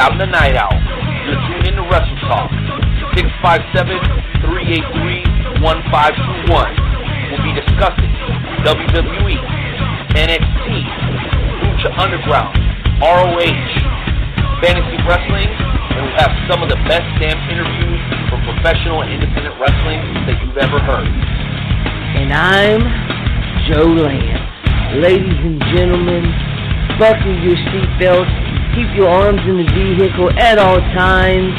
And 0.00 0.08
I'm 0.08 0.16
the 0.16 0.32
Night 0.32 0.56
Owl. 0.56 0.72
You're 1.28 1.36
tuned 1.44 1.68
in 1.68 1.76
to 1.76 1.84
Wrestle 1.84 2.16
Talk. 2.24 2.48
657-383-1521. 4.40 5.60
We'll 7.28 7.44
be 7.44 7.52
discussing 7.52 8.08
WWE, 8.64 9.36
NXT, 10.16 10.68
Lucha 11.60 11.92
Underground, 12.00 12.56
ROH, 13.04 13.44
fantasy 14.64 14.96
wrestling, 15.04 15.52
and 15.52 16.00
we'll 16.00 16.16
have 16.16 16.32
some 16.48 16.64
of 16.64 16.72
the 16.72 16.80
best 16.88 17.04
damn 17.20 17.36
interviews 17.52 18.00
from 18.32 18.40
professional 18.56 19.04
and 19.04 19.12
independent 19.12 19.52
wrestling 19.60 20.00
that 20.24 20.40
you've 20.40 20.56
ever 20.56 20.80
heard. 20.80 21.12
And 22.16 22.32
I'm 22.32 22.88
Joe 23.68 23.84
Lance. 23.84 24.48
Ladies 24.96 25.36
and 25.44 25.60
gentlemen, 25.76 26.32
buckle 26.96 27.36
your 27.44 27.60
seatbelts, 27.68 28.39
keep 28.74 28.86
your 28.94 29.08
arms 29.08 29.40
in 29.48 29.56
the 29.56 29.66
vehicle 29.98 30.30
at 30.38 30.58
all 30.58 30.78
times. 30.94 31.52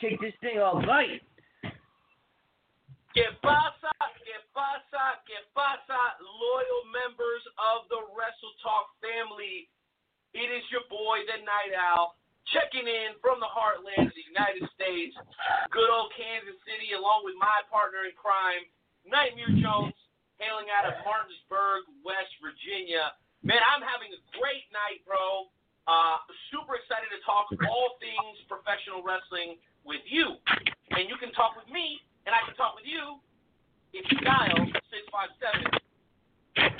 Take 0.00 0.20
this 0.20 0.34
thing 0.40 0.58
all 0.58 0.80
right. 0.82 1.20
Que 3.14 3.24
pasa, 3.42 3.90
que 4.22 4.38
pasa, 4.54 5.18
que 5.26 5.40
pasa, 5.54 5.98
loyal 6.22 6.84
members 6.94 7.42
of 7.74 7.88
the 7.90 7.98
Wrestle 8.14 8.54
Talk 8.62 8.94
family. 9.02 9.66
It 10.36 10.48
is 10.52 10.64
your 10.68 10.84
boy, 10.92 11.24
the 11.24 11.40
Night 11.44 11.72
Owl, 11.72 12.18
checking 12.52 12.84
in 12.84 13.16
from 13.20 13.40
the 13.40 13.48
heartland 13.48 14.08
of 14.08 14.14
the 14.16 14.26
United 14.28 14.64
States, 14.76 15.16
good 15.72 15.88
old 15.88 16.12
Kansas 16.16 16.56
City, 16.64 16.96
along 16.96 17.24
with 17.24 17.36
my 17.36 17.64
partner 17.68 18.08
in 18.08 18.12
crime, 18.16 18.64
Nightmare 19.04 19.52
Jones, 19.60 19.96
hailing 20.40 20.68
out 20.72 20.88
of 20.88 20.96
Martinsburg, 21.04 21.88
West 22.04 22.32
Virginia. 22.40 23.16
Man, 23.40 23.60
I'm 23.64 23.84
having 23.84 24.12
a 24.12 24.20
great 24.36 24.68
night, 24.72 25.00
bro. 25.08 25.48
Uh, 25.88 26.20
super 26.52 26.76
excited 26.76 27.08
to 27.08 27.20
talk 27.24 27.48
all 27.72 27.96
things 27.96 28.36
professional 28.44 29.00
wrestling 29.00 29.56
with 29.88 30.04
you. 30.04 30.36
And 30.92 31.08
you 31.08 31.16
can 31.16 31.32
talk 31.32 31.56
with 31.56 31.68
me, 31.72 32.00
and 32.28 32.36
I 32.36 32.44
can 32.44 32.52
talk 32.60 32.76
with 32.76 32.84
you 32.84 33.16
if 33.96 34.04
you 34.12 34.20
dial 34.20 34.68
657 34.92 35.80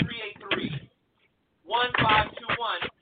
383 0.05 0.93
1521. 1.65 2.98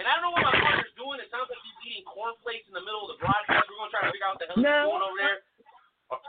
And 0.00 0.08
I 0.08 0.16
don't 0.16 0.24
know 0.24 0.32
what 0.32 0.48
my 0.48 0.56
partner's 0.56 0.96
doing. 0.96 1.20
It 1.20 1.28
sounds 1.28 1.52
like 1.52 1.60
he's 1.60 1.76
eating 1.92 2.08
cornflakes 2.08 2.64
in 2.66 2.74
the 2.74 2.80
middle 2.80 3.04
of 3.04 3.12
the 3.14 3.20
broadcast. 3.20 3.68
We're 3.68 3.76
going 3.84 3.92
to 3.92 3.94
try 3.94 4.02
to 4.08 4.12
figure 4.16 4.24
out 4.24 4.40
what 4.40 4.40
the 4.40 4.48
hell 4.48 4.64
No. 4.64 4.72
he's 4.80 4.88
doing 4.88 5.04
over 5.04 5.18
there. 5.20 5.38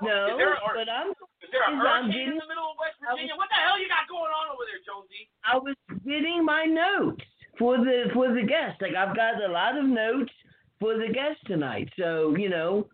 No, 0.05 0.17
is 0.29 0.37
there, 0.37 0.53
or, 0.61 0.77
but 0.77 0.85
I'm 0.93 1.09
is 1.41 1.49
there 1.49 1.65
a 1.65 1.73
I'm 1.73 1.81
hurricane 1.81 2.13
getting- 2.13 2.37
in 2.37 2.43
the 2.43 2.45
middle 2.51 2.69
of 2.69 2.77
West 2.77 3.01
Virginia? 3.01 3.33
What 3.33 3.49
the 3.49 3.57
hell 3.57 3.81
you 3.81 3.89
got 3.89 4.05
going 4.05 4.29
on 4.29 4.53
over 4.53 4.61
there, 4.69 4.77
Jonesy? 4.85 5.25
I 5.41 5.57
was 5.57 5.73
getting 6.05 6.45
my 6.45 6.69
notes 6.69 7.25
for 7.57 7.81
the 7.81 8.13
for 8.13 8.29
the 8.29 8.45
guest. 8.45 8.77
Like 8.77 8.93
I've 8.93 9.17
got 9.17 9.41
a 9.41 9.49
lot 9.49 9.73
of 9.79 9.89
notes 9.89 10.29
for 10.77 10.93
the 11.01 11.09
guest 11.09 11.41
tonight. 11.49 11.89
So, 11.97 12.37
you 12.37 12.45
know, 12.53 12.85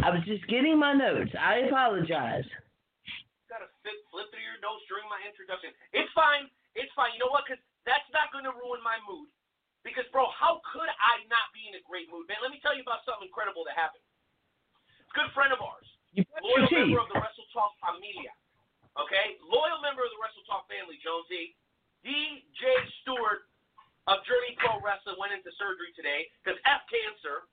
I 0.00 0.08
was 0.16 0.24
just 0.24 0.48
getting 0.48 0.80
my 0.80 0.96
notes. 0.96 1.28
I 1.36 1.68
apologize. 1.68 2.48
got 3.52 3.60
to 3.60 3.68
flip, 3.84 3.98
flip 4.08 4.32
through 4.32 4.48
your 4.48 4.56
notes 4.64 4.80
during 4.88 5.04
my 5.12 5.20
introduction. 5.28 5.76
It's 5.92 6.08
fine. 6.16 6.48
It's 6.72 6.90
fine. 6.96 7.12
You 7.12 7.20
know 7.20 7.28
what? 7.36 7.44
Because 7.44 7.60
that's 7.84 8.08
not 8.16 8.32
going 8.32 8.48
to 8.48 8.54
ruin 8.64 8.80
my 8.80 8.96
mood. 9.04 9.28
Because, 9.84 10.08
bro, 10.10 10.26
how 10.32 10.64
could 10.72 10.88
I 10.88 11.20
not 11.28 11.52
be 11.52 11.68
in 11.68 11.76
a 11.76 11.82
great 11.84 12.08
mood, 12.08 12.24
man? 12.26 12.40
Let 12.40 12.48
me 12.50 12.58
tell 12.64 12.72
you 12.72 12.80
about 12.80 13.04
something 13.04 13.28
incredible 13.28 13.68
that 13.68 13.76
happened. 13.76 14.02
Good 15.12 15.30
friend 15.36 15.54
of 15.54 15.62
ours, 15.62 15.86
loyal 16.42 16.66
member 16.74 16.98
of 16.98 17.06
the 17.12 17.20
Wrestle 17.20 17.46
Talk 17.54 17.78
familia. 17.78 18.34
Okay, 18.98 19.38
loyal 19.46 19.78
member 19.78 20.02
of 20.02 20.10
the 20.10 20.18
Wrestle 20.18 20.42
Talk 20.48 20.66
family, 20.66 20.98
Jonesy. 21.04 21.54
DJ 22.02 22.60
Stewart 23.04 23.46
of 24.10 24.20
Journey 24.26 24.58
Pro 24.58 24.82
Wrestling 24.82 25.14
went 25.16 25.30
into 25.30 25.54
surgery 25.54 25.94
today 25.94 26.26
because 26.42 26.58
F 26.66 26.82
cancer. 26.90 27.46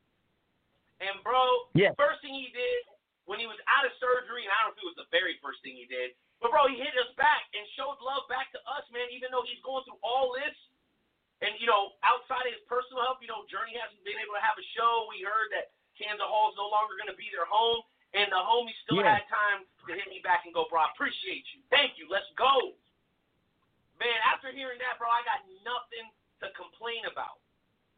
And 1.06 1.22
bro, 1.22 1.70
Yes. 1.78 1.94
first 1.98 2.22
thing 2.26 2.34
he 2.34 2.50
did 2.50 2.82
when 3.30 3.38
he 3.38 3.46
was 3.46 3.62
out 3.70 3.86
of 3.86 3.94
surgery, 4.02 4.44
and 4.50 4.52
I 4.52 4.66
don't 4.66 4.74
know 4.74 4.90
if 4.90 4.90
it 4.90 4.90
was 4.98 5.00
the 5.06 5.12
very 5.14 5.38
first 5.46 5.62
thing 5.62 5.78
he 5.78 5.86
did, 5.86 6.18
but 6.42 6.50
bro, 6.50 6.66
he 6.66 6.82
hit 6.82 6.94
us 6.98 7.14
back 7.22 7.46
and 7.54 7.62
showed 7.78 8.02
love 8.02 8.26
back 8.26 8.50
to 8.58 8.60
us, 8.66 8.86
man. 8.90 9.06
Even 9.14 9.30
though 9.30 9.46
he's 9.46 9.62
going 9.62 9.86
through 9.86 10.02
all 10.02 10.34
this, 10.34 10.58
and 11.42 11.58
you 11.58 11.66
know, 11.66 11.98
outside 12.06 12.46
of 12.46 12.54
his 12.54 12.64
personal 12.70 13.02
health, 13.06 13.18
you 13.22 13.30
know, 13.30 13.44
Journey 13.50 13.74
hasn't 13.78 14.02
been 14.06 14.18
able 14.22 14.38
to 14.38 14.44
have 14.46 14.58
a 14.58 14.66
show. 14.78 15.10
We 15.10 15.26
heard 15.26 15.50
that 15.58 15.74
Kansas 15.98 16.22
Hall 16.24 16.54
is 16.54 16.58
no 16.58 16.70
longer 16.70 16.96
going 16.98 17.10
to 17.12 17.18
be 17.18 17.30
their 17.34 17.46
home, 17.50 17.82
and 18.14 18.30
the 18.30 18.40
homie 18.42 18.74
still 18.86 19.02
Yeah. 19.02 19.18
had 19.22 19.26
time 19.30 19.66
to 19.88 19.92
hit 19.98 20.06
me 20.10 20.22
back 20.22 20.46
and 20.46 20.54
go, 20.54 20.66
bro, 20.70 20.86
I 20.86 20.90
appreciate 20.94 21.46
you. 21.54 21.62
Thank 21.74 21.98
you. 21.98 22.06
Let's 22.10 22.30
go. 22.38 22.78
Man, 24.00 24.18
after 24.26 24.50
hearing 24.50 24.82
that, 24.82 24.98
bro, 24.98 25.10
I 25.10 25.22
got 25.26 25.46
nothing 25.62 26.10
to 26.42 26.50
complain 26.58 27.06
about. 27.06 27.38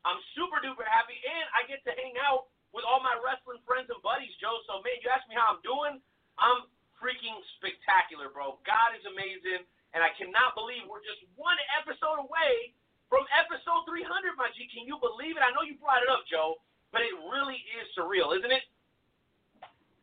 I'm 0.04 0.20
super 0.36 0.60
duper 0.60 0.84
happy, 0.84 1.16
and 1.16 1.46
I 1.56 1.64
get 1.64 1.80
to 1.88 1.96
hang 1.96 2.20
out 2.20 2.52
with 2.76 2.84
all 2.84 3.00
my 3.00 3.16
wrestling 3.24 3.64
friends 3.64 3.88
and 3.88 4.02
buddies, 4.04 4.36
Joe. 4.44 4.60
So, 4.68 4.84
man, 4.84 5.00
you 5.00 5.08
ask 5.08 5.24
me 5.32 5.36
how 5.40 5.56
I'm 5.56 5.64
doing. 5.64 6.04
I'm 6.36 6.68
freaking 7.00 7.40
spectacular, 7.56 8.28
bro. 8.28 8.60
God 8.68 9.00
is 9.00 9.06
amazing, 9.08 9.64
and 9.96 10.04
I 10.04 10.12
cannot 10.20 10.60
believe 10.60 10.84
we're 10.92 11.06
just 11.08 11.24
one 11.40 11.56
episode 11.80 12.20
away 12.20 12.76
from 13.08 13.24
episode 13.32 13.88
300, 13.88 14.36
my 14.36 14.52
G. 14.60 14.68
Can 14.76 14.84
you 14.84 15.00
believe 15.00 15.40
it? 15.40 15.44
I 15.46 15.56
know 15.56 15.64
you 15.64 15.80
brought 15.80 16.04
it 16.04 16.12
up, 16.12 16.28
Joe, 16.28 16.60
but 16.92 17.00
it 17.00 17.16
really 17.32 17.64
is 17.80 17.88
surreal, 17.96 18.36
isn't 18.36 18.52
it? 18.52 18.66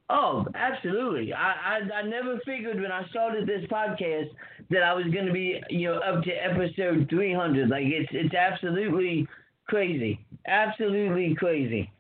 Oh, 0.09 0.47
absolutely. 0.55 1.33
I, 1.33 1.79
I 1.79 2.01
I 2.01 2.03
never 2.03 2.30
figured 2.45 2.81
when 2.81 2.93
I 2.93 3.07
started 3.09 3.47
this 3.47 3.65
podcast 3.71 4.31
that 4.71 4.83
I 4.83 4.95
was 4.95 5.07
going 5.13 5.27
to 5.27 5.33
be, 5.33 5.61
you 5.71 5.89
know, 5.89 5.99
up 6.01 6.23
to 6.25 6.33
episode 6.33 7.07
300. 7.09 7.69
Like 7.69 7.87
it's 7.87 8.11
it's 8.13 8.35
absolutely 8.35 9.27
crazy. 9.69 10.19
Absolutely 10.47 11.35
crazy. 11.35 11.91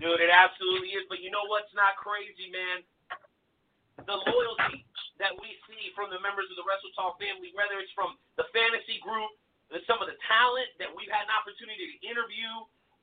Dude, 0.00 0.20
it 0.20 0.28
absolutely 0.28 0.92
is. 0.92 1.08
But 1.08 1.20
you 1.24 1.30
know 1.30 1.44
what's 1.48 1.72
not 1.72 1.96
crazy, 1.96 2.52
man? 2.52 2.84
The 4.04 4.16
loyalty 4.16 4.84
that 5.16 5.32
we 5.40 5.56
see 5.64 5.90
from 5.96 6.12
the 6.12 6.20
members 6.20 6.52
of 6.52 6.60
the 6.60 6.66
Wrestle 6.68 6.92
Talk 6.92 7.16
family, 7.16 7.48
whether 7.56 7.80
it's 7.80 7.92
from 7.96 8.20
the 8.36 8.44
fantasy 8.52 9.00
group, 9.00 9.32
some 9.88 9.98
of 10.04 10.06
the 10.06 10.18
talent 10.28 10.68
that 10.78 10.92
we've 10.92 11.10
had 11.10 11.24
an 11.26 11.32
opportunity 11.32 11.96
to 11.96 11.96
interview, 12.04 12.48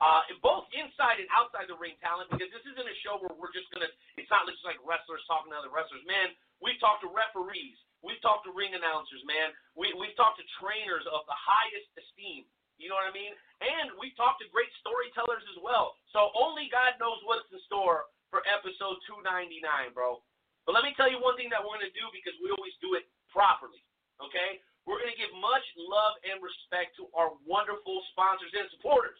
uh, 0.03 0.27
both 0.43 0.67
inside 0.75 1.23
and 1.23 1.31
outside 1.31 1.71
the 1.71 1.79
ring 1.79 1.95
talent, 2.03 2.27
because 2.27 2.51
this 2.51 2.67
isn't 2.67 2.83
a 2.83 2.97
show 3.07 3.23
where 3.23 3.31
we're 3.39 3.55
just 3.55 3.71
gonna. 3.71 3.87
It's 4.19 4.27
not 4.27 4.43
just 4.51 4.59
like 4.67 4.75
wrestlers 4.83 5.23
talking 5.31 5.55
to 5.55 5.57
other 5.63 5.71
wrestlers. 5.71 6.03
Man, 6.03 6.35
we've 6.59 6.75
talked 6.83 7.07
to 7.07 7.09
referees, 7.15 7.79
we've 8.03 8.19
talked 8.19 8.43
to 8.43 8.51
ring 8.51 8.75
announcers, 8.75 9.23
man. 9.23 9.55
We 9.79 9.95
we've 9.95 10.15
talked 10.19 10.43
to 10.43 10.45
trainers 10.59 11.07
of 11.07 11.23
the 11.31 11.37
highest 11.39 11.87
esteem. 11.95 12.43
You 12.75 12.91
know 12.91 12.99
what 12.99 13.07
I 13.07 13.15
mean? 13.15 13.31
And 13.63 13.95
we've 13.95 14.17
talked 14.19 14.43
to 14.43 14.47
great 14.51 14.67
storytellers 14.83 15.45
as 15.55 15.61
well. 15.63 15.95
So 16.11 16.35
only 16.35 16.67
God 16.67 16.99
knows 16.99 17.21
what's 17.23 17.47
in 17.53 17.61
store 17.69 18.09
for 18.33 18.43
episode 18.49 18.99
299, 19.07 19.61
bro. 19.95 20.19
But 20.65 20.73
let 20.73 20.83
me 20.83 20.91
tell 20.97 21.07
you 21.07 21.21
one 21.21 21.37
thing 21.37 21.53
that 21.53 21.61
we're 21.61 21.79
to 21.79 21.93
do 21.93 22.05
because 22.09 22.33
we 22.41 22.49
always 22.49 22.73
do 22.81 22.97
it 22.97 23.05
properly. 23.29 23.79
Okay? 24.19 24.59
We're 24.83 24.99
to 24.99 25.15
give 25.15 25.31
much 25.39 25.63
love 25.79 26.19
and 26.27 26.43
respect 26.43 26.97
to 26.99 27.07
our 27.15 27.31
wonderful 27.47 28.03
sponsors 28.11 28.51
and 28.51 28.67
supporters. 28.75 29.19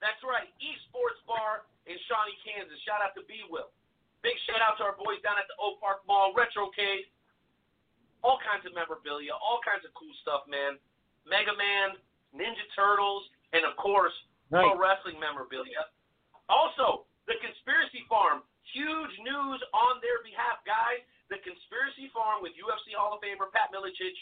That's 0.00 0.20
right, 0.24 0.48
Esports 0.60 1.20
Bar 1.28 1.68
in 1.84 1.96
Shawnee, 2.08 2.36
Kansas. 2.44 2.80
Shout 2.88 3.04
out 3.04 3.12
to 3.20 3.22
B 3.28 3.44
Will. 3.52 3.68
Big 4.24 4.36
shout 4.48 4.60
out 4.60 4.76
to 4.80 4.84
our 4.84 4.96
boys 4.96 5.20
down 5.24 5.36
at 5.40 5.48
the 5.48 5.56
Oak 5.60 5.80
Park 5.80 6.04
Mall, 6.08 6.32
Retrocade. 6.36 7.08
All 8.20 8.36
kinds 8.44 8.68
of 8.68 8.76
memorabilia, 8.76 9.32
all 9.32 9.60
kinds 9.64 9.84
of 9.88 9.92
cool 9.96 10.12
stuff, 10.20 10.44
man. 10.48 10.76
Mega 11.24 11.52
Man, 11.56 11.96
Ninja 12.36 12.64
Turtles, 12.76 13.24
and 13.52 13.64
of 13.64 13.76
course, 13.76 14.12
Right. 14.50 14.64
pro 14.66 14.76
wrestling 14.76 15.18
memorabilia. 15.20 15.88
Also, 16.48 17.06
the 17.26 17.36
Conspiracy 17.40 18.04
Farm. 18.08 18.42
Huge 18.72 19.18
news 19.20 19.62
on 19.72 20.00
their 20.00 20.22
behalf, 20.22 20.62
guys. 20.64 21.00
The 21.28 21.38
Conspiracy 21.38 22.08
Farm 22.08 22.42
with 22.42 22.52
UFC 22.56 22.92
Hall 22.92 23.14
of 23.14 23.20
Famer 23.22 23.50
Pat 23.52 23.72
Miletich 23.72 24.18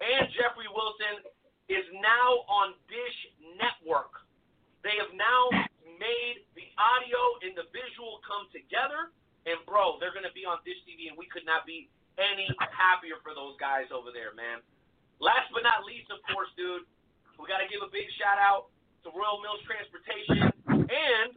and 0.00 0.30
Jeffrey 0.32 0.68
Wilson 0.68 1.24
is 1.68 1.84
now 2.00 2.44
on 2.48 2.74
Dish 2.88 3.18
Network. 3.58 4.22
They 4.86 4.94
have 4.98 5.12
now 5.14 5.50
made 5.98 6.46
the 6.54 6.66
audio 6.78 7.20
and 7.42 7.52
the 7.58 7.66
visual 7.74 8.22
come 8.22 8.46
together. 8.54 9.10
And, 9.46 9.58
bro, 9.64 9.96
they're 9.98 10.12
going 10.12 10.28
to 10.28 10.36
be 10.36 10.44
on 10.44 10.60
Dish 10.62 10.78
TV, 10.84 11.08
and 11.08 11.16
we 11.16 11.24
could 11.30 11.46
not 11.48 11.64
be 11.64 11.88
any 12.20 12.50
happier 12.68 13.16
for 13.24 13.32
those 13.32 13.56
guys 13.56 13.88
over 13.94 14.12
there, 14.12 14.34
man. 14.34 14.60
Last 15.22 15.48
but 15.54 15.64
not 15.64 15.86
least, 15.86 16.10
of 16.12 16.20
course, 16.30 16.50
dude, 16.58 16.84
we 17.38 17.46
got 17.46 17.62
to 17.62 17.70
give 17.70 17.80
a 17.80 17.90
big 17.90 18.06
shout 18.18 18.38
out 18.38 18.70
to 19.06 19.14
Royal 19.14 19.38
Mills 19.40 19.62
Transportation 19.64 20.50
and 20.90 21.30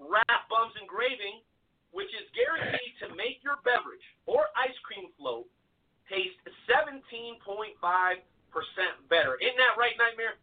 Wrap 0.00 0.48
Bums 0.48 0.74
Engraving, 0.80 1.44
which 1.92 2.08
is 2.16 2.24
guaranteed 2.32 2.92
to 3.04 3.12
make 3.16 3.40
your 3.44 3.60
beverage 3.64 4.04
or 4.24 4.48
ice 4.56 4.76
cream 4.84 5.12
float 5.16 5.48
taste 6.08 6.36
17.5% 6.68 7.76
better. 9.08 9.36
Isn't 9.40 9.60
that 9.60 9.76
right, 9.76 9.96
Nightmare? 10.00 10.40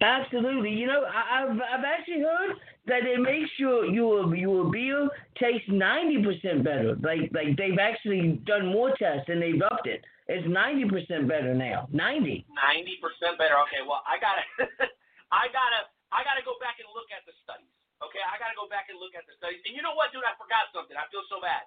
Absolutely. 0.00 0.70
You 0.70 0.86
know, 0.86 1.04
I, 1.06 1.44
I've 1.44 1.54
I've 1.54 1.86
actually 1.86 2.22
heard 2.22 2.58
that 2.86 3.06
it 3.06 3.20
makes 3.20 3.50
your 3.56 3.86
your 3.86 4.34
your 4.34 4.68
beer 4.70 5.08
taste 5.38 5.68
ninety 5.68 6.18
percent 6.18 6.64
better. 6.64 6.98
Like 6.98 7.30
like 7.30 7.54
they've 7.56 7.78
actually 7.78 8.42
done 8.44 8.68
more 8.68 8.90
tests 8.98 9.30
and 9.30 9.40
they've 9.40 9.60
upped 9.62 9.86
it. 9.86 10.02
It's 10.26 10.44
ninety 10.50 10.84
percent 10.88 11.30
better 11.30 11.54
now. 11.54 11.86
Ninety. 11.94 12.44
Ninety 12.52 12.98
percent 12.98 13.38
better. 13.38 13.54
Okay, 13.70 13.86
well 13.86 14.02
I 14.04 14.18
gotta 14.18 14.44
I 15.30 15.46
gotta 15.54 15.80
I 16.10 16.26
gotta 16.26 16.42
go 16.42 16.58
back 16.58 16.82
and 16.82 16.90
look 16.90 17.08
at 17.14 17.22
the 17.24 17.34
studies. 17.46 17.70
Okay, 18.02 18.20
I 18.20 18.36
gotta 18.36 18.58
go 18.58 18.66
back 18.66 18.90
and 18.90 18.98
look 18.98 19.14
at 19.14 19.24
the 19.30 19.34
studies. 19.38 19.62
And 19.64 19.72
you 19.72 19.80
know 19.80 19.94
what, 19.94 20.10
dude? 20.10 20.26
I 20.26 20.34
forgot 20.36 20.68
something. 20.74 20.98
I 20.98 21.06
feel 21.08 21.24
so 21.30 21.38
bad. 21.38 21.64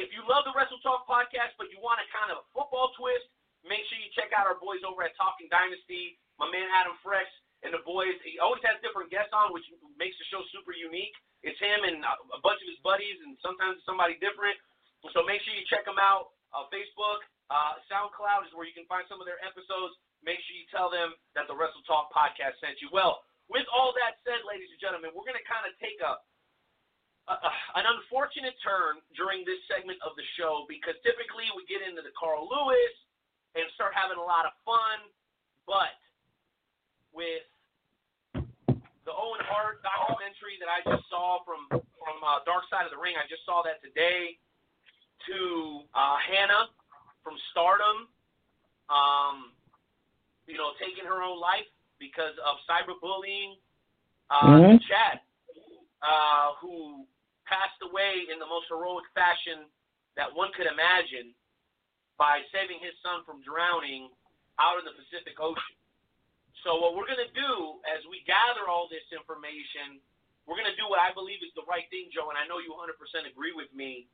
If 0.00 0.10
you 0.16 0.24
love 0.24 0.48
the 0.48 0.54
Wrestle 0.56 0.80
Talk 0.80 1.04
podcast, 1.04 1.54
but 1.60 1.68
you 1.68 1.76
want 1.78 2.00
a 2.00 2.06
kind 2.08 2.32
of 2.32 2.40
a 2.40 2.46
football 2.56 2.90
twist, 2.96 3.28
make 3.68 3.84
sure 3.92 4.00
you 4.00 4.08
check 4.16 4.32
out 4.32 4.48
our 4.48 4.56
boys 4.56 4.80
over 4.80 5.04
at 5.04 5.12
Talking 5.20 5.50
Dynasty. 5.52 6.16
My 6.40 6.48
man 6.48 6.64
Adam 6.72 6.96
Frex 7.04 7.28
and 7.62 7.76
the 7.76 7.82
boys. 7.84 8.16
He 8.24 8.40
always 8.40 8.64
has 8.64 8.80
different 8.80 9.12
guests 9.12 9.32
on, 9.36 9.52
which 9.52 9.64
makes 10.00 10.16
the 10.16 10.26
show 10.32 10.40
super 10.52 10.72
unique. 10.72 11.12
It's 11.44 11.56
him 11.60 11.84
and 11.88 12.04
a 12.04 12.40
bunch 12.44 12.60
of 12.60 12.68
his 12.68 12.80
buddies, 12.84 13.16
and 13.24 13.36
sometimes 13.40 13.80
it's 13.80 13.88
somebody 13.88 14.20
different. 14.20 14.56
So 15.12 15.24
make 15.24 15.40
sure 15.44 15.56
you 15.56 15.64
check 15.72 15.88
them 15.88 15.96
out. 15.96 16.36
Uh, 16.52 16.68
Facebook, 16.68 17.24
uh, 17.48 17.80
SoundCloud 17.88 18.44
is 18.48 18.52
where 18.52 18.68
you 18.68 18.76
can 18.76 18.84
find 18.90 19.08
some 19.08 19.22
of 19.22 19.26
their 19.28 19.40
episodes. 19.40 19.96
Make 20.20 20.36
sure 20.44 20.52
you 20.52 20.68
tell 20.68 20.92
them 20.92 21.16
that 21.32 21.48
the 21.48 21.56
Wrestle 21.56 21.80
Talk 21.88 22.12
podcast 22.12 22.60
sent 22.60 22.76
you. 22.84 22.92
Well, 22.92 23.24
with 23.48 23.64
all 23.72 23.96
that 23.96 24.20
said, 24.22 24.44
ladies 24.44 24.68
and 24.68 24.80
gentlemen, 24.80 25.16
we're 25.16 25.24
going 25.24 25.40
to 25.40 25.48
kind 25.48 25.64
of 25.64 25.72
take 25.80 25.96
a, 26.04 26.20
a, 27.32 27.34
a 27.40 27.50
an 27.80 27.86
unfortunate 27.88 28.54
turn 28.60 29.00
during 29.16 29.48
this 29.48 29.58
segment 29.66 29.96
of 30.04 30.12
the 30.20 30.26
show 30.36 30.68
because 30.68 30.94
typically 31.00 31.48
we 31.56 31.64
get 31.64 31.80
into 31.80 32.04
the 32.04 32.12
Carl 32.12 32.44
Lewis 32.44 32.94
and 33.56 33.64
start 33.74 33.96
having 33.96 34.20
a 34.20 34.22
lot 34.22 34.44
of 34.44 34.52
fun, 34.62 35.08
but 35.66 35.96
with 37.12 37.44
the 38.34 39.12
Owen 39.12 39.42
Hart 39.48 39.82
documentary 39.82 40.56
that 40.60 40.70
I 40.70 40.80
just 40.86 41.08
saw 41.10 41.42
from 41.44 41.66
from 41.70 42.16
uh, 42.24 42.40
Dark 42.46 42.64
Side 42.70 42.86
of 42.86 42.92
the 42.92 43.00
Ring. 43.00 43.14
I 43.18 43.26
just 43.28 43.44
saw 43.44 43.62
that 43.62 43.82
today. 43.82 44.38
To 45.28 45.84
uh, 45.92 46.16
Hana 46.16 46.72
from 47.22 47.36
Stardom, 47.52 48.08
um, 48.88 49.52
you 50.48 50.56
know, 50.56 50.72
taking 50.80 51.04
her 51.04 51.20
own 51.20 51.38
life 51.38 51.68
because 52.00 52.32
of 52.40 52.56
cyberbullying. 52.64 53.60
Uh, 54.30 54.56
Mhm. 54.64 54.82
Shad, 54.88 55.20
uh, 56.00 56.54
who 56.54 57.04
passed 57.44 57.82
away 57.82 58.24
in 58.32 58.38
the 58.38 58.46
most 58.46 58.66
heroic 58.68 59.04
fashion 59.12 59.68
that 60.16 60.32
one 60.32 60.50
could 60.52 60.66
imagine 60.66 61.34
by 62.16 62.40
saving 62.50 62.78
his 62.80 62.94
son 63.02 63.22
from 63.24 63.42
drowning 63.42 64.08
out 64.58 64.78
in 64.78 64.84
the 64.86 64.92
Pacific 64.92 65.38
Ocean. 65.38 65.76
So 66.64 66.76
what 66.76 66.92
we're 66.92 67.08
going 67.08 67.22
to 67.24 67.32
do 67.32 67.80
as 67.88 68.04
we 68.08 68.20
gather 68.28 68.68
all 68.68 68.84
this 68.90 69.04
information, 69.12 69.96
we're 70.44 70.60
going 70.60 70.68
to 70.68 70.76
do 70.76 70.88
what 70.88 71.00
I 71.00 71.12
believe 71.16 71.40
is 71.40 71.52
the 71.56 71.64
right 71.64 71.88
thing, 71.88 72.12
Joe, 72.12 72.28
and 72.28 72.36
I 72.36 72.44
know 72.44 72.60
you 72.60 72.76
100% 72.76 72.96
agree 73.24 73.56
with 73.56 73.72
me. 73.72 74.04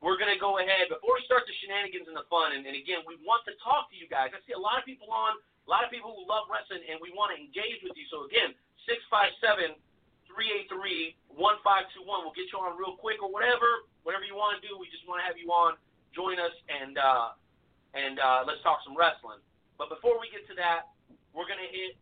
We're 0.00 0.18
going 0.18 0.32
to 0.32 0.40
go 0.40 0.58
ahead, 0.58 0.90
before 0.90 1.14
we 1.14 1.22
start 1.28 1.46
the 1.46 1.54
shenanigans 1.62 2.10
and 2.10 2.16
the 2.18 2.26
fun, 2.26 2.58
and, 2.58 2.66
and 2.66 2.74
again, 2.74 3.06
we 3.06 3.20
want 3.22 3.46
to 3.46 3.54
talk 3.62 3.86
to 3.92 3.96
you 3.96 4.10
guys. 4.10 4.34
I 4.34 4.42
see 4.48 4.56
a 4.56 4.58
lot 4.58 4.80
of 4.80 4.84
people 4.88 5.06
on, 5.14 5.38
a 5.38 5.68
lot 5.70 5.86
of 5.86 5.94
people 5.94 6.10
who 6.10 6.26
love 6.26 6.50
wrestling, 6.50 6.82
and 6.90 6.98
we 6.98 7.14
want 7.14 7.30
to 7.30 7.38
engage 7.38 7.78
with 7.86 7.94
you. 7.94 8.02
So 8.10 8.26
again, 8.26 8.50
657 8.90 9.78
383 10.26 11.14
1521. 11.38 12.02
We'll 12.02 12.34
get 12.34 12.50
you 12.50 12.58
on 12.58 12.74
real 12.74 12.98
quick 12.98 13.22
or 13.22 13.30
whatever, 13.30 13.86
whatever 14.02 14.26
you 14.26 14.34
want 14.34 14.58
to 14.58 14.62
do. 14.64 14.74
We 14.74 14.90
just 14.90 15.06
want 15.06 15.22
to 15.22 15.26
have 15.28 15.38
you 15.38 15.52
on. 15.54 15.78
Join 16.16 16.36
us 16.36 16.52
and 16.68 16.98
uh, 16.98 17.38
and 17.96 18.20
uh, 18.20 18.44
let's 18.44 18.60
talk 18.64 18.84
some 18.84 18.96
wrestling. 18.96 19.40
But 19.80 19.88
before 19.88 20.20
we 20.20 20.28
get 20.28 20.44
to 20.52 20.54
that, 20.60 20.92
we're 21.32 21.48
going 21.48 21.60
to 21.60 21.72
hit 21.72 21.96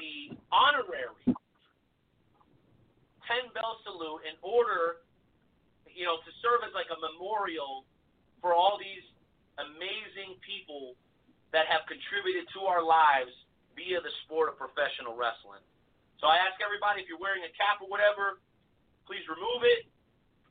the 0.00 0.34
honorary 0.50 1.24
10 3.30 3.54
bell 3.54 3.78
salute 3.86 4.26
in 4.26 4.34
order, 4.42 5.06
you 5.86 6.02
know, 6.02 6.18
to 6.24 6.30
serve 6.42 6.66
as 6.66 6.72
like 6.74 6.90
a 6.90 6.98
memorial 6.98 7.86
for 8.42 8.56
all 8.56 8.80
these 8.80 9.04
amazing 9.60 10.40
people 10.42 10.96
that 11.52 11.68
have 11.68 11.86
contributed 11.86 12.48
to 12.56 12.66
our 12.66 12.82
lives 12.82 13.30
via 13.78 14.00
the 14.02 14.10
sport 14.26 14.50
of 14.50 14.56
professional 14.58 15.14
wrestling. 15.14 15.62
So 16.18 16.26
I 16.26 16.40
ask 16.42 16.58
everybody 16.60 17.04
if 17.04 17.06
you're 17.08 17.22
wearing 17.22 17.44
a 17.46 17.52
cap 17.54 17.80
or 17.80 17.88
whatever, 17.88 18.40
please 19.06 19.24
remove 19.30 19.62
it 19.62 19.88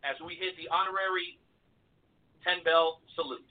as 0.02 0.16
we 0.24 0.40
hit 0.40 0.56
the 0.56 0.72
honorary 0.72 1.38
10 2.48 2.64
bell 2.64 3.04
salute. 3.14 3.46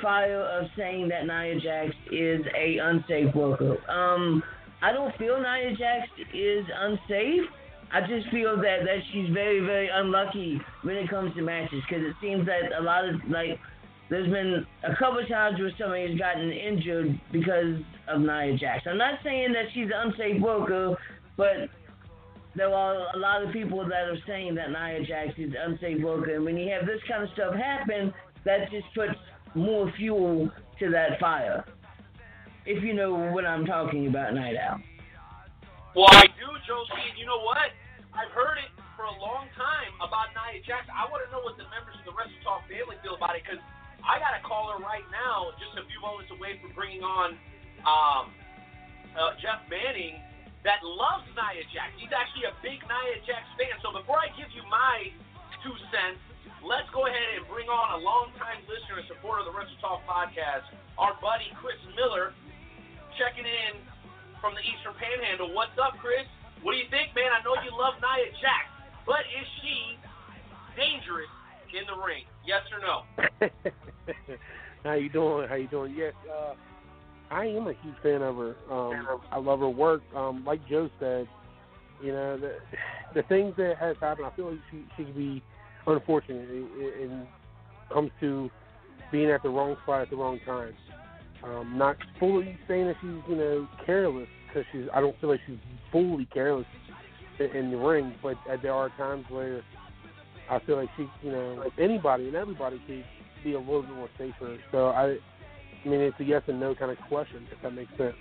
Fire 0.00 0.40
of 0.40 0.66
saying 0.76 1.08
that 1.08 1.26
Nia 1.26 1.60
Jax 1.60 1.94
is 2.10 2.40
a 2.56 2.78
unsafe 2.78 3.34
worker. 3.34 3.78
Um, 3.90 4.42
I 4.82 4.92
don't 4.92 5.16
feel 5.16 5.40
Nia 5.40 5.76
Jax 5.76 6.08
is 6.34 6.64
unsafe. 6.74 7.42
I 7.92 8.00
just 8.00 8.30
feel 8.30 8.56
that, 8.56 8.78
that 8.84 8.98
she's 9.12 9.28
very, 9.32 9.60
very 9.60 9.88
unlucky 9.92 10.60
when 10.82 10.96
it 10.96 11.10
comes 11.10 11.34
to 11.36 11.42
matches 11.42 11.82
because 11.88 12.04
it 12.04 12.14
seems 12.22 12.46
that 12.46 12.72
a 12.78 12.82
lot 12.82 13.06
of, 13.06 13.16
like, 13.28 13.58
there's 14.08 14.30
been 14.30 14.66
a 14.82 14.94
couple 14.96 15.24
times 15.26 15.58
where 15.58 15.70
somebody's 15.78 16.18
gotten 16.18 16.50
injured 16.50 17.20
because 17.32 17.80
of 18.08 18.20
Nia 18.20 18.56
Jax. 18.58 18.84
I'm 18.86 18.98
not 18.98 19.18
saying 19.22 19.52
that 19.52 19.66
she's 19.74 19.86
an 19.86 20.10
unsafe 20.12 20.40
worker, 20.40 20.96
but 21.36 21.68
there 22.54 22.72
are 22.72 23.14
a 23.14 23.18
lot 23.18 23.42
of 23.42 23.52
people 23.52 23.86
that 23.88 24.08
are 24.08 24.18
saying 24.26 24.54
that 24.56 24.70
Nia 24.70 25.04
Jax 25.06 25.38
is 25.38 25.50
an 25.50 25.72
unsafe 25.72 26.02
worker. 26.02 26.34
And 26.36 26.44
when 26.44 26.56
you 26.56 26.70
have 26.72 26.86
this 26.86 27.00
kind 27.08 27.22
of 27.22 27.30
stuff 27.34 27.54
happen, 27.54 28.12
that 28.44 28.70
just 28.70 28.86
puts 28.94 29.14
more 29.54 29.92
fuel 29.96 30.50
to 30.78 30.90
that 30.90 31.20
fire. 31.20 31.64
If 32.64 32.82
you 32.82 32.94
know 32.94 33.14
what 33.32 33.44
I'm 33.44 33.66
talking 33.66 34.06
about, 34.06 34.34
Night 34.34 34.56
Owl. 34.56 34.80
Well, 35.94 36.08
I 36.08 36.24
do, 36.24 36.48
Josie, 36.64 37.04
and 37.10 37.18
you 37.18 37.26
know 37.26 37.42
what? 37.44 37.68
I've 38.14 38.32
heard 38.32 38.56
it 38.56 38.72
for 38.96 39.04
a 39.04 39.16
long 39.20 39.50
time 39.58 39.92
about 40.00 40.32
Nia 40.32 40.62
Jax. 40.64 40.88
I 40.88 41.04
want 41.10 41.26
to 41.26 41.28
know 41.34 41.44
what 41.44 41.58
the 41.60 41.68
members 41.68 41.98
of 42.00 42.04
the 42.08 42.14
Wrestle 42.16 42.38
Talk 42.46 42.64
family 42.70 42.96
feel 43.04 43.18
about 43.18 43.36
it 43.36 43.44
because 43.44 43.60
I 44.00 44.16
got 44.22 44.38
a 44.38 44.42
caller 44.46 44.80
right 44.80 45.04
now, 45.12 45.52
just 45.60 45.74
a 45.76 45.84
few 45.84 46.00
moments 46.00 46.32
away 46.32 46.56
from 46.62 46.72
bringing 46.72 47.04
on 47.04 47.36
um, 47.84 48.24
uh, 49.18 49.36
Jeff 49.42 49.66
Manning, 49.68 50.22
that 50.64 50.80
loves 50.86 51.26
Nia 51.34 51.66
Jax. 51.74 51.92
He's 51.98 52.14
actually 52.14 52.46
a 52.46 52.54
big 52.62 52.78
Nia 52.86 53.18
Jax 53.26 53.44
fan. 53.58 53.74
So 53.82 53.90
before 53.90 54.16
I 54.16 54.30
give 54.38 54.48
you 54.54 54.62
my 54.70 55.10
two 55.60 55.74
cents, 55.90 56.22
let's 56.62 56.86
go 56.94 57.06
ahead 57.06 57.38
and 57.38 57.44
bring 57.50 57.66
on 57.66 57.98
a 57.98 58.00
longtime 58.02 58.62
listener 58.70 59.02
and 59.02 59.06
supporter 59.10 59.42
of 59.42 59.50
the 59.50 59.54
Wrestle 59.54 59.78
Talk 59.82 60.06
podcast, 60.06 60.66
our 60.98 61.14
buddy 61.18 61.50
Chris 61.58 61.78
Miller, 61.98 62.34
checking 63.18 63.46
in 63.46 63.82
from 64.38 64.54
the 64.54 64.62
Eastern 64.62 64.94
Panhandle. 64.98 65.50
What's 65.54 65.74
up, 65.78 65.98
Chris? 65.98 66.26
What 66.62 66.74
do 66.74 66.78
you 66.78 66.88
think, 66.90 67.10
man? 67.18 67.34
I 67.34 67.42
know 67.42 67.58
you 67.66 67.74
love 67.74 67.98
Nia 67.98 68.30
Jax, 68.38 68.70
but 69.02 69.26
is 69.26 69.46
she 69.62 69.98
dangerous 70.78 71.30
in 71.74 71.82
the 71.90 71.98
ring? 71.98 72.22
Yes 72.46 72.62
or 72.70 72.80
no? 72.82 72.96
How 74.86 74.94
you 74.94 75.10
doing? 75.10 75.50
How 75.50 75.58
you 75.58 75.68
doing? 75.68 75.94
Yes, 75.94 76.14
uh, 76.30 76.54
I 77.30 77.46
am 77.46 77.66
a 77.66 77.74
huge 77.82 77.98
fan 78.02 78.22
of 78.22 78.36
her. 78.36 78.54
Um, 78.70 79.20
I 79.30 79.38
love 79.38 79.60
her 79.60 79.70
work. 79.70 80.02
Um, 80.14 80.44
like 80.44 80.60
Joe 80.68 80.90
said, 80.98 81.26
you 82.02 82.12
know 82.12 82.38
the 82.38 82.58
the 83.14 83.22
things 83.26 83.54
that 83.58 83.78
has 83.78 83.96
happened. 84.00 84.26
I 84.26 84.34
feel 84.34 84.50
like 84.50 84.60
she 84.70 84.84
she 84.96 85.04
could 85.04 85.16
be 85.16 85.42
unfortunate 85.86 86.48
and 86.48 86.68
and 87.00 87.26
comes 87.92 88.10
to 88.20 88.50
being 89.10 89.30
at 89.30 89.42
the 89.42 89.48
wrong 89.48 89.76
spot 89.82 90.02
at 90.02 90.10
the 90.10 90.16
wrong 90.16 90.40
time. 90.46 90.74
Um, 91.44 91.76
not 91.76 91.96
fully 92.20 92.56
saying 92.68 92.86
that 92.86 92.96
she's 93.00 93.20
you 93.28 93.36
know 93.36 93.68
careless 93.84 94.28
because 94.46 94.64
she's. 94.72 94.84
I 94.94 95.00
don't 95.00 95.18
feel 95.20 95.30
like 95.30 95.40
she's 95.46 95.58
fully 95.90 96.26
careless 96.26 96.66
in, 97.38 97.70
the 97.70 97.76
ring, 97.76 98.14
but 98.22 98.36
uh, 98.48 98.56
there 98.62 98.72
are 98.72 98.90
times 98.90 99.24
where 99.28 99.62
I 100.50 100.60
feel 100.60 100.76
like 100.76 100.88
she, 100.96 101.08
you 101.22 101.32
know, 101.32 101.64
anybody 101.78 102.28
and 102.28 102.36
everybody 102.36 102.80
could 102.86 103.04
be 103.42 103.54
a 103.54 103.58
little 103.58 103.82
bit 103.82 103.94
more 103.94 104.08
safer. 104.18 104.58
So 104.70 104.88
I, 104.88 105.18
I 105.84 105.88
mean, 105.88 106.00
it's 106.00 106.18
a 106.20 106.24
yes 106.24 106.42
and 106.46 106.60
no 106.60 106.74
kind 106.74 106.90
of 106.90 106.98
question, 107.08 107.46
if 107.50 107.60
that 107.62 107.74
makes 107.74 107.90
sense. 107.96 108.14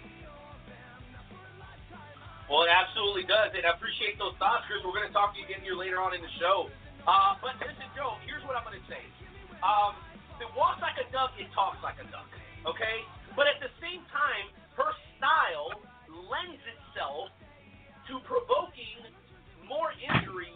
Well, 2.50 2.64
it 2.64 2.74
absolutely 2.74 3.24
does, 3.24 3.56
and 3.56 3.64
I 3.64 3.72
appreciate 3.72 4.20
those 4.20 4.36
thoughts, 4.36 4.68
Chris. 4.68 4.84
We're 4.84 4.92
going 4.92 5.08
to 5.08 5.14
talk 5.14 5.32
to 5.34 5.40
you 5.40 5.46
again 5.46 5.64
here 5.64 5.76
later 5.76 6.02
on 6.02 6.12
in 6.12 6.20
the 6.20 6.34
show. 6.36 6.68
Uh, 7.08 7.38
but 7.42 7.58
listen, 7.62 7.88
Joe, 7.98 8.18
here's 8.26 8.44
what 8.46 8.54
I'm 8.54 8.66
going 8.66 8.78
to 8.78 8.88
say. 8.90 9.02
Um, 9.66 9.98
it 10.42 10.50
walks 10.58 10.82
like 10.82 10.98
a 10.98 11.06
duck, 11.14 11.34
it 11.38 11.50
talks 11.54 11.78
like 11.86 11.98
a 12.02 12.08
duck, 12.10 12.30
okay? 12.66 13.06
But 13.38 13.46
at 13.46 13.62
the 13.62 13.70
same 13.78 14.02
time, 14.10 14.50
her 14.78 14.90
style 15.18 15.78
lends 16.10 16.62
itself 16.66 17.30
to 18.10 18.18
provoking 18.26 19.06
more 19.70 19.94
injury 20.02 20.54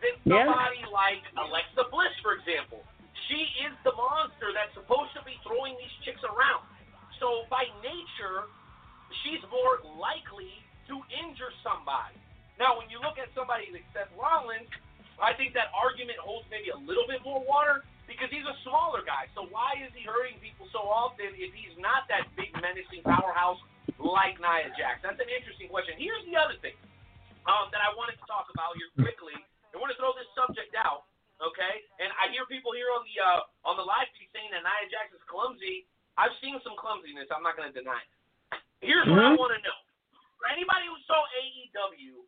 than 0.00 0.16
somebody 0.24 0.80
yeah. 0.80 0.90
like 0.92 1.22
Alexa 1.36 1.88
Bliss, 1.92 2.12
for 2.24 2.36
example. 2.36 2.80
She 3.28 3.40
is 3.68 3.74
the 3.84 3.92
monster 3.92 4.54
that's 4.56 4.72
supposed 4.72 5.12
to 5.18 5.22
be 5.24 5.36
throwing 5.44 5.76
these 5.76 5.92
chicks 6.06 6.22
around. 6.24 6.64
So 7.20 7.48
by 7.48 7.68
nature, 7.80 8.48
she's 9.24 9.42
more 9.48 9.82
likely 9.96 10.52
to 10.88 11.00
injure 11.24 11.52
somebody. 11.64 12.16
Now, 12.56 12.78
when 12.80 12.88
you 12.88 13.02
look 13.02 13.20
at 13.20 13.28
somebody 13.36 13.68
like 13.72 13.84
Seth 13.92 14.12
Rollins, 14.16 14.70
I 15.20 15.32
think 15.36 15.56
that 15.56 15.72
argument 15.72 16.20
holds 16.20 16.44
maybe 16.52 16.68
a 16.72 16.80
little 16.80 17.08
bit 17.08 17.24
more 17.24 17.40
water 17.44 17.84
because 18.04 18.30
he's 18.30 18.46
a 18.46 18.56
smaller 18.62 19.02
guy. 19.02 19.26
So 19.34 19.48
why 19.50 19.76
is 19.80 19.90
he 19.96 20.06
hurting 20.06 20.38
people 20.38 20.68
so 20.70 20.84
often 20.86 21.32
if 21.36 21.50
he's 21.52 21.74
not 21.80 22.06
that 22.12 22.28
big 22.38 22.52
menacing 22.54 23.02
powerhouse 23.02 23.58
like 23.98 24.38
Nia 24.38 24.70
Jax? 24.76 25.02
That's 25.02 25.18
an 25.18 25.30
interesting 25.30 25.72
question. 25.72 25.98
Here's 25.98 26.22
the 26.28 26.36
other 26.38 26.56
thing 26.62 26.76
um, 27.48 27.72
that 27.72 27.82
I 27.82 27.90
wanted 27.96 28.16
to 28.20 28.26
talk 28.28 28.48
about 28.52 28.76
here 28.78 28.90
quickly. 29.00 29.36
I 29.72 29.76
want 29.76 29.92
to 29.92 29.98
throw 30.00 30.16
this 30.16 30.28
subject 30.32 30.72
out, 30.72 31.04
okay? 31.40 31.84
And 32.00 32.08
I 32.16 32.32
hear 32.32 32.48
people 32.48 32.72
here 32.72 32.88
on 32.96 33.04
the 33.04 33.16
uh, 33.20 33.68
on 33.68 33.76
the 33.76 33.84
live 33.84 34.08
feed 34.16 34.32
saying 34.32 34.48
that 34.56 34.64
Nia 34.64 34.86
Jax 34.88 35.12
is 35.12 35.20
clumsy. 35.28 35.84
I've 36.16 36.32
seen 36.40 36.56
some 36.64 36.80
clumsiness. 36.80 37.28
I'm 37.28 37.44
not 37.44 37.60
going 37.60 37.68
to 37.68 37.76
deny 37.76 38.00
it. 38.00 38.10
Here's 38.80 39.04
mm-hmm. 39.04 39.12
what 39.12 39.20
I 39.20 39.36
mm-hmm. 39.36 39.40
want 39.40 39.52
to 39.52 39.60
know. 39.60 39.78
For 40.40 40.48
anybody 40.48 40.88
who 40.88 40.96
saw 41.04 41.20
AEW 41.36 42.24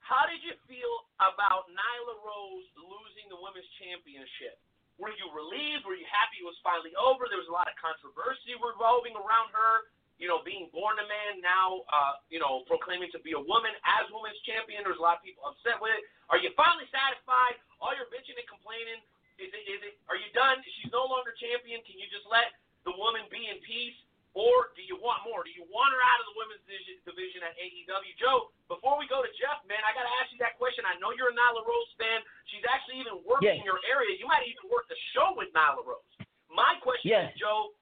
how 0.00 0.26
did 0.26 0.42
you 0.42 0.56
feel 0.66 0.94
about 1.20 1.70
Nyla 1.70 2.16
Rose 2.24 2.66
losing 2.76 3.30
the 3.30 3.38
women's 3.38 3.68
championship? 3.78 4.58
Were 5.00 5.14
you 5.16 5.32
relieved? 5.32 5.88
Were 5.88 5.96
you 5.96 6.04
happy 6.08 6.44
it 6.44 6.46
was 6.46 6.58
finally 6.60 6.92
over? 7.00 7.24
There 7.30 7.40
was 7.40 7.48
a 7.48 7.56
lot 7.56 7.70
of 7.70 7.76
controversy 7.80 8.52
revolving 8.60 9.16
around 9.16 9.48
her. 9.56 9.88
You 10.20 10.28
know, 10.28 10.44
being 10.44 10.68
born 10.68 11.00
a 11.00 11.06
man, 11.08 11.40
now, 11.40 11.88
uh, 11.88 12.20
you 12.28 12.36
know, 12.36 12.68
proclaiming 12.68 13.08
to 13.16 13.20
be 13.24 13.32
a 13.32 13.40
woman 13.40 13.72
as 13.88 14.04
women's 14.12 14.36
champion. 14.44 14.84
There's 14.84 15.00
a 15.00 15.04
lot 15.04 15.16
of 15.16 15.24
people 15.24 15.48
upset 15.48 15.80
with 15.80 15.96
it. 15.96 16.04
Are 16.28 16.36
you 16.36 16.52
finally 16.52 16.84
satisfied? 16.92 17.56
All 17.80 17.96
your 17.96 18.04
bitching 18.12 18.36
and 18.36 18.44
complaining, 18.44 19.00
is 19.40 19.48
it? 19.48 19.64
Is 19.64 19.80
it? 19.80 19.96
Are 20.12 20.20
you 20.20 20.28
done? 20.36 20.60
She's 20.76 20.92
no 20.92 21.08
longer 21.08 21.32
champion. 21.40 21.80
Can 21.88 21.96
you 21.96 22.04
just 22.12 22.28
let 22.28 22.52
the 22.84 22.92
woman 23.00 23.24
be 23.32 23.48
in 23.48 23.64
peace? 23.64 23.96
Or 24.32 24.70
do 24.78 24.82
you 24.86 24.94
want 24.94 25.26
more? 25.26 25.42
Do 25.42 25.50
you 25.50 25.66
want 25.66 25.90
her 25.90 26.02
out 26.06 26.22
of 26.22 26.26
the 26.30 26.36
women's 26.38 26.62
division, 26.62 27.02
division 27.02 27.40
at 27.42 27.58
AEW? 27.58 28.14
Joe, 28.14 28.54
before 28.70 28.94
we 28.94 29.10
go 29.10 29.26
to 29.26 29.30
Jeff, 29.34 29.58
man, 29.66 29.82
I 29.82 29.90
got 29.90 30.06
to 30.06 30.14
ask 30.22 30.30
you 30.30 30.38
that 30.38 30.54
question. 30.54 30.86
I 30.86 30.94
know 31.02 31.10
you're 31.10 31.34
a 31.34 31.36
Nyla 31.36 31.66
Rose 31.66 31.90
fan. 31.98 32.22
She's 32.46 32.62
actually 32.70 33.02
even 33.02 33.18
working 33.26 33.50
Yes. 33.50 33.58
in 33.58 33.66
your 33.66 33.82
area. 33.90 34.14
You 34.14 34.30
might 34.30 34.46
even 34.46 34.70
work 34.70 34.86
the 34.86 34.94
show 35.10 35.34
with 35.34 35.50
Nyla 35.50 35.82
Rose. 35.82 36.06
My 36.46 36.78
question 36.78 37.10
Yes. 37.10 37.34
is, 37.34 37.42
Joe, 37.42 37.74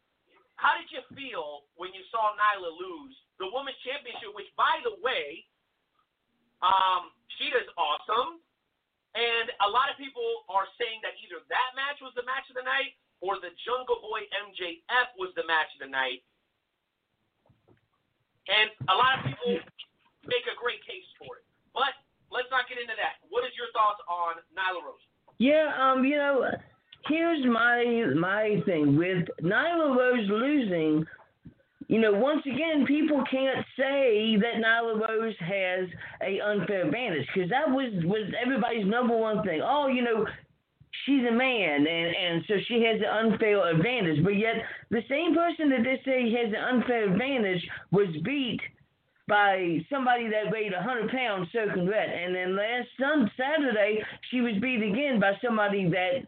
how 0.56 0.72
did 0.80 0.88
you 0.88 1.04
feel 1.12 1.68
when 1.76 1.92
you 1.92 2.00
saw 2.08 2.32
Nyla 2.40 2.72
lose 2.80 3.14
the 3.36 3.46
women's 3.52 3.76
championship, 3.84 4.32
which, 4.32 4.48
by 4.56 4.80
the 4.82 4.96
way, 5.04 5.44
um, 6.64 7.12
she 7.38 7.50
does 7.52 7.68
awesome. 7.76 8.40
And 9.14 9.50
a 9.62 9.68
lot 9.68 9.90
of 9.90 9.96
people 9.96 10.44
are 10.48 10.66
saying 10.78 11.00
that 11.02 11.14
either 11.22 11.40
that 11.48 11.70
match 11.76 12.00
was 12.00 12.12
the 12.14 12.22
match 12.24 12.48
of 12.50 12.56
the 12.56 12.62
night 12.66 12.96
or 13.20 13.38
the 13.40 13.50
Jungle 13.66 13.98
Boy 14.02 14.26
MJF 14.46 15.08
was 15.18 15.30
the 15.34 15.44
match 15.46 15.70
of 15.74 15.80
the 15.86 15.90
night. 15.90 16.22
And 18.48 18.72
a 18.88 18.96
lot 18.96 19.20
of 19.20 19.28
people 19.28 19.60
make 20.24 20.44
a 20.48 20.56
great 20.56 20.80
case 20.88 21.04
for 21.20 21.36
it. 21.36 21.44
But 21.76 21.92
let's 22.32 22.48
not 22.50 22.68
get 22.68 22.80
into 22.80 22.96
that. 22.96 23.20
What 23.28 23.44
is 23.44 23.52
your 23.56 23.68
thoughts 23.76 24.00
on 24.08 24.40
Nyla 24.56 24.80
Rose? 24.84 25.04
Yeah, 25.38 25.70
um, 25.78 26.04
you 26.04 26.16
know, 26.16 26.50
here's 27.06 27.44
my 27.46 28.10
my 28.16 28.60
thing 28.66 28.96
with 28.96 29.28
Nyla 29.42 29.96
Rose 29.96 30.26
losing. 30.28 31.06
You 31.88 32.00
know, 32.00 32.12
once 32.12 32.42
again, 32.44 32.84
people 32.86 33.24
can't 33.30 33.64
say 33.76 34.36
that 34.36 34.60
Nyla 34.60 35.08
Rose 35.08 35.34
has 35.40 35.88
a 36.22 36.40
unfair 36.40 36.86
advantage 36.86 37.26
because 37.32 37.48
that 37.50 37.68
was 37.68 37.92
was 38.04 38.32
everybody's 38.40 38.86
number 38.86 39.16
one 39.16 39.42
thing. 39.42 39.60
Oh, 39.62 39.86
you 39.86 40.02
know, 40.02 40.26
she's 41.04 41.24
a 41.28 41.32
man, 41.32 41.86
and 41.86 42.16
and 42.16 42.44
so 42.46 42.54
she 42.66 42.82
has 42.82 43.00
an 43.00 43.30
unfair 43.32 43.68
advantage. 43.74 44.22
But 44.24 44.36
yet, 44.36 44.56
the 44.90 45.02
same 45.08 45.34
person 45.34 45.70
that 45.70 45.84
they 45.84 46.00
say 46.04 46.30
has 46.32 46.48
an 46.48 46.76
unfair 46.76 47.12
advantage 47.12 47.66
was 47.90 48.08
beat 48.24 48.60
by 49.28 49.84
somebody 49.90 50.28
that 50.30 50.50
weighed 50.50 50.72
a 50.72 50.76
100 50.76 51.10
pounds 51.10 51.48
wet. 51.54 52.08
And 52.08 52.34
then 52.34 52.56
last 52.56 52.88
sun 52.98 53.30
Saturday, 53.36 54.02
she 54.30 54.40
was 54.40 54.54
beat 54.60 54.82
again 54.82 55.20
by 55.20 55.32
somebody 55.44 55.88
that 55.90 56.24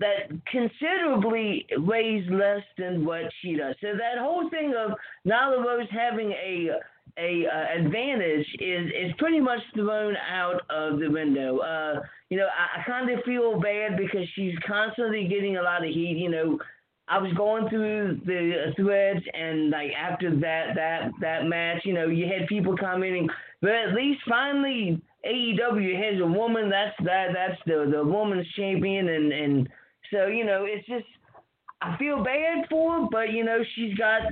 that 0.00 0.30
considerably 0.50 1.66
weighs 1.78 2.24
less 2.30 2.62
than 2.76 3.04
what 3.04 3.22
she 3.42 3.56
does. 3.56 3.74
So 3.80 3.88
that 3.94 4.18
whole 4.20 4.48
thing 4.48 4.74
of 4.76 4.92
Nyla 5.26 5.64
Rose 5.64 5.88
having 5.90 6.30
a 6.32 6.70
a 7.18 7.46
uh, 7.46 7.80
advantage 7.80 8.46
is 8.60 8.86
is 8.88 9.12
pretty 9.18 9.40
much 9.40 9.60
thrown 9.74 10.16
out 10.30 10.62
of 10.70 11.00
the 11.00 11.08
window. 11.08 11.58
Uh, 11.58 12.00
you 12.30 12.36
know, 12.36 12.46
I, 12.46 12.80
I 12.80 12.84
kind 12.84 13.10
of 13.10 13.24
feel 13.24 13.60
bad 13.60 13.96
because 13.96 14.26
she's 14.34 14.54
constantly 14.66 15.26
getting 15.26 15.56
a 15.56 15.62
lot 15.62 15.84
of 15.84 15.90
heat. 15.90 16.16
You 16.18 16.30
know, 16.30 16.58
I 17.08 17.18
was 17.18 17.32
going 17.34 17.68
through 17.68 18.20
the 18.24 18.72
threads, 18.76 19.24
and 19.34 19.70
like 19.70 19.90
after 19.92 20.30
that 20.40 20.74
that 20.76 21.10
that 21.20 21.46
match, 21.46 21.82
you 21.84 21.94
know, 21.94 22.08
you 22.08 22.26
had 22.26 22.46
people 22.46 22.76
commenting, 22.76 23.28
but 23.60 23.70
at 23.70 23.94
least 23.94 24.20
finally 24.28 25.00
AEW 25.26 25.96
has 25.96 26.20
a 26.20 26.26
woman 26.26 26.70
that's 26.70 26.94
that 27.04 27.28
that's 27.34 27.60
the 27.66 27.90
the 27.90 28.04
woman's 28.04 28.46
champion, 28.54 29.08
and 29.08 29.32
and 29.32 29.68
so 30.12 30.26
you 30.26 30.44
know 30.44 30.64
it's 30.66 30.86
just 30.86 31.06
I 31.80 31.96
feel 31.96 32.22
bad 32.22 32.66
for 32.70 33.00
her, 33.00 33.06
but 33.10 33.32
you 33.32 33.44
know 33.44 33.62
she's 33.74 33.94
got 33.94 34.22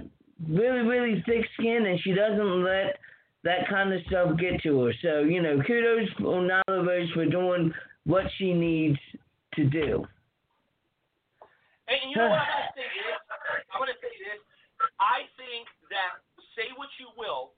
really 0.48 0.82
really 0.82 1.22
thick 1.26 1.44
skin, 1.58 1.86
and 1.86 2.00
she 2.00 2.12
doesn't 2.12 2.64
let 2.64 2.98
that 3.44 3.68
kind 3.68 3.92
of 3.92 4.00
stuff 4.06 4.36
get 4.38 4.60
to 4.62 4.80
her. 4.82 4.92
So 5.02 5.20
you 5.20 5.40
know, 5.42 5.62
kudos 5.66 6.08
on 6.20 6.48
Nyla 6.48 6.86
Rose 6.86 7.10
for 7.12 7.26
doing 7.26 7.72
what 8.04 8.24
she 8.38 8.52
needs 8.52 8.98
to 9.54 9.64
do. 9.64 10.04
And 11.86 12.10
you 12.10 12.16
know 12.18 12.28
what 12.30 12.42
I'm 12.42 12.50
gonna 12.50 12.74
say 12.74 12.82
is, 12.82 13.18
I'm 13.70 13.78
gonna 13.78 13.98
say 14.02 14.12
this. 14.18 14.42
I 14.98 15.24
think 15.38 15.70
that 15.94 16.20
say 16.58 16.72
what 16.74 16.90
you 16.98 17.12
will, 17.14 17.52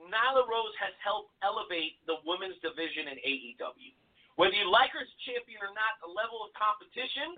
Nyla 0.00 0.46
Rose 0.46 0.74
has 0.78 0.94
helped 1.02 1.34
elevate 1.42 1.98
the 2.06 2.22
women's 2.24 2.56
division 2.62 3.10
in 3.10 3.18
AEW. 3.20 3.92
Whether 4.38 4.54
you 4.54 4.70
like 4.70 4.94
her 4.94 5.02
as 5.02 5.10
a 5.10 5.20
champion 5.26 5.58
or 5.58 5.74
not, 5.74 5.98
the 5.98 6.06
level 6.06 6.46
of 6.46 6.54
competition 6.54 7.34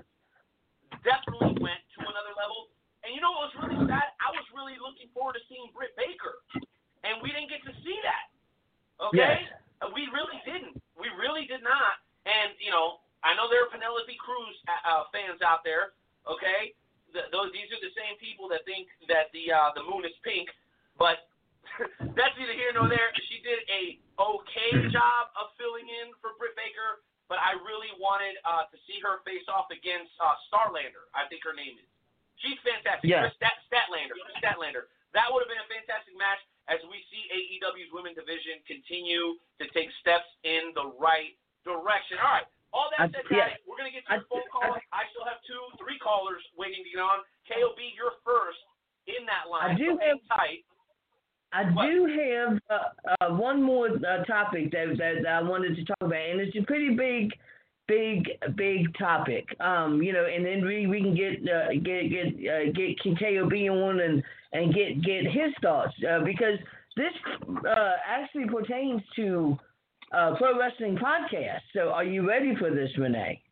definitely 1.01 1.57
went 1.57 1.81
to 1.97 2.01
another 2.05 2.37
level. 2.37 2.69
And 3.03 3.17
you 3.17 3.21
know 3.25 3.33
what 3.33 3.49
was 3.49 3.57
really 3.65 3.81
sad? 3.89 4.13
I 4.21 4.29
was 4.33 4.45
really 4.53 4.77
looking 4.77 5.09
forward 5.17 5.37
to 5.41 5.43
seeing 5.49 5.73
Britt 5.73 5.97
Baker, 5.97 6.45
and 7.05 7.17
we 7.25 7.33
didn't 7.33 7.49
get 7.49 7.65
to 7.65 7.75
see 7.81 7.97
that. 8.05 8.29
Okay, 9.01 9.41
Yes. 9.41 9.61
We 9.97 10.05
really 10.13 10.37
didn't. 10.45 10.77
We 11.01 11.09
really 11.17 11.49
did 11.49 11.65
not. 11.65 12.05
And 12.29 12.53
you 12.61 12.69
know, 12.69 13.01
I 13.25 13.33
know 13.33 13.49
there 13.49 13.65
are 13.65 13.73
Penelope 13.73 14.13
Cruz 14.21 14.57
uh, 14.69 14.85
uh, 14.85 15.03
fans 15.09 15.41
out 15.41 15.65
there. 15.65 15.97
Okay, 16.29 16.77
the, 17.17 17.33
those 17.33 17.49
these 17.57 17.73
are 17.73 17.81
the 17.81 17.93
same 17.97 18.21
people 18.21 18.45
that 18.53 18.69
think 18.69 18.93
that 19.09 19.33
the 19.33 19.49
uh, 19.49 19.73
the 19.73 19.81
moon 19.89 20.05
is 20.05 20.13
pink, 20.21 20.53
but 21.01 21.25
that's 22.17 22.37
neither 22.37 22.53
here 22.53 22.77
nor 22.77 22.93
there. 22.93 23.09
She 23.33 23.41
did 23.41 23.65
a 23.73 23.97
okay 24.21 24.71
job 24.93 25.33
of 25.41 25.57
filling 25.57 25.89
in 25.89 26.13
for 26.21 26.37
Britt 26.37 26.53
Baker, 26.61 27.01
but 27.33 27.41
I 27.41 27.57
really 27.65 27.93
wanted 27.97 28.37
uh, 28.45 28.69
to 28.69 28.77
see 28.85 29.01
her 29.01 29.25
face 29.25 29.49
off 29.49 29.73
against 29.73 30.13
uh, 30.21 30.37
Starlander. 30.53 31.09
I 31.17 31.25
think 31.33 31.41
her 31.49 31.57
name 31.57 31.81
is. 31.81 31.90
She's 32.41 32.59
fantastic. 32.65 33.05
Yeah. 33.09 33.29
Stat, 33.37 33.57
Statlander. 33.69 34.17
Statlander. 34.41 34.89
That 35.13 35.29
would 35.29 35.45
have 35.45 35.51
been 35.51 35.61
a 35.61 35.69
fantastic 35.69 36.15
match 36.17 36.41
as 36.71 36.79
we 36.87 37.03
see 37.11 37.27
AEW's 37.29 37.91
women 37.91 38.15
division 38.15 38.63
continue 38.65 39.37
to 39.59 39.65
take 39.75 39.91
steps 40.01 40.29
in 40.47 40.71
the 40.79 40.95
right 40.97 41.35
direction. 41.67 42.17
All 42.23 42.31
right. 42.41 42.49
All 42.71 42.87
that 42.95 43.11
said, 43.11 43.27
yeah. 43.35 43.51
guys, 43.51 43.59
we're 43.67 43.75
going 43.75 43.91
to 43.91 43.97
get 43.99 44.07
to 44.07 44.23
your 44.23 44.27
phone 44.31 44.47
call. 44.47 44.71
I, 44.95 45.03
still 45.11 45.27
have 45.27 45.43
two, 45.43 45.59
three 45.75 45.99
callers 45.99 46.39
waiting 46.55 46.87
to 46.87 46.91
get 46.95 47.03
on. 47.03 47.27
KOB, 47.51 47.79
you're 47.99 48.15
first 48.23 48.63
in 49.11 49.27
that 49.27 49.51
line. 49.51 49.75
I 49.75 49.79
do 49.79 49.99
so 49.99 50.07
have- 50.07 50.23
tight. 50.31 50.63
I 51.53 51.65
What? 51.75 51.91
do 51.91 52.07
have 52.07 52.63
uh, 52.71 53.27
uh, 53.27 53.35
one 53.35 53.61
more 53.61 53.89
uh, 53.91 54.23
topic 54.23 54.71
that, 54.71 54.95
that 55.03 55.27
I 55.27 55.43
wanted 55.43 55.75
to 55.75 55.85
talk 55.85 55.99
about, 56.01 56.15
and 56.31 56.39
it's 56.41 56.55
a 56.55 56.63
pretty 56.63 56.95
big, 56.95 57.35
big, 57.91 58.57
big 58.57 58.97
topic. 58.97 59.45
Um, 59.61 60.01
you 60.03 60.13
know, 60.13 60.25
and 60.25 60.47
then 60.47 60.65
we, 60.65 60.87
we 60.87 61.01
can 61.01 61.15
get 61.15 61.35
uh, 61.51 61.73
get 61.73 62.03
get 62.09 62.27
uh, 62.49 62.73
get 62.73 63.19
KOB 63.19 63.53
on 63.71 64.01
and 64.01 64.23
and 64.53 64.73
get 64.75 65.03
get 65.03 65.25
his 65.25 65.53
thoughts 65.61 65.95
uh, 66.09 66.21
because 66.25 66.59
this 66.97 67.13
uh, 67.69 67.93
actually 68.07 68.47
pertains 68.47 69.03
to 69.17 69.59
uh, 70.13 70.35
pro 70.39 70.59
wrestling 70.59 70.97
podcast. 70.97 71.61
So, 71.75 71.91
are 71.91 72.05
you 72.05 72.27
ready 72.29 72.55
for 72.57 72.71
this, 72.71 72.91
Renee? 72.97 73.43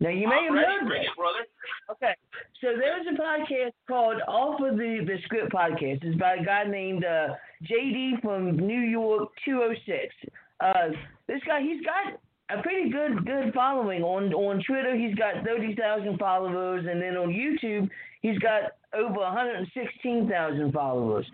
Now, 0.00 0.10
you 0.10 0.28
may 0.28 0.36
I'm 0.36 0.44
have 0.44 0.54
ready. 0.54 0.66
heard 0.66 0.86
Bring 0.86 1.02
this. 1.02 1.10
it, 1.10 1.16
brother. 1.16 1.44
Okay. 1.90 2.14
So 2.60 2.68
there's 2.78 3.06
a 3.12 3.20
podcast 3.20 3.72
called 3.88 4.20
Off 4.28 4.60
of 4.60 4.76
the, 4.76 5.04
the 5.04 5.16
Script 5.24 5.52
podcast. 5.52 6.04
It's 6.04 6.16
by 6.18 6.34
a 6.34 6.44
guy 6.44 6.64
named 6.64 7.04
uh, 7.04 7.34
JD 7.64 8.22
from 8.22 8.56
New 8.56 8.78
York 8.80 9.30
206. 9.44 10.14
Uh, 10.60 10.72
this 11.26 11.40
guy, 11.46 11.62
he's 11.62 11.84
got 11.84 12.20
a 12.50 12.62
pretty 12.62 12.90
good 12.90 13.24
good 13.26 13.52
following 13.54 14.02
on 14.02 14.32
on 14.32 14.62
Twitter. 14.66 14.96
He's 14.96 15.14
got 15.14 15.44
30,000 15.44 16.18
followers, 16.18 16.86
and 16.88 17.00
then 17.00 17.16
on 17.16 17.28
YouTube, 17.28 17.88
he's 18.22 18.38
got 18.38 18.72
over 18.94 19.18
116,000 19.18 20.72
followers. 20.72 21.26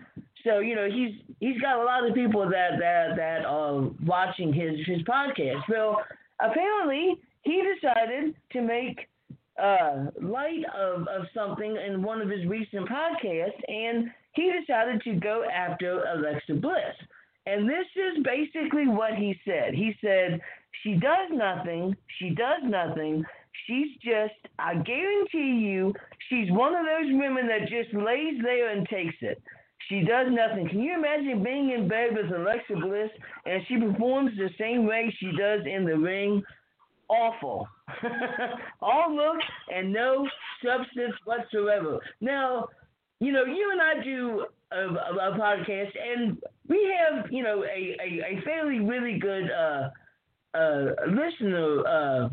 So 0.43 0.59
you 0.59 0.75
know 0.75 0.87
he's 0.89 1.15
he's 1.39 1.59
got 1.59 1.79
a 1.79 1.83
lot 1.83 2.07
of 2.07 2.13
people 2.13 2.41
that 2.49 2.79
that 2.79 3.15
that 3.15 3.45
are 3.45 3.89
watching 4.05 4.53
his 4.53 4.85
his 4.85 5.01
podcast. 5.03 5.61
Well, 5.69 6.03
apparently 6.39 7.15
he 7.41 7.63
decided 7.75 8.35
to 8.51 8.61
make 8.61 9.07
uh, 9.61 10.07
light 10.21 10.63
of, 10.75 11.07
of 11.07 11.25
something 11.33 11.77
in 11.77 12.03
one 12.03 12.21
of 12.21 12.29
his 12.29 12.45
recent 12.45 12.89
podcasts, 12.89 13.61
and 13.67 14.09
he 14.33 14.51
decided 14.59 15.01
to 15.03 15.13
go 15.15 15.45
after 15.51 16.03
Alexa 16.03 16.55
Bliss. 16.55 16.95
And 17.47 17.69
this 17.69 17.85
is 17.95 18.23
basically 18.23 18.87
what 18.87 19.13
he 19.13 19.39
said. 19.45 19.73
He 19.73 19.95
said, 20.01 20.41
She 20.83 20.93
does 20.93 21.29
nothing, 21.31 21.95
she 22.19 22.29
does 22.29 22.61
nothing, 22.63 23.25
She's 23.67 23.95
just, 24.03 24.35
I 24.59 24.75
guarantee 24.75 25.65
you, 25.65 25.93
she's 26.29 26.51
one 26.51 26.75
of 26.75 26.85
those 26.85 27.11
women 27.13 27.47
that 27.47 27.61
just 27.61 27.93
lays 27.93 28.41
there 28.43 28.69
and 28.69 28.87
takes 28.87 29.15
it. 29.21 29.41
She 29.89 30.01
does 30.01 30.27
nothing. 30.29 30.67
Can 30.69 30.81
you 30.81 30.95
imagine 30.95 31.43
being 31.43 31.71
in 31.71 31.87
bed 31.87 32.09
with 32.11 32.31
Alexa 32.31 32.75
Bliss 32.75 33.09
and 33.45 33.61
she 33.67 33.79
performs 33.79 34.31
the 34.37 34.49
same 34.59 34.85
way 34.85 35.13
she 35.19 35.31
does 35.37 35.61
in 35.65 35.85
the 35.85 35.97
ring? 35.97 36.43
Awful. 37.07 37.67
All 38.81 39.15
look 39.15 39.37
and 39.73 39.93
no 39.93 40.27
substance 40.63 41.13
whatsoever. 41.23 41.99
Now, 42.19 42.67
you 43.19 43.31
know, 43.31 43.45
you 43.45 43.71
and 43.71 43.81
I 43.81 44.03
do 44.03 44.45
a, 44.71 44.77
a, 44.77 45.31
a 45.31 45.37
podcast, 45.39 45.91
and 45.95 46.37
we 46.67 46.91
have, 46.99 47.31
you 47.31 47.43
know, 47.43 47.63
a, 47.63 47.95
a, 48.03 48.37
a 48.37 48.41
fairly 48.43 48.79
really 48.79 49.19
good 49.19 49.49
uh, 49.51 49.89
uh, 50.55 50.95
listener 51.07 51.85
uh, 51.87 52.29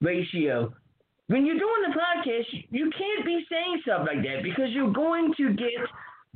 ratio. 0.00 0.72
When 1.28 1.44
you're 1.44 1.58
doing 1.58 1.82
the 1.88 1.98
podcast, 1.98 2.46
you 2.70 2.90
can't 2.96 3.26
be 3.26 3.44
saying 3.50 3.80
stuff 3.82 4.06
like 4.06 4.22
that 4.22 4.42
because 4.42 4.70
you're 4.70 4.92
going 4.92 5.34
to 5.36 5.54
get 5.54 5.82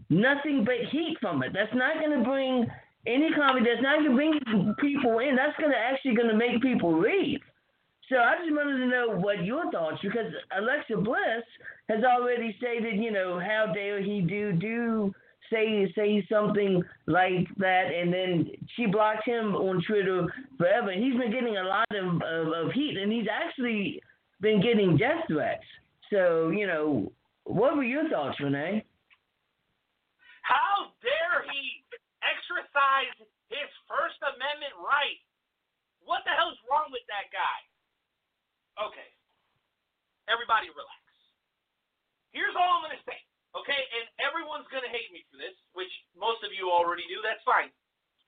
nothing 0.08 0.64
but 0.64 0.90
heat 0.90 1.16
from 1.20 1.42
it. 1.42 1.52
That's 1.52 1.72
not 1.74 2.00
going 2.00 2.18
to 2.18 2.24
bring 2.24 2.66
any 3.06 3.30
comedy. 3.34 3.64
That's 3.64 3.82
not 3.82 3.98
going 3.98 4.10
to 4.10 4.16
bring 4.16 4.74
people 4.80 5.20
in. 5.20 5.36
That's 5.36 5.56
going 5.58 5.70
to 5.70 5.78
actually 5.78 6.16
going 6.16 6.28
to 6.28 6.36
make 6.36 6.60
people 6.60 7.00
leave. 7.00 7.40
So 8.08 8.16
I 8.16 8.34
just 8.42 8.50
wanted 8.50 8.78
to 8.78 8.86
know 8.86 9.16
what 9.16 9.44
your 9.44 9.70
thoughts 9.70 9.98
because 10.02 10.32
Alexa 10.58 10.96
Bliss 10.96 11.46
has 11.88 12.02
already 12.02 12.54
stated, 12.58 13.00
you 13.00 13.12
know, 13.12 13.38
how 13.38 13.72
dare 13.72 14.02
he 14.02 14.20
do 14.20 14.52
do 14.52 15.14
say 15.50 15.92
say 15.96 16.26
something 16.30 16.82
like 17.06 17.48
that, 17.58 17.92
and 17.94 18.12
then 18.12 18.50
she 18.76 18.86
blocked 18.86 19.26
him 19.26 19.54
on 19.54 19.82
Twitter 19.86 20.26
forever. 20.56 20.92
He's 20.92 21.18
been 21.18 21.32
getting 21.32 21.56
a 21.56 21.64
lot 21.64 21.86
of, 21.90 22.22
of, 22.22 22.52
of 22.52 22.72
heat, 22.72 22.96
and 22.96 23.12
he's 23.12 23.26
actually 23.30 24.02
been 24.40 24.62
getting 24.62 24.96
death 24.96 25.24
threats. 25.28 25.64
So 26.10 26.50
you 26.50 26.66
know, 26.66 27.12
what 27.44 27.76
were 27.76 27.84
your 27.84 28.08
thoughts, 28.08 28.38
Renee? 28.40 28.84
How 30.42 30.90
dare 31.02 31.46
he 31.46 31.84
exercise 32.24 33.14
his 33.48 33.70
First 33.86 34.18
Amendment 34.22 34.74
right? 34.80 35.20
What 36.02 36.24
the 36.24 36.34
hell's 36.34 36.58
wrong 36.66 36.90
with 36.90 37.04
that 37.06 37.30
guy? 37.30 37.58
Okay. 38.80 39.10
Everybody 40.26 40.70
relax. 40.72 41.04
Here's 42.30 42.54
all 42.54 42.82
I'm 42.82 42.90
to 42.94 43.02
say, 43.06 43.18
okay? 43.56 43.82
And 43.96 44.04
everyone's 44.22 44.68
going 44.70 44.84
to 44.84 44.92
hate 44.92 45.10
me 45.14 45.26
for 45.30 45.38
this, 45.38 45.54
which 45.74 45.90
most 46.14 46.42
of 46.46 46.50
you 46.54 46.70
already 46.70 47.06
do. 47.10 47.18
That's 47.22 47.42
fine, 47.46 47.70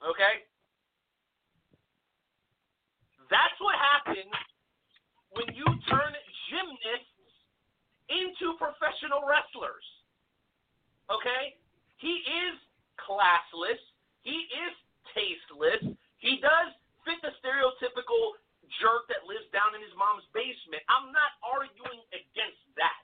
okay? 0.02 0.46
That's 3.30 3.56
what 3.64 3.76
happens 3.78 4.32
when 5.32 5.48
you 5.56 5.64
turn 5.88 6.12
gymnasts 6.52 7.12
into 8.12 8.58
professional 8.60 9.24
wrestlers, 9.24 9.86
okay? 11.08 11.56
He 11.96 12.20
is 12.26 12.54
classless. 13.00 13.80
He 14.26 14.46
is 14.52 14.72
tasteless. 15.14 15.82
He 16.18 16.38
does 16.42 16.70
fit 17.06 17.18
the 17.24 17.34
stereotypical 17.42 18.38
jerk 18.80 19.06
that 19.10 19.26
lives 19.26 19.46
down 19.50 19.74
in 19.74 19.82
his 19.82 19.92
mom's 19.98 20.26
basement. 20.30 20.82
I'm 20.86 21.10
not 21.10 21.34
arguing 21.42 22.02
against 22.14 22.62
that. 22.78 23.00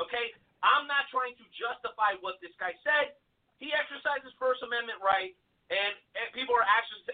Okay? 0.00 0.32
I'm 0.60 0.84
not 0.84 1.08
trying 1.08 1.36
to 1.40 1.46
justify 1.56 2.20
what 2.20 2.36
this 2.44 2.52
guy 2.60 2.76
said. 2.84 3.16
He 3.60 3.72
exercises 3.72 4.32
First 4.40 4.64
Amendment 4.64 5.00
right, 5.04 5.36
and, 5.68 5.92
and 6.16 6.26
people 6.32 6.56
are 6.56 6.64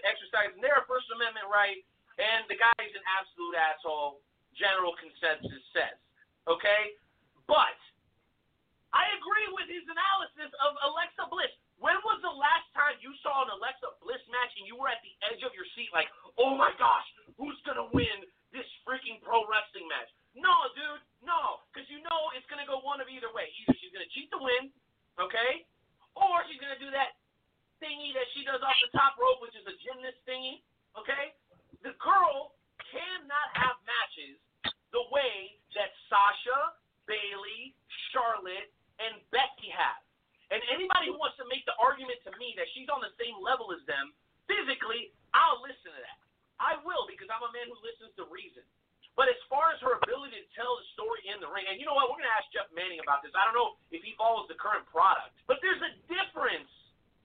exercising 0.03 0.59
their 0.63 0.83
First 0.87 1.07
Amendment 1.11 1.47
right, 1.51 1.79
and 2.17 2.47
the 2.47 2.57
guy's 2.59 2.93
an 2.95 3.05
absolute 3.19 3.55
asshole, 3.55 4.23
general 4.55 4.95
consensus 4.97 5.63
says. 5.75 5.95
Okay? 6.47 6.95
But 7.45 7.77
I 8.95 9.07
agree 9.19 9.47
with 9.55 9.67
his 9.69 9.83
analysis 9.87 10.51
of 10.63 10.75
Alexa 10.87 11.27
Bliss. 11.29 11.51
When 11.77 11.93
was 12.01 12.17
the 12.25 12.33
last 12.33 12.65
time 12.73 12.97
you 12.97 13.13
saw 13.21 13.45
an 13.45 13.53
Alexa 13.53 14.01
Bliss 14.01 14.23
match 14.33 14.49
and 14.57 14.65
you 14.65 14.73
were 14.73 14.89
at 14.89 14.97
the 15.05 15.13
edge 15.29 15.45
of 15.45 15.53
your 15.53 15.67
seat 15.77 15.93
like, 15.93 16.09
oh 16.41 16.57
my 16.57 16.73
gosh, 16.81 17.05
who's 17.37 17.59
going 17.69 17.77
to 17.77 17.87
win 17.93 18.25
this 18.49 18.65
freaking 18.81 19.21
pro 19.21 19.45
wrestling 19.45 19.85
match? 19.85 20.09
No, 20.33 20.49
dude, 20.73 21.05
no, 21.27 21.61
because 21.69 21.85
you 21.91 21.99
know 22.01 22.31
it's 22.33 22.47
going 22.47 22.63
to 22.63 22.69
go 22.69 22.79
one 22.81 23.03
of 23.03 23.11
either 23.11 23.29
way. 23.35 23.51
Either 23.61 23.75
she's 23.77 23.91
going 23.91 24.01
to 24.01 24.11
cheat 24.15 24.31
to 24.31 24.39
win, 24.39 24.71
okay, 25.19 25.67
or 26.15 26.41
she's 26.47 26.57
going 26.57 26.71
to 26.71 26.81
do 26.81 26.89
that 26.95 27.19
thingy 27.83 28.15
that 28.15 28.25
she 28.33 28.41
does 28.47 28.63
off 28.63 28.79
the 28.81 28.89
top 28.95 29.19
rope, 29.19 29.43
which 29.43 29.53
is 29.53 29.67
a 29.67 29.75
gymnast 29.83 30.17
thingy, 30.25 30.63
okay? 30.97 31.35
The 31.85 31.93
girl 32.01 32.57
cannot 32.89 33.47
have 33.53 33.77
matches 33.85 34.39
the 34.95 35.03
way 35.13 35.59
that 35.77 35.93
Sasha, 36.09 36.73
Bailey, 37.05 37.75
Charlotte, 38.09 38.71
and 38.97 39.21
Becky 39.29 39.69
have. 39.69 40.01
And 40.49 40.63
anybody 40.71 41.11
who 41.11 41.19
wants 41.19 41.35
to 41.43 41.45
make 41.51 41.67
the 41.67 41.75
argument 41.75 42.23
to 42.23 42.31
me 42.39 42.55
that 42.55 42.71
she's 42.71 42.87
on 42.87 43.03
the 43.03 43.11
same 43.19 43.35
level 43.43 43.75
as 43.75 43.83
them 43.83 44.15
physically, 44.47 45.11
I'll 45.35 45.59
listen 45.59 45.91
to 45.91 46.01
that. 46.01 46.17
I 46.57 46.79
will 46.81 47.05
because 47.05 47.29
I'm 47.29 47.43
a 47.43 47.51
man 47.53 47.67
who 47.69 47.77
listens 47.83 48.15
to 48.17 48.25
reason. 48.31 48.65
But 49.17 49.33
as 49.33 49.39
far 49.49 49.73
as 49.73 49.81
her 49.81 49.97
ability 49.97 50.37
to 50.37 50.47
tell 50.53 50.77
the 50.77 50.85
story 50.93 51.25
in 51.25 51.41
the 51.41 51.49
ring, 51.49 51.65
and 51.65 51.81
you 51.81 51.89
know 51.89 51.97
what, 51.97 52.13
we're 52.13 52.21
going 52.21 52.29
to 52.29 52.37
ask 52.37 52.47
Jeff 52.53 52.69
Manning 52.71 53.01
about 53.01 53.25
this. 53.25 53.33
I 53.33 53.49
don't 53.49 53.57
know 53.57 53.75
if 53.89 54.05
he 54.05 54.13
follows 54.13 54.45
the 54.45 54.55
current 54.55 54.85
product, 54.93 55.33
but 55.49 55.57
there's 55.65 55.81
a 55.81 55.97
difference 56.05 56.69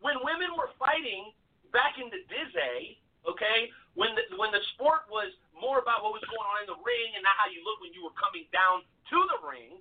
when 0.01 0.17
women 0.25 0.57
were 0.57 0.73
fighting 0.81 1.37
back 1.71 2.01
in 2.01 2.09
the 2.09 2.25
Dizzy, 2.33 2.97
okay, 3.29 3.69
when 3.93 4.17
the 4.17 4.25
when 4.41 4.51
the 4.51 4.65
sport 4.73 5.05
was 5.13 5.37
more 5.53 5.79
about 5.85 6.01
what 6.01 6.17
was 6.17 6.25
going 6.33 6.49
on 6.49 6.65
in 6.65 6.69
the 6.73 6.81
ring 6.81 7.09
and 7.13 7.23
not 7.23 7.37
how 7.37 7.53
you 7.53 7.61
look 7.61 7.79
when 7.85 7.93
you 7.93 8.03
were 8.03 8.17
coming 8.17 8.49
down 8.51 8.83
to 9.13 9.19
the 9.37 9.39
ring 9.45 9.79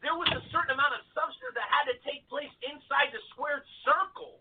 there 0.00 0.16
was 0.16 0.28
a 0.32 0.42
certain 0.48 0.72
amount 0.72 0.96
of 0.96 1.04
substance 1.12 1.52
that 1.52 1.68
had 1.68 1.84
to 1.92 1.96
take 2.08 2.24
place 2.32 2.50
inside 2.64 3.12
the 3.12 3.20
squared 3.32 3.64
circle. 3.84 4.40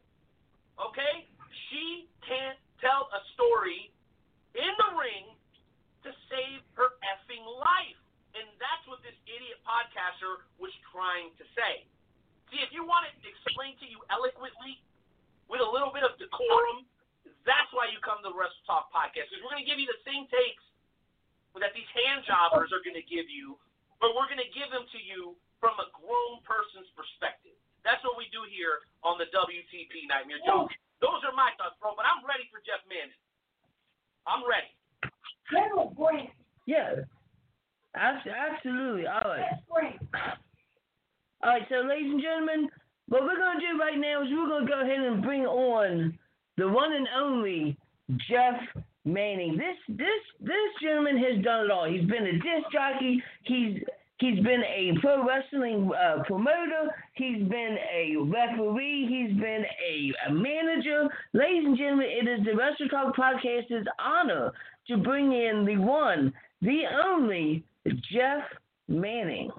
Okay? 0.79 1.27
She 1.67 2.07
can't 2.23 2.55
tell 2.79 3.11
a 3.11 3.19
story 3.35 3.91
in 4.55 4.71
the 4.79 4.89
ring 4.95 5.35
to 6.05 6.11
save 6.31 6.61
her 6.79 6.95
effing 7.03 7.43
life. 7.43 7.99
And 8.37 8.45
that's 8.61 8.85
what 8.85 9.01
this 9.01 9.17
idiot 9.25 9.57
podcaster 9.65 10.45
was 10.61 10.71
trying 10.93 11.33
to 11.41 11.45
say. 11.57 11.83
See, 12.53 12.61
if 12.61 12.69
you 12.69 12.85
want 12.85 13.09
it 13.09 13.17
explained 13.25 13.81
to 13.81 13.87
you 13.89 14.01
eloquently, 14.09 14.77
with 15.49 15.65
a 15.65 15.69
little 15.69 15.89
bit 15.89 16.05
of 16.05 16.13
decorum, 16.21 16.85
that's 17.43 17.69
why 17.73 17.89
you 17.89 17.97
come 18.05 18.21
to 18.21 18.29
the 18.29 18.35
Wrestle 18.37 18.61
Talk 18.69 18.93
podcast. 18.93 19.33
Because 19.33 19.41
we're 19.41 19.53
going 19.57 19.65
to 19.65 19.69
give 19.69 19.81
you 19.81 19.89
the 19.89 20.01
same 20.05 20.29
takes 20.29 20.63
that 21.57 21.73
these 21.73 21.89
hand 21.91 22.23
jobbers 22.23 22.71
are 22.71 22.79
going 22.85 22.95
to 22.95 23.03
give 23.09 23.27
you, 23.27 23.57
but 23.99 24.15
we're 24.15 24.29
going 24.29 24.39
to 24.39 24.53
give 24.55 24.69
them 24.71 24.85
to 24.93 24.99
you 25.01 25.35
from 25.59 25.75
a 25.81 25.91
grown 25.91 26.39
person's 26.47 26.87
perspective. 26.95 27.57
That's 27.83 27.99
what 28.07 28.15
we 28.15 28.31
do 28.31 28.45
here 28.47 28.79
on 29.03 29.19
the 29.19 29.27
WTP 29.33 30.07
Nightmare 30.07 30.39
Joe. 30.45 30.71
Those 31.03 31.19
are 31.27 31.35
my 31.35 31.51
thoughts, 31.59 31.75
bro. 31.83 31.97
But 31.97 32.07
I'm 32.07 32.23
ready 32.23 32.47
for 32.47 32.63
Jeff 32.63 32.79
Manning. 32.87 33.15
I'm 34.23 34.45
ready. 34.47 34.71
Yeah. 36.65 36.95
Absolutely. 37.95 39.07
All 39.07 39.21
right. 39.25 39.43
All 41.41 41.51
right, 41.51 41.63
so 41.69 41.87
ladies 41.87 42.11
and 42.11 42.21
gentlemen, 42.21 42.69
what 43.07 43.23
we're 43.23 43.37
going 43.37 43.59
to 43.59 43.65
do 43.65 43.79
right 43.79 43.97
now 43.97 44.21
is 44.21 44.27
we're 44.31 44.47
going 44.47 44.65
to 44.65 44.71
go 44.71 44.81
ahead 44.81 44.99
and 44.99 45.23
bring 45.23 45.45
on 45.45 46.17
the 46.57 46.67
one 46.67 46.93
and 46.93 47.07
only 47.17 47.77
Jeff 48.29 48.59
Manning. 49.05 49.57
This 49.57 49.77
this 49.97 50.21
this 50.41 50.71
gentleman 50.83 51.17
has 51.17 51.43
done 51.43 51.65
it 51.65 51.71
all. 51.71 51.89
He's 51.89 52.05
been 52.05 52.27
a 52.27 52.33
disc 52.33 52.71
jockey. 52.73 53.23
He's 53.43 53.81
He's 54.19 54.39
been 54.41 54.63
a 54.63 54.99
pro 54.99 55.25
wrestling 55.25 55.89
uh, 55.93 56.23
promoter. 56.23 56.93
He's 57.13 57.41
been 57.47 57.77
a 57.93 58.17
referee. 58.17 59.07
He's 59.07 59.39
been 59.39 59.63
a, 59.63 60.13
a, 60.27 60.33
manager. 60.33 61.07
Ladies 61.33 61.65
and 61.65 61.77
gentlemen, 61.77 62.07
it 62.09 62.27
is 62.27 62.45
the 62.45 62.53
Wrestle 62.55 62.89
Talk 62.89 63.15
Podcast's 63.15 63.87
honor 63.97 64.51
to 64.87 64.97
bring 64.97 65.31
in 65.31 65.63
the 65.65 65.77
one, 65.77 66.33
the 66.61 66.81
only 67.05 67.63
Jeff 68.11 68.43
Manning. 68.89 69.51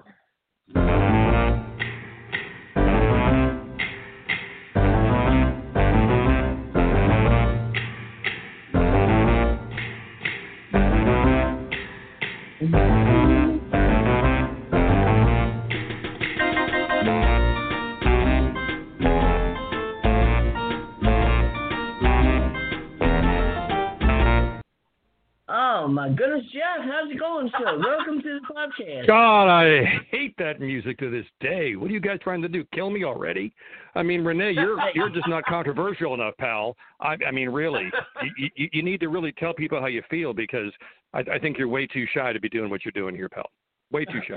Oh 25.81 25.87
my 25.87 26.09
goodness, 26.09 26.43
Jeff, 26.53 26.85
how's 26.85 27.09
it 27.09 27.17
going, 27.17 27.49
sir? 27.57 27.79
Welcome 27.83 28.21
to 28.21 28.39
the 28.39 28.53
podcast. 28.53 29.07
God, 29.07 29.47
I 29.47 29.83
hate 30.11 30.35
that 30.37 30.59
music 30.59 30.99
to 30.99 31.09
this 31.09 31.25
day. 31.39 31.75
What 31.75 31.89
are 31.89 31.93
you 31.93 31.99
guys 31.99 32.19
trying 32.21 32.43
to 32.43 32.47
do? 32.47 32.63
Kill 32.71 32.91
me 32.91 33.03
already? 33.03 33.51
I 33.95 34.03
mean, 34.03 34.23
Renee, 34.23 34.51
you're 34.51 34.77
you're 34.93 35.09
just 35.09 35.27
not 35.27 35.43
controversial 35.45 36.13
enough, 36.13 36.35
pal. 36.37 36.77
I, 36.99 37.15
I 37.27 37.31
mean, 37.31 37.49
really, 37.49 37.89
you, 38.37 38.49
you, 38.55 38.69
you 38.73 38.83
need 38.83 38.99
to 38.99 39.09
really 39.09 39.31
tell 39.31 39.55
people 39.55 39.79
how 39.79 39.87
you 39.87 40.03
feel 40.07 40.33
because 40.33 40.71
I, 41.15 41.21
I 41.21 41.39
think 41.39 41.57
you're 41.57 41.67
way 41.67 41.87
too 41.87 42.05
shy 42.13 42.31
to 42.31 42.39
be 42.39 42.49
doing 42.49 42.69
what 42.69 42.85
you're 42.85 42.91
doing 42.91 43.15
here, 43.15 43.27
pal. 43.27 43.49
Way 43.91 44.05
too 44.05 44.21
shy. 44.27 44.35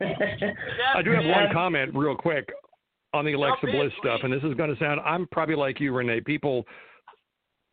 I 0.96 1.02
do 1.02 1.12
have 1.12 1.26
one 1.26 1.52
comment 1.52 1.92
real 1.94 2.16
quick 2.16 2.48
on 3.14 3.24
the 3.24 3.34
Alexa 3.34 3.66
Bliss 3.68 3.92
stuff, 4.00 4.22
and 4.24 4.32
this 4.32 4.42
is 4.42 4.54
going 4.54 4.74
to 4.74 4.80
sound. 4.80 5.00
I'm 5.04 5.28
probably 5.30 5.54
like 5.54 5.78
you, 5.78 5.92
Renee. 5.94 6.22
People 6.22 6.66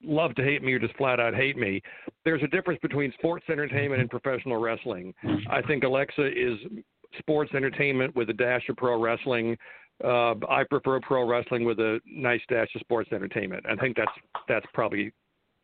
love 0.03 0.35
to 0.35 0.43
hate 0.43 0.63
me 0.63 0.73
or 0.73 0.79
just 0.79 0.95
flat 0.95 1.19
out 1.19 1.33
hate 1.33 1.57
me. 1.57 1.81
There's 2.25 2.43
a 2.43 2.47
difference 2.47 2.79
between 2.81 3.11
sports 3.13 3.45
entertainment 3.49 4.01
and 4.01 4.09
professional 4.09 4.57
wrestling. 4.57 5.13
I 5.49 5.61
think 5.61 5.83
Alexa 5.83 6.27
is 6.27 6.57
sports 7.19 7.51
entertainment 7.55 8.15
with 8.15 8.29
a 8.29 8.33
dash 8.33 8.67
of 8.69 8.77
pro 8.77 8.99
wrestling. 8.99 9.57
Uh, 10.03 10.35
I 10.47 10.63
prefer 10.69 10.99
pro 10.99 11.27
wrestling 11.27 11.65
with 11.65 11.79
a 11.79 11.99
nice 12.05 12.41
dash 12.49 12.69
of 12.75 12.81
sports 12.81 13.09
entertainment. 13.11 13.65
I 13.67 13.75
think 13.75 13.97
that's 13.97 14.11
that's 14.47 14.65
probably 14.73 15.11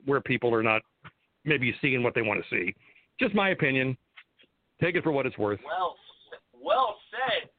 where 0.05 0.21
people 0.21 0.53
are 0.53 0.63
not 0.63 0.81
maybe 1.45 1.75
seeing 1.81 2.01
what 2.01 2.15
they 2.15 2.21
want 2.21 2.43
to 2.43 2.55
see. 2.55 2.73
Just 3.19 3.35
my 3.35 3.49
opinion. 3.49 3.97
Take 4.81 4.95
it 4.95 5.03
for 5.03 5.11
what 5.11 5.25
it's 5.25 5.37
worth. 5.37 5.59
Well, 5.63 5.95
well 6.59 6.97
said. 7.11 7.49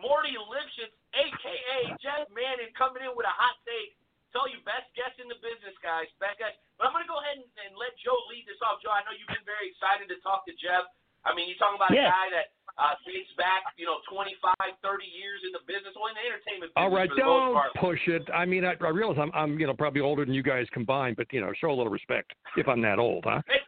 Morty 0.00 0.32
Lipschitz, 0.32 0.96
a.k.a. 1.12 1.92
Jeff 2.00 2.24
Manning, 2.32 2.72
coming 2.72 3.04
in 3.04 3.12
with 3.12 3.26
a 3.26 3.36
hot 3.36 3.60
take. 3.68 3.92
Tell 4.30 4.46
you, 4.46 4.62
best 4.62 4.86
guess 4.94 5.10
in 5.18 5.26
the 5.26 5.38
business, 5.42 5.74
guys. 5.82 6.06
Best 6.22 6.38
guess. 6.38 6.54
But 6.78 6.90
I'm 6.90 6.94
going 6.94 7.02
to 7.02 7.10
go 7.10 7.18
ahead 7.18 7.42
and, 7.42 7.46
and 7.66 7.74
let 7.74 7.94
Joe 7.98 8.14
lead 8.30 8.46
this 8.46 8.58
off. 8.62 8.78
Joe, 8.78 8.94
I 8.94 9.02
know 9.02 9.10
you've 9.10 9.30
been 9.30 9.46
very 9.46 9.74
excited 9.74 10.06
to 10.06 10.16
talk 10.22 10.46
to 10.46 10.54
Jeff. 10.54 10.86
I 11.26 11.34
mean, 11.36 11.50
you're 11.50 11.60
talking 11.60 11.76
about 11.76 11.92
Yeah. 11.92 12.08
a 12.08 12.14
guy 12.14 12.26
that 12.32 12.46
uh, 12.80 12.94
dates 13.04 13.28
back, 13.36 13.66
you 13.76 13.84
know, 13.84 14.00
25, 14.08 14.56
30 14.56 15.04
years 15.04 15.44
in 15.44 15.52
the 15.52 15.60
business, 15.68 15.92
or 15.98 16.08
in 16.08 16.16
the 16.16 16.24
entertainment 16.24 16.72
business 16.72 16.80
All 16.80 16.94
right, 16.94 17.10
don't 17.12 17.58
push 17.76 18.00
it. 18.08 18.24
I 18.32 18.48
mean, 18.48 18.64
I, 18.64 18.72
I 18.80 18.88
realize 18.94 19.20
I'm, 19.20 19.28
I'm, 19.36 19.58
you 19.60 19.68
know, 19.68 19.76
probably 19.76 20.00
older 20.00 20.24
than 20.24 20.32
you 20.32 20.46
guys 20.46 20.64
combined, 20.72 21.20
but 21.20 21.28
you 21.34 21.44
know, 21.44 21.52
show 21.60 21.68
a 21.68 21.76
little 21.76 21.92
respect 21.92 22.32
if 22.56 22.70
I'm 22.70 22.80
that 22.86 22.96
old, 22.96 23.28
huh? 23.28 23.44
Hey, 23.44 23.60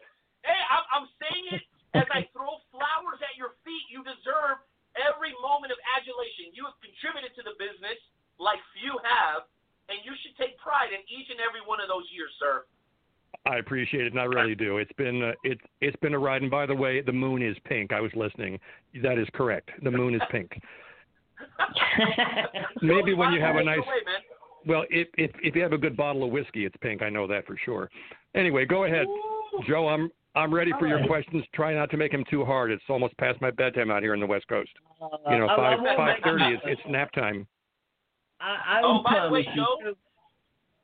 hey 0.47 0.63
I'm, 0.73 0.85
I'm 0.97 1.07
saying 1.21 1.61
it 1.61 1.63
as 1.93 2.09
I 2.09 2.25
throw 2.33 2.57
flowers 2.73 3.21
at 3.21 3.37
your 3.37 3.59
feet. 3.69 3.85
You 3.93 4.01
deserve 4.01 4.65
every 4.97 5.37
moment 5.45 5.77
of 5.77 5.81
adulation. 5.99 6.57
You 6.57 6.65
have 6.65 6.79
contributed 6.81 7.37
to 7.37 7.43
the 7.45 7.53
business 7.61 8.01
like 8.41 8.65
few 8.73 8.97
have, 9.05 9.45
and 9.93 10.01
you 10.05 10.13
should 10.23 10.37
take 10.37 10.59
pride 10.59 10.91
in 10.93 11.01
each 11.09 11.29
and 11.31 11.39
every 11.47 11.61
one 11.65 11.81
of 11.81 11.89
those 11.89 12.05
years, 12.13 12.31
sir. 12.41 12.65
I 13.47 13.57
appreciate 13.59 14.07
it, 14.07 14.13
and 14.13 14.21
I 14.21 14.25
really 14.25 14.55
do. 14.55 14.79
It's 14.79 14.93
been, 14.93 15.23
uh, 15.23 15.33
it's, 15.43 15.61
it's 15.81 15.97
been 15.97 16.15
a 16.15 16.19
ride. 16.19 16.43
And 16.43 16.51
by 16.51 16.65
the 16.67 16.75
way, 16.75 17.01
the 17.01 17.13
moon 17.13 17.43
is 17.43 17.57
pink. 17.65 17.93
I 17.93 18.01
was 18.01 18.13
listening. 18.15 18.59
That 19.03 19.19
is 19.19 19.27
correct. 19.35 19.71
The 19.83 19.91
moon 19.91 20.15
is 20.15 20.23
pink. 20.31 20.53
Maybe 22.83 23.15
when 23.15 23.33
you 23.33 23.41
have 23.41 23.57
a 23.57 23.65
nice, 23.65 23.81
well, 24.67 24.85
if, 24.91 25.09
if 25.19 25.31
if 25.43 25.57
you 25.57 25.63
have 25.63 25.73
a 25.73 25.79
good 25.79 25.97
bottle 25.97 26.23
of 26.25 26.31
whiskey, 26.31 26.65
it's 26.65 26.77
pink. 26.81 27.03
I 27.03 27.09
know 27.09 27.27
that 27.27 27.47
for 27.47 27.57
sure. 27.65 27.91
Anyway, 28.35 28.65
go 28.65 28.85
ahead, 28.85 29.07
Joe. 29.67 29.89
I'm 29.89 30.09
I'm 30.37 30.55
ready 30.55 30.71
for 30.79 30.87
your 30.87 30.99
Alright. 30.99 31.11
questions. 31.11 31.45
Try 31.53 31.75
not 31.75 31.91
to 31.91 31.97
make 31.97 32.13
them 32.13 32.25
too 32.31 32.45
hard. 32.45 32.71
It's 32.71 32.83
almost 32.89 33.17
past 33.19 33.41
my 33.41 33.51
bedtime 33.51 33.91
out 33.91 34.03
here 34.03 34.15
in 34.15 34.21
the 34.21 34.27
West 34.27 34.47
Coast. 34.49 34.71
You 35.29 35.39
know, 35.39 35.47
Uh, 35.49 35.49
I- 35.49 35.53
I 35.53 35.57
five 35.57 35.81
won't 35.83 35.97
five 35.97 36.17
make- 36.17 36.25
thirty. 36.25 36.45
It's, 36.55 36.63
it's 36.65 36.81
nap 36.89 37.11
time. 37.13 37.47
I, 38.43 38.83
I 38.83 38.83
Oh, 38.83 39.01
by 39.07 39.23
the 39.23 39.31
way, 39.31 39.47
you. 39.47 39.55
Joe? 39.55 39.95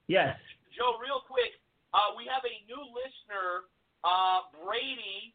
Yes. 0.06 0.38
Joe, 0.72 0.94
real 1.02 1.26
quick, 1.26 1.58
uh, 1.90 2.14
we 2.14 2.22
have 2.30 2.46
a 2.46 2.54
new 2.70 2.78
listener, 2.94 3.66
uh, 4.06 4.46
Brady, 4.62 5.34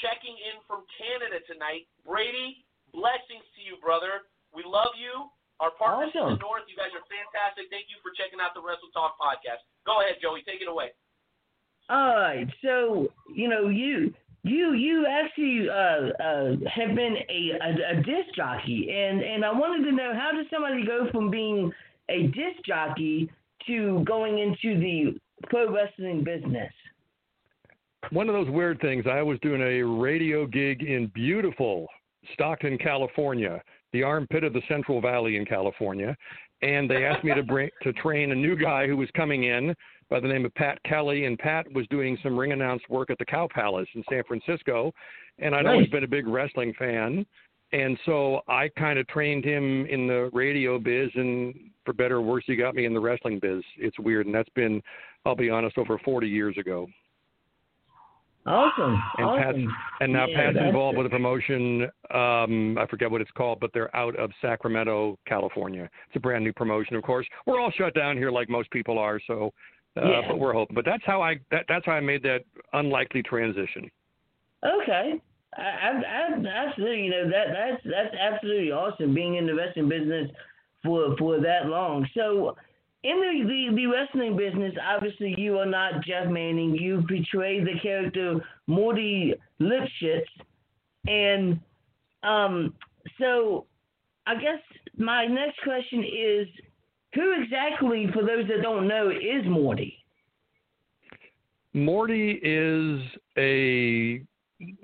checking 0.00 0.32
in 0.40 0.56
from 0.64 0.88
Canada 0.96 1.44
tonight. 1.44 1.84
Brady, 2.02 2.64
blessings 2.96 3.44
to 3.54 3.60
you, 3.60 3.76
brother. 3.84 4.24
We 4.56 4.64
love 4.64 4.96
you. 4.96 5.28
Our 5.60 5.70
partners 5.76 6.16
in 6.16 6.24
the 6.24 6.40
North, 6.40 6.64
you 6.72 6.74
guys 6.74 6.88
are 6.96 7.04
fantastic. 7.04 7.68
Thank 7.68 7.92
you 7.92 8.00
for 8.00 8.16
checking 8.16 8.40
out 8.40 8.56
the 8.56 8.64
Wrestle 8.64 8.88
Talk 8.96 9.20
podcast. 9.20 9.60
Go 9.84 10.00
ahead, 10.00 10.16
Joey. 10.16 10.40
Take 10.48 10.64
it 10.64 10.72
away. 10.72 10.96
All 11.92 12.16
right. 12.16 12.48
So 12.64 13.12
you 13.28 13.44
know 13.52 13.68
you 13.68 14.14
you 14.42 14.72
you 14.72 15.06
actually 15.06 15.68
uh, 15.68 16.22
uh, 16.22 16.56
have 16.72 16.94
been 16.94 17.16
a, 17.28 17.50
a 17.62 17.98
a 17.98 18.02
disc 18.02 18.34
jockey, 18.34 18.88
and 18.90 19.22
and 19.22 19.44
I 19.44 19.52
wanted 19.52 19.84
to 19.90 19.92
know 19.92 20.12
how 20.14 20.32
does 20.32 20.46
somebody 20.50 20.84
go 20.86 21.08
from 21.10 21.30
being 21.30 21.70
a 22.08 22.28
disc 22.28 22.64
jockey 22.66 23.30
to 23.66 24.02
going 24.06 24.38
into 24.38 24.80
the 24.80 25.20
pro 25.48 25.72
wrestling 25.72 26.24
business? 26.24 26.72
One 28.10 28.28
of 28.28 28.34
those 28.34 28.48
weird 28.48 28.80
things. 28.80 29.04
I 29.10 29.20
was 29.22 29.38
doing 29.40 29.60
a 29.60 29.82
radio 29.82 30.46
gig 30.46 30.82
in 30.82 31.08
beautiful 31.14 31.86
Stockton, 32.32 32.78
California, 32.78 33.62
the 33.92 34.02
armpit 34.02 34.42
of 34.42 34.54
the 34.54 34.62
Central 34.68 35.02
Valley 35.02 35.36
in 35.36 35.44
California, 35.44 36.16
and 36.62 36.90
they 36.90 37.04
asked 37.04 37.24
me 37.24 37.34
to 37.34 37.42
bring 37.42 37.68
to 37.82 37.92
train 37.94 38.32
a 38.32 38.34
new 38.34 38.56
guy 38.56 38.86
who 38.86 38.96
was 38.96 39.08
coming 39.14 39.44
in 39.44 39.74
by 40.10 40.20
the 40.20 40.28
name 40.28 40.44
of 40.44 40.54
Pat 40.54 40.82
Kelly, 40.82 41.24
and 41.24 41.38
Pat 41.38 41.70
was 41.72 41.86
doing 41.88 42.18
some 42.22 42.36
ring 42.38 42.52
announce 42.52 42.82
work 42.88 43.10
at 43.10 43.18
the 43.18 43.24
Cow 43.24 43.48
Palace 43.52 43.88
in 43.94 44.02
San 44.10 44.22
Francisco, 44.24 44.92
and 45.38 45.54
I'd 45.54 45.66
always 45.66 45.82
Nice. 45.86 45.90
been 45.92 46.04
a 46.04 46.08
big 46.08 46.26
wrestling 46.26 46.74
fan. 46.74 47.24
And 47.72 47.96
so 48.04 48.40
I 48.48 48.68
kind 48.76 48.98
of 48.98 49.06
trained 49.06 49.44
him 49.44 49.86
in 49.86 50.08
the 50.08 50.28
radio 50.32 50.78
biz, 50.80 51.08
and 51.14 51.54
for 51.84 51.92
better 51.92 52.16
or 52.16 52.20
worse, 52.22 52.42
he 52.46 52.56
got 52.56 52.74
me 52.74 52.84
in 52.84 52.92
the 52.92 52.98
wrestling 53.00 53.38
biz. 53.38 53.62
It's 53.78 53.96
weird, 54.00 54.26
and 54.26 54.34
that's 54.34 54.48
been, 54.50 54.82
I'll 55.24 55.36
be 55.36 55.50
honest, 55.50 55.78
over 55.78 55.96
40 55.98 56.28
years 56.28 56.58
ago. 56.58 56.88
Awesome. 58.46 59.00
And 59.18 59.42
Pat's 59.42 59.58
and 60.00 60.12
now 60.12 60.26
Yeah, 60.26 60.52
Pat's 60.52 60.58
involved 60.66 60.96
it. 60.96 61.02
with 61.02 61.06
a 61.06 61.10
promotion. 61.10 61.82
Um, 62.10 62.78
I 62.78 62.86
forget 62.86 63.10
what 63.10 63.20
it's 63.20 63.30
called, 63.32 63.60
but 63.60 63.70
they're 63.74 63.94
out 63.94 64.16
of 64.16 64.30
Sacramento, 64.40 65.18
California. 65.26 65.88
It's 66.08 66.16
a 66.16 66.20
brand 66.20 66.42
new 66.42 66.52
promotion, 66.54 66.96
of 66.96 67.02
course. 67.02 67.26
We're 67.46 67.60
all 67.60 67.70
shut 67.70 67.94
down 67.94 68.16
here, 68.16 68.30
like 68.30 68.48
most 68.48 68.70
people 68.70 68.98
are. 68.98 69.20
So, 69.26 69.52
uh, 69.96 70.08
Yeah. 70.08 70.20
but 70.28 70.38
we're 70.38 70.52
hoping. 70.52 70.74
But 70.74 70.84
that's 70.84 71.04
how 71.04 71.22
I 71.22 71.40
that, 71.50 71.64
that's 71.68 71.86
how 71.86 71.92
I 71.92 72.00
made 72.00 72.22
that 72.22 72.44
unlikely 72.72 73.22
transition. 73.22 73.90
Okay. 74.64 75.20
I, 75.56 75.62
I, 75.62 75.88
I, 75.88 76.46
absolutely, 76.46 77.04
you 77.04 77.10
know 77.10 77.28
that 77.28 77.46
that's 77.52 77.82
that's 77.84 78.14
absolutely 78.14 78.70
awesome 78.70 79.14
being 79.14 79.34
in 79.34 79.46
the 79.46 79.54
wrestling 79.54 79.88
business 79.88 80.30
for 80.84 81.16
for 81.16 81.40
that 81.40 81.66
long. 81.66 82.06
So, 82.14 82.56
in 83.02 83.16
the, 83.16 83.44
the 83.48 83.76
the 83.76 83.86
wrestling 83.86 84.36
business, 84.36 84.74
obviously 84.80 85.34
you 85.36 85.58
are 85.58 85.66
not 85.66 86.04
Jeff 86.04 86.28
Manning. 86.28 86.76
You 86.76 87.02
portray 87.08 87.64
the 87.64 87.78
character 87.82 88.36
Morty 88.68 89.34
Lipschitz, 89.60 90.22
and 91.08 91.58
um, 92.22 92.74
so 93.18 93.66
I 94.26 94.34
guess 94.34 94.60
my 94.96 95.26
next 95.26 95.60
question 95.64 96.04
is, 96.04 96.46
who 97.14 97.42
exactly, 97.42 98.06
for 98.12 98.22
those 98.22 98.46
that 98.48 98.62
don't 98.62 98.86
know, 98.86 99.10
is 99.10 99.44
Morty? 99.46 99.96
Morty 101.72 102.40
is 102.42 103.00
a 103.38 104.22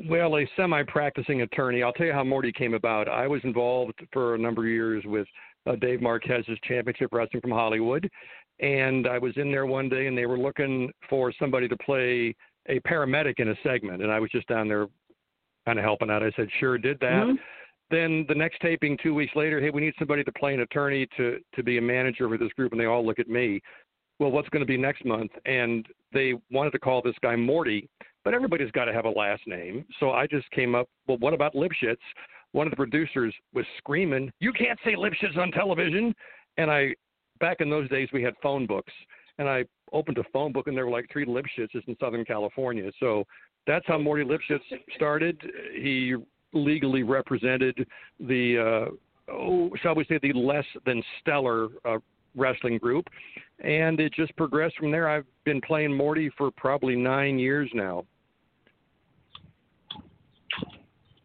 well, 0.09 0.39
a 0.39 0.49
semi-practicing 0.57 1.43
attorney. 1.43 1.83
I'll 1.83 1.93
tell 1.93 2.07
you 2.07 2.13
how 2.13 2.25
Morty 2.25 2.51
came 2.51 2.73
about. 2.75 3.09
I 3.09 3.27
was 3.27 3.43
involved 3.45 4.01
for 4.13 4.35
a 4.35 4.39
number 4.39 4.63
of 4.63 4.69
years 4.69 5.05
with 5.05 5.27
uh, 5.67 5.77
Dave 5.77 6.01
Marquez's 6.01 6.59
Championship 6.65 7.11
Wrestling 7.13 7.43
from 7.43 7.51
Hollywood, 7.51 8.09
and 8.61 9.07
I 9.07 9.19
was 9.19 9.33
in 9.37 9.51
there 9.51 9.67
one 9.67 9.89
day, 9.89 10.07
and 10.07 10.17
they 10.17 10.25
were 10.27 10.39
looking 10.39 10.91
for 11.11 11.33
somebody 11.39 11.69
to 11.69 11.77
play 11.77 12.35
a 12.69 12.81
paramedic 12.81 13.35
in 13.39 13.49
a 13.49 13.55
segment, 13.63 14.03
and 14.03 14.11
I 14.11 14.19
was 14.19 14.31
just 14.31 14.49
down 14.49 14.67
there 14.67 14.87
kind 15.67 15.79
of 15.79 15.85
helping 15.85 16.11
out. 16.11 16.23
I 16.23 16.31
said, 16.37 16.49
"Sure, 16.59 16.79
did 16.79 16.99
that." 17.01 17.27
Mhm. 17.27 17.39
Then 17.91 18.25
the 18.29 18.35
next 18.35 18.61
taping, 18.61 18.99
two 19.01 19.15
weeks 19.15 19.35
later, 19.37 19.61
hey, 19.61 19.71
we 19.71 19.81
need 19.81 19.95
somebody 19.99 20.25
to 20.25 20.33
play 20.33 20.55
an 20.55 20.61
attorney 20.61 21.07
to 21.17 21.39
to 21.55 21.63
be 21.63 21.79
a 21.79 21.83
manager 21.83 22.29
for 22.29 22.37
this 22.37 22.53
group, 22.53 22.73
and 22.73 22.81
they 22.81 22.87
all 22.87 23.05
look 23.07 23.19
at 23.19 23.29
me. 23.29 23.61
Well, 24.19 24.31
what's 24.31 24.49
going 24.49 24.61
to 24.61 24.67
be 24.67 24.79
next 24.79 25.05
month? 25.05 25.31
And 25.45 25.87
they 26.13 26.35
wanted 26.51 26.71
to 26.71 26.79
call 26.79 27.03
this 27.03 27.15
guy 27.23 27.37
Morty, 27.37 27.89
but 28.25 28.35
everybody's 28.35 28.71
got 28.73 28.87
to 28.87 28.93
have 28.93 29.05
a 29.05 29.11
last 29.11 29.43
name. 29.47 29.85
So 30.01 30.11
I 30.11 30.27
just 30.27 30.51
came 30.51 30.75
up. 30.75 30.89
Well, 31.07 31.19
what 31.19 31.35
about 31.35 31.55
Lipschitz? 31.55 31.99
One 32.53 32.67
of 32.67 32.71
the 32.71 32.77
producers 32.77 33.35
was 33.53 33.67
screaming, 33.79 34.33
"You 34.41 34.53
can't 34.53 34.79
say 34.85 34.95
Lipschitz 34.95 35.37
on 35.37 35.53
television!" 35.53 36.15
And 36.57 36.71
I, 36.71 36.95
back 37.39 37.61
in 37.61 37.69
those 37.69 37.89
days, 37.91 38.09
we 38.13 38.23
had 38.23 38.35
phone 38.43 38.67
books, 38.67 38.93
and 39.39 39.49
I 39.49 39.65
opened 39.93 40.19
a 40.19 40.25
phone 40.33 40.53
book, 40.53 40.67
and 40.67 40.77
there 40.77 40.87
were 40.87 40.93
like 40.93 41.09
three 41.13 41.27
Lipschitzes 41.27 41.87
in 41.87 41.97
Southern 42.01 42.25
California. 42.25 42.91
So 42.99 43.25
that's 43.67 43.87
how 43.87 43.99
Morty 43.99 44.25
Lipschitz 44.25 44.63
started. 44.95 45.39
He 45.75 46.17
legally 46.53 47.03
represented 47.03 47.87
the, 48.21 48.89
uh, 49.29 49.33
oh, 49.33 49.71
shall 49.83 49.95
we 49.95 50.05
say, 50.05 50.19
the 50.23 50.33
less 50.33 50.65
than 50.85 51.03
stellar 51.21 51.69
uh, 51.85 51.99
wrestling 52.37 52.79
group, 52.79 53.07
and 53.61 53.99
it 54.01 54.13
just 54.13 54.37
progressed 54.37 54.77
from 54.77 54.91
there. 54.91 55.09
I've 55.09 55.25
been 55.45 55.61
playing 55.61 55.97
Morty 55.97 56.31
for 56.37 56.51
probably 56.51 56.97
nine 56.97 57.39
years 57.39 57.71
now. 57.75 58.05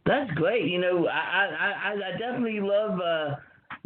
That's 0.05 0.31
great. 0.31 0.65
You 0.65 0.79
know, 0.79 1.07
I 1.07 1.49
I, 1.60 1.93
I, 1.93 2.17
definitely 2.17 2.60
love 2.60 2.99
uh, 2.99 3.36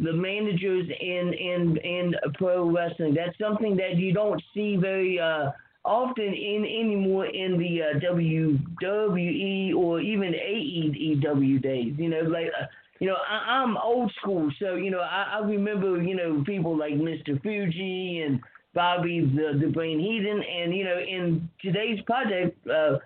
the 0.00 0.12
managers 0.12 0.88
in 1.00 1.34
in 1.34 1.76
in 1.78 2.14
pro 2.34 2.70
wrestling. 2.70 3.14
That's 3.14 3.36
something 3.38 3.76
that 3.76 3.96
you 3.96 4.14
don't 4.14 4.42
see 4.54 4.76
very 4.76 5.20
uh, 5.20 5.50
often 5.86 6.34
in 6.34 6.64
anymore 6.64 7.26
in 7.26 7.58
the 7.58 7.82
uh, 7.82 7.98
WWE 8.00 9.74
or 9.74 10.00
even 10.00 10.32
AEW 10.32 11.62
days. 11.62 11.94
You 11.96 12.08
know, 12.08 12.20
like. 12.20 12.48
Uh, 12.48 12.66
you 12.98 13.08
know, 13.08 13.16
I, 13.28 13.60
I'm 13.60 13.76
old 13.76 14.10
school, 14.18 14.50
so 14.58 14.76
you 14.76 14.90
know 14.90 15.00
I, 15.00 15.34
I 15.34 15.38
remember 15.40 16.02
you 16.02 16.16
know 16.16 16.42
people 16.46 16.74
like 16.78 16.94
Mr. 16.94 17.38
Fuji 17.42 18.22
and 18.26 18.40
Bobby 18.74 19.20
the 19.20 19.58
the 19.60 19.70
Brain 19.70 20.00
Heenan, 20.00 20.42
and 20.42 20.74
you 20.74 20.84
know 20.84 20.98
in 20.98 21.46
today's 21.60 22.00
project. 22.06 22.56
Uh, 22.66 22.96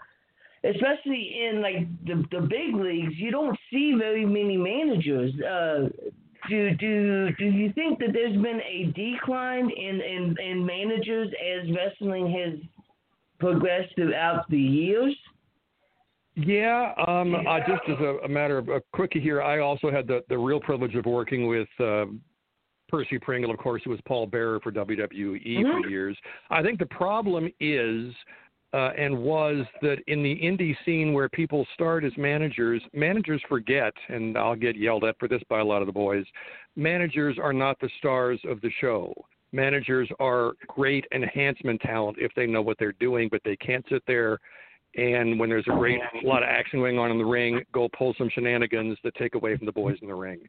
especially 0.63 1.41
in 1.49 1.63
like 1.63 1.89
the 2.05 2.23
the 2.31 2.41
big 2.47 2.75
leagues, 2.75 3.15
you 3.17 3.31
don't 3.31 3.59
see 3.71 3.95
very 3.99 4.27
many 4.27 4.57
managers. 4.57 5.33
Uh, 5.41 5.89
do 6.49 6.75
do 6.77 7.31
do 7.39 7.45
you 7.45 7.73
think 7.73 7.99
that 7.99 8.13
there's 8.13 8.37
been 8.37 8.61
a 8.61 8.93
decline 8.95 9.71
in 9.71 10.01
in, 10.01 10.37
in 10.39 10.67
managers 10.67 11.29
as 11.29 11.71
wrestling 11.75 12.31
has 12.33 12.59
progressed 13.39 13.95
throughout 13.95 14.49
the 14.51 14.59
years? 14.59 15.17
Yeah, 16.37 16.93
um, 17.07 17.35
uh, 17.35 17.59
just 17.61 17.83
as 17.89 17.99
a, 18.01 18.19
a, 18.25 18.29
matter 18.29 18.57
of 18.57 18.69
a 18.69 18.81
quickie 18.93 19.21
here, 19.21 19.43
I 19.43 19.59
also 19.59 19.91
had 19.91 20.07
the, 20.07 20.23
the 20.29 20.39
real 20.39 20.61
privilege 20.61 20.95
of 20.95 21.05
working 21.05 21.49
with 21.49 21.69
uh, 21.81 22.07
Percy 22.89 23.19
Pringle, 23.19 23.51
of 23.51 23.59
course, 23.59 23.83
who 23.85 23.91
was 23.91 24.01
Paul 24.07 24.27
Bearer 24.27 24.61
for 24.61 24.73
WWE 24.73 25.11
mm-hmm. 25.19 25.83
for 25.83 25.89
years. 25.89 26.17
I 26.49 26.63
think 26.63 26.79
the 26.79 26.87
problem 26.87 27.51
is 27.61 28.15
uh, 28.73 28.91
and 28.97 29.17
was 29.17 29.65
that 29.83 29.97
in 30.07 30.23
the 30.23 30.37
indie 30.37 30.77
scene 30.85 31.13
where 31.13 31.29
people 31.29 31.67
start 31.75 32.05
as 32.05 32.13
managers, 32.17 32.83
managers 32.93 33.43
forget, 33.49 33.93
and 34.09 34.39
I'll 34.39 34.55
get 34.55 34.77
yelled 34.77 35.05
at 35.05 35.19
for 35.19 35.29
this 35.29 35.43
by 35.49 35.61
a 35.61 35.65
lot 35.65 35.83
of 35.83 35.87
the 35.87 35.93
boys, 35.93 36.25
managers 36.77 37.37
are 37.43 37.53
not 37.53 37.79
the 37.81 37.91
stars 37.99 38.41
of 38.49 38.61
the 38.61 38.71
show. 38.81 39.13
Managers 39.53 40.09
are 40.21 40.53
great 40.69 41.05
enhancement 41.13 41.81
talent 41.81 42.17
if 42.21 42.33
they 42.37 42.47
know 42.47 42.63
what 42.63 42.77
they're 42.79 42.93
doing, 43.01 43.29
but 43.31 43.41
they 43.45 43.57
can't 43.57 43.85
sit 43.89 44.03
there 44.07 44.39
and 44.97 45.39
when 45.39 45.49
there's 45.49 45.67
a 45.69 45.77
great 45.77 46.01
a 46.23 46.27
lot 46.27 46.43
of 46.43 46.49
action 46.49 46.81
going 46.81 46.99
on 46.99 47.11
in 47.11 47.19
the 47.19 47.25
ring, 47.25 47.63
go 47.73 47.89
pull 47.97 48.15
some 48.19 48.29
shenanigans 48.35 48.99
that 49.05 49.15
take 49.15 49.35
away 49.37 49.57
from 49.57 49.67
the 49.67 49.73
boys 49.73 49.97
in 50.03 50.09
the 50.09 50.15
ring. 50.15 50.41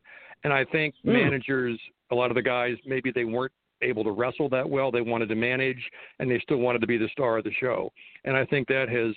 And 0.44 0.52
I 0.52 0.66
think 0.66 0.96
mm. 1.06 1.14
managers, 1.14 1.80
a 2.12 2.16
lot 2.16 2.32
of 2.32 2.36
the 2.36 2.42
guys, 2.42 2.76
maybe 2.86 3.12
they 3.12 3.26
weren't 3.26 3.52
able 3.82 4.04
to 4.04 4.12
wrestle 4.12 4.50
that 4.50 4.70
well. 4.70 4.91
They 4.91 5.02
wanted 5.02 5.30
to 5.30 5.36
manage, 5.36 5.82
and 6.20 6.30
they 6.30 6.39
still 6.39 6.58
wanted 6.58 6.80
to 6.80 6.88
be 6.88 6.98
the 6.98 7.10
star 7.12 7.38
of 7.38 7.44
the 7.44 7.54
show. 7.60 7.91
And 8.26 8.36
I 8.36 8.46
think 8.46 8.67
that 8.67 8.89
has 8.89 9.15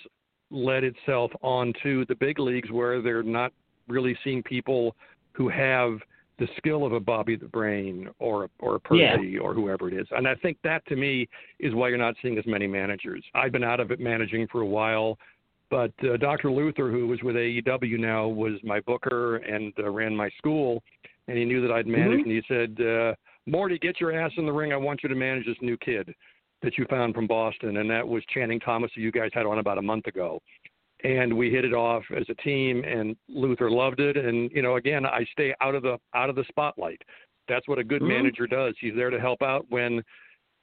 led 0.51 0.83
itself 0.83 1.31
onto 1.41 2.05
the 2.05 2.15
big 2.15 2.39
leagues 2.39 2.71
where 2.71 3.01
they're 3.01 3.23
not 3.23 3.51
really 3.87 4.17
seeing 4.23 4.43
people 4.43 4.95
who 5.33 5.49
have 5.49 5.99
the 6.37 6.47
skill 6.57 6.85
of 6.85 6.93
a 6.93 6.99
Bobby 6.99 7.35
the 7.35 7.47
Brain 7.47 8.09
or 8.19 8.49
or 8.59 8.75
a 8.75 8.79
Percy 8.79 9.29
yeah. 9.29 9.39
or 9.39 9.53
whoever 9.53 9.87
it 9.87 9.93
is. 9.93 10.07
And 10.11 10.27
I 10.27 10.35
think 10.35 10.57
that 10.63 10.85
to 10.87 10.95
me 10.95 11.27
is 11.59 11.73
why 11.73 11.89
you're 11.89 11.97
not 11.97 12.15
seeing 12.21 12.37
as 12.37 12.45
many 12.45 12.67
managers. 12.67 13.23
I've 13.33 13.51
been 13.51 13.63
out 13.63 13.79
of 13.79 13.91
it 13.91 13.99
managing 13.99 14.47
for 14.47 14.61
a 14.61 14.65
while, 14.65 15.17
but 15.69 15.93
uh, 16.03 16.17
Dr. 16.17 16.51
Luther, 16.51 16.91
who 16.91 17.07
was 17.07 17.21
with 17.23 17.35
AEW 17.35 17.99
now, 17.99 18.27
was 18.27 18.53
my 18.63 18.81
booker 18.81 19.37
and 19.37 19.73
uh, 19.79 19.89
ran 19.89 20.15
my 20.15 20.29
school, 20.37 20.83
and 21.27 21.37
he 21.37 21.45
knew 21.45 21.61
that 21.61 21.71
I'd 21.71 21.87
managed, 21.87 22.25
mm-hmm. 22.25 22.29
and 22.29 22.43
he 22.43 22.43
said. 22.47 22.85
Uh, 22.85 23.15
Morty, 23.47 23.77
get 23.77 23.99
your 23.99 24.19
ass 24.19 24.31
in 24.37 24.45
the 24.45 24.51
ring. 24.51 24.73
I 24.73 24.77
want 24.77 25.01
you 25.03 25.09
to 25.09 25.15
manage 25.15 25.45
this 25.45 25.57
new 25.61 25.77
kid 25.77 26.13
that 26.61 26.77
you 26.77 26.85
found 26.89 27.13
from 27.13 27.27
Boston, 27.27 27.77
and 27.77 27.89
that 27.89 28.07
was 28.07 28.23
Channing 28.33 28.59
Thomas, 28.59 28.91
who 28.95 29.01
you 29.01 29.11
guys 29.11 29.29
had 29.33 29.45
on 29.45 29.59
about 29.59 29.77
a 29.77 29.81
month 29.81 30.07
ago. 30.07 30.41
And 31.03 31.35
we 31.35 31.51
hit 31.51 31.65
it 31.65 31.73
off 31.73 32.03
as 32.15 32.25
a 32.29 32.35
team, 32.35 32.83
and 32.83 33.15
Luther 33.29 33.69
loved 33.69 33.99
it. 33.99 34.17
And 34.17 34.49
you 34.51 34.61
know, 34.61 34.77
again, 34.77 35.05
I 35.05 35.25
stay 35.31 35.53
out 35.61 35.75
of 35.75 35.83
the 35.83 35.97
out 36.15 36.29
of 36.29 36.35
the 36.35 36.45
spotlight. 36.47 37.01
That's 37.47 37.67
what 37.67 37.77
a 37.77 37.83
good 37.83 38.01
mm-hmm. 38.01 38.13
manager 38.13 38.47
does. 38.47 38.73
He's 38.79 38.95
there 38.95 39.11
to 39.11 39.19
help 39.19 39.41
out 39.43 39.65
when 39.69 40.01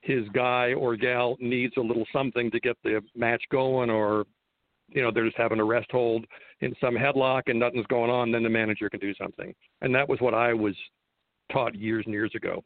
his 0.01 0.29
guy 0.31 0.73
or 0.73 0.97
gal 0.97 1.37
needs 1.39 1.75
a 1.77 1.81
little 1.81 2.07
something 2.13 2.51
to 2.51 2.59
get 2.59 2.77
the 2.83 3.01
match 3.15 3.43
going, 3.53 3.89
or 3.89 4.25
you 4.89 5.03
know, 5.03 5.11
they're 5.13 5.27
just 5.27 5.39
having 5.39 5.61
a 5.61 5.65
rest 5.65 5.91
hold 5.91 6.25
in 6.61 6.75
some 6.81 6.95
headlock 6.95 7.43
and 7.47 7.59
nothing's 7.59 7.87
going 7.87 8.11
on. 8.11 8.33
Then 8.33 8.43
the 8.43 8.49
manager 8.49 8.91
can 8.91 9.01
do 9.01 9.15
something. 9.15 9.55
And 9.81 9.95
that 9.95 10.09
was 10.09 10.21
what 10.21 10.35
I 10.35 10.53
was 10.53 10.75
taught 11.53 11.75
years 11.75 12.05
and 12.07 12.13
years 12.13 12.33
ago. 12.35 12.65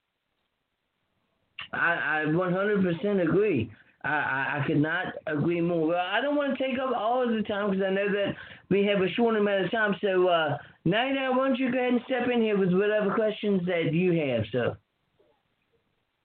I, 1.73 2.23
I 2.23 2.29
100% 2.29 3.23
agree. 3.23 3.71
I, 4.05 4.09
I, 4.09 4.41
I 4.63 4.67
could 4.67 4.79
not 4.79 5.19
agree 5.27 5.61
more. 5.61 5.89
Well, 5.89 6.07
I 6.07 6.21
don't 6.21 6.37
want 6.37 6.57
to 6.57 6.61
take 6.63 6.79
up 6.79 6.95
all 6.95 7.27
of 7.27 7.35
the 7.35 7.43
time 7.43 7.71
because 7.71 7.85
I 7.85 7.91
know 7.91 8.07
that 8.07 8.39
we 8.71 8.87
have 8.87 9.03
a 9.03 9.11
short 9.19 9.35
amount 9.35 9.67
of 9.67 9.71
time. 9.71 9.97
So, 10.01 10.29
uh, 10.29 10.59
why 10.87 11.11
don't 11.11 11.59
you 11.59 11.73
go 11.73 11.79
ahead 11.79 11.99
and 11.99 12.03
step 12.07 12.31
in 12.31 12.39
here 12.43 12.55
with 12.55 12.71
whatever 12.71 13.11
questions 13.15 13.67
that 13.67 13.91
you 13.91 14.15
have, 14.15 14.47
sir? 14.55 14.79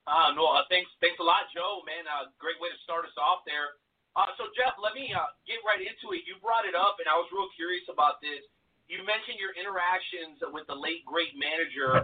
Uh, 0.05 0.29
no, 0.37 0.45
uh, 0.45 0.61
thanks, 0.69 0.89
thanks 1.01 1.17
a 1.17 1.25
lot, 1.25 1.49
Joe. 1.55 1.81
Man, 1.89 2.05
uh, 2.05 2.29
great 2.37 2.61
way 2.61 2.69
to 2.69 2.79
start 2.85 3.05
us 3.05 3.15
off 3.17 3.41
there. 3.49 3.79
Uh, 4.13 4.29
so, 4.37 4.51
Jeff, 4.53 4.75
let 4.77 4.93
me 4.93 5.09
uh, 5.15 5.31
get 5.47 5.63
right 5.65 5.81
into 5.81 6.13
it. 6.13 6.27
You 6.27 6.37
brought 6.43 6.67
it 6.67 6.75
up, 6.75 6.99
and 7.01 7.07
I 7.07 7.15
was 7.17 7.31
real 7.31 7.49
curious 7.57 7.87
about 7.89 8.19
this. 8.21 8.43
You 8.91 9.01
mentioned 9.07 9.39
your 9.39 9.55
interactions 9.55 10.43
with 10.51 10.67
the 10.67 10.75
late 10.75 11.07
great 11.07 11.31
manager 11.33 12.03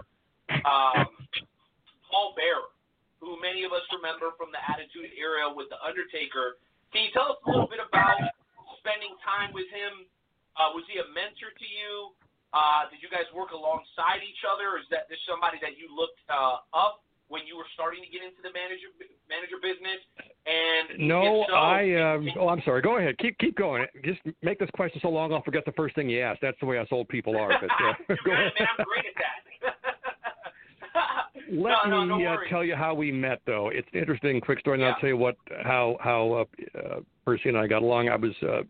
um, 0.64 1.12
Paul 2.08 2.32
Bearer 2.32 2.72
who 3.18 3.38
many 3.42 3.66
of 3.66 3.74
us 3.74 3.82
remember 3.90 4.34
from 4.38 4.54
the 4.54 4.62
Attitude 4.62 5.10
Era 5.14 5.50
with 5.50 5.68
The 5.70 5.78
Undertaker. 5.82 6.58
Can 6.94 7.04
you 7.04 7.12
tell 7.12 7.34
us 7.34 7.38
a 7.44 7.48
little 7.50 7.68
bit 7.68 7.82
about 7.82 8.16
spending 8.80 9.12
time 9.26 9.50
with 9.52 9.68
him? 9.74 10.06
Uh, 10.56 10.74
was 10.74 10.86
he 10.90 10.98
a 10.98 11.06
mentor 11.14 11.52
to 11.54 11.68
you? 11.68 12.14
Uh, 12.56 12.88
did 12.88 13.04
you 13.04 13.10
guys 13.12 13.28
work 13.36 13.52
alongside 13.52 14.24
each 14.24 14.42
other? 14.48 14.74
Or 14.74 14.78
is 14.80 14.88
that 14.88 15.06
this 15.12 15.20
somebody 15.28 15.60
that 15.60 15.76
you 15.76 15.92
looked 15.92 16.18
uh, 16.32 16.64
up 16.72 17.04
when 17.28 17.44
you 17.44 17.60
were 17.60 17.68
starting 17.76 18.00
to 18.00 18.08
get 18.08 18.24
into 18.24 18.40
the 18.40 18.48
manager 18.56 18.88
manager 19.28 19.60
business? 19.60 20.00
And 20.48 20.96
no, 20.96 21.44
so, 21.44 21.54
I. 21.54 21.92
Um, 22.00 22.24
oh, 22.40 22.48
I'm 22.48 22.64
sorry. 22.64 22.80
Go 22.80 22.96
ahead. 22.96 23.20
Keep 23.20 23.36
keep 23.38 23.54
going. 23.54 23.84
Just 24.00 24.24
make 24.40 24.58
this 24.58 24.72
question 24.72 24.98
so 25.04 25.12
long, 25.12 25.32
I'll 25.36 25.44
forget 25.44 25.68
the 25.68 25.76
first 25.76 25.94
thing 25.94 26.08
you 26.08 26.24
asked. 26.24 26.40
That's 26.40 26.58
the 26.60 26.66
way 26.66 26.78
us 26.80 26.88
old 26.90 27.08
people 27.12 27.36
are. 27.36 27.52
But, 27.60 27.68
uh, 27.68 27.92
go 28.24 28.32
ahead. 28.32 28.52
Man, 28.56 28.68
I'm 28.78 28.84
great 28.88 29.04
at 29.04 29.16
that. 29.20 29.94
Let 31.50 31.88
no, 31.88 32.04
me 32.04 32.24
no, 32.24 32.32
uh, 32.32 32.36
tell 32.50 32.62
you 32.62 32.74
how 32.74 32.94
we 32.94 33.10
met, 33.10 33.40
though. 33.46 33.70
It's 33.72 33.88
an 33.92 34.00
interesting, 34.00 34.40
quick 34.40 34.60
story, 34.60 34.74
and 34.74 34.82
yeah. 34.82 34.90
I'll 34.90 35.00
tell 35.00 35.08
you 35.08 35.16
what 35.16 35.36
how 35.62 35.96
how 36.00 36.46
uh, 36.74 36.78
uh, 36.78 37.00
Percy 37.24 37.48
and 37.48 37.56
I 37.56 37.66
got 37.66 37.82
along. 37.82 38.08
I 38.08 38.16
was 38.16 38.32
uh, 38.42 38.62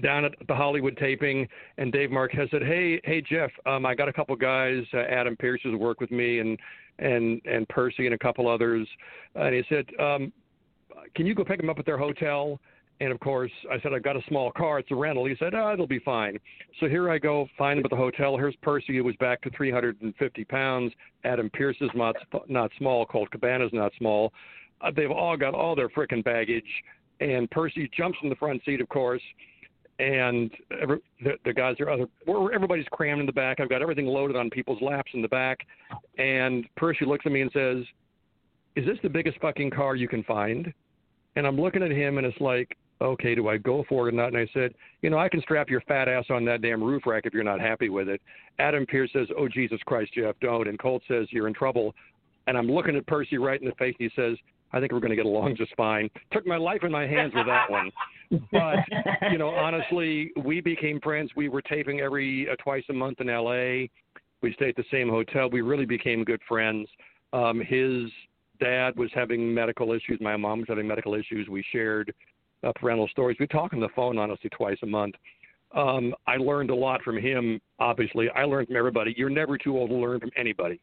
down 0.00 0.24
at 0.24 0.32
the 0.46 0.54
Hollywood 0.54 0.96
taping, 0.96 1.48
and 1.78 1.92
Dave 1.92 2.10
Marquez 2.10 2.48
said, 2.50 2.62
"Hey, 2.62 3.00
hey, 3.04 3.20
Jeff, 3.20 3.50
um, 3.66 3.84
I 3.86 3.94
got 3.94 4.08
a 4.08 4.12
couple 4.12 4.36
guys. 4.36 4.84
Uh, 4.94 4.98
Adam 4.98 5.36
Pearce 5.36 5.60
has 5.64 5.74
worked 5.74 6.00
with 6.00 6.12
me, 6.12 6.38
and 6.38 6.58
and 7.00 7.40
and 7.44 7.68
Percy 7.68 8.06
and 8.06 8.14
a 8.14 8.18
couple 8.18 8.48
others." 8.48 8.86
And 9.34 9.54
he 9.54 9.62
said, 9.68 9.86
um, 9.98 10.32
"Can 11.16 11.26
you 11.26 11.34
go 11.34 11.44
pick 11.44 11.58
them 11.58 11.70
up 11.70 11.78
at 11.78 11.86
their 11.86 11.98
hotel?" 11.98 12.60
And 13.00 13.10
of 13.10 13.20
course, 13.20 13.50
I 13.70 13.80
said, 13.80 13.94
I've 13.94 14.02
got 14.02 14.16
a 14.16 14.22
small 14.28 14.52
car. 14.52 14.78
It's 14.78 14.90
a 14.90 14.94
rental. 14.94 15.24
He 15.24 15.34
said, 15.38 15.54
oh, 15.54 15.72
it'll 15.72 15.86
be 15.86 16.00
fine. 16.00 16.38
So 16.80 16.88
here 16.88 17.10
I 17.10 17.18
go, 17.18 17.48
find 17.56 17.78
him 17.78 17.84
at 17.84 17.90
the 17.90 17.96
hotel. 17.96 18.36
Here's 18.36 18.54
Percy, 18.56 18.96
who 18.96 19.04
was 19.04 19.16
back 19.16 19.40
to 19.42 19.50
350 19.50 20.44
pounds. 20.44 20.92
Adam 21.24 21.50
Pearce 21.52 21.76
is 21.80 21.90
not, 21.94 22.14
not 22.48 22.70
small. 22.76 23.06
Colt 23.06 23.30
Cabana's 23.30 23.72
not 23.72 23.92
small. 23.96 24.32
Uh, 24.82 24.90
they've 24.94 25.10
all 25.10 25.36
got 25.36 25.54
all 25.54 25.74
their 25.74 25.88
frickin' 25.88 26.22
baggage. 26.22 26.62
And 27.20 27.50
Percy 27.50 27.90
jumps 27.96 28.18
in 28.22 28.28
the 28.28 28.36
front 28.36 28.62
seat, 28.64 28.82
of 28.82 28.88
course. 28.90 29.22
And 29.98 30.50
every, 30.80 30.98
the, 31.22 31.32
the 31.44 31.52
guys 31.54 31.76
are 31.80 31.90
other, 31.90 32.06
everybody's 32.52 32.86
crammed 32.90 33.20
in 33.20 33.26
the 33.26 33.32
back. 33.32 33.60
I've 33.60 33.68
got 33.68 33.80
everything 33.80 34.06
loaded 34.06 34.36
on 34.36 34.50
people's 34.50 34.80
laps 34.82 35.10
in 35.14 35.22
the 35.22 35.28
back. 35.28 35.58
And 36.18 36.66
Percy 36.76 37.06
looks 37.06 37.24
at 37.24 37.32
me 37.32 37.40
and 37.40 37.50
says, 37.52 37.84
Is 38.76 38.86
this 38.86 38.98
the 39.02 39.10
biggest 39.10 39.38
fucking 39.40 39.70
car 39.70 39.96
you 39.96 40.08
can 40.08 40.22
find? 40.24 40.72
And 41.36 41.46
I'm 41.46 41.58
looking 41.58 41.82
at 41.82 41.90
him, 41.90 42.18
and 42.18 42.26
it's 42.26 42.40
like, 42.40 42.76
okay, 43.00 43.34
do 43.34 43.48
I 43.48 43.56
go 43.56 43.84
for 43.88 44.08
it 44.08 44.14
or 44.14 44.16
not? 44.16 44.28
And 44.28 44.36
I 44.36 44.48
said, 44.52 44.74
you 45.02 45.10
know, 45.10 45.18
I 45.18 45.28
can 45.28 45.40
strap 45.42 45.68
your 45.68 45.80
fat 45.82 46.08
ass 46.08 46.26
on 46.30 46.44
that 46.46 46.62
damn 46.62 46.82
roof 46.82 47.06
rack 47.06 47.24
if 47.26 47.34
you're 47.34 47.44
not 47.44 47.60
happy 47.60 47.88
with 47.88 48.08
it. 48.08 48.20
Adam 48.58 48.86
Pearce 48.86 49.10
says, 49.12 49.28
oh, 49.38 49.48
Jesus 49.48 49.80
Christ, 49.86 50.12
Jeff, 50.14 50.34
don't. 50.40 50.68
And 50.68 50.78
Colt 50.78 51.02
says, 51.08 51.26
you're 51.30 51.48
in 51.48 51.54
trouble. 51.54 51.94
And 52.46 52.56
I'm 52.56 52.70
looking 52.70 52.96
at 52.96 53.06
Percy 53.06 53.38
right 53.38 53.60
in 53.60 53.68
the 53.68 53.74
face, 53.74 53.94
and 53.98 54.10
he 54.10 54.20
says, 54.20 54.36
I 54.72 54.80
think 54.80 54.92
we're 54.92 55.00
going 55.00 55.10
to 55.10 55.16
get 55.16 55.26
along 55.26 55.56
just 55.56 55.74
fine. 55.76 56.08
Took 56.32 56.46
my 56.46 56.56
life 56.56 56.84
in 56.84 56.92
my 56.92 57.06
hands 57.06 57.32
with 57.34 57.46
that 57.46 57.70
one. 57.70 57.90
But, 58.52 58.78
you 59.32 59.38
know, 59.38 59.48
honestly, 59.48 60.30
we 60.44 60.60
became 60.60 61.00
friends. 61.00 61.30
We 61.34 61.48
were 61.48 61.62
taping 61.62 62.00
every 62.00 62.48
uh, 62.48 62.54
twice 62.62 62.84
a 62.88 62.92
month 62.92 63.20
in 63.20 63.28
L.A. 63.28 63.90
We 64.42 64.52
stayed 64.54 64.70
at 64.70 64.76
the 64.76 64.84
same 64.90 65.08
hotel. 65.08 65.50
We 65.50 65.60
really 65.60 65.86
became 65.86 66.22
good 66.22 66.40
friends. 66.48 66.88
Um, 67.32 67.60
his 67.60 68.10
dad 68.60 68.96
was 68.96 69.10
having 69.14 69.52
medical 69.52 69.92
issues. 69.92 70.18
My 70.20 70.36
mom 70.36 70.60
was 70.60 70.68
having 70.68 70.86
medical 70.86 71.14
issues. 71.14 71.48
We 71.48 71.64
shared 71.72 72.14
uh, 72.64 72.72
parental 72.74 73.08
stories. 73.08 73.36
We 73.40 73.46
talk 73.46 73.72
on 73.72 73.80
the 73.80 73.88
phone 73.94 74.18
honestly 74.18 74.50
twice 74.50 74.78
a 74.82 74.86
month. 74.86 75.14
Um, 75.74 76.14
I 76.26 76.36
learned 76.36 76.70
a 76.70 76.74
lot 76.74 77.02
from 77.02 77.16
him. 77.16 77.60
Obviously, 77.78 78.28
I 78.30 78.44
learned 78.44 78.68
from 78.68 78.76
everybody. 78.76 79.14
You're 79.16 79.30
never 79.30 79.56
too 79.56 79.76
old 79.78 79.90
to 79.90 79.96
learn 79.96 80.20
from 80.20 80.30
anybody. 80.36 80.80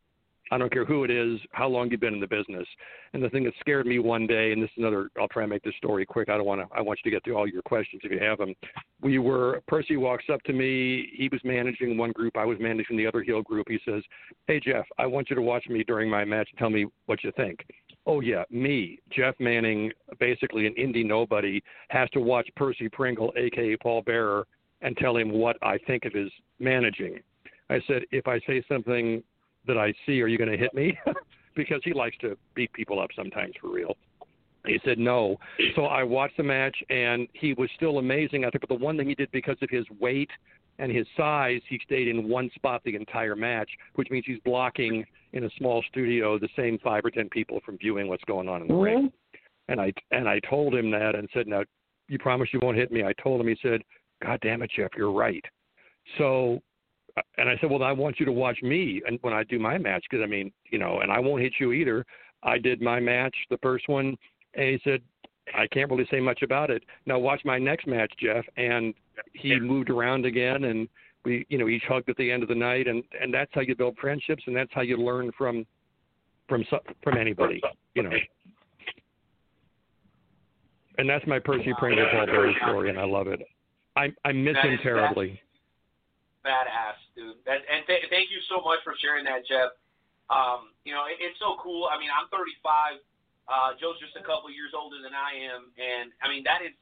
I 0.51 0.57
don't 0.57 0.71
care 0.71 0.85
who 0.85 1.03
it 1.03 1.11
is, 1.11 1.39
how 1.51 1.67
long 1.67 1.91
you've 1.91 1.99
been 1.99 2.13
in 2.13 2.19
the 2.19 2.27
business. 2.27 2.65
And 3.13 3.21
the 3.21 3.29
thing 3.29 3.43
that 3.43 3.53
scared 3.59 3.85
me 3.85 3.99
one 3.99 4.25
day, 4.27 4.51
and 4.51 4.61
this 4.61 4.69
is 4.69 4.77
another, 4.77 5.09
I'll 5.19 5.27
try 5.27 5.43
and 5.43 5.49
make 5.49 5.63
this 5.63 5.75
story 5.75 6.05
quick. 6.05 6.29
I 6.29 6.37
don't 6.37 6.45
want 6.45 6.61
to. 6.61 6.67
I 6.75 6.81
want 6.81 6.99
you 7.03 7.11
to 7.11 7.15
get 7.15 7.23
through 7.23 7.37
all 7.37 7.47
your 7.47 7.61
questions 7.63 8.01
if 8.05 8.11
you 8.11 8.19
have 8.19 8.37
them. 8.37 8.53
We 9.01 9.19
were. 9.19 9.61
Percy 9.67 9.97
walks 9.97 10.25
up 10.31 10.41
to 10.43 10.53
me. 10.53 11.09
He 11.13 11.27
was 11.31 11.41
managing 11.43 11.97
one 11.97 12.11
group. 12.11 12.37
I 12.37 12.45
was 12.45 12.57
managing 12.59 12.97
the 12.97 13.07
other 13.07 13.23
heel 13.23 13.41
group. 13.41 13.67
He 13.69 13.79
says, 13.85 14.03
"Hey 14.47 14.59
Jeff, 14.59 14.85
I 14.97 15.05
want 15.05 15.29
you 15.29 15.35
to 15.35 15.41
watch 15.41 15.67
me 15.67 15.83
during 15.83 16.09
my 16.09 16.23
match 16.23 16.47
and 16.51 16.57
tell 16.57 16.69
me 16.69 16.85
what 17.07 17.23
you 17.23 17.31
think." 17.35 17.65
Oh 18.07 18.21
yeah, 18.21 18.43
me, 18.49 18.99
Jeff 19.11 19.35
Manning, 19.37 19.91
basically 20.17 20.65
an 20.65 20.73
indie 20.75 21.05
nobody, 21.05 21.61
has 21.89 22.09
to 22.11 22.21
watch 22.21 22.47
Percy 22.55 22.87
Pringle, 22.87 23.33
aka 23.35 23.75
Paul 23.75 24.01
Bearer, 24.01 24.47
and 24.81 24.95
tell 24.95 25.17
him 25.17 25.29
what 25.29 25.57
I 25.61 25.77
think 25.79 26.05
of 26.05 26.13
his 26.13 26.31
managing. 26.57 27.19
I 27.69 27.81
said, 27.85 28.03
if 28.11 28.25
I 28.25 28.39
say 28.47 28.63
something 28.69 29.21
that 29.67 29.77
I 29.77 29.93
see, 30.05 30.21
are 30.21 30.27
you 30.27 30.37
going 30.37 30.49
to 30.49 30.57
hit 30.57 30.73
me? 30.73 30.97
because 31.55 31.81
he 31.83 31.93
likes 31.93 32.15
to 32.21 32.37
beat 32.55 32.71
people 32.71 32.97
up 32.97 33.09
sometimes 33.13 33.53
for 33.59 33.69
real. 33.69 33.97
He 34.65 34.79
said 34.85 34.97
no. 34.97 35.37
So 35.75 35.85
I 35.85 36.03
watched 36.03 36.37
the 36.37 36.43
match, 36.43 36.75
and 36.89 37.27
he 37.33 37.53
was 37.53 37.69
still 37.75 37.97
amazing. 37.97 38.45
I 38.45 38.49
think, 38.49 38.61
but 38.61 38.69
the 38.69 38.83
one 38.83 38.97
thing 38.97 39.09
he 39.09 39.15
did 39.15 39.31
because 39.31 39.57
of 39.61 39.69
his 39.69 39.85
weight 39.99 40.29
and 40.79 40.91
his 40.91 41.07
size, 41.15 41.61
he 41.67 41.79
stayed 41.83 42.07
in 42.07 42.27
one 42.29 42.49
spot 42.55 42.81
the 42.83 42.95
entire 42.95 43.35
match, 43.35 43.69
which 43.95 44.09
means 44.11 44.25
he's 44.27 44.39
blocking 44.45 45.05
in 45.33 45.43
a 45.43 45.49
small 45.57 45.83
studio 45.89 46.37
the 46.37 46.49
same 46.55 46.77
five 46.79 47.03
or 47.03 47.11
ten 47.11 47.29
people 47.29 47.59
from 47.65 47.77
viewing 47.77 48.07
what's 48.07 48.23
going 48.25 48.47
on 48.47 48.61
in 48.61 48.67
the 48.67 48.73
Mhm. 48.73 48.83
ring. 48.83 49.13
And 49.67 49.81
I 49.81 49.93
and 50.11 50.29
I 50.29 50.39
told 50.39 50.73
him 50.73 50.91
that 50.91 51.15
and 51.15 51.29
said, 51.33 51.47
"Now, 51.47 51.63
you 52.07 52.17
promise 52.17 52.53
you 52.53 52.59
won't 52.61 52.77
hit 52.77 52.91
me." 52.91 53.03
I 53.03 53.13
told 53.13 53.41
him. 53.41 53.47
He 53.47 53.55
said, 53.55 53.83
"God 54.21 54.39
damn 54.41 54.61
it, 54.61 54.71
Jeff, 54.71 54.91
you're 54.95 55.11
right." 55.11 55.43
So, 56.17 56.61
uh, 57.17 57.21
and 57.37 57.49
I 57.49 57.57
said, 57.57 57.69
"Well, 57.69 57.83
I 57.83 57.91
want 57.91 58.19
you 58.19 58.25
to 58.25 58.31
watch 58.31 58.61
me 58.61 59.01
and 59.05 59.19
when 59.23 59.33
I 59.33 59.43
do 59.43 59.59
my 59.59 59.77
match 59.77 60.05
because 60.09 60.23
I 60.23 60.27
mean, 60.27 60.53
you 60.69 60.77
know, 60.77 61.01
and 61.01 61.11
I 61.11 61.19
won't 61.19 61.41
hit 61.41 61.59
you 61.59 61.73
either." 61.73 62.05
I 62.43 62.59
did 62.59 62.81
my 62.81 62.99
match, 62.99 63.35
the 63.49 63.57
first 63.57 63.89
one, 63.89 64.17
and 64.53 64.69
he 64.69 64.79
said, 64.83 65.01
"I 65.53 65.67
can't 65.67 65.89
really 65.91 66.05
say 66.05 66.21
much 66.21 66.43
about 66.43 66.69
it." 66.69 66.83
Now 67.05 67.19
watch 67.19 67.43
my 67.43 67.57
next 67.57 67.87
match, 67.87 68.13
Jeff, 68.17 68.45
and 68.55 68.93
he 69.33 69.59
moved 69.59 69.89
around 69.89 70.25
again 70.25 70.65
and 70.65 70.87
we 71.25 71.45
you 71.49 71.57
know 71.57 71.67
each 71.67 71.83
hugged 71.87 72.09
at 72.09 72.17
the 72.17 72.31
end 72.31 72.43
of 72.43 72.49
the 72.49 72.55
night 72.55 72.87
and 72.87 73.03
and 73.19 73.33
that's 73.33 73.51
how 73.53 73.61
you 73.61 73.75
build 73.75 73.97
friendships 73.99 74.43
and 74.47 74.55
that's 74.55 74.71
how 74.73 74.81
you 74.81 74.97
learn 74.97 75.31
from 75.37 75.65
from 76.47 76.63
from 77.03 77.17
anybody 77.17 77.61
you 77.95 78.03
know 78.03 78.11
and 80.97 81.09
that's 81.09 81.25
my 81.27 81.39
Percy 81.39 81.73
Pringle 81.77 82.07
Paul 82.11 82.53
story 82.63 82.89
and 82.89 82.99
I 82.99 83.05
love 83.05 83.27
it 83.27 83.41
I 83.95 84.13
I 84.23 84.31
miss 84.31 84.55
That 84.55 84.65
him 84.65 84.79
terribly 84.81 85.39
badass, 86.47 86.95
dude. 87.11 87.35
That, 87.43 87.59
and 87.67 87.83
th- 87.83 88.07
thank 88.07 88.31
you 88.31 88.39
so 88.47 88.63
much 88.63 88.79
for 88.87 88.95
sharing 89.03 89.27
that, 89.27 89.43
Jeff. 89.43 89.75
Um, 90.31 90.71
you 90.87 90.95
know, 90.95 91.03
it, 91.11 91.19
it's 91.19 91.35
so 91.43 91.59
cool. 91.59 91.91
I 91.91 91.99
mean, 91.99 92.07
I'm 92.07 92.31
35. 92.31 93.03
Uh, 93.51 93.75
Joe's 93.75 93.99
just 93.99 94.15
a 94.15 94.23
couple 94.23 94.47
years 94.47 94.71
older 94.71 95.03
than 95.03 95.11
I 95.11 95.35
am, 95.51 95.71
and 95.75 96.11
I 96.23 96.31
mean 96.31 96.43
that 96.47 96.63
is 96.63 96.75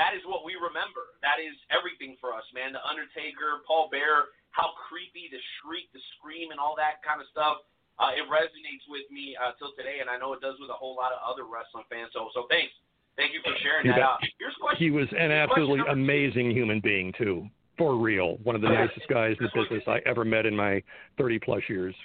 that 0.00 0.16
is 0.16 0.24
what 0.24 0.48
we 0.48 0.56
remember. 0.56 1.12
That 1.20 1.36
is 1.36 1.52
everything 1.68 2.16
for 2.16 2.32
us, 2.32 2.48
man. 2.56 2.72
The 2.72 2.80
Undertaker, 2.80 3.60
Paul 3.68 3.92
Bearer, 3.92 4.32
how 4.56 4.72
creepy, 4.88 5.28
the 5.28 5.36
shriek, 5.60 5.92
the 5.92 6.00
scream, 6.16 6.48
and 6.48 6.56
all 6.56 6.72
that 6.80 7.04
kind 7.04 7.20
of 7.20 7.28
stuff. 7.28 7.60
Uh, 8.00 8.16
it 8.16 8.24
resonates 8.32 8.80
with 8.88 9.04
me 9.12 9.36
uh, 9.36 9.52
till 9.60 9.76
today, 9.76 10.00
and 10.00 10.08
I 10.08 10.16
know 10.16 10.32
it 10.32 10.40
does 10.40 10.56
with 10.56 10.72
a 10.72 10.78
whole 10.78 10.96
lot 10.96 11.12
of 11.12 11.20
other 11.20 11.44
wrestling 11.44 11.84
fans. 11.92 12.16
So, 12.16 12.32
so 12.32 12.48
thanks, 12.48 12.72
thank 13.20 13.36
you 13.36 13.44
for 13.44 13.52
sharing 13.60 13.92
that 13.92 14.00
out. 14.00 14.24
Here's 14.40 14.56
question. 14.56 14.80
he 14.80 14.88
was 14.88 15.04
an 15.12 15.28
absolutely 15.28 15.84
two. 15.84 15.92
amazing 15.92 16.48
human 16.48 16.80
being 16.80 17.12
too 17.20 17.44
for 17.76 18.00
real 18.00 18.36
one 18.44 18.56
of 18.56 18.60
the 18.64 18.68
nicest 18.72 19.04
guys 19.08 19.36
in 19.40 19.48
the 19.48 19.52
business 19.56 19.84
I 19.88 20.00
ever 20.08 20.24
met 20.24 20.44
in 20.44 20.52
my 20.52 20.84
30 21.16 21.40
plus 21.40 21.64
years 21.64 21.96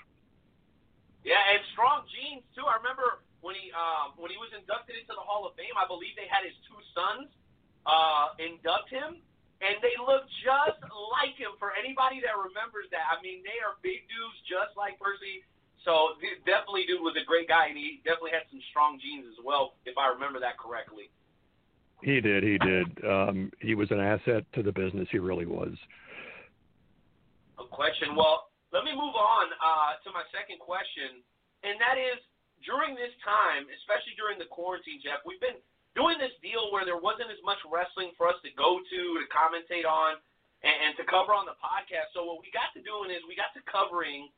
Yeah, 1.23 1.35
and 1.51 1.59
strong 1.75 2.07
genes 2.11 2.47
too. 2.55 2.63
I 2.63 2.79
remember 2.79 3.23
when 3.39 3.55
he 3.55 3.71
um, 3.71 4.19
when 4.19 4.35
he 4.35 4.39
was 4.39 4.51
inducted 4.51 4.99
into 4.99 5.15
the 5.15 5.23
Hall 5.23 5.47
of 5.47 5.55
Fame. 5.55 5.75
I 5.79 5.87
believe 5.87 6.11
they 6.19 6.27
had 6.27 6.43
his 6.43 6.55
two 6.67 6.79
sons 6.91 7.31
uh, 7.85 8.33
induct 8.41 8.89
him, 8.89 9.21
and 9.61 9.79
they 9.79 9.95
look 10.01 10.25
just 10.43 10.81
like 11.15 11.37
him. 11.37 11.55
For 11.57 11.71
anybody 11.73 12.19
that 12.25 12.35
remembers 12.35 12.89
that, 12.91 13.05
I 13.09 13.21
mean, 13.21 13.45
they 13.45 13.57
are 13.63 13.77
big 13.81 14.05
dudes 14.09 14.37
just 14.45 14.73
like 14.75 14.97
Percy. 14.99 15.45
So 15.85 16.17
definitely, 16.49 16.89
dude 16.89 17.05
was 17.05 17.13
a 17.13 17.25
great 17.25 17.45
guy, 17.47 17.69
and 17.69 17.77
he 17.77 18.01
definitely 18.01 18.33
had 18.33 18.49
some 18.49 18.61
strong 18.73 18.97
genes 18.97 19.29
as 19.29 19.37
well, 19.45 19.77
if 19.85 19.97
I 20.01 20.09
remember 20.09 20.41
that 20.41 20.57
correctly. 20.57 21.13
he 22.01 22.19
did 22.19 22.43
he 22.43 22.57
did 22.59 22.89
um 23.05 23.49
he 23.61 23.73
was 23.73 23.89
an 23.89 24.01
asset 24.01 24.43
to 24.53 24.61
the 24.61 24.73
business 24.73 25.07
he 25.13 25.17
really 25.21 25.45
was 25.45 25.73
A 27.61 27.65
question. 27.69 28.17
Well, 28.19 28.51
let 28.75 28.83
me 28.83 28.91
move 28.91 29.15
on 29.15 29.45
uh, 29.63 29.95
to 30.03 30.11
my 30.11 30.25
second 30.35 30.59
question, 30.59 31.23
and 31.63 31.79
that 31.79 31.95
is 31.95 32.19
during 32.67 32.97
this 32.97 33.13
time, 33.23 33.63
especially 33.79 34.11
during 34.19 34.35
the 34.41 34.49
quarantine, 34.51 34.99
Jeff, 34.99 35.23
we've 35.23 35.39
been 35.39 35.55
doing 35.95 36.19
this 36.19 36.35
deal 36.43 36.69
where 36.69 36.83
there 36.83 36.99
wasn't 36.99 37.31
as 37.31 37.41
much 37.41 37.59
wrestling 37.65 38.11
for 38.19 38.27
us 38.27 38.37
to 38.43 38.51
go 38.53 38.83
to, 38.83 39.01
to 39.19 39.25
commentate 39.31 39.87
on, 39.87 40.19
and, 40.63 40.75
and 40.89 40.91
to 40.99 41.03
cover 41.07 41.31
on 41.31 41.47
the 41.47 41.57
podcast. 41.59 42.11
So 42.11 42.27
what 42.27 42.43
we 42.43 42.51
got 42.51 42.75
to 42.75 42.81
doing 42.83 43.09
is 43.09 43.23
we 43.25 43.35
got 43.35 43.55
to 43.55 43.63
covering 43.65 44.29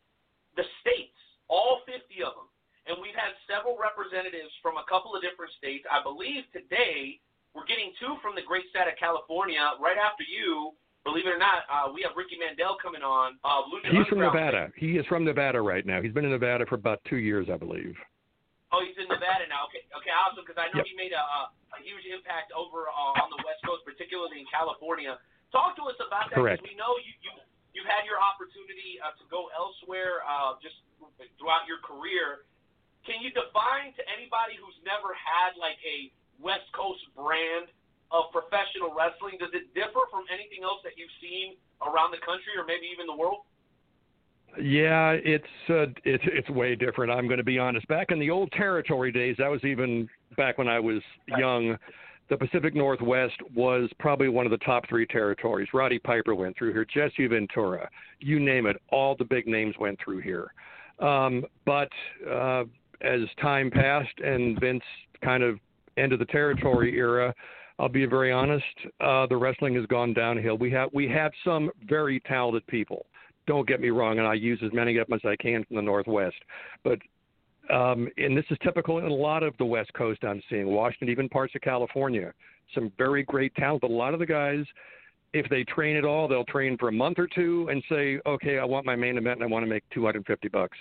the 0.56 0.66
states, 0.82 1.18
all 1.50 1.82
50 1.86 2.02
of 2.22 2.34
them. 2.38 2.50
And 2.88 2.96
we've 3.04 3.18
had 3.18 3.36
several 3.48 3.76
representatives 3.76 4.54
from 4.64 4.80
a 4.80 4.86
couple 4.88 5.12
of 5.12 5.20
different 5.20 5.52
states. 5.60 5.84
I 5.92 6.00
believe 6.00 6.48
today 6.56 7.20
we're 7.52 7.68
getting 7.68 7.92
two 8.00 8.16
from 8.24 8.38
the 8.38 8.46
great 8.46 8.64
state 8.72 8.88
of 8.88 8.96
California. 8.96 9.60
Right 9.82 10.00
after 10.00 10.24
you, 10.24 10.72
believe 11.04 11.28
it 11.28 11.36
or 11.36 11.42
not, 11.42 11.68
uh, 11.68 11.92
we 11.92 12.00
have 12.08 12.16
Ricky 12.16 12.40
Mandel 12.40 12.80
coming 12.80 13.04
on. 13.04 13.36
Uh, 13.44 13.68
He's 13.92 14.08
from. 14.08 14.24
Nevada. 14.24 14.72
He 14.80 14.96
is 14.96 15.06
from 15.08 15.28
Nevada 15.28 15.60
right 15.60 15.86
now. 15.86 16.02
He's 16.02 16.14
been 16.14 16.24
in 16.24 16.32
Nevada 16.32 16.66
for 16.66 16.76
about 16.76 17.04
two 17.10 17.18
years, 17.18 17.48
I 17.52 17.58
believe. 17.58 17.96
Oh, 18.76 18.84
he's 18.84 19.00
in 19.00 19.08
Nevada 19.08 19.48
now. 19.48 19.64
Okay, 19.72 19.84
okay, 19.96 20.12
awesome. 20.12 20.44
Because 20.44 20.60
I 20.60 20.68
know 20.76 20.84
Yep. 20.84 20.92
he 20.92 20.96
made 21.00 21.16
a, 21.16 21.24
a, 21.24 21.40
a 21.76 21.80
huge 21.88 22.04
impact 22.12 22.52
over 22.52 22.92
uh, 22.92 23.24
on 23.24 23.32
the 23.32 23.40
West 23.48 23.64
Coast, 23.64 23.88
particularly 23.88 24.44
in 24.44 24.48
California. 24.52 25.16
Talk 25.56 25.80
to 25.80 25.88
us 25.88 25.96
about 26.04 26.28
that. 26.32 26.36
Correct. 26.36 26.60
We 26.68 26.76
know 26.76 27.00
you 27.00 27.14
you 27.24 27.32
you've 27.72 27.88
had 27.88 28.04
your 28.04 28.20
opportunity 28.20 29.00
uh, 29.00 29.16
to 29.16 29.24
go 29.32 29.48
elsewhere 29.56 30.20
uh, 30.28 30.60
just 30.60 30.76
throughout 31.40 31.64
your 31.72 31.80
career. 31.80 32.44
Can 33.08 33.24
you 33.24 33.32
define 33.32 33.96
to 33.96 34.04
anybody 34.12 34.60
who's 34.60 34.76
never 34.84 35.16
had 35.16 35.56
like 35.56 35.80
a 35.88 36.12
West 36.44 36.68
Coast 36.76 37.00
brand 37.16 37.72
of 38.12 38.28
professional 38.36 38.92
wrestling? 38.92 39.40
Does 39.40 39.56
it 39.56 39.72
differ 39.72 40.04
from 40.12 40.28
anything 40.28 40.68
else 40.68 40.84
that 40.84 41.00
you've 41.00 41.14
seen 41.24 41.56
around 41.80 42.12
the 42.12 42.20
country 42.20 42.52
or 42.60 42.68
maybe 42.68 42.92
even 42.92 43.08
the 43.08 43.16
world? 43.16 43.48
Yeah, 44.60 45.12
it's 45.12 45.46
uh, 45.70 45.86
it's 46.04 46.24
it's 46.26 46.50
way 46.50 46.76
different. 46.76 47.12
I'm 47.12 47.28
going 47.28 47.38
to 47.38 47.44
be 47.44 47.60
honest. 47.60 47.88
Back 47.88 48.08
in 48.12 48.20
the 48.20 48.30
old 48.30 48.52
territory 48.54 49.12
days, 49.12 49.36
that 49.38 49.50
was 49.50 49.64
even 49.64 50.10
back 50.36 50.58
when 50.58 50.68
I 50.68 50.80
was 50.80 51.02
young. 51.38 51.78
The 52.30 52.38
Pacific 52.38 52.76
Northwest 52.76 53.36
was 53.56 53.90
probably 54.00 54.28
one 54.28 54.46
of 54.46 54.52
the 54.52 54.58
top 54.58 54.84
three 54.90 55.06
territories. 55.06 55.70
Roddy 55.74 56.00
Piper 56.00 56.36
went 56.36 56.58
through 56.58 56.74
here, 56.74 56.86
Jesse 56.86 57.26
Ventura, 57.28 57.90
you 58.20 58.40
name 58.40 58.66
it. 58.66 58.82
All 58.90 59.16
the 59.16 59.24
big 59.24 59.48
names 59.48 59.76
went 59.80 59.98
through 60.04 60.20
here. 60.20 60.52
Um, 61.00 61.46
but 61.66 61.90
uh, 62.30 62.64
as 63.02 63.22
time 63.42 63.72
passed 63.72 64.20
and 64.20 64.60
Vince 64.60 64.84
kind 65.24 65.42
of 65.42 65.58
ended 65.96 66.20
the 66.20 66.26
territory 66.26 66.98
era, 66.98 67.34
I'll 67.80 67.88
be 67.88 68.06
very 68.06 68.32
honest. 68.32 68.66
Uh, 69.00 69.28
the 69.28 69.38
wrestling 69.38 69.76
has 69.76 69.86
gone 69.86 70.14
downhill. 70.14 70.58
We 70.58 70.72
have 70.72 70.90
we 70.94 71.08
have 71.08 71.32
some 71.46 71.70
very 71.88 72.20
talented 72.22 72.66
people 72.68 73.06
don't 73.48 73.68
get 73.68 73.82
me 73.82 73.90
wrong, 73.90 74.20
and 74.20 74.28
I 74.28 74.36
use 74.36 74.60
as 74.64 74.72
many 74.74 74.98
of 74.98 75.08
them 75.08 75.20
as 75.24 75.28
I 75.28 75.36
can 75.42 75.64
from 75.66 75.78
the 75.78 75.82
Northwest. 75.82 76.36
But 76.84 77.00
um, 77.74 78.08
and 78.18 78.38
this 78.38 78.46
is 78.50 78.58
typical 78.64 79.00
in 79.00 79.06
a 79.06 79.14
lot 79.14 79.44
of 79.44 79.54
the 79.58 79.66
West 79.66 79.94
Coast. 79.94 80.24
I'm 80.24 80.42
seeing 80.50 80.68
Washington, 80.68 81.10
even 81.10 81.28
parts 81.28 81.54
of 81.56 81.62
California, 81.62 82.34
some 82.74 82.92
very 82.98 83.24
great 83.24 83.54
talent. 83.56 83.82
But 83.82 83.92
a 83.92 83.94
lot 83.94 84.14
of 84.14 84.20
the 84.20 84.26
guys, 84.26 84.66
if 85.34 85.50
they 85.50 85.64
train 85.64 85.98
at 85.98 86.06
all, 86.06 86.28
they'll 86.28 86.46
train 86.46 86.78
for 86.78 86.90
a 86.90 86.92
month 86.92 87.20
or 87.20 87.28
two 87.28 87.68
and 87.70 87.84
say, 87.90 88.20
"Okay, 88.26 88.60
I 88.60 88.66
want 88.66 88.86
my 88.86 88.96
main 88.96 89.18
event, 89.18 89.42
and 89.42 89.44
I 89.44 89.48
want 89.48 89.64
to 89.64 89.70
make 89.70 89.84
250 89.90 90.48
bucks." 90.50 90.78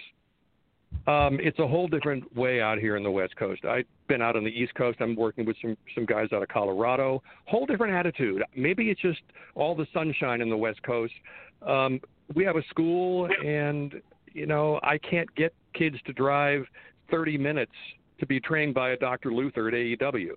Um, 1.06 1.38
it's 1.40 1.58
a 1.58 1.66
whole 1.66 1.86
different 1.86 2.34
way 2.36 2.60
out 2.60 2.78
here 2.78 2.96
in 2.96 3.02
the 3.02 3.10
West 3.10 3.36
Coast. 3.36 3.64
I've 3.64 3.86
been 4.08 4.22
out 4.22 4.36
on 4.36 4.44
the 4.44 4.50
East 4.50 4.74
Coast. 4.74 4.98
I'm 5.00 5.14
working 5.14 5.44
with 5.44 5.56
some 5.60 5.76
some 5.94 6.04
guys 6.04 6.28
out 6.32 6.42
of 6.42 6.48
Colorado. 6.48 7.22
Whole 7.46 7.66
different 7.66 7.94
attitude. 7.94 8.42
Maybe 8.56 8.90
it's 8.90 9.00
just 9.00 9.20
all 9.54 9.74
the 9.74 9.86
sunshine 9.92 10.40
in 10.40 10.50
the 10.50 10.56
West 10.56 10.82
Coast. 10.82 11.14
Um, 11.66 12.00
we 12.34 12.44
have 12.44 12.56
a 12.56 12.62
school, 12.70 13.28
and 13.44 13.94
you 14.32 14.46
know 14.46 14.80
I 14.82 14.98
can't 14.98 15.32
get 15.36 15.54
kids 15.74 15.96
to 16.06 16.12
drive 16.12 16.64
30 17.10 17.38
minutes 17.38 17.72
to 18.18 18.26
be 18.26 18.40
trained 18.40 18.74
by 18.74 18.90
a 18.90 18.96
Dr. 18.96 19.32
Luther 19.32 19.68
at 19.68 19.74
AEW. 19.74 20.30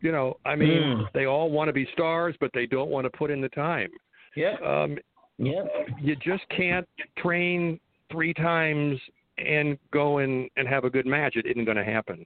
You 0.00 0.12
know, 0.12 0.36
I 0.44 0.54
mean, 0.54 0.82
Mm. 0.82 1.12
they 1.12 1.24
all 1.24 1.50
want 1.50 1.68
to 1.68 1.72
be 1.72 1.86
stars, 1.92 2.36
but 2.38 2.50
they 2.52 2.66
don't 2.66 2.90
want 2.90 3.04
to 3.06 3.10
put 3.10 3.30
in 3.30 3.40
the 3.40 3.48
time. 3.48 3.90
Yep. 4.36 4.62
Um, 4.62 4.98
Yep. 5.38 5.88
you 6.00 6.14
just 6.16 6.46
can't 6.50 6.86
train 7.16 7.80
three 8.10 8.34
times 8.34 9.00
and 9.38 9.78
go 9.90 10.18
and, 10.18 10.48
and 10.56 10.68
have 10.68 10.84
a 10.84 10.90
good 10.90 11.06
match. 11.06 11.36
It 11.36 11.46
isn't 11.46 11.64
going 11.64 11.78
to 11.78 11.84
happen. 11.84 12.24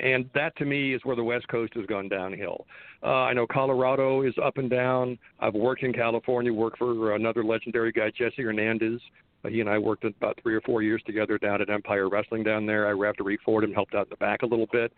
And 0.00 0.28
that 0.34 0.54
to 0.56 0.64
me 0.64 0.94
is 0.94 1.00
where 1.04 1.16
the 1.16 1.24
West 1.24 1.48
Coast 1.48 1.72
has 1.74 1.86
gone 1.86 2.08
downhill. 2.08 2.66
Uh, 3.02 3.06
I 3.06 3.32
know 3.32 3.46
Colorado 3.46 4.22
is 4.22 4.34
up 4.42 4.58
and 4.58 4.68
down. 4.68 5.18
I've 5.40 5.54
worked 5.54 5.82
in 5.82 5.92
California, 5.92 6.52
worked 6.52 6.78
for 6.78 7.14
another 7.14 7.42
legendary 7.42 7.92
guy, 7.92 8.10
Jesse 8.10 8.42
Hernandez. 8.42 9.00
Uh, 9.44 9.48
he 9.48 9.60
and 9.60 9.68
I 9.68 9.78
worked 9.78 10.04
about 10.04 10.38
three 10.42 10.54
or 10.54 10.60
four 10.62 10.82
years 10.82 11.02
together 11.06 11.38
down 11.38 11.62
at 11.62 11.70
Empire 11.70 12.08
Wrestling 12.08 12.42
down 12.42 12.66
there. 12.66 12.86
I 12.86 12.90
refereed 12.90 13.40
for 13.44 13.62
him, 13.62 13.70
and 13.70 13.74
helped 13.74 13.94
out 13.94 14.06
in 14.06 14.10
the 14.10 14.16
back 14.16 14.42
a 14.42 14.46
little 14.46 14.68
bit. 14.70 14.92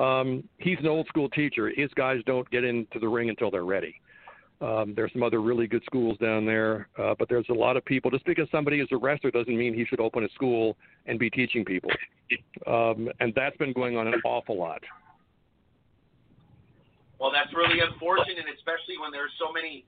Um, 0.00 0.42
he's 0.58 0.78
an 0.80 0.86
old 0.86 1.06
school 1.06 1.28
teacher. 1.30 1.70
His 1.74 1.90
guys 1.94 2.20
don't 2.26 2.48
get 2.50 2.64
into 2.64 2.98
the 2.98 3.08
ring 3.08 3.30
until 3.30 3.50
they're 3.50 3.64
ready. 3.64 3.94
Um, 4.64 4.94
there's 4.96 5.12
some 5.12 5.22
other 5.22 5.42
really 5.42 5.66
good 5.66 5.84
schools 5.84 6.16
down 6.18 6.46
there, 6.46 6.88
uh, 6.98 7.14
but 7.18 7.28
there's 7.28 7.44
a 7.50 7.58
lot 7.66 7.76
of 7.76 7.84
people. 7.84 8.10
Just 8.10 8.24
because 8.24 8.48
somebody 8.50 8.80
is 8.80 8.88
a 8.92 8.96
wrestler 8.96 9.30
doesn't 9.30 9.56
mean 9.56 9.74
he 9.74 9.84
should 9.84 10.00
open 10.00 10.24
a 10.24 10.28
school 10.34 10.76
and 11.04 11.18
be 11.18 11.28
teaching 11.28 11.64
people. 11.64 11.90
Um, 12.66 13.10
and 13.20 13.34
that's 13.36 13.56
been 13.58 13.74
going 13.74 13.98
on 14.00 14.06
an 14.08 14.16
awful 14.24 14.56
lot. 14.56 14.80
Well, 17.20 17.30
that's 17.30 17.52
really 17.52 17.80
unfortunate, 17.84 18.48
especially 18.56 18.96
when 18.96 19.12
there's 19.12 19.32
so 19.38 19.52
many, 19.52 19.84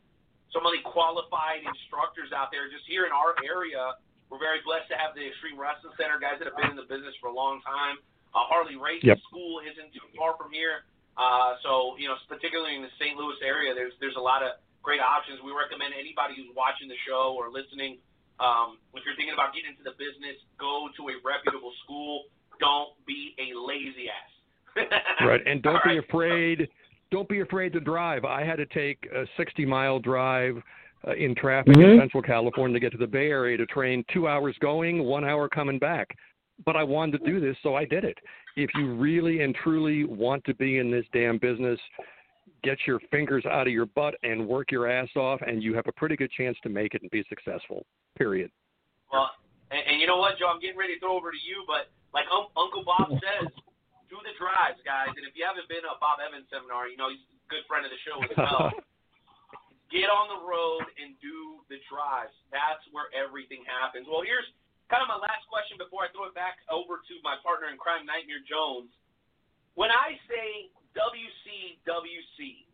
so 0.52 0.60
many 0.60 0.84
qualified 0.84 1.64
instructors 1.64 2.30
out 2.36 2.52
there. 2.52 2.68
Just 2.68 2.84
here 2.86 3.08
in 3.08 3.12
our 3.16 3.32
area, 3.48 3.96
We're 4.30 4.42
very 4.42 4.58
blessed 4.66 4.90
to 4.90 4.98
have 4.98 5.14
the 5.14 5.22
Extreme 5.22 5.54
Wrestling 5.54 5.94
Center, 5.94 6.18
guys 6.18 6.42
that 6.42 6.50
have 6.50 6.58
been 6.58 6.74
in 6.74 6.78
the 6.78 6.88
business 6.90 7.14
for 7.22 7.30
a 7.30 7.36
long 7.36 7.62
time. 7.62 8.02
Uh, 8.34 8.42
Harley 8.50 8.74
Racing 8.76 9.14
Yep. 9.14 9.18
School 9.30 9.62
isn't 9.62 9.94
too 9.94 10.02
far 10.18 10.34
from 10.36 10.50
here. 10.50 10.82
Uh, 11.16 11.56
so, 11.62 11.96
you 11.96 12.10
know, 12.10 12.18
particularly 12.28 12.76
in 12.76 12.82
the 12.82 12.92
St. 13.00 13.16
Louis 13.16 13.38
area, 13.40 13.72
there's 13.72 13.94
there's 14.02 14.18
a 14.18 14.20
lot 14.20 14.42
of 14.42 14.58
great 14.86 15.02
options. 15.02 15.42
We 15.42 15.50
recommend 15.50 15.90
anybody 15.98 16.38
who's 16.38 16.54
watching 16.54 16.86
the 16.86 16.94
show 17.02 17.34
or 17.34 17.50
listening, 17.50 17.98
um, 18.38 18.78
if 18.94 19.02
you're 19.02 19.18
thinking 19.18 19.34
about 19.34 19.50
getting 19.50 19.74
into 19.74 19.82
the 19.82 19.98
business, 19.98 20.38
go 20.62 20.86
to 20.94 21.02
a 21.10 21.18
reputable 21.26 21.74
school. 21.82 22.30
Don't 22.62 22.94
be 23.02 23.34
a 23.42 23.50
lazy 23.58 24.06
ass. 24.06 24.30
Right, 25.26 25.40
and 25.46 25.60
don't 25.62 25.74
All 25.76 25.80
be 25.84 25.98
right. 25.98 26.04
afraid. 26.08 26.68
Don't 27.10 27.28
be 27.28 27.40
afraid 27.40 27.72
to 27.72 27.80
drive. 27.80 28.24
I 28.24 28.44
had 28.44 28.56
to 28.56 28.66
take 28.66 28.98
a 29.12 29.24
60 29.36 29.64
mile 29.66 29.98
drive 29.98 30.62
uh, 31.06 31.12
in 31.14 31.34
traffic 31.34 31.76
in 31.76 31.82
Mhm. 31.82 31.98
Central 31.98 32.22
California 32.22 32.74
to 32.74 32.80
get 32.80 32.92
to 32.92 32.98
the 32.98 33.06
Bay 33.06 33.30
Area 33.30 33.56
to 33.56 33.66
train 33.66 34.04
two 34.12 34.28
hours 34.28 34.54
going, 34.60 35.02
one 35.02 35.24
hour 35.24 35.48
coming 35.48 35.78
back. 35.78 36.14
But 36.64 36.76
I 36.76 36.82
wanted 36.84 37.18
to 37.24 37.30
do 37.30 37.40
this, 37.40 37.56
so 37.62 37.74
I 37.74 37.84
did 37.86 38.04
it. 38.04 38.18
If 38.56 38.70
you 38.74 38.94
really 38.94 39.40
and 39.42 39.54
truly 39.54 40.04
want 40.04 40.44
to 40.44 40.54
be 40.54 40.78
in 40.78 40.90
this 40.90 41.04
damn 41.12 41.38
business, 41.38 41.78
get 42.62 42.78
your 42.86 43.00
fingers 43.10 43.44
out 43.46 43.66
of 43.66 43.72
your 43.72 43.86
butt 43.86 44.14
and 44.22 44.46
work 44.46 44.70
your 44.70 44.90
ass 44.90 45.08
off, 45.16 45.40
and 45.46 45.62
you 45.62 45.74
have 45.74 45.86
a 45.86 45.92
pretty 45.92 46.16
good 46.16 46.30
chance 46.32 46.56
to 46.62 46.68
make 46.68 46.94
it 46.94 47.02
and 47.02 47.10
be 47.10 47.24
successful. 47.28 47.84
Period. 48.16 48.50
Well, 49.12 49.30
and, 49.70 49.82
and 49.86 50.00
you 50.00 50.06
know 50.06 50.18
what, 50.18 50.38
Joe? 50.38 50.50
I'm 50.50 50.60
getting 50.60 50.78
ready 50.78 50.94
to 50.94 51.00
throw 51.00 51.16
over 51.16 51.30
to 51.30 51.42
you, 51.42 51.64
but 51.66 51.90
like 52.14 52.26
um, 52.32 52.48
Uncle 52.56 52.82
Bob 52.86 53.12
says, 53.18 53.50
do 54.08 54.18
the 54.22 54.34
drives, 54.38 54.78
guys. 54.86 55.10
And 55.12 55.26
if 55.26 55.34
you 55.34 55.42
haven't 55.42 55.66
been 55.66 55.82
to 55.82 55.92
a 55.94 55.98
Bob 55.98 56.22
Evans 56.22 56.46
seminar, 56.48 56.86
you 56.86 56.96
know 56.96 57.10
he's 57.10 57.22
a 57.22 57.36
good 57.50 57.66
friend 57.66 57.82
of 57.82 57.90
the 57.90 58.00
show 58.06 58.18
as 58.22 58.32
well. 58.38 58.70
Get 59.90 60.10
on 60.10 60.26
the 60.32 60.42
road 60.42 60.82
and 60.98 61.14
do 61.22 61.62
the 61.70 61.78
drives. 61.86 62.34
That's 62.50 62.82
where 62.90 63.06
everything 63.14 63.62
happens. 63.66 64.10
Well, 64.10 64.26
here's 64.26 64.46
kind 64.90 65.02
of 65.02 65.10
my 65.10 65.18
last 65.18 65.46
question 65.46 65.78
before 65.78 66.06
I 66.06 66.10
throw 66.10 66.26
it 66.26 66.34
back 66.34 66.58
over 66.70 66.98
to 67.02 67.14
my 67.22 67.38
partner 67.42 67.70
in 67.70 67.78
crime, 67.78 68.02
Nightmare 68.06 68.42
Jones. 68.46 68.90
When 69.78 69.92
I 69.92 70.18
say 70.26 70.74
WCWC, 70.96 72.64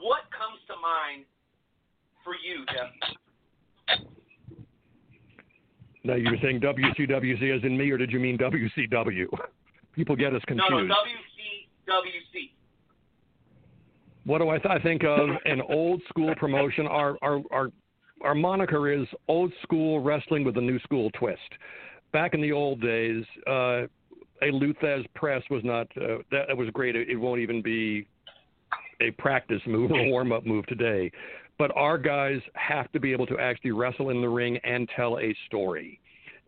what 0.00 0.22
comes 0.32 0.60
to 0.66 0.74
mind 0.80 1.24
for 2.24 2.32
you, 2.34 2.64
Jeff? 2.72 4.00
Now, 6.04 6.14
you 6.14 6.30
were 6.30 6.38
saying 6.42 6.60
WCWC 6.60 7.56
as 7.56 7.64
in 7.64 7.76
me, 7.78 7.90
or 7.90 7.96
did 7.96 8.10
you 8.10 8.20
mean 8.20 8.36
WCW? 8.38 9.26
People 9.92 10.16
get 10.16 10.34
us 10.34 10.42
confused. 10.46 10.70
No, 10.70 10.80
no, 10.80 10.94
WCWC. 11.88 12.50
what 14.24 14.38
do 14.38 14.48
I, 14.48 14.58
th- 14.58 14.70
I 14.70 14.78
think 14.82 15.04
of? 15.04 15.30
An 15.44 15.62
old 15.68 16.02
school 16.08 16.34
promotion. 16.36 16.86
Our 16.86 17.16
our 17.22 17.40
our 17.50 17.70
our 18.22 18.34
moniker 18.34 18.92
is 18.92 19.06
old 19.28 19.52
school 19.62 20.00
wrestling 20.00 20.44
with 20.44 20.56
a 20.56 20.60
new 20.60 20.78
school 20.80 21.10
twist. 21.18 21.40
Back 22.12 22.34
in 22.34 22.40
the 22.40 22.52
old 22.52 22.80
days, 22.80 23.24
uh, 23.46 23.82
a 24.42 24.46
Lou 24.46 24.74
Thesz 24.74 25.04
press 25.14 25.42
was 25.50 25.62
not 25.64 25.86
uh, 25.96 26.18
that, 26.30 26.48
that 26.48 26.56
was 26.56 26.68
great. 26.70 26.96
It, 26.96 27.08
it 27.08 27.16
won't 27.16 27.40
even 27.40 27.62
be 27.62 28.06
a 29.00 29.10
practice 29.12 29.60
move 29.66 29.90
or 29.90 30.00
a 30.00 30.08
warm 30.08 30.32
up 30.32 30.46
move 30.46 30.66
today. 30.66 31.10
But 31.58 31.70
our 31.76 31.98
guys 31.98 32.40
have 32.54 32.90
to 32.92 33.00
be 33.00 33.12
able 33.12 33.26
to 33.26 33.38
actually 33.38 33.70
wrestle 33.70 34.10
in 34.10 34.20
the 34.20 34.28
ring 34.28 34.58
and 34.64 34.88
tell 34.96 35.18
a 35.18 35.34
story. 35.46 36.00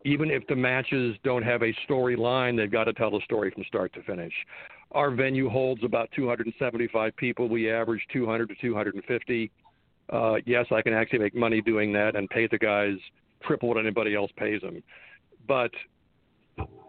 Even 0.05 0.31
if 0.31 0.47
the 0.47 0.57
matches 0.57 1.17
don't 1.25 1.43
have 1.43 1.63
a 1.63 1.73
storyline, 1.89 2.57
they've 2.57 2.71
got 2.71 2.85
to 2.85 2.93
tell 2.93 3.17
a 3.17 3.21
story 3.23 3.51
from 3.51 3.65
start 3.65 3.93
to 3.95 4.03
finish. 4.03 4.33
Our 4.93 5.11
venue 5.11 5.49
holds 5.49 5.83
about 5.85 6.11
275 6.15 7.17
people. 7.17 7.49
We 7.49 7.71
average 7.71 8.03
200 8.13 8.49
to 8.49 8.55
250. 8.61 9.51
Uh, 10.13 10.35
yes, 10.45 10.67
I 10.71 10.83
can 10.83 10.93
actually 10.93 11.19
make 11.21 11.35
money 11.35 11.61
doing 11.61 11.93
that 11.93 12.15
and 12.15 12.29
pay 12.31 12.47
the 12.47 12.59
guys 12.59 12.97
triple 13.43 13.69
what 13.69 13.79
anybody 13.79 14.15
else 14.15 14.31
pays 14.37 14.61
them. 14.61 14.83
But 15.49 15.73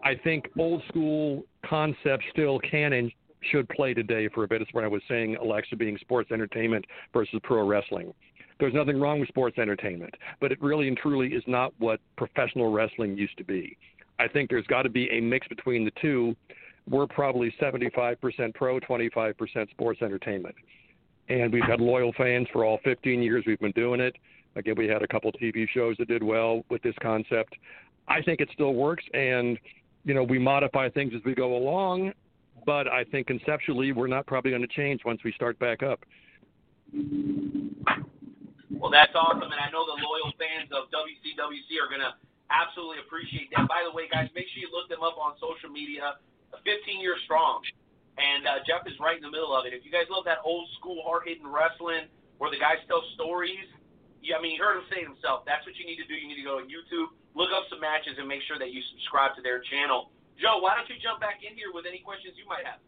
I 0.04 0.14
think 0.24 0.48
old 0.58 0.82
school 0.88 1.44
concepts 1.64 2.24
still 2.30 2.58
can 2.60 2.94
and 2.94 3.12
should 3.50 3.68
play 3.68 3.94
today 3.94 4.28
for 4.28 4.44
a 4.44 4.48
bit. 4.48 4.62
It's 4.62 4.72
when 4.72 4.84
I 4.84 4.88
was 4.88 5.02
saying 5.08 5.36
Alexa 5.36 5.76
being 5.76 5.98
sports 5.98 6.30
entertainment 6.32 6.84
versus 7.12 7.40
pro 7.42 7.66
wrestling. 7.66 8.12
There's 8.58 8.74
nothing 8.74 8.98
wrong 8.98 9.20
with 9.20 9.28
sports 9.28 9.58
entertainment, 9.58 10.14
but 10.40 10.50
it 10.50 10.60
really 10.60 10.88
and 10.88 10.96
truly 10.96 11.28
is 11.28 11.44
not 11.46 11.72
what 11.78 12.00
professional 12.16 12.72
wrestling 12.72 13.16
used 13.16 13.36
to 13.38 13.44
be. 13.44 13.76
I 14.18 14.26
think 14.26 14.50
there's 14.50 14.66
got 14.66 14.82
to 14.82 14.88
be 14.88 15.08
a 15.10 15.20
mix 15.20 15.46
between 15.46 15.84
the 15.84 15.92
two. 16.00 16.34
We're 16.90 17.06
probably 17.06 17.54
75% 17.60 18.54
pro, 18.54 18.80
25% 18.80 19.70
sports 19.70 20.02
entertainment. 20.02 20.56
And 21.28 21.52
we've 21.52 21.62
had 21.62 21.80
loyal 21.80 22.12
fans 22.16 22.48
for 22.52 22.64
all 22.64 22.80
15 22.82 23.22
years 23.22 23.44
we've 23.46 23.60
been 23.60 23.70
doing 23.72 24.00
it. 24.00 24.16
Again, 24.56 24.74
we 24.76 24.88
had 24.88 25.02
a 25.02 25.06
couple 25.06 25.30
TV 25.32 25.68
shows 25.68 25.96
that 25.98 26.08
did 26.08 26.22
well 26.22 26.64
with 26.68 26.82
this 26.82 26.94
concept. 27.00 27.54
I 28.08 28.22
think 28.22 28.40
it 28.40 28.48
still 28.52 28.74
works, 28.74 29.04
and 29.12 29.58
you 30.04 30.14
know 30.14 30.24
we 30.24 30.38
modify 30.38 30.88
things 30.88 31.12
as 31.14 31.22
we 31.24 31.34
go 31.34 31.56
along. 31.56 32.12
But 32.66 32.88
I 32.88 33.04
think 33.04 33.28
conceptually, 33.28 33.92
we're 33.92 34.08
not 34.08 34.26
probably 34.26 34.50
going 34.50 34.62
to 34.62 34.68
change 34.68 35.04
once 35.04 35.22
we 35.24 35.32
start 35.32 35.58
back 35.58 35.82
up. 35.82 36.00
Well, 38.78 38.90
that's 38.90 39.12
awesome, 39.14 39.50
and 39.50 39.60
I 39.60 39.70
know 39.72 39.84
the 39.88 39.98
loyal 40.00 40.32
fans 40.38 40.70
of 40.72 40.88
WCWC 40.92 41.80
are 41.80 41.88
going 41.88 42.04
to 42.04 42.14
absolutely 42.50 43.00
appreciate 43.04 43.50
that. 43.56 43.68
By 43.68 43.84
the 43.84 43.92
way, 43.92 44.08
guys, 44.08 44.28
make 44.34 44.48
sure 44.52 44.60
you 44.60 44.70
look 44.72 44.88
them 44.88 45.02
up 45.02 45.16
on 45.20 45.36
social 45.40 45.68
media. 45.68 46.16
15 46.64 47.00
years 47.00 47.20
strong, 47.24 47.60
and 48.16 48.48
uh, 48.48 48.64
Jeff 48.64 48.88
is 48.88 48.96
right 48.98 49.16
in 49.16 49.24
the 49.24 49.30
middle 49.30 49.52
of 49.52 49.68
it. 49.68 49.76
If 49.76 49.84
you 49.84 49.92
guys 49.92 50.08
love 50.08 50.24
that 50.24 50.40
old 50.44 50.64
school, 50.80 51.04
hard 51.04 51.28
hitting 51.28 51.44
wrestling 51.44 52.08
where 52.40 52.48
the 52.48 52.56
guys 52.56 52.80
tell 52.88 53.04
stories, 53.14 53.68
yeah, 54.22 54.36
I 54.36 54.42
mean, 54.42 54.56
you 54.56 54.62
heard 54.62 54.80
him 54.80 54.88
say 54.88 55.04
it 55.04 55.08
himself. 55.08 55.44
That's 55.44 55.62
what 55.68 55.76
you 55.76 55.84
need 55.84 56.00
to 56.00 56.08
do. 56.08 56.16
You 56.16 56.26
need 56.26 56.40
to 56.40 56.46
go 56.46 56.58
on 56.58 56.66
YouTube, 56.70 57.12
look 57.34 57.50
up 57.56 57.64
some 57.70 57.80
matches, 57.80 58.14
and 58.18 58.26
make 58.28 58.42
sure 58.46 58.58
that 58.58 58.72
you 58.72 58.80
subscribe 58.96 59.34
to 59.36 59.42
their 59.42 59.60
channel. 59.60 60.10
Joe, 60.40 60.58
why 60.60 60.76
don't 60.76 60.88
you 60.88 60.96
jump 61.02 61.20
back 61.20 61.40
in 61.42 61.56
here 61.56 61.74
with 61.74 61.84
any 61.88 61.98
questions 61.98 62.34
you 62.38 62.46
might 62.46 62.62
have? 62.66 62.80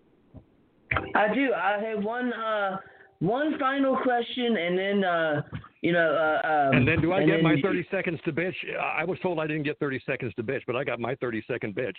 I 1.14 1.34
do. 1.34 1.52
I 1.54 1.78
have 1.82 2.02
one 2.04 2.32
uh 2.32 2.78
one 3.20 3.58
final 3.58 3.96
question, 3.98 4.56
and 4.56 4.78
then 4.78 5.04
uh 5.04 5.42
you 5.82 5.92
know 5.92 6.14
uh 6.14 6.46
um, 6.70 6.76
And 6.76 6.88
then 6.88 7.00
do 7.00 7.12
I 7.12 7.20
and 7.20 7.30
get 7.30 7.42
my 7.42 7.54
then- 7.54 7.62
30 7.62 7.86
seconds 7.90 8.20
to 8.24 8.32
bitch? 8.32 8.54
I 8.80 9.04
was 9.04 9.18
told 9.20 9.38
I 9.38 9.46
didn't 9.46 9.64
get 9.64 9.78
30 9.78 10.02
seconds 10.06 10.32
to 10.36 10.42
bitch, 10.42 10.62
but 10.66 10.76
I 10.76 10.84
got 10.84 11.00
my 11.00 11.14
30 11.16 11.42
second 11.46 11.74
bitch. 11.74 11.96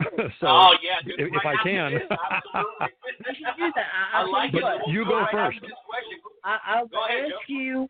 so 0.40 0.46
oh 0.48 0.72
yeah, 0.82 0.98
dude, 1.04 1.20
if, 1.20 1.28
if 1.32 1.46
I 1.46 1.54
can. 1.62 1.92
this, 1.94 2.02
absolutely. 2.10 2.86
You 3.20 3.34
should 3.38 3.56
do 3.56 3.72
that. 3.76 3.86
I, 3.94 4.18
I 4.18 4.20
I'll 4.22 4.32
like 4.32 4.50
it. 4.52 4.56
you 4.56 4.60
But 4.62 4.88
you 4.88 5.04
Go 5.04 5.10
go 5.10 5.16
right 5.20 5.30
first. 5.32 5.60
I, 6.44 6.58
I'll 6.66 6.86
Go 6.88 7.04
ahead, 7.06 7.26
ask 7.26 7.48
you 7.48 7.88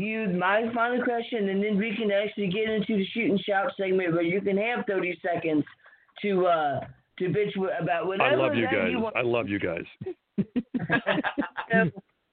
you 0.00 0.28
my 0.28 0.70
final 0.74 1.02
question, 1.04 1.48
and 1.48 1.62
then 1.62 1.76
we 1.76 1.94
can 1.96 2.10
actually 2.10 2.48
get 2.48 2.68
into 2.68 2.96
the 2.96 3.06
shoot 3.12 3.30
and 3.30 3.40
shout 3.40 3.72
segment 3.76 4.12
where 4.12 4.22
you 4.22 4.40
can 4.40 4.56
have 4.56 4.84
30 4.86 5.18
seconds 5.22 5.64
to 6.22 6.46
uh 6.46 6.80
to 7.18 7.24
bitch 7.26 7.54
about 7.80 8.20
I 8.20 8.34
love 8.34 8.54
you 8.54 8.66
guys. 8.66 8.90
you. 8.90 9.06
I 9.14 9.22
love 9.22 9.48
you 9.48 9.58
guys. 9.58 9.84
So, 11.72 11.88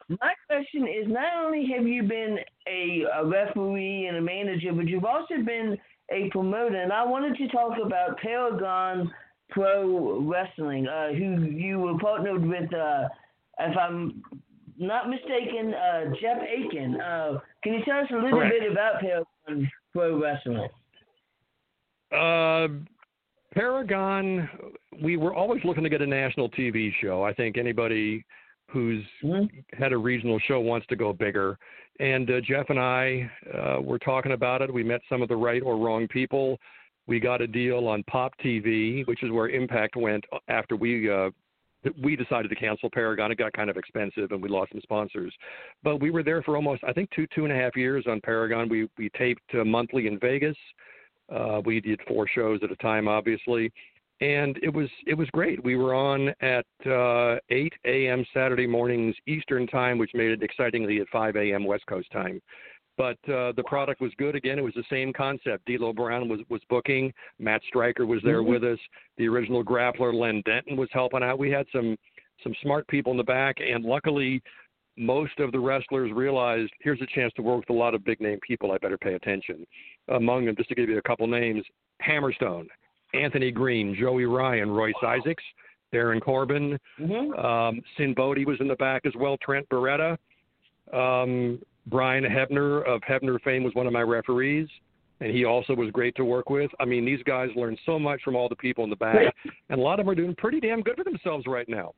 my 0.09 0.33
question 0.47 0.87
is 0.87 1.07
not 1.07 1.45
only 1.45 1.67
have 1.75 1.85
you 1.85 2.01
been 2.01 2.39
a, 2.67 3.03
a 3.17 3.25
referee 3.25 4.07
and 4.07 4.17
a 4.17 4.21
manager, 4.21 4.71
but 4.73 4.87
you've 4.87 5.05
also 5.05 5.35
been 5.45 5.77
a 6.11 6.29
promoter. 6.31 6.81
And 6.81 6.93
I 6.93 7.05
wanted 7.05 7.37
to 7.37 7.47
talk 7.49 7.73
about 7.83 8.17
Paragon 8.17 9.11
Pro 9.49 10.21
Wrestling, 10.21 10.87
uh, 10.87 11.09
who 11.09 11.43
you 11.43 11.79
were 11.79 11.97
partnered 11.99 12.45
with, 12.45 12.73
uh, 12.73 13.09
if 13.59 13.77
I'm 13.77 14.23
not 14.77 15.09
mistaken, 15.09 15.73
uh, 15.73 16.05
Jeff 16.21 16.37
Aiken. 16.47 16.99
Uh, 17.01 17.39
can 17.63 17.73
you 17.73 17.83
tell 17.85 17.99
us 17.99 18.07
a 18.11 18.15
little 18.15 18.31
Correct. 18.39 18.55
bit 18.59 18.71
about 18.71 18.99
Paragon 19.01 19.71
Pro 19.93 20.21
Wrestling? 20.21 20.67
Uh, 22.11 22.67
Paragon, 23.53 24.49
we 25.01 25.17
were 25.17 25.33
always 25.33 25.63
looking 25.63 25.83
to 25.83 25.89
get 25.89 26.01
a 26.01 26.07
national 26.07 26.49
TV 26.49 26.91
show. 27.01 27.23
I 27.23 27.33
think 27.33 27.57
anybody 27.57 28.23
who's 28.69 29.03
Hmm? 29.21 29.45
had 29.73 29.93
a 29.93 29.97
regional 29.97 30.39
show 30.47 30.59
wants 30.59 30.85
to 30.87 30.95
go 30.95 31.13
bigger. 31.13 31.57
And 31.99 32.29
uh, 32.29 32.41
Jeff 32.41 32.69
and 32.69 32.79
I 32.79 33.29
uh, 33.53 33.81
were 33.81 33.97
talking 33.97 34.33
about 34.33 34.61
it. 34.61 34.71
We 34.71 34.83
met 34.83 35.01
some 35.09 35.21
of 35.21 35.29
the 35.29 35.35
right 35.35 35.63
or 35.63 35.77
wrong 35.77 36.07
people. 36.07 36.59
We 37.07 37.19
got 37.19 37.41
a 37.41 37.47
deal 37.47 37.87
on 37.87 38.03
Pop 38.03 38.33
TV, 38.43 39.07
which 39.07 39.23
is 39.23 39.31
where 39.31 39.49
Impact 39.49 39.95
went 39.95 40.23
after 40.49 40.75
we 40.75 41.09
uh, 41.09 41.29
we 42.01 42.15
decided 42.15 42.49
to 42.49 42.55
cancel 42.55 42.89
Paragon. 42.89 43.31
It 43.31 43.37
got 43.37 43.53
kind 43.53 43.69
of 43.69 43.77
expensive, 43.77 44.31
and 44.31 44.41
we 44.41 44.49
lost 44.49 44.71
some 44.71 44.81
sponsors. 44.81 45.33
But 45.83 46.01
we 46.01 46.11
were 46.11 46.23
there 46.23 46.41
for 46.41 46.55
almost, 46.55 46.83
I 46.83 46.93
think, 46.93 47.09
two 47.11 47.27
two 47.33 47.45
and 47.45 47.53
a 47.53 47.55
half 47.55 47.75
years 47.75 48.05
on 48.07 48.21
Paragon. 48.21 48.69
We 48.69 48.89
we 48.97 49.09
taped 49.17 49.53
uh, 49.53 49.63
monthly 49.63 50.07
in 50.07 50.19
Vegas. 50.19 50.57
Uh, 51.33 51.61
we 51.65 51.81
did 51.81 51.99
four 52.07 52.27
shows 52.27 52.59
at 52.63 52.71
a 52.71 52.75
time, 52.77 53.07
obviously, 53.07 53.71
and 54.21 54.57
it 54.63 54.73
was 54.73 54.89
it 55.05 55.13
was 55.13 55.27
great. 55.31 55.63
We 55.63 55.75
were 55.75 55.93
on 55.93 56.29
at 56.41 56.65
uh, 56.85 57.37
8 57.49 57.73
a.m. 57.85 58.25
Saturday 58.33 58.67
mornings 58.67 59.15
Eastern 59.27 59.67
time, 59.67 59.97
which 59.97 60.11
made 60.13 60.31
it 60.31 60.43
excitingly 60.43 60.99
at 61.01 61.07
5 61.09 61.35
a.m. 61.35 61.65
West 61.65 61.85
Coast 61.87 62.11
time. 62.11 62.41
But 62.97 63.17
uh, 63.29 63.51
the 63.55 63.63
product 63.67 64.01
was 64.01 64.11
good. 64.17 64.35
Again, 64.35 64.57
it 64.57 64.63
was 64.63 64.73
the 64.73 64.83
same 64.89 65.13
concept. 65.13 65.65
D'Lo 65.67 65.93
Brown 65.93 66.27
was 66.27 66.39
was 66.49 66.61
booking. 66.69 67.13
Matt 67.39 67.61
Striker 67.67 68.05
was 68.07 68.21
there 68.23 68.41
Mhm. 68.41 68.47
with 68.47 68.63
us. 68.63 68.79
The 69.17 69.27
original 69.27 69.63
grappler 69.63 70.13
Len 70.13 70.41
Denton 70.45 70.75
was 70.75 70.89
helping 70.91 71.21
out. 71.23 71.37
We 71.37 71.51
had 71.51 71.67
some 71.71 71.97
some 72.43 72.53
smart 72.61 72.87
people 72.87 73.11
in 73.11 73.17
the 73.17 73.23
back, 73.23 73.57
and 73.59 73.83
luckily, 73.85 74.41
most 74.95 75.39
of 75.39 75.51
the 75.51 75.59
wrestlers 75.59 76.11
realized 76.11 76.71
here's 76.81 77.01
a 77.01 77.05
chance 77.07 77.31
to 77.33 77.41
work 77.43 77.59
with 77.59 77.69
a 77.69 77.73
lot 77.73 77.93
of 77.93 78.03
big 78.03 78.19
name 78.19 78.39
people. 78.41 78.71
I 78.71 78.77
better 78.79 78.97
pay 78.97 79.13
attention. 79.13 79.65
Among 80.07 80.45
them, 80.45 80.55
just 80.55 80.69
to 80.69 80.75
give 80.75 80.89
you 80.89 80.97
a 80.97 81.01
couple 81.03 81.27
names, 81.27 81.63
Hammerstone, 82.01 82.67
Anthony 83.13 83.51
Green, 83.51 83.93
Joey 83.95 84.25
Ryan, 84.25 84.71
Royce 84.71 84.93
Isaacs, 85.03 85.43
Darin 85.91 86.19
Corbin, 86.19 86.79
Mm-hmm. 86.99 87.33
um, 87.45 87.81
Sinn 87.95 88.13
Bodhi 88.15 88.45
was 88.45 88.59
in 88.59 88.67
the 88.67 88.75
back 88.75 89.05
as 89.05 89.13
well. 89.15 89.37
Trent 89.37 89.67
Beretta, 89.69 90.17
um, 90.93 91.59
Brian 91.87 92.23
Hebner 92.23 92.85
of 92.85 93.01
Hebner 93.01 93.41
fame 93.41 93.63
was 93.63 93.73
one 93.73 93.87
of 93.87 93.93
my 93.93 94.01
referees, 94.01 94.67
and 95.19 95.31
he 95.31 95.45
also 95.45 95.73
was 95.73 95.89
great 95.91 96.15
to 96.15 96.25
work 96.25 96.49
with. 96.49 96.69
I 96.79 96.85
mean, 96.85 97.05
these 97.05 97.23
guys 97.23 97.49
learn 97.55 97.77
so 97.85 97.97
much 97.97 98.21
from 98.23 98.35
all 98.35 98.49
the 98.49 98.55
people 98.55 98.83
in 98.83 98.89
the 98.89 98.95
back, 98.95 99.33
and 99.69 99.79
a 99.79 99.83
lot 99.83 99.99
of 99.99 100.05
them 100.05 100.11
are 100.11 100.15
doing 100.15 100.35
pretty 100.35 100.59
damn 100.59 100.81
good 100.81 100.95
for 100.95 101.03
themselves 101.03 101.45
right 101.47 101.67
now. 101.67 101.93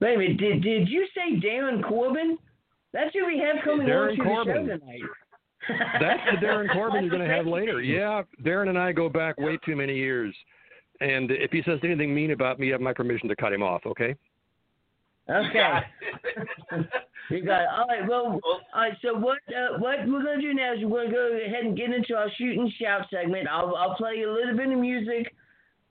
Wait 0.00 0.14
a 0.14 0.18
minute, 0.18 0.36
did 0.38 0.62
did 0.62 0.88
you 0.88 1.06
say 1.14 1.40
Darin 1.40 1.82
Corbin? 1.82 2.38
That's 2.92 3.12
who 3.14 3.26
we 3.26 3.38
have 3.38 3.62
coming 3.64 3.86
Darin 3.86 4.18
on 4.20 4.24
to 4.24 4.30
Corbin. 4.30 4.66
the 4.66 4.72
show 4.72 4.78
tonight. 4.78 5.00
That's 6.00 6.20
the 6.34 6.40
Darin 6.40 6.68
Corbin 6.72 7.04
you're 7.04 7.10
going 7.10 7.26
to 7.26 7.34
have 7.34 7.46
later. 7.46 7.80
Yeah, 7.82 8.22
Darin 8.44 8.68
and 8.68 8.78
I 8.78 8.92
go 8.92 9.08
back 9.08 9.38
way 9.38 9.58
too 9.64 9.76
many 9.76 9.94
years. 9.96 10.34
And 11.00 11.30
if 11.30 11.50
he 11.50 11.62
says 11.62 11.78
anything 11.82 12.14
mean 12.14 12.32
about 12.32 12.58
me, 12.58 12.66
you 12.66 12.72
have 12.72 12.80
my 12.80 12.92
permission 12.92 13.28
to 13.28 13.36
cut 13.36 13.52
him 13.52 13.62
off, 13.62 13.82
okay? 13.86 14.14
Okay. 15.30 15.78
you 17.30 17.44
got 17.44 17.62
it. 17.62 17.68
All 17.72 17.86
right. 17.86 18.08
Well, 18.08 18.40
all 18.44 18.60
right. 18.74 18.92
So 19.02 19.14
what 19.14 19.38
uh, 19.48 19.78
what 19.78 19.98
we're 20.06 20.24
gonna 20.24 20.40
do 20.40 20.54
now 20.54 20.74
is 20.74 20.80
we're 20.82 21.04
gonna 21.04 21.12
go 21.12 21.38
ahead 21.46 21.64
and 21.64 21.76
get 21.76 21.92
into 21.92 22.14
our 22.14 22.28
shoot 22.36 22.58
and 22.58 22.70
shout 22.80 23.06
segment. 23.10 23.48
I'll 23.48 23.74
I'll 23.76 23.94
play 23.94 24.22
a 24.22 24.32
little 24.32 24.56
bit 24.56 24.72
of 24.72 24.78
music. 24.78 25.32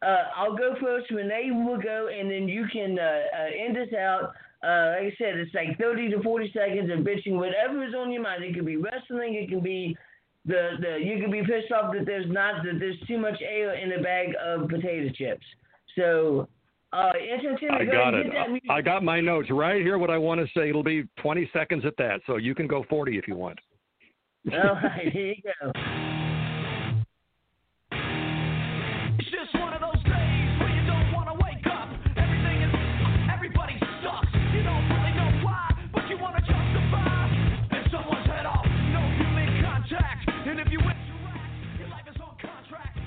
Uh, 0.01 0.23
I'll 0.35 0.55
go 0.55 0.75
first. 0.81 1.09
Renee 1.11 1.51
will 1.51 1.79
go, 1.81 2.07
and 2.07 2.29
then 2.29 2.47
you 2.47 2.65
can 2.71 2.97
uh, 2.99 3.21
uh, 3.37 3.65
end 3.65 3.77
us 3.77 3.93
out. 3.93 4.33
Uh, 4.61 4.95
like 4.95 5.13
I 5.13 5.15
said, 5.17 5.37
it's 5.37 5.53
like 5.53 5.77
30 5.77 6.09
to 6.11 6.21
40 6.21 6.51
seconds 6.53 6.91
of 6.91 6.99
bitching, 6.99 7.37
whatever 7.37 7.85
is 7.85 7.93
on 7.95 8.11
your 8.11 8.21
mind. 8.21 8.43
It 8.43 8.55
could 8.55 8.65
be 8.65 8.75
wrestling. 8.75 9.35
It 9.35 9.49
can 9.49 9.61
be 9.61 9.95
the 10.45 10.71
the 10.81 10.97
you 11.01 11.21
can 11.21 11.31
be 11.31 11.41
pissed 11.41 11.71
off 11.71 11.93
that 11.93 12.05
there's 12.05 12.29
not 12.29 12.63
that 12.63 12.79
there's 12.79 12.99
too 13.07 13.17
much 13.17 13.41
air 13.41 13.75
in 13.75 13.93
a 13.93 14.01
bag 14.01 14.33
of 14.41 14.67
potato 14.67 15.09
chips. 15.13 15.45
So, 15.95 16.47
uh. 16.91 17.11
I 17.71 17.85
go 17.85 17.91
got 17.91 18.13
it. 18.13 18.21
and 18.21 18.31
Get 18.31 18.39
that 18.39 18.49
music. 18.49 18.69
I 18.69 18.81
got 18.81 19.03
my 19.03 19.21
notes 19.21 19.49
right 19.51 19.81
here. 19.81 19.97
What 19.97 20.09
I 20.09 20.17
want 20.17 20.41
to 20.41 20.47
say. 20.59 20.69
It'll 20.69 20.83
be 20.83 21.03
20 21.21 21.49
seconds 21.53 21.85
at 21.85 21.95
that, 21.97 22.21
so 22.25 22.37
you 22.37 22.55
can 22.55 22.67
go 22.67 22.83
40 22.89 23.17
if 23.17 23.27
you 23.27 23.35
want. 23.35 23.59
All 24.53 24.59
right, 24.59 25.11
here 25.11 25.33
you 25.33 25.43
go. 25.61 25.71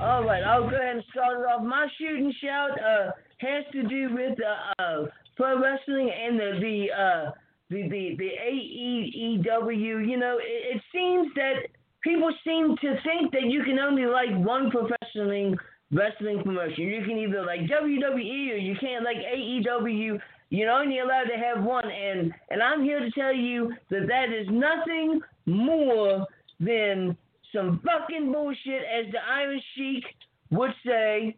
All 0.02 0.24
right, 0.24 0.42
I'll 0.42 0.68
go 0.68 0.74
ahead 0.74 0.96
and 0.96 1.04
start 1.12 1.38
it 1.38 1.44
off. 1.44 1.62
My 1.62 1.86
shooting 1.96 2.34
shout 2.42 2.72
uh, 2.72 3.12
has 3.38 3.64
to 3.70 3.84
do 3.84 4.12
with 4.12 4.36
uh, 4.42 4.82
uh, 4.82 5.06
pro 5.36 5.62
wrestling 5.62 6.10
and 6.10 6.40
the 6.40 6.58
the 6.60 6.86
uh, 6.90 7.30
the 7.70 7.82
the, 7.88 8.16
the 8.18 8.30
AEW. 8.42 10.08
You 10.08 10.16
know, 10.16 10.38
it, 10.38 10.76
it 10.76 10.82
seems 10.92 11.28
that 11.36 11.68
people 12.02 12.34
seem 12.42 12.74
to 12.80 12.96
think 13.04 13.30
that 13.30 13.44
you 13.44 13.62
can 13.62 13.78
only 13.78 14.06
like 14.06 14.30
one 14.44 14.72
professional 14.72 15.54
wrestling 15.92 16.42
promotion. 16.42 16.88
You 16.88 17.04
can 17.04 17.18
either 17.18 17.46
like 17.46 17.60
WWE 17.60 18.54
or 18.54 18.56
you 18.56 18.74
can't 18.80 19.04
like 19.04 19.18
AEW. 19.18 20.18
You're 20.50 20.70
only 20.72 20.98
allowed 20.98 21.30
to 21.32 21.38
have 21.38 21.62
one, 21.62 21.88
and 21.88 22.34
and 22.50 22.60
I'm 22.60 22.82
here 22.82 22.98
to 22.98 23.10
tell 23.12 23.32
you 23.32 23.72
that 23.90 24.08
that 24.08 24.32
is 24.36 24.48
nothing 24.50 25.20
more 25.46 26.26
than 26.58 27.16
some 27.54 27.80
fucking 27.84 28.32
bullshit, 28.32 28.82
as 28.82 29.12
the 29.12 29.18
Iron 29.30 29.60
Sheik 29.74 30.04
would 30.50 30.72
say. 30.84 31.36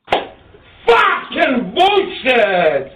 Fucking 0.87 1.75
bullshit! 1.75 2.93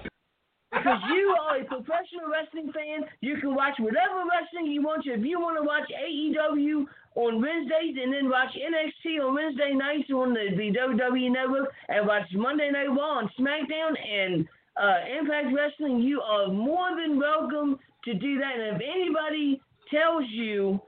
Because 0.71 1.01
you 1.09 1.35
are 1.43 1.57
a 1.57 1.65
professional 1.65 2.29
wrestling 2.31 2.73
fan, 2.73 3.09
you 3.21 3.39
can 3.41 3.55
watch 3.55 3.75
whatever 3.79 4.23
wrestling 4.29 4.71
you 4.71 4.83
want 4.83 5.05
to. 5.05 5.15
If 5.15 5.25
you 5.25 5.41
want 5.41 5.57
to 5.57 5.65
watch 5.65 5.89
AEW 5.91 6.85
on 7.15 7.41
Wednesdays 7.41 7.97
and 8.01 8.13
then 8.13 8.29
watch 8.29 8.55
NXT 8.55 9.25
on 9.25 9.35
Wednesday 9.35 9.73
nights 9.75 10.11
on 10.11 10.35
the, 10.35 10.53
WWE 10.55 11.33
Network 11.33 11.73
and 11.89 12.07
watch 12.07 12.29
Monday 12.35 12.71
Night 12.71 12.89
Raw 12.89 13.19
on 13.19 13.31
SmackDown 13.39 13.97
and 13.99 14.47
uh, 14.77 15.19
Impact 15.19 15.49
Wrestling, 15.55 16.01
you 16.01 16.21
are 16.21 16.49
more 16.49 16.91
than 16.95 17.19
welcome 17.19 17.79
to 18.05 18.15
do 18.15 18.39
that. 18.39 18.53
And 18.55 18.77
if 18.77 18.83
anybody 18.83 19.61
tells 19.91 20.25
you 20.29 20.81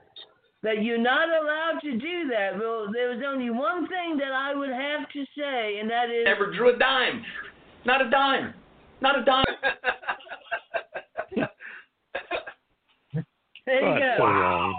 that 0.63 0.83
you're 0.83 0.97
not 0.97 1.27
allowed 1.29 1.79
to 1.81 1.91
do 1.97 2.27
that, 2.29 2.57
well, 2.57 2.87
there's 2.91 3.23
only 3.27 3.49
one 3.49 3.87
thing 3.87 4.17
that 4.17 4.31
I 4.31 4.53
would 4.53 4.69
have 4.69 5.09
to 5.09 5.25
say, 5.37 5.79
and 5.79 5.89
that 5.89 6.09
is. 6.09 6.25
Never 6.25 6.51
drew 6.51 6.75
a 6.75 6.77
dime. 6.77 7.23
Not 7.85 8.05
a 8.05 8.09
dime. 8.09 8.53
Not 9.01 9.19
a 9.19 9.25
dime. 9.25 9.45
There 13.65 13.77
you 13.77 13.99
That's 13.99 14.17
go. 14.17 14.25
so 14.25 14.25
wrong. 14.25 14.73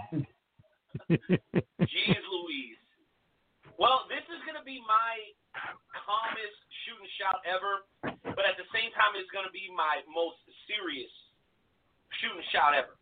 Jeez 1.10 2.22
Louise. 2.28 2.82
Well, 3.78 4.06
this 4.10 4.26
is 4.26 4.42
going 4.46 4.58
to 4.58 4.66
be 4.66 4.82
my 4.84 5.12
calmest 5.94 6.58
shoot 6.84 6.98
and 6.98 7.10
shout 7.18 7.40
ever, 7.46 7.86
but 8.34 8.44
at 8.46 8.58
the 8.58 8.66
same 8.74 8.90
time, 8.94 9.14
it's 9.14 9.30
going 9.30 9.46
to 9.46 9.54
be 9.54 9.70
my 9.70 10.02
most 10.10 10.38
serious 10.66 11.10
shoot 12.20 12.34
and 12.34 12.46
shout 12.50 12.74
ever. 12.74 12.98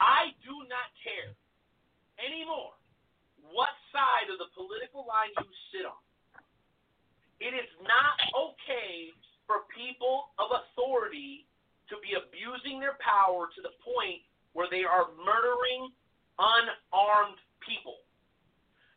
I 0.00 0.34
do 0.44 0.64
not 0.68 0.88
care 1.00 1.32
anymore 2.20 2.76
what 3.52 3.72
side 3.92 4.28
of 4.28 4.38
the 4.38 4.50
political 4.52 5.06
line 5.06 5.32
you 5.38 5.50
sit 5.72 5.86
on. 5.86 6.00
It 7.40 7.52
is 7.52 7.68
not 7.84 8.16
okay 8.32 9.12
for 9.46 9.68
people 9.72 10.32
of 10.40 10.50
authority 10.50 11.46
to 11.88 11.96
be 12.02 12.18
abusing 12.18 12.80
their 12.80 12.98
power 12.98 13.46
to 13.54 13.60
the 13.62 13.72
point 13.84 14.24
where 14.52 14.66
they 14.72 14.82
are 14.82 15.12
murdering 15.20 15.92
unarmed 16.40 17.38
people. 17.62 18.02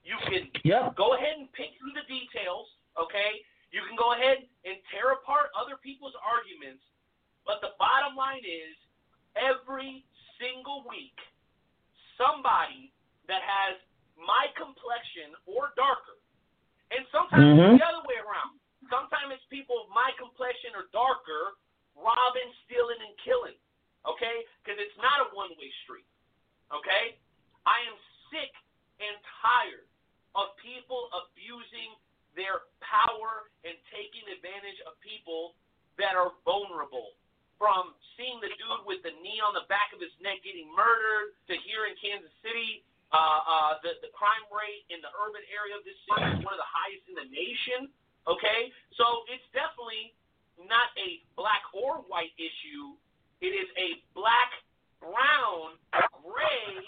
You 0.03 0.18
can 0.26 0.49
Yep. 0.64 0.95
go 0.95 1.14
ahead 1.14 1.38
and 1.38 1.51
pick 1.53 1.78
through 1.78 1.93
the 1.93 2.07
details, 2.07 2.68
okay? 2.97 3.45
You 3.72 3.86
can 3.86 3.95
go 3.95 4.14
ahead 4.14 4.47
and 4.66 4.78
tear 4.89 5.12
apart 5.12 5.51
other 5.53 5.78
people's 5.78 6.16
arguments, 6.16 6.84
but 7.45 7.62
the 7.62 7.76
bottom 7.78 8.16
line 8.16 8.43
is 8.43 8.76
every 9.36 10.05
single 10.40 10.88
week, 10.88 11.20
somebody 12.18 12.92
that 13.28 13.44
has 13.44 13.78
my 14.18 14.48
complexion 14.56 15.36
or 15.46 15.72
darker, 15.76 16.18
and 16.92 17.06
sometimes 17.12 17.60
Mhm. 17.60 17.74
it's 17.76 17.84
the 17.84 17.88
other 17.88 18.08
way 18.08 18.18
around. 18.18 18.60
Sometimes 18.90 19.34
it's 19.34 19.46
people 19.46 19.80
of 19.84 19.90
my 19.90 20.12
complexion 20.14 20.74
or 20.76 20.88
darker 20.92 21.58
robbing, 21.96 22.54
stealing, 22.66 23.00
and 23.02 23.18
killing, 23.20 23.60
okay? 24.06 24.48
Because 24.64 24.80
it's 24.80 24.96
not 24.98 25.22
a 25.22 25.36
one 25.36 25.56
way 25.58 25.72
street, 25.84 26.08
okay? 26.72 27.20
I 27.66 27.80
am 27.82 28.00
sick 28.32 28.56
and 29.00 29.16
tired 29.42 29.88
of 30.36 30.56
people 30.58 31.10
abusing 31.12 31.96
their 32.36 32.62
power 32.80 33.52
and 33.64 33.76
taking 33.92 34.28
advantage 34.30 34.80
of 34.82 35.00
people 35.02 35.56
that 35.98 36.16
are 36.16 36.32
vulnerable. 36.46 37.16
From 37.60 37.91
seeing 38.16 38.39
the 38.39 38.47
dude 38.55 38.88
with 38.88 39.03
the 39.03 39.12
knee 39.20 39.43
on 39.43 39.51
the 39.51 39.68
back 39.68 39.91
of 39.91 39.99
his 39.99 40.16
neck 40.24 40.39
getting 40.47 40.72
murdered 40.72 41.36
to 41.51 41.60
here 41.68 41.91
in 41.91 41.93
Kansas 41.99 42.32
City, 42.39 42.88
uh, 43.12 43.20
uh, 43.20 43.72
the, 43.84 43.99
the 43.99 44.12
crime 44.16 44.47
rate 44.47 44.88
in 44.88 45.03
the 45.03 45.12
urban 45.20 45.43
area 45.51 45.76
of 45.76 45.84
this 45.84 45.99
city 46.07 46.24
is 46.24 46.39
one 46.39 46.55
of 46.55 46.62
the 46.62 46.72
highest 46.72 47.03
in 47.12 47.20
the 47.20 47.28
nation. 47.28 47.91
Okay? 48.32 48.72
So 48.95 49.28
it's 49.28 49.43
definitely 49.51 50.16
not 50.55 50.95
a 50.95 51.20
black 51.36 51.68
or 51.76 51.99
white 52.07 52.32
issue. 52.39 52.95
It 53.43 53.51
is 53.55 53.68
a 53.80 53.99
black, 54.16 54.51
brown, 54.99 55.80
gray, 56.24 56.80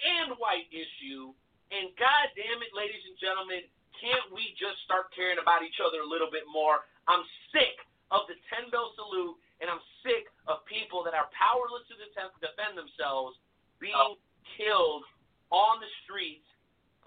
and 0.00 0.36
white 0.36 0.68
issue. 0.72 1.32
And 1.72 1.90
God 1.96 2.26
damn 2.36 2.60
it, 2.62 2.72
ladies 2.76 3.02
and 3.08 3.16
gentlemen, 3.18 3.64
can't 3.98 4.28
we 4.30 4.52
just 4.60 4.76
start 4.84 5.10
caring 5.16 5.40
about 5.40 5.64
each 5.64 5.80
other 5.80 6.04
a 6.04 6.08
little 6.08 6.28
bit 6.28 6.44
more? 6.46 6.84
I'm 7.08 7.24
sick 7.50 7.80
of 8.12 8.28
the 8.28 8.36
10 8.52 8.70
bell 8.70 8.92
salute, 8.94 9.34
and 9.60 9.72
I'm 9.72 9.80
sick 10.04 10.28
of 10.46 10.62
people 10.68 11.00
that 11.06 11.16
are 11.16 11.28
powerless 11.32 11.84
to 11.88 11.96
defend, 11.96 12.32
themselves 12.76 13.40
being 13.80 14.16
killed 14.56 15.04
on 15.48 15.80
the 15.80 15.90
streets 16.04 16.44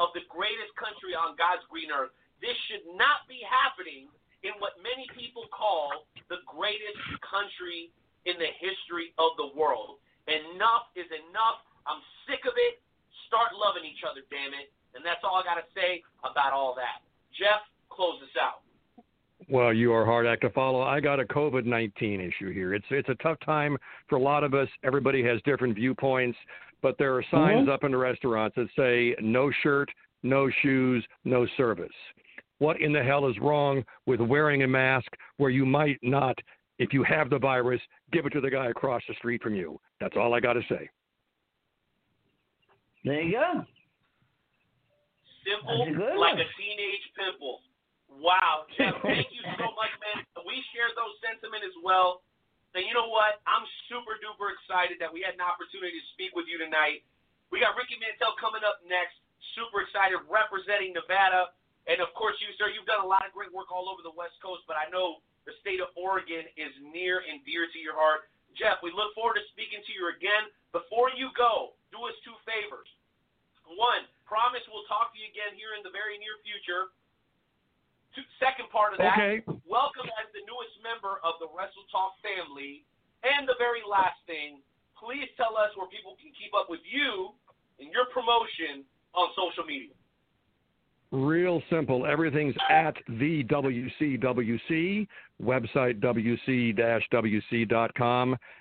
of 0.02 0.10
the 0.16 0.24
greatest 0.32 0.72
country 0.80 1.14
on 1.14 1.36
God's 1.36 1.66
green 1.68 1.92
earth. 1.92 2.16
This 2.40 2.56
should 2.72 2.88
not 2.96 3.28
be 3.28 3.44
happening 3.44 4.08
in 4.48 4.56
what 4.64 4.80
many 4.80 5.06
people 5.12 5.46
call 5.52 6.08
the 6.32 6.40
greatest 6.48 7.00
country 7.20 7.92
in 8.24 8.40
the 8.40 8.52
history 8.58 9.12
of 9.20 9.36
the 9.36 9.52
world. 9.54 10.00
Enough 10.32 10.88
is 10.96 11.10
enough. 11.12 11.60
I'm 11.84 12.00
sick 12.30 12.48
of 12.48 12.56
it. 12.56 12.80
Start 13.28 13.52
loving 13.54 13.84
each 13.84 14.02
other, 14.08 14.24
damn 14.32 14.56
it. 14.56 14.72
And 14.96 15.04
that's 15.04 15.22
all 15.22 15.38
I 15.38 15.44
got 15.46 15.60
to 15.60 15.68
say 15.76 16.02
about 16.24 16.56
all 16.56 16.74
that. 16.80 17.04
Jeff, 17.36 17.62
close 17.92 18.18
us 18.24 18.34
out. 18.40 18.64
Well, 19.48 19.74
you 19.74 19.94
are 19.94 20.06
hard 20.06 20.28
act 20.28 20.42
to 20.42 20.50
follow. 20.50 20.82
I 20.82 21.00
got 21.00 21.20
a 21.20 21.24
COVID 21.26 21.66
nineteen 21.66 22.20
issue 22.20 22.52
here. 22.52 22.74
It's 22.74 22.86
it's 22.90 23.10
a 23.10 23.16
tough 23.16 23.40
time 23.46 23.78
for 24.08 24.18
a 24.18 24.22
lot 24.22 24.44
of 24.44 24.54
us. 24.54 24.68
Everybody 24.84 25.24
has 25.24 25.42
different 25.44 25.76
viewpoints, 25.76 26.38
but 26.82 26.98
there 26.98 27.16
are 27.16 27.24
signs 27.32 27.68
Mhm. 27.68 27.72
up 27.72 27.84
in 27.84 27.92
the 27.92 27.98
restaurants 27.98 28.56
that 28.58 28.70
say 28.76 29.16
no 29.22 29.50
shirt, 29.52 29.90
no 30.24 30.50
shoes, 30.50 31.06
no 31.24 31.46
service. 31.58 31.96
What 32.58 32.82
in 32.82 32.92
the 32.92 33.02
hell 33.04 33.26
is 33.28 33.40
wrong 33.40 33.86
with 34.06 34.20
wearing 34.20 34.64
a 34.64 34.68
mask 34.68 35.16
where 35.38 35.50
you 35.50 35.66
might 35.66 35.98
not, 36.04 36.38
if 36.78 36.94
you 36.94 37.04
have 37.04 37.30
the 37.30 37.40
virus, 37.40 37.82
give 38.12 38.26
it 38.26 38.32
to 38.32 38.42
the 38.42 38.50
guy 38.50 38.68
across 38.68 39.02
the 39.08 39.14
street 39.16 39.42
from 39.42 39.56
you? 39.56 39.80
That's 40.02 40.18
all 40.18 40.34
I 40.34 40.42
got 40.42 40.54
to 40.54 40.64
say. 40.64 40.90
There 43.06 43.22
you 43.22 43.32
go. 43.32 43.66
Simple 45.46 45.82
a 45.82 46.16
like 46.18 46.18
one. 46.18 46.40
a 46.40 46.44
teenage 46.58 47.12
pimple. 47.18 47.62
Wow, 48.20 48.68
Jeff, 48.76 49.00
thank 49.02 49.32
you 49.32 49.44
so 49.56 49.72
much, 49.80 49.94
man. 50.04 50.28
We 50.44 50.60
share 50.76 50.92
those 50.94 51.16
sentiment 51.24 51.64
as 51.64 51.76
well. 51.80 52.22
And 52.78 52.86
you 52.86 52.94
know 52.94 53.10
what? 53.10 53.42
I'm 53.50 53.66
super 53.90 54.20
duper 54.22 54.54
excited 54.54 55.02
that 55.02 55.10
we 55.10 55.26
had 55.26 55.34
an 55.34 55.42
opportunity 55.42 55.98
to 55.98 56.06
speak 56.14 56.38
with 56.38 56.46
you 56.46 56.62
tonight. 56.62 57.02
We 57.50 57.58
got 57.58 57.74
Ricky 57.74 57.98
Mandel 57.98 58.38
coming 58.38 58.62
up 58.62 58.86
next. 58.86 59.18
Super 59.58 59.82
excited, 59.82 60.22
representing 60.30 60.94
Nevada. 60.94 61.50
And 61.90 61.98
of 62.04 62.14
course, 62.14 62.38
you, 62.38 62.54
sir, 62.62 62.70
you've 62.70 62.86
done 62.86 63.02
a 63.02 63.10
lot 63.10 63.26
of 63.26 63.34
great 63.34 63.50
work 63.50 63.74
all 63.74 63.90
over 63.90 64.06
the 64.06 64.14
West 64.14 64.38
Coast, 64.46 64.62
but 64.70 64.78
I 64.78 64.86
know 64.94 65.26
the 65.50 65.58
state 65.66 65.82
of 65.82 65.90
Oregon 65.98 66.46
is 66.54 66.70
near 66.94 67.26
and 67.26 67.42
dear 67.42 67.66
to 67.66 67.80
your 67.82 67.98
heart. 67.98 68.30
Jeff, 68.54 68.78
we 68.86 68.94
look 68.94 69.18
forward 69.18 69.42
to 69.42 69.46
speaking 69.50 69.82
to 69.82 69.92
you 69.96 70.06
again. 70.14 70.54
Before 70.70 71.10
you 71.10 71.34
go, 71.34 71.74
do 71.90 71.98
us 72.06 72.14
two 72.22 72.38
favors. 72.46 72.86
One, 73.66 74.06
promise 74.30 74.62
we'll 74.70 74.86
talk 74.86 75.10
to 75.14 75.18
you 75.18 75.26
again 75.34 75.58
here 75.58 75.74
in 75.74 75.82
the 75.82 75.94
very 75.94 76.22
near 76.22 76.38
future. 76.46 76.94
Second 78.40 78.72
part 78.72 78.94
of 78.96 79.00
that, 79.04 79.20
Okay. 79.20 79.44
welcome 79.68 80.08
as 80.18 80.32
the 80.32 80.40
newest 80.48 80.76
member 80.82 81.20
of 81.28 81.36
the 81.44 81.48
Wrestle 81.52 81.84
Talk 81.92 82.16
family. 82.24 82.86
And 83.24 83.48
the 83.48 83.56
very 83.60 83.84
last 83.84 84.16
thing, 84.26 84.64
please 84.96 85.28
tell 85.36 85.58
us 85.60 85.76
where 85.76 85.88
people 85.92 86.16
can 86.16 86.32
keep 86.40 86.56
up 86.56 86.70
with 86.72 86.80
you 86.88 87.36
and 87.80 87.92
your 87.92 88.06
promotion 88.16 88.88
on 89.14 89.28
social 89.36 89.66
media. 89.68 89.94
Real 91.12 91.62
simple. 91.72 92.06
Everything's 92.06 92.54
at 92.70 92.94
the 93.08 93.44
WCWC 93.46 95.08
website, 95.42 96.00
wc-wc.com, 96.00 97.16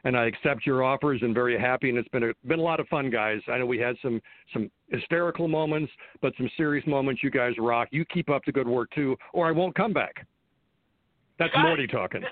and 0.04 0.16
I 0.16 0.24
accept 0.24 0.64
your 0.64 0.82
offers 0.82 1.20
and 1.20 1.34
very 1.34 1.60
happy. 1.60 1.90
And 1.90 1.98
it's 1.98 2.08
been 2.08 2.22
a 2.22 2.32
been 2.46 2.58
a 2.58 2.62
lot 2.62 2.80
of 2.80 2.88
fun, 2.88 3.10
guys. 3.10 3.42
I 3.48 3.58
know 3.58 3.66
we 3.66 3.78
had 3.78 3.96
some 4.00 4.22
some 4.54 4.70
hysterical 4.88 5.46
moments, 5.46 5.92
but 6.22 6.32
some 6.38 6.50
serious 6.56 6.86
moments. 6.86 7.22
You 7.22 7.30
guys 7.30 7.52
rock. 7.58 7.88
You 7.90 8.06
keep 8.06 8.30
up 8.30 8.42
the 8.46 8.52
good 8.52 8.66
work 8.66 8.90
too, 8.94 9.14
or 9.34 9.46
I 9.46 9.50
won't 9.50 9.74
come 9.74 9.92
back. 9.92 10.26
That's 11.38 11.52
Morty 11.54 11.86
talking. 11.86 12.22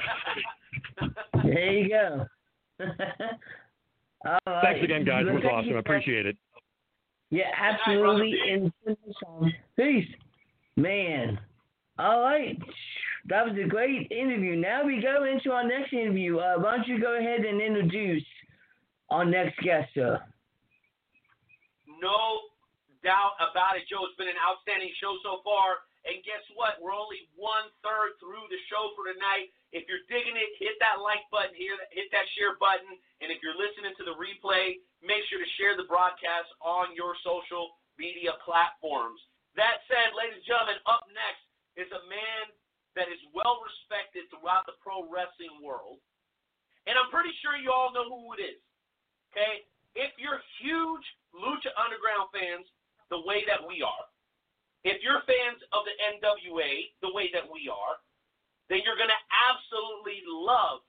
There 1.45 1.73
you 1.73 1.89
go. 1.91 2.27
Right. 4.25 4.63
Thanks 4.63 4.83
again, 4.83 5.05
guys. 5.05 5.25
It 5.29 5.33
was 5.33 5.45
awesome. 5.45 5.77
I 5.77 5.79
appreciate 5.79 6.27
it. 6.27 6.37
Yeah, 7.37 7.53
absolutely. 7.53 8.33
And 8.49 8.73
peace, 9.77 10.09
man. 10.77 11.39
All 11.99 12.25
right, 12.25 12.57
that 13.29 13.45
was 13.45 13.53
a 13.61 13.69
great 13.69 14.09
interview. 14.11 14.57
Now 14.57 14.89
we 14.89 15.05
go 15.05 15.29
into 15.29 15.53
our 15.53 15.61
next 15.69 15.93
interview. 15.93 16.41
Uh, 16.41 16.57
why 16.57 16.81
don't 16.81 16.89
you 16.89 16.97
go 16.97 17.21
ahead 17.21 17.45
and 17.45 17.61
introduce 17.61 18.25
our 19.13 19.29
next 19.29 19.61
guest, 19.61 19.93
sir? 19.93 20.17
No 22.01 22.41
doubt 23.05 23.37
about 23.37 23.77
it, 23.77 23.85
Joe. 23.85 24.09
It's 24.09 24.17
been 24.17 24.33
an 24.33 24.41
outstanding 24.41 24.93
show 24.97 25.21
so 25.21 25.45
far. 25.45 25.85
And 26.09 26.23
guess 26.25 26.41
what? 26.57 26.81
We're 26.81 26.97
only 26.97 27.29
one 27.37 27.69
third 27.85 28.17
through 28.17 28.49
the 28.49 28.61
show 28.73 28.97
for 28.97 29.13
tonight. 29.13 29.53
If 29.77 29.85
you're 29.91 30.09
digging 30.09 30.39
it, 30.39 30.57
hit 30.57 30.79
that 30.81 31.05
like 31.05 31.27
button 31.29 31.53
here, 31.53 31.77
hit 31.93 32.09
that 32.17 32.25
share 32.33 32.57
button. 32.57 32.97
And 33.21 33.29
if 33.29 33.45
you're 33.45 33.59
listening 33.59 33.93
to 34.01 34.05
the 34.09 34.15
replay, 34.17 34.81
make 35.07 35.25
sure 35.31 35.39
to 35.39 35.51
share 35.57 35.79
the 35.79 35.89
broadcast 35.89 36.51
on 36.61 36.93
your 36.93 37.15
social 37.23 37.79
media 37.97 38.35
platforms. 38.43 39.23
That 39.55 39.81
said, 39.89 40.13
ladies 40.13 40.43
and 40.43 40.47
gentlemen, 40.47 40.79
up 40.85 41.07
next 41.15 41.47
is 41.81 41.89
a 41.95 42.03
man 42.11 42.53
that 42.99 43.09
is 43.09 43.21
well 43.33 43.63
respected 43.65 44.29
throughout 44.29 44.69
the 44.69 44.77
pro 44.85 45.07
wrestling 45.09 45.65
world. 45.65 46.03
And 46.85 46.97
I'm 46.97 47.13
pretty 47.13 47.33
sure 47.41 47.57
you 47.57 47.73
all 47.73 47.93
know 47.93 48.09
who 48.09 48.37
it 48.37 48.43
is. 48.43 48.61
Okay? 49.33 49.65
If 49.97 50.13
you're 50.21 50.41
huge 50.61 51.07
Lucha 51.33 51.73
Underground 51.77 52.29
fans, 52.33 52.69
the 53.09 53.23
way 53.23 53.47
that 53.47 53.63
we 53.63 53.81
are, 53.81 54.07
if 54.87 55.03
you're 55.03 55.25
fans 55.27 55.61
of 55.75 55.83
the 55.83 55.95
NWA, 56.19 56.95
the 57.03 57.11
way 57.11 57.27
that 57.35 57.43
we 57.43 57.67
are, 57.67 57.97
then 58.71 58.83
you're 58.87 58.99
going 58.99 59.13
to 59.13 59.25
absolutely 59.51 60.23
love 60.27 60.83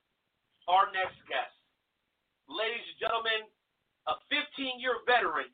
our 0.69 0.89
next 0.93 1.17
guest. 1.25 1.53
Ladies 2.45 2.85
and 2.93 2.99
gentlemen, 3.01 3.41
a 4.07 4.15
15 4.29 4.76
year 4.87 4.95
veteran 5.05 5.51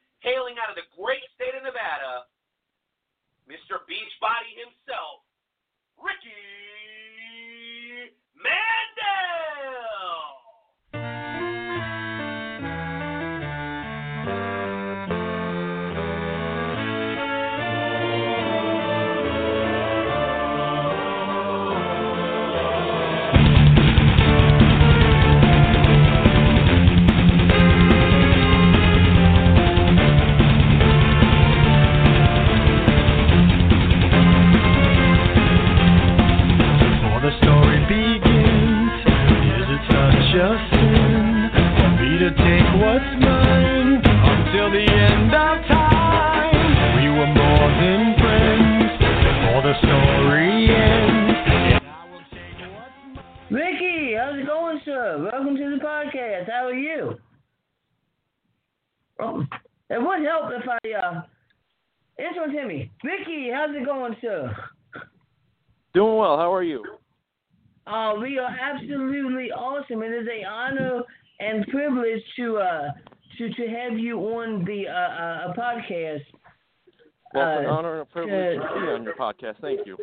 podcast. 79.33 79.55
Thank 79.61 79.85
you. 79.85 79.97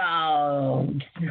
Oh, 0.00 0.88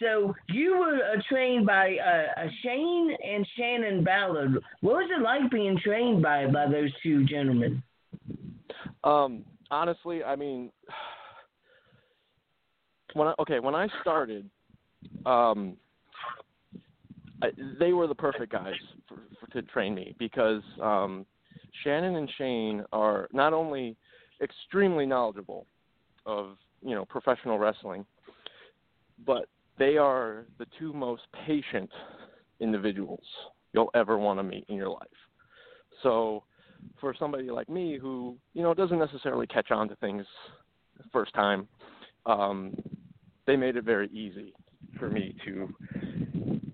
so 0.00 0.34
you 0.48 0.76
were 0.76 0.96
uh, 0.96 1.20
trained 1.28 1.66
by 1.66 1.96
uh, 1.96 2.42
uh, 2.42 2.48
Shane 2.62 3.16
and 3.24 3.46
Shannon 3.56 4.04
Ballard. 4.04 4.58
What 4.82 4.96
was 4.96 5.10
it 5.16 5.22
like 5.22 5.50
being 5.50 5.78
trained 5.82 6.22
by 6.22 6.46
by 6.46 6.66
those 6.66 6.90
two 7.02 7.24
gentlemen? 7.24 7.82
Um, 9.04 9.44
honestly, 9.70 10.22
I 10.22 10.36
mean, 10.36 10.70
when 13.14 13.28
I, 13.28 13.34
okay, 13.40 13.58
when 13.58 13.74
I 13.74 13.88
started, 14.02 14.50
um, 15.24 15.76
I, 17.42 17.48
they 17.80 17.94
were 17.94 18.06
the 18.06 18.14
perfect 18.14 18.52
guys 18.52 18.74
for, 19.08 19.16
for, 19.40 19.46
to 19.52 19.62
train 19.68 19.94
me 19.94 20.14
because 20.18 20.62
um, 20.80 21.24
Shannon 21.82 22.16
and 22.16 22.30
Shane 22.36 22.84
are 22.92 23.28
not 23.32 23.54
only 23.54 23.96
extremely 24.42 25.06
knowledgeable 25.06 25.66
of 26.26 26.56
you 26.82 26.94
know 26.94 27.04
professional 27.04 27.58
wrestling, 27.58 28.04
but 29.26 29.46
they 29.78 29.96
are 29.96 30.46
the 30.58 30.66
two 30.78 30.92
most 30.92 31.22
patient 31.46 31.90
individuals 32.60 33.24
you'll 33.72 33.90
ever 33.94 34.18
want 34.18 34.38
to 34.38 34.42
meet 34.42 34.64
in 34.68 34.76
your 34.76 34.88
life. 34.88 35.08
So, 36.02 36.44
for 37.00 37.14
somebody 37.18 37.50
like 37.50 37.68
me 37.68 37.98
who 37.98 38.36
you 38.54 38.62
know 38.62 38.74
doesn't 38.74 38.98
necessarily 38.98 39.46
catch 39.46 39.70
on 39.70 39.88
to 39.88 39.96
things 39.96 40.26
first 41.12 41.34
time, 41.34 41.68
um, 42.26 42.74
they 43.46 43.56
made 43.56 43.76
it 43.76 43.84
very 43.84 44.08
easy 44.08 44.54
for 44.98 45.08
me 45.10 45.34
to 45.44 45.68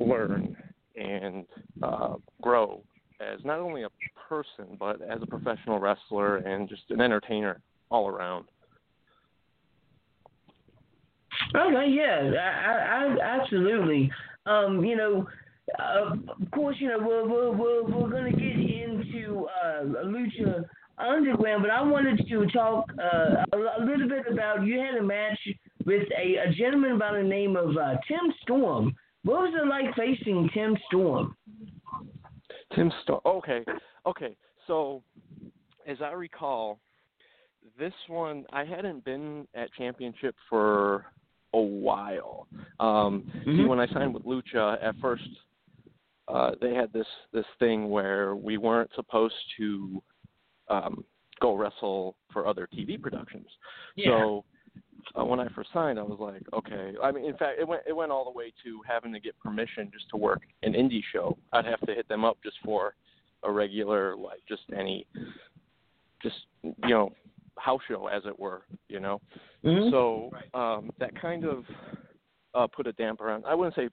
learn 0.00 0.56
and 0.96 1.46
uh, 1.82 2.14
grow 2.42 2.82
as 3.20 3.40
not 3.44 3.58
only 3.58 3.82
a 3.84 3.88
person 4.28 4.76
but 4.78 5.00
as 5.02 5.18
a 5.22 5.26
professional 5.26 5.78
wrestler 5.78 6.38
and 6.38 6.68
just 6.68 6.82
an 6.90 7.00
entertainer 7.00 7.60
all 7.90 8.08
around. 8.08 8.46
Okay, 11.56 11.90
yeah, 11.90 12.30
I, 12.38 12.72
I, 12.72 13.14
I 13.14 13.40
absolutely. 13.40 14.10
Um, 14.46 14.84
you 14.84 14.96
know, 14.96 15.26
uh, 15.78 16.12
of 16.40 16.50
course, 16.50 16.76
you 16.78 16.88
know 16.88 16.98
we're 16.98 17.26
we're 17.28 17.50
we're, 17.52 17.82
we're 17.84 18.10
gonna 18.10 18.32
get 18.32 18.42
into 18.42 19.46
uh, 19.64 19.82
Lucha 20.04 20.64
Underground, 20.98 21.62
but 21.62 21.70
I 21.70 21.82
wanted 21.82 22.26
to 22.26 22.46
talk 22.46 22.90
uh, 22.98 23.44
a, 23.52 23.56
a 23.56 23.84
little 23.84 24.08
bit 24.08 24.24
about 24.30 24.64
you 24.64 24.78
had 24.78 24.96
a 24.96 25.02
match 25.02 25.38
with 25.84 26.02
a, 26.16 26.36
a 26.36 26.52
gentleman 26.52 26.98
by 26.98 27.16
the 27.16 27.22
name 27.22 27.56
of 27.56 27.76
uh, 27.76 27.94
Tim 28.06 28.32
Storm. 28.42 28.94
What 29.24 29.42
was 29.42 29.54
it 29.60 29.66
like 29.66 29.94
facing 29.94 30.50
Tim 30.52 30.76
Storm? 30.86 31.36
Tim 32.74 32.90
Storm. 33.02 33.20
Okay, 33.24 33.64
okay. 34.06 34.36
So, 34.66 35.02
as 35.86 35.98
I 36.02 36.12
recall, 36.12 36.78
this 37.78 37.94
one 38.06 38.44
I 38.52 38.64
hadn't 38.64 39.04
been 39.04 39.46
at 39.54 39.72
Championship 39.74 40.34
for 40.48 41.06
a 41.54 41.60
while. 41.60 42.46
Um, 42.80 43.30
See, 43.44 43.50
Mhm. 43.50 43.68
when 43.68 43.80
I 43.80 43.86
signed 43.88 44.14
with 44.14 44.24
Lucha, 44.24 44.82
at 44.82 44.96
first 44.96 45.28
uh, 46.28 46.54
they 46.60 46.74
had 46.74 46.92
this 46.92 47.06
this 47.32 47.46
thing 47.58 47.88
where 47.88 48.36
we 48.36 48.58
weren't 48.58 48.90
supposed 48.94 49.34
to 49.56 50.02
um, 50.68 51.04
go 51.40 51.56
wrestle 51.56 52.16
for 52.30 52.46
other 52.46 52.66
TV 52.66 53.00
productions. 53.00 53.48
Yeah. 53.96 54.10
So 54.10 54.44
uh, 55.18 55.24
when 55.24 55.40
I 55.40 55.48
first 55.48 55.72
signed, 55.72 55.98
I 55.98 56.02
was 56.02 56.18
like, 56.20 56.42
okay. 56.52 56.94
I 57.02 57.10
mean, 57.12 57.24
in 57.24 57.36
fact, 57.38 57.58
it 57.58 57.66
went 57.66 57.82
it 57.86 57.96
went 57.96 58.12
all 58.12 58.24
the 58.24 58.30
way 58.36 58.52
to 58.62 58.82
having 58.86 59.12
to 59.14 59.20
get 59.20 59.38
permission 59.38 59.90
just 59.90 60.08
to 60.10 60.18
work 60.18 60.42
an 60.62 60.74
indie 60.74 61.02
show. 61.12 61.38
I'd 61.54 61.64
have 61.64 61.80
to 61.86 61.94
hit 61.94 62.06
them 62.08 62.24
up 62.24 62.36
just 62.42 62.56
for 62.62 62.94
a 63.42 63.50
regular, 63.50 64.14
like 64.16 64.40
just 64.46 64.62
any, 64.76 65.06
just 66.22 66.36
you 66.62 66.74
know, 66.90 67.12
house 67.58 67.80
show 67.88 68.06
as 68.06 68.22
it 68.26 68.38
were, 68.38 68.62
you 68.88 69.00
know. 69.00 69.20
Mhm. 69.64 69.90
So 69.90 70.30
um, 70.58 70.90
that 70.98 71.18
kind 71.20 71.44
of 71.44 71.64
uh, 72.54 72.66
put 72.66 72.86
a 72.86 72.92
damper 72.92 73.30
on. 73.30 73.44
I 73.44 73.54
wouldn't 73.54 73.74
say 73.74 73.88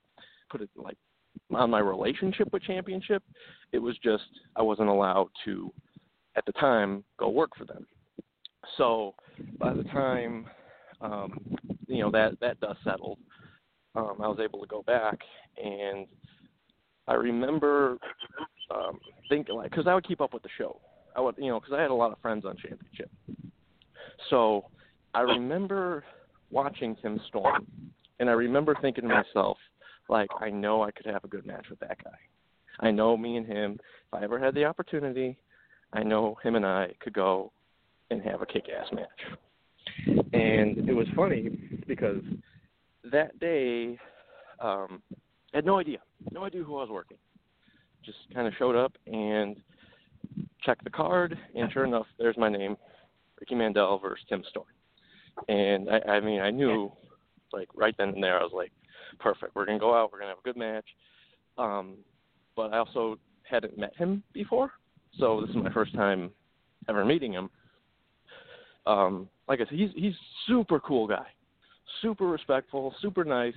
put 0.50 0.62
it 0.62 0.70
like 0.76 0.98
on 1.54 1.70
my 1.70 1.80
relationship 1.80 2.52
with 2.54 2.64
Championship. 2.64 3.24
It 3.72 3.80
was 3.80 3.98
just 4.04 4.24
I 4.56 4.62
wasn't 4.62 4.90
allowed 4.90 5.30
to, 5.46 5.72
at 6.36 6.46
the 6.46 6.54
time, 6.54 7.04
go 7.18 7.30
work 7.30 7.52
for 7.58 7.66
them. 7.66 7.86
So 8.78 9.16
by 9.60 9.74
the 9.74 9.84
time 9.84 10.48
um, 11.02 11.40
you 11.88 12.02
know 12.02 12.12
that 12.12 12.40
that 12.42 12.60
dust 12.60 12.80
settled, 12.84 13.20
um, 13.96 14.16
I 14.22 14.28
was 14.28 14.40
able 14.42 14.60
to 14.60 14.68
go 14.68 14.82
back, 14.84 15.18
and 15.64 16.08
I 17.08 17.14
remember 17.14 17.98
um, 18.74 19.00
thinking 19.30 19.56
like 19.56 19.70
because 19.70 19.88
I 19.88 19.94
would 19.94 20.08
keep 20.08 20.22
up 20.22 20.34
with 20.34 20.44
the 20.44 20.50
show. 20.58 20.80
I 21.16 21.22
would 21.22 21.36
you 21.38 21.50
know 21.50 21.60
because 21.60 21.76
I 21.76 21.82
had 21.82 21.92
a 21.92 21.96
lot 21.96 22.12
of 22.12 22.20
friends 22.20 22.46
on 22.46 22.56
Championship. 22.58 23.12
So 24.30 24.66
I 25.14 25.22
remember 25.22 26.04
watching 26.52 26.96
Tim 27.02 27.20
Storm, 27.28 27.66
and 28.20 28.30
I 28.30 28.34
remember 28.34 28.76
thinking 28.82 29.08
to 29.08 29.14
myself, 29.14 29.58
like, 30.10 30.30
I 30.40 30.50
know 30.50 30.84
I 30.84 30.92
could 30.92 31.06
have 31.06 31.24
a 31.24 31.28
good 31.28 31.46
match 31.46 31.66
with 31.70 31.80
that 31.80 32.04
guy. 32.04 32.18
I 32.80 32.92
know 32.92 33.18
me 33.18 33.38
and 33.38 33.46
him, 33.46 33.80
if 34.08 34.14
I 34.14 34.24
ever 34.24 34.40
had 34.40 34.54
the 34.54 34.66
opportunity, 34.66 35.38
I 35.94 36.04
know 36.04 36.38
him 36.44 36.56
and 36.56 36.66
I 36.66 36.94
could 37.00 37.14
go 37.14 37.52
and 38.12 38.22
have 38.22 38.42
a 38.42 38.46
kick 38.46 38.66
ass 38.70 38.88
match. 38.94 39.38
And 40.34 40.90
it 40.90 40.94
was 40.94 41.08
funny 41.16 41.50
because 41.88 42.22
that 43.12 43.40
day, 43.40 43.98
um, 44.60 45.02
I 45.54 45.58
had 45.58 45.66
no 45.66 45.80
idea, 45.80 46.00
no 46.32 46.44
idea 46.44 46.64
who 46.64 46.78
I 46.78 46.82
was 46.82 46.90
working. 46.90 47.18
Just 48.04 48.18
kind 48.34 48.48
of 48.48 48.54
showed 48.60 48.76
up 48.76 48.94
and 49.08 49.56
checked 50.64 50.84
the 50.84 50.90
card, 50.90 51.38
and 51.56 51.72
sure 51.72 51.86
enough, 51.86 52.08
there's 52.18 52.38
my 52.38 52.50
name, 52.50 52.76
Ricky 53.40 53.56
Mandel 53.56 54.00
versus 54.00 54.26
Tim 54.30 54.44
Storm. 54.50 54.68
And 55.50 55.90
I, 55.90 56.14
I 56.14 56.20
mean, 56.20 56.42
I 56.42 56.52
knew, 56.52 56.92
like 57.52 57.68
right 57.76 57.96
then 57.98 58.10
and 58.10 58.24
there, 58.24 58.40
I 58.40 58.44
was 58.44 58.54
like, 58.54 58.72
perfect. 59.20 59.56
We're 59.56 59.66
gonna 59.66 59.80
go 59.80 59.96
out. 59.96 60.12
We're 60.12 60.20
gonna 60.20 60.32
have 60.32 60.40
a 60.40 60.42
good 60.42 60.58
match. 60.58 60.86
Um, 61.58 61.98
but 62.56 62.74
I 62.74 62.78
also 62.78 63.18
hadn't 63.44 63.78
met 63.78 63.96
him 63.96 64.24
before, 64.34 64.72
so 65.20 65.42
this 65.42 65.50
is 65.50 65.56
my 65.56 65.72
first 65.72 65.94
time 65.94 66.32
ever 66.90 67.06
meeting 67.06 67.34
him. 67.34 67.50
Um, 68.86 69.30
like 69.48 69.60
I 69.62 69.66
said, 69.66 69.78
he's 69.78 69.92
he's 69.96 70.14
super 70.48 70.80
cool 70.80 71.08
guy, 71.08 71.28
super 72.02 72.28
respectful, 72.28 72.94
super 73.02 73.24
nice. 73.24 73.54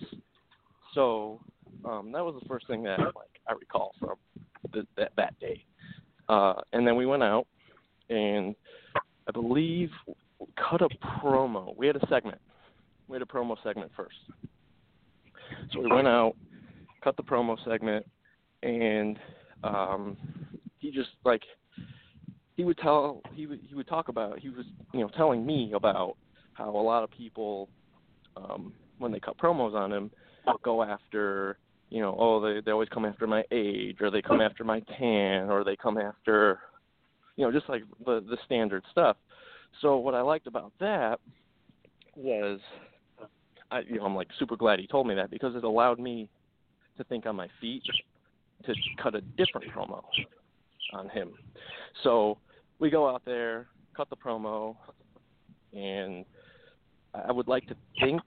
So 0.94 1.40
um, 1.84 2.12
that 2.12 2.24
was 2.24 2.34
the 2.40 2.48
first 2.48 2.66
thing 2.66 2.82
that 2.84 2.98
like 2.98 3.40
I 3.48 3.52
recall 3.52 3.94
from 3.98 4.16
the, 4.72 4.86
that 4.96 5.12
that 5.16 5.38
day. 5.40 5.64
Uh, 6.28 6.54
and 6.72 6.86
then 6.86 6.96
we 6.96 7.06
went 7.06 7.22
out, 7.22 7.46
and 8.10 8.54
I 9.28 9.30
believe 9.30 9.90
cut 10.56 10.80
a 10.80 10.88
promo. 11.20 11.76
We 11.76 11.86
had 11.86 11.96
a 11.96 12.06
segment. 12.08 12.40
We 13.08 13.14
had 13.14 13.22
a 13.22 13.26
promo 13.26 13.56
segment 13.62 13.90
first. 13.94 14.16
So 15.72 15.80
we 15.80 15.90
went 15.90 16.08
out, 16.08 16.34
cut 17.02 17.16
the 17.16 17.22
promo 17.22 17.56
segment, 17.64 18.06
and 18.62 19.18
um, 19.62 20.16
he 20.78 20.90
just 20.90 21.10
like 21.24 21.42
he 22.56 22.64
would 22.64 22.78
tell 22.78 23.22
he 23.34 23.46
would 23.46 23.60
he 23.68 23.74
would 23.74 23.88
talk 23.88 24.08
about 24.08 24.38
he 24.38 24.48
was 24.48 24.66
you 24.92 25.00
know 25.00 25.08
telling 25.16 25.44
me 25.44 25.72
about 25.74 26.16
how 26.54 26.70
a 26.70 26.82
lot 26.82 27.04
of 27.04 27.10
people 27.10 27.68
um, 28.36 28.72
when 28.98 29.12
they 29.12 29.20
cut 29.20 29.36
promos 29.38 29.74
on 29.74 29.92
him 29.92 30.10
go 30.64 30.82
after 30.82 31.58
you 31.90 32.00
know 32.00 32.16
oh 32.18 32.40
they 32.40 32.60
they 32.60 32.70
always 32.70 32.88
come 32.88 33.04
after 33.04 33.26
my 33.26 33.44
age 33.52 33.98
or 34.00 34.10
they 34.10 34.22
come 34.22 34.40
after 34.40 34.64
my 34.64 34.80
tan 34.98 35.50
or 35.50 35.64
they 35.64 35.76
come 35.76 35.98
after 35.98 36.60
you 37.38 37.44
know 37.44 37.52
just 37.52 37.68
like 37.68 37.82
the 38.04 38.22
the 38.28 38.36
standard 38.44 38.82
stuff. 38.90 39.16
So 39.80 39.96
what 39.96 40.14
I 40.14 40.20
liked 40.20 40.46
about 40.48 40.72
that 40.80 41.20
was 42.16 42.58
I 43.70 43.80
you 43.80 43.98
know 43.98 44.04
I'm 44.04 44.16
like 44.16 44.28
super 44.38 44.56
glad 44.56 44.80
he 44.80 44.86
told 44.88 45.06
me 45.06 45.14
that 45.14 45.30
because 45.30 45.54
it 45.54 45.64
allowed 45.64 46.00
me 46.00 46.28
to 46.98 47.04
think 47.04 47.24
on 47.26 47.36
my 47.36 47.48
feet 47.60 47.84
to 48.66 48.74
cut 49.00 49.14
a 49.14 49.20
different 49.20 49.72
promo 49.72 50.02
on 50.92 51.08
him. 51.10 51.30
So 52.02 52.38
we 52.80 52.90
go 52.90 53.08
out 53.08 53.22
there, 53.24 53.68
cut 53.96 54.10
the 54.10 54.16
promo, 54.16 54.74
and 55.72 56.24
I 57.14 57.30
would 57.30 57.46
like 57.46 57.68
to 57.68 57.76
think 58.00 58.20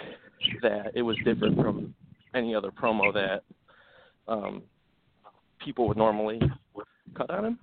that 0.61 0.91
it 0.95 1.01
was 1.01 1.17
different 1.25 1.57
from 1.57 1.93
any 2.33 2.55
other 2.55 2.71
promo 2.71 3.13
that 3.13 3.43
um, 4.29 4.63
people 5.59 5.85
would 5.89 5.97
normally 5.97 6.39
cut 7.17 7.29
on 7.29 7.43
him, 7.43 7.59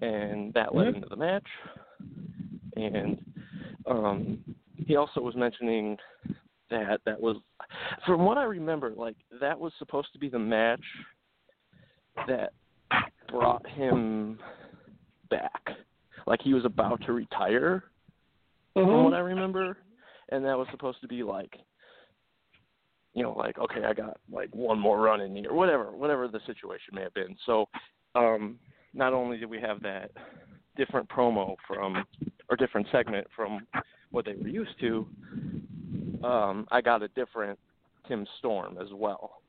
and 0.00 0.52
that 0.54 0.74
led 0.74 0.88
into 0.88 1.08
the 1.08 1.16
match. 1.16 1.46
And 2.76 3.18
um, 3.86 4.38
he 4.76 4.96
also 4.96 5.20
was 5.20 5.34
mentioning 5.34 5.96
that 6.70 7.00
that 7.06 7.20
was, 7.20 7.36
from 8.04 8.24
what 8.24 8.38
I 8.38 8.44
remember, 8.44 8.92
like 8.96 9.16
that 9.40 9.58
was 9.58 9.72
supposed 9.78 10.08
to 10.12 10.18
be 10.18 10.28
the 10.28 10.38
match 10.38 10.82
that 12.26 12.52
brought 13.28 13.66
him 13.68 14.38
back. 15.30 15.62
Like 16.26 16.40
he 16.42 16.54
was 16.54 16.64
about 16.64 17.00
to 17.06 17.12
retire, 17.12 17.84
from 18.74 19.04
what 19.04 19.14
I 19.14 19.20
remember, 19.20 19.78
and 20.28 20.44
that 20.44 20.58
was 20.58 20.66
supposed 20.70 21.00
to 21.00 21.08
be 21.08 21.22
like, 21.22 21.54
you 23.14 23.22
know, 23.22 23.32
like 23.32 23.58
okay, 23.58 23.84
I 23.86 23.94
got 23.94 24.18
like 24.30 24.54
one 24.54 24.78
more 24.78 25.00
run 25.00 25.20
in 25.20 25.32
me 25.32 25.46
or 25.46 25.54
whatever, 25.54 25.92
whatever 25.92 26.28
the 26.28 26.40
situation 26.46 26.94
may 26.94 27.02
have 27.02 27.14
been. 27.14 27.36
So, 27.46 27.66
um, 28.14 28.58
not 28.96 29.12
only 29.12 29.36
did 29.36 29.48
we 29.48 29.60
have 29.60 29.80
that 29.82 30.10
different 30.76 31.08
promo 31.08 31.54
from 31.66 32.04
or 32.48 32.56
different 32.56 32.86
segment 32.90 33.26
from 33.36 33.66
what 34.10 34.24
they 34.24 34.34
were 34.34 34.48
used 34.48 34.78
to, 34.80 35.06
um, 36.24 36.66
I 36.70 36.80
got 36.80 37.02
a 37.02 37.08
different 37.08 37.58
Tim 38.08 38.26
Storm 38.38 38.78
as 38.80 38.88
well. 38.92 39.42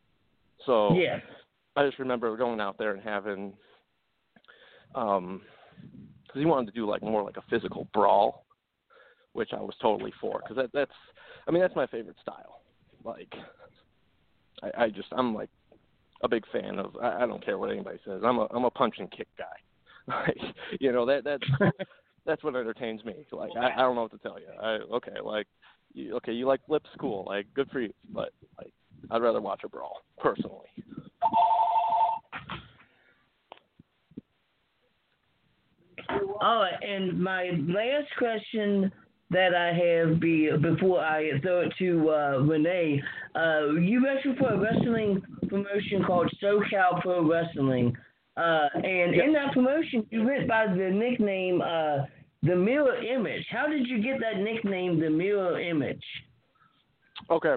So 0.65 0.93
Yeah. 0.95 1.19
I 1.75 1.85
just 1.85 1.99
remember 1.99 2.35
going 2.35 2.59
out 2.59 2.77
there 2.77 2.91
and 2.91 3.01
having, 3.01 3.57
um, 4.95 5.41
because 6.23 6.39
he 6.39 6.45
wanted 6.45 6.67
to 6.67 6.71
do 6.73 6.85
like 6.85 7.01
more 7.01 7.23
like 7.23 7.37
a 7.37 7.43
physical 7.49 7.87
brawl, 7.93 8.45
which 9.33 9.53
I 9.53 9.61
was 9.61 9.75
totally 9.81 10.11
for. 10.19 10.41
Because 10.41 10.57
that, 10.57 10.71
that's, 10.73 10.91
I 11.47 11.51
mean, 11.51 11.61
that's 11.61 11.75
my 11.75 11.87
favorite 11.87 12.17
style. 12.21 12.61
Like, 13.03 13.33
I, 14.63 14.85
I 14.85 14.89
just, 14.89 15.07
I'm 15.11 15.33
like 15.33 15.49
a 16.21 16.27
big 16.27 16.43
fan 16.51 16.79
of. 16.79 16.95
I, 17.01 17.23
I 17.23 17.25
don't 17.25 17.43
care 17.43 17.57
what 17.57 17.71
anybody 17.71 17.99
says. 18.05 18.21
I'm 18.23 18.37
a, 18.39 18.47
I'm 18.51 18.65
a 18.65 18.71
punch 18.71 18.95
and 18.99 19.11
kick 19.11 19.27
guy. 19.37 19.45
Like, 20.09 20.37
you 20.79 20.93
know, 20.93 21.05
that 21.05 21.25
that's 21.25 21.43
that's 22.25 22.41
what 22.41 22.55
entertains 22.55 23.03
me. 23.03 23.25
Like, 23.29 23.49
I, 23.59 23.73
I 23.73 23.81
don't 23.81 23.95
know 23.95 24.03
what 24.03 24.11
to 24.11 24.17
tell 24.19 24.39
you. 24.39 24.45
I, 24.57 24.77
okay, 24.95 25.19
like, 25.21 25.47
you, 25.93 26.15
okay, 26.15 26.31
you 26.31 26.47
like 26.47 26.65
flips, 26.65 26.89
cool. 26.97 27.25
Like, 27.27 27.45
good 27.53 27.69
for 27.71 27.81
you. 27.81 27.93
But 28.13 28.29
like, 28.57 28.71
I'd 29.11 29.21
rather 29.21 29.41
watch 29.41 29.63
a 29.65 29.67
brawl 29.67 29.97
personally. 30.17 30.69
All 36.39 36.61
right, 36.61 36.81
and 36.81 37.21
my 37.21 37.49
last 37.67 38.07
question 38.17 38.89
that 39.29 39.53
I 39.53 39.73
have 39.73 40.19
be 40.19 40.49
before 40.61 41.01
I 41.01 41.39
throw 41.41 41.61
it 41.61 41.73
to 41.79 42.09
uh, 42.09 42.37
Renee. 42.39 43.01
Uh, 43.35 43.71
you 43.71 44.03
wrestle 44.03 44.35
for 44.37 44.53
a 44.53 44.59
wrestling 44.59 45.21
promotion 45.47 46.03
called 46.05 46.31
SoCal 46.41 47.01
Pro 47.01 47.29
Wrestling, 47.29 47.95
uh, 48.37 48.67
and 48.75 49.15
in 49.15 49.33
that 49.33 49.53
promotion 49.53 50.05
you 50.09 50.23
went 50.23 50.47
by 50.47 50.67
the 50.67 50.89
nickname 50.89 51.61
uh, 51.61 52.05
the 52.43 52.55
Mirror 52.55 53.03
Image. 53.03 53.45
How 53.49 53.67
did 53.67 53.87
you 53.87 54.01
get 54.01 54.19
that 54.21 54.41
nickname, 54.41 54.99
the 54.99 55.09
Mirror 55.09 55.59
Image? 55.59 56.03
Okay, 57.29 57.55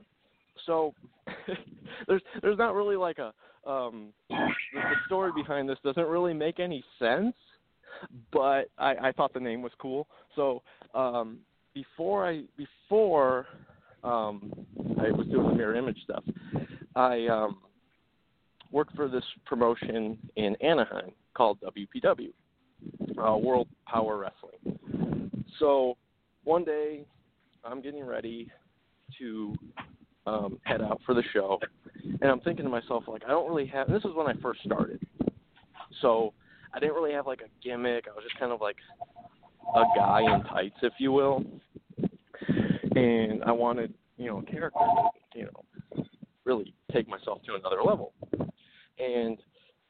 so 0.66 0.95
there's 2.09 2.23
there's 2.43 2.59
not 2.59 2.75
really 2.75 2.97
like 2.97 3.18
a 3.18 3.33
um 3.68 4.12
the, 4.29 4.37
the 4.73 4.95
story 5.07 5.31
behind 5.35 5.68
this 5.68 5.79
doesn't 5.85 6.07
really 6.07 6.33
make 6.33 6.59
any 6.59 6.83
sense, 6.99 7.35
but 8.33 8.71
I, 8.79 8.95
I 9.03 9.12
thought 9.12 9.35
the 9.35 9.41
name 9.41 9.62
was 9.62 9.73
cool. 9.79 10.09
So 10.35 10.62
um 10.95 11.39
before 11.75 12.27
I 12.27 12.43
before 12.57 13.47
um 14.03 14.53
I 14.99 15.11
was 15.11 15.27
doing 15.29 15.49
the 15.49 15.55
mirror 15.55 15.75
image 15.75 15.99
stuff, 16.05 16.25
I 16.97 17.27
um 17.27 17.59
worked 18.71 18.95
for 18.95 19.09
this 19.09 19.25
promotion 19.47 20.18
in 20.37 20.55
Anaheim 20.57 21.11
called 21.35 21.59
WPW, 21.61 22.33
uh, 23.18 23.37
World 23.37 23.68
Power 23.87 24.18
Wrestling. 24.18 25.31
So 25.59 25.97
one 26.45 26.64
day 26.64 27.05
I'm 27.64 27.83
getting 27.83 28.05
ready 28.05 28.51
to 29.18 29.55
um, 30.27 30.59
head 30.64 30.81
out 30.81 31.01
for 31.05 31.14
the 31.14 31.23
show, 31.33 31.59
and 32.05 32.31
I'm 32.31 32.41
thinking 32.41 32.64
to 32.64 32.71
myself 32.71 33.05
like 33.09 33.23
I 33.25 33.29
don't 33.29 33.49
really 33.49 33.66
have. 33.66 33.89
This 33.89 34.05
is 34.05 34.14
when 34.14 34.27
I 34.27 34.35
first 34.41 34.61
started, 34.64 35.01
so 36.01 36.33
I 36.73 36.79
didn't 36.79 36.95
really 36.95 37.12
have 37.12 37.27
like 37.27 37.41
a 37.41 37.66
gimmick. 37.66 38.07
I 38.09 38.14
was 38.14 38.25
just 38.25 38.39
kind 38.39 38.53
of 38.53 38.61
like 38.61 38.77
a 39.75 39.85
guy 39.97 40.21
in 40.23 40.43
tights, 40.45 40.77
if 40.83 40.93
you 40.99 41.13
will, 41.13 41.45
and 42.97 43.43
I 43.45 43.53
wanted 43.53 43.95
you 44.17 44.27
know 44.27 44.39
a 44.39 44.43
character, 44.43 44.79
to, 45.33 45.39
you 45.39 45.45
know, 45.45 46.05
really 46.45 46.75
take 46.93 47.09
myself 47.09 47.43
to 47.45 47.55
another 47.55 47.83
level. 47.85 48.13
And 48.99 49.39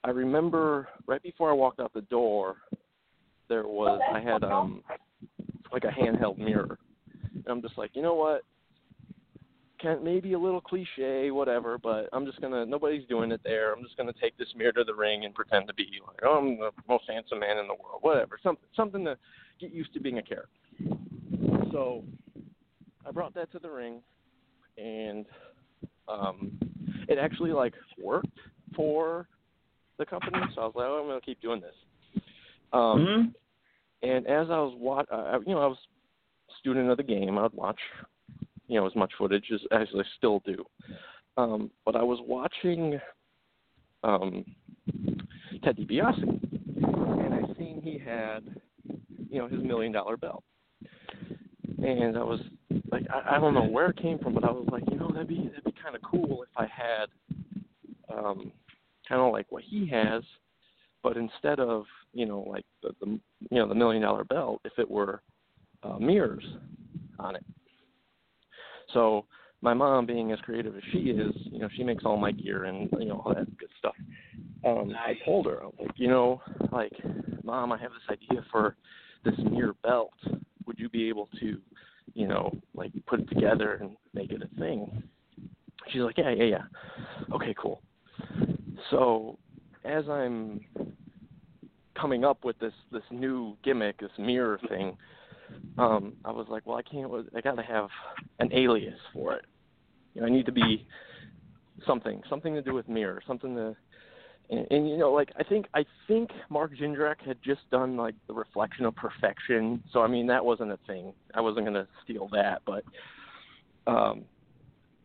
I 0.05 0.11
remember 0.11 0.89
right 1.07 1.23
before 1.23 1.51
I 1.51 1.55
walked 1.55 1.81
out 1.81 1.93
the 1.93 2.03
door, 2.03 2.57
there 3.49 3.67
was 3.67 4.01
I 4.15 4.21
had 4.21 4.45
um 4.45 4.83
like 5.73 5.85
a 5.85 5.89
handheld 5.89 6.39
mirror. 6.39 6.79
And 7.35 7.47
I'm 7.49 7.63
just 7.63 7.79
like, 7.79 7.91
you 7.95 8.03
know 8.03 8.15
what? 8.15 8.43
Can 9.81 10.05
maybe 10.05 10.35
a 10.35 10.39
little 10.39 10.61
cliche, 10.61 11.31
whatever, 11.31 11.79
but 11.79 12.09
I'm 12.13 12.27
just 12.27 12.41
gonna 12.41 12.67
nobody's 12.67 13.07
doing 13.09 13.33
it 13.33 13.41
there. 13.43 13.73
I'm 13.73 13.83
just 13.83 13.97
gonna 13.97 14.13
take 14.21 14.37
this 14.37 14.49
mirror 14.55 14.73
to 14.73 14.85
the 14.85 14.95
ring 14.95 15.25
and 15.25 15.35
pretend 15.35 15.67
to 15.69 15.75
be 15.75 16.01
like, 16.07 16.19
oh, 16.23 16.39
I'm 16.39 16.59
the 16.59 16.71
most 16.89 17.05
handsome 17.09 17.41
man 17.41 17.57
in 17.59 17.67
the 17.67 17.75
world, 17.75 18.01
whatever. 18.03 18.39
Something 18.43 18.67
something 18.77 19.05
to 19.05 19.17
get 19.59 19.73
used 19.73 19.95
to 19.95 20.01
being 20.01 20.19
a 20.19 20.23
character. 20.23 20.51
So 21.73 22.05
I 23.07 23.11
brought 23.11 23.35
that 23.35 23.51
to 23.53 23.59
the 23.59 23.71
ring 23.71 24.03
and 24.77 25.25
um 26.09 26.59
it 27.09 27.19
actually 27.19 27.53
like 27.53 27.75
worked 28.03 28.39
for 28.77 29.27
the 29.99 30.07
company, 30.07 30.39
so 30.55 30.63
I 30.63 30.65
was 30.65 30.75
like, 30.77 30.87
oh, 30.89 31.01
I'm 31.01 31.09
gonna 31.09 31.21
keep 31.21 31.41
doing 31.41 31.61
this. 31.61 31.75
Um, 32.73 32.81
Mm-hmm. 32.81 34.09
and 34.09 34.27
as 34.27 34.49
I 34.51 34.59
was 34.59 34.75
watch, 34.77 35.07
uh, 35.13 35.39
you 35.47 35.55
know, 35.55 35.61
I 35.61 35.67
was 35.67 35.79
student 36.59 36.91
of 36.91 36.97
the 36.97 37.03
game. 37.03 37.39
I'd 37.39 37.53
watch, 37.53 37.79
you 38.71 38.79
know, 38.79 38.87
as 38.87 38.95
much 38.95 39.11
footage 39.19 39.47
as, 39.53 39.61
as 39.73 39.89
I 39.95 40.03
still 40.17 40.41
do. 40.47 40.65
Um, 41.37 41.73
but 41.85 41.97
I 41.97 42.03
was 42.05 42.21
watching 42.25 43.01
um, 44.05 44.45
Ted 45.65 45.77
DiBiase, 45.77 46.23
and 46.23 47.35
I 47.35 47.41
seen 47.59 47.81
he 47.83 47.99
had, 47.99 48.45
you 49.29 49.39
know, 49.41 49.49
his 49.49 49.61
million 49.61 49.93
dollar 49.93 50.17
belt. 50.17 50.45
And 51.79 52.17
I 52.17 52.23
was 52.23 52.39
like, 52.93 53.03
I, 53.13 53.37
I 53.37 53.41
don't 53.41 53.55
know 53.55 53.67
where 53.67 53.91
it 53.91 54.01
came 54.01 54.21
from, 54.21 54.35
but 54.35 54.45
I 54.45 54.53
was 54.53 54.69
like, 54.71 54.85
you 54.89 54.99
know, 54.99 55.11
that'd 55.11 55.27
be 55.27 55.49
that'd 55.49 55.65
be 55.65 55.75
kind 55.83 55.97
of 55.97 56.03
cool 56.03 56.45
if 56.45 56.51
I 56.57 56.67
had, 56.67 57.07
um, 58.17 58.53
kind 59.09 59.21
of 59.21 59.33
like 59.33 59.47
what 59.51 59.65
he 59.65 59.89
has, 59.89 60.23
but 61.03 61.17
instead 61.17 61.59
of 61.59 61.87
you 62.13 62.27
know 62.27 62.45
like 62.49 62.65
the, 62.83 62.91
the 63.01 63.07
you 63.51 63.59
know 63.59 63.69
the 63.69 63.75
million 63.75 64.03
dollar 64.03 64.23
belt, 64.23 64.61
if 64.65 64.75
it 64.79 64.89
were 64.89 65.23
uh, 65.83 65.99
mirrors 65.99 66.45
on 67.19 67.35
it. 67.35 67.45
So 68.93 69.27
my 69.63 69.75
mom, 69.75 70.07
being 70.07 70.33
as 70.33 70.39
creative 70.41 70.77
as 70.77 70.83
she 70.93 70.99
is, 70.99 71.33
you 71.51 71.59
know, 71.59 71.69
she 71.77 71.85
makes 71.85 72.05
all 72.05 72.17
my 72.17 72.33
gear 72.33 72.65
and 72.65 72.89
you 72.99 73.07
know 73.07 73.23
all 73.25 73.35
that 73.35 73.57
good 73.59 73.69
stuff. 73.79 73.95
Um, 74.65 74.93
I 74.99 75.15
told 75.25 75.47
her, 75.47 75.63
I'm 75.63 75.73
like, 75.79 75.93
you 75.97 76.09
know, 76.09 76.41
like, 76.71 76.93
mom, 77.45 77.73
I 77.73 77.79
have 77.79 77.91
this 77.93 78.19
idea 78.19 78.45
for 78.51 78.77
this 79.25 79.35
mirror 79.51 79.75
belt. 79.83 80.13
Would 80.67 80.79
you 80.79 80.89
be 80.89 81.09
able 81.09 81.29
to, 81.41 81.59
you 82.15 82.29
know, 82.29 82.53
like 82.75 82.93
put 83.07 83.21
it 83.21 83.29
together 83.29 83.79
and 83.81 83.97
make 84.15 84.33
it 84.33 84.43
a 84.43 84.61
thing? 84.61 85.03
She's 85.91 86.03
like, 86.03 86.19
yeah, 86.19 86.31
yeah, 86.31 86.45
yeah. 86.45 87.35
Okay, 87.35 87.55
cool. 87.61 87.83
So 88.91 89.39
as 89.85 90.05
I'm 90.09 90.61
coming 91.99 92.25
up 92.25 92.45
with 92.45 92.59
this 92.59 92.73
this 92.93 93.03
new 93.11 93.57
gimmick, 93.65 93.99
this 93.99 94.11
mirror 94.19 94.59
thing, 94.69 94.97
um, 95.79 96.15
I 96.25 96.31
was 96.31 96.47
like, 96.49 96.67
well, 96.67 96.77
I 96.77 96.83
can't. 96.83 97.11
I 97.35 97.41
got 97.41 97.57
to 97.57 97.63
have 97.63 97.89
an 98.39 98.53
alias 98.53 98.99
for 99.13 99.35
it. 99.35 99.45
You 100.15 100.21
know, 100.21 100.27
I 100.27 100.31
need 100.31 100.47
to 100.47 100.53
be 100.53 100.87
something, 101.87 102.23
something 102.29 102.55
to 102.55 102.63
do 102.63 102.75
with 102.75 102.89
mirror, 102.89 103.23
something 103.27 103.55
to. 103.55 103.77
And, 104.51 104.67
and 104.71 104.91
you 104.91 104.97
know, 104.97 105.13
like 105.13 105.31
I 105.39 105.45
think 105.45 105.67
I 105.75 105.85
think 106.09 106.31
Mark 106.49 106.73
Jindrak 106.77 107.21
had 107.25 107.39
just 107.45 107.61
done 107.71 107.97
like 107.97 108.15
the 108.27 108.35
reflection 108.35 108.85
of 108.85 108.95
perfection. 108.97 109.83
So 109.93 110.03
I 110.03 110.09
mean, 110.09 110.27
that 110.27 110.45
wasn't 110.45 110.73
a 110.73 110.79
thing. 110.87 111.13
I 111.35 111.41
wasn't 111.41 111.67
gonna 111.67 111.87
steal 112.05 112.29
that, 112.33 112.63
but 112.67 112.83
um, 113.87 114.25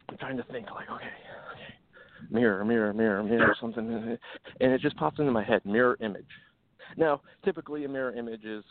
I'm 0.09 0.17
trying 0.17 0.37
to 0.37 0.43
think 0.43 0.71
like, 0.71 0.89
okay, 0.89 1.05
okay, 1.05 2.31
mirror, 2.31 2.65
mirror, 2.65 2.93
mirror, 2.93 3.23
mirror, 3.23 3.55
something, 3.61 4.17
and 4.59 4.71
it 4.71 4.81
just 4.81 4.97
pops 4.97 5.19
into 5.19 5.31
my 5.31 5.43
head, 5.43 5.61
mirror 5.63 5.97
image. 6.01 6.25
Now, 6.97 7.21
typically, 7.43 7.85
a 7.85 7.89
mirror 7.89 8.13
image 8.15 8.43
is 8.43 8.63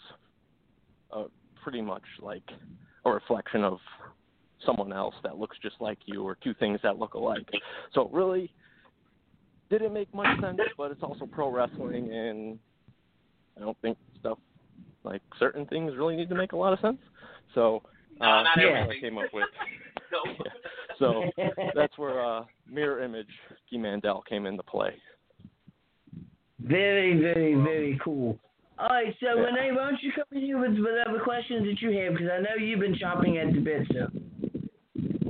uh, 1.12 1.24
pretty 1.64 1.80
much 1.80 2.04
like 2.20 2.44
a 3.04 3.10
reflection 3.10 3.64
of 3.64 3.78
someone 4.64 4.92
else 4.92 5.14
that 5.24 5.36
looks 5.36 5.56
just 5.62 5.76
like 5.80 5.98
you, 6.06 6.22
or 6.22 6.36
two 6.44 6.54
things 6.54 6.78
that 6.82 6.98
look 6.98 7.14
alike. 7.14 7.48
So, 7.94 8.02
it 8.02 8.12
really, 8.12 8.52
didn't 9.70 9.92
make 9.92 10.12
much 10.14 10.40
sense, 10.40 10.60
but 10.76 10.90
it's 10.90 11.02
also 11.02 11.26
pro 11.26 11.50
wrestling, 11.50 12.12
and 12.12 12.58
I 13.56 13.60
don't 13.60 13.76
think 13.82 13.96
stuff 14.20 14.38
like 15.02 15.22
certain 15.38 15.66
things 15.66 15.92
really 15.96 16.16
need 16.16 16.28
to 16.28 16.34
make 16.34 16.52
a 16.52 16.56
lot 16.56 16.72
of 16.72 16.80
sense. 16.80 16.98
So, 17.54 17.82
uh, 18.20 18.24
not 18.24 18.46
that's 18.56 18.66
what 18.66 18.96
I 18.96 19.00
came 19.00 19.18
up 19.18 19.32
with. 19.32 19.44
Yeah. 20.44 20.52
So 21.00 21.24
that's 21.74 21.98
where 21.98 22.24
uh, 22.24 22.44
mirror 22.70 23.02
image 23.02 23.26
Guy 23.70 23.78
Mandel 23.78 24.22
came 24.28 24.46
into 24.46 24.62
play. 24.62 24.94
Very, 26.60 27.20
very, 27.20 27.54
very 27.56 28.00
cool. 28.02 28.38
All 28.78 28.90
right, 28.90 29.14
so 29.20 29.38
Yeah. 29.38 29.46
Renee, 29.46 29.70
why 29.70 29.90
don't 29.90 30.02
you 30.02 30.10
come 30.12 30.26
in 30.32 30.42
here 30.42 30.58
with 30.58 30.78
whatever 30.78 31.20
questions 31.20 31.64
that 31.66 31.80
you 31.80 31.94
have? 32.02 32.14
Because 32.14 32.30
I 32.30 32.40
know 32.42 32.58
you've 32.58 32.80
been 32.80 32.96
chopping 32.98 33.38
at 33.38 33.52
the 33.54 33.60
bit, 33.60 33.86
so. 33.92 34.10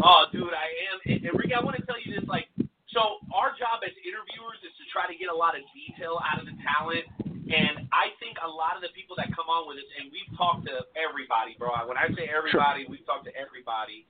Oh, 0.01 0.25
dude, 0.33 0.53
I 0.53 0.69
am. 0.93 0.97
And, 1.05 1.25
and 1.29 1.33
Ricky, 1.39 1.53
I 1.53 1.61
want 1.61 1.77
to 1.77 1.85
tell 1.85 2.01
you 2.01 2.17
this. 2.17 2.25
Like, 2.29 2.49
so 2.89 3.21
our 3.33 3.53
job 3.61 3.85
as 3.85 3.93
interviewers 4.01 4.61
is 4.65 4.73
to 4.81 4.85
try 4.89 5.05
to 5.09 5.17
get 5.17 5.29
a 5.29 5.35
lot 5.35 5.57
of 5.57 5.63
detail 5.77 6.17
out 6.25 6.41
of 6.41 6.49
the 6.49 6.57
talent. 6.65 7.05
And 7.45 7.85
I 7.93 8.17
think 8.17 8.41
a 8.41 8.49
lot 8.49 8.77
of 8.77 8.81
the 8.81 8.89
people 8.97 9.13
that 9.21 9.29
come 9.37 9.53
on 9.53 9.69
with 9.69 9.77
us, 9.77 9.89
and 10.01 10.09
we've 10.09 10.33
talked 10.41 10.65
to 10.65 10.89
everybody, 10.97 11.53
bro. 11.61 11.77
When 11.85 12.01
I 12.01 12.09
say 12.17 12.33
everybody, 12.33 12.89
we've 12.89 13.05
talked 13.05 13.29
to 13.29 13.35
everybody. 13.37 14.09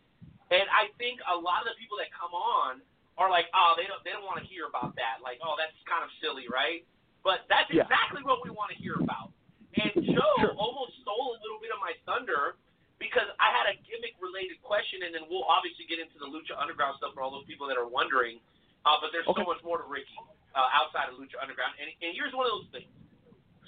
And 0.55 0.70
I 0.70 0.95
think 1.03 1.18
a 1.26 1.35
lot 1.35 1.66
of 1.66 1.74
the 1.74 1.78
people 1.82 1.99
that 1.99 2.14
come 2.14 2.30
on 2.30 2.78
are 3.18 3.26
like, 3.26 3.51
oh, 3.51 3.74
they 3.74 3.91
don't, 3.91 3.99
they 4.07 4.14
don't 4.14 4.26
want 4.26 4.39
to 4.39 4.47
hear 4.47 4.70
about 4.70 4.95
that. 4.95 5.18
Like, 5.18 5.43
oh, 5.43 5.59
that's 5.59 5.74
kind 5.91 6.07
of 6.07 6.11
silly, 6.22 6.47
right? 6.47 6.87
But 7.25 7.49
that's 7.49 7.66
Yeah. 7.72 7.83
exactly 7.89 8.22
what 8.22 8.45
we 8.45 8.53
want 8.53 8.70
to 8.70 8.77
hear 8.79 9.01
about. 9.01 9.33
And 9.75 9.91
Joe 10.14 10.55
almost 10.61 11.01
stole 11.03 11.35
a 11.35 11.39
little 11.41 11.59
bit 11.59 11.72
of 11.72 11.81
my 11.81 11.97
thunder 12.07 12.61
because 13.01 13.27
I 13.41 13.51
had 13.51 13.66
a 13.75 13.77
gimmick 13.83 14.14
related 14.20 14.61
question, 14.62 15.03
and 15.03 15.11
then 15.16 15.27
we'll 15.27 15.49
obviously 15.49 15.89
get 15.89 15.99
into 15.99 16.20
the 16.20 16.29
Lucha 16.29 16.55
Underground 16.55 16.95
stuff 17.01 17.16
for 17.16 17.25
all 17.25 17.33
those 17.33 17.49
people 17.49 17.66
that 17.66 17.81
are 17.81 17.89
wondering. 17.89 18.39
Uh, 18.87 19.01
but 19.01 19.11
there's 19.11 19.27
Okay. 19.27 19.43
so 19.43 19.49
much 19.49 19.64
more 19.64 19.81
to 19.81 19.87
Ricky 19.89 20.14
uh, 20.55 20.68
outside 20.79 21.09
of 21.09 21.16
Lucha 21.18 21.41
Underground. 21.41 21.75
And, 21.81 21.89
and 22.05 22.14
here's 22.14 22.33
one 22.37 22.47
of 22.47 22.53
those 22.61 22.70
things. 22.70 22.93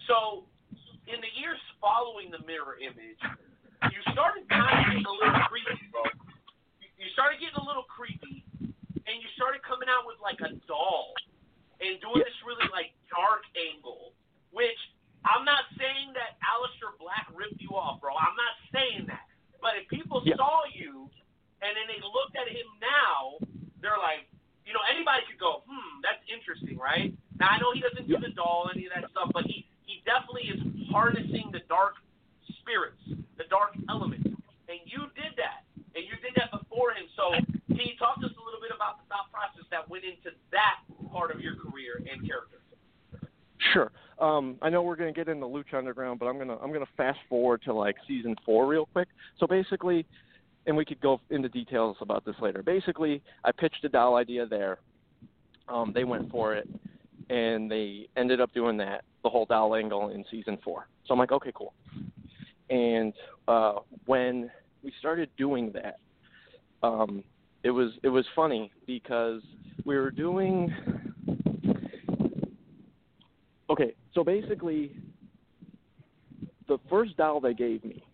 So, 0.07 0.47
in 1.11 1.19
the 1.25 1.33
years 1.35 1.59
following 1.81 2.31
the 2.31 2.39
mirror 2.47 2.77
image, 2.79 3.19
you 3.91 4.01
started 4.13 4.47
kind 4.53 4.69
of 4.69 4.77
getting 4.93 5.07
a 5.09 5.11
little 5.17 5.41
creepy, 5.51 5.81
bro. 5.91 6.05
You 7.01 7.09
started 7.17 7.41
getting 7.41 7.57
a 7.59 7.67
little 7.67 7.85
creepy, 7.91 8.45
and 8.61 9.15
you 9.19 9.29
started 9.35 9.63
coming 9.67 9.89
out 9.91 10.07
with 10.07 10.21
like 10.23 10.39
a 10.45 10.55
doll 10.71 11.15
and 11.81 12.01
doing 12.01 12.23
this 12.25 12.37
really 12.47 12.67
like 12.73 12.93
dark 13.13 13.45
angle, 13.57 14.13
which 14.53 14.79
I'm 15.25 15.45
not 15.45 15.67
saying 15.77 16.15
that 16.15 16.39
Aleister 16.41 16.95
Black 16.99 17.27
ripped 17.35 17.61
you 17.61 17.75
off, 17.77 18.01
bro. 18.01 18.15
I'm 18.15 18.37
not 18.39 18.55
saying 18.73 19.07
that. 19.11 19.27
But 19.61 19.77
if 19.77 19.89
people 19.89 20.23
Yeah. 20.25 20.37
saw 20.37 20.65
you 20.73 21.11
and 21.63 21.77
then 21.77 21.87
they 21.89 22.01
looked 22.01 22.37
at 22.37 22.49
him 22.49 22.67
now, 22.81 23.39
they're 23.81 23.99
like, 23.99 24.29
you 24.65 24.73
know, 24.73 24.81
anybody 24.91 25.25
could 25.27 25.39
go, 25.39 25.63
hmm, 25.67 26.01
that's 26.03 26.23
interesting, 26.29 26.79
right? 26.79 27.13
Now 27.39 27.49
I 27.51 27.59
know 27.59 27.73
he 27.73 27.81
doesn't 27.81 28.09
do 28.09 28.19
the 28.19 28.31
doll, 28.31 28.71
any 28.73 28.87
of 28.87 28.93
that 28.95 29.11
stuff, 29.11 29.31
but 29.33 29.45
he 29.47 29.67
he 29.87 30.03
definitely 30.05 30.51
is 30.51 30.61
harnessing 30.91 31.51
the 31.53 31.61
dark 31.69 31.95
spirits, 32.61 33.01
the 33.39 33.45
dark 33.51 33.77
elements, 33.89 34.27
and 34.27 34.81
you 34.87 35.07
did 35.15 35.37
that, 35.39 35.63
and 35.95 36.03
you 36.05 36.17
did 36.23 36.35
that 36.35 36.51
before 36.51 36.91
him. 36.93 37.07
So 37.15 37.35
can 37.77 37.87
you 37.87 37.97
talk 37.99 38.21
to 38.21 38.27
us 38.27 38.33
a 38.33 38.45
little 38.45 38.61
bit 38.61 38.73
about 38.75 38.99
the 38.99 39.07
thought 39.09 39.29
process 39.31 39.69
that 39.71 39.89
went 39.89 40.05
into 40.05 40.35
that 40.51 40.81
part 41.13 41.31
of 41.31 41.41
your 41.41 41.57
career 41.57 42.01
and 42.11 42.27
character? 42.27 42.59
Sure. 43.73 43.93
Um, 44.19 44.57
I 44.63 44.71
know 44.71 44.83
we're 44.83 44.97
going 44.97 45.13
to 45.13 45.19
get 45.19 45.29
into 45.29 45.47
Lucha 45.47 45.75
Underground, 45.75 46.19
but 46.19 46.27
I'm 46.27 46.37
going 46.37 46.49
to 46.49 46.55
I'm 46.55 46.73
going 46.73 46.85
to 46.85 46.93
fast 46.97 47.19
forward 47.29 47.63
to 47.65 47.75
like 47.75 47.97
season 48.09 48.35
four 48.45 48.67
real 48.67 48.87
quick. 48.87 49.09
So 49.39 49.47
basically, 49.47 50.07
and 50.67 50.77
we 50.77 50.85
could 50.85 51.01
go 51.01 51.21
into 51.31 51.49
details 51.49 51.97
about 52.01 52.25
this 52.25 52.35
later. 52.41 52.63
Basically, 52.63 53.23
I 53.45 53.53
pitched 53.53 53.85
a 53.85 53.89
doll 53.89 54.17
idea 54.17 54.47
there. 54.47 54.79
Um, 55.69 55.93
they 55.95 56.05
went 56.05 56.31
for 56.31 56.55
it, 56.55 56.69
and 57.29 57.71
they 57.71 58.09
ended 58.17 58.41
up 58.41 58.53
doing 58.55 58.77
that 58.79 59.05
the 59.23 59.29
whole 59.29 59.45
doll 59.45 59.75
angle 59.75 60.11
in 60.11 60.25
season 60.31 60.59
four. 60.65 60.89
So 61.07 61.13
I'm 61.13 61.19
like, 61.19 61.33
okay, 61.33 61.53
cool. 61.55 61.75
And 62.71 63.13
uh, 63.49 63.81
when 64.07 64.51
we 64.83 64.93
started 64.99 65.29
doing 65.37 65.73
that, 65.73 65.99
um, 66.83 67.23
it 67.67 67.71
was 67.73 67.91
it 68.05 68.09
was 68.09 68.25
funny 68.37 68.71
because 68.87 69.43
we 69.85 69.97
were 69.97 70.13
doing. 70.13 70.73
Okay, 73.69 73.93
so 74.15 74.23
basically, 74.23 74.93
the 76.69 76.79
first 76.89 77.17
doll 77.17 77.41
they 77.41 77.55
gave 77.55 77.85
me 77.85 78.05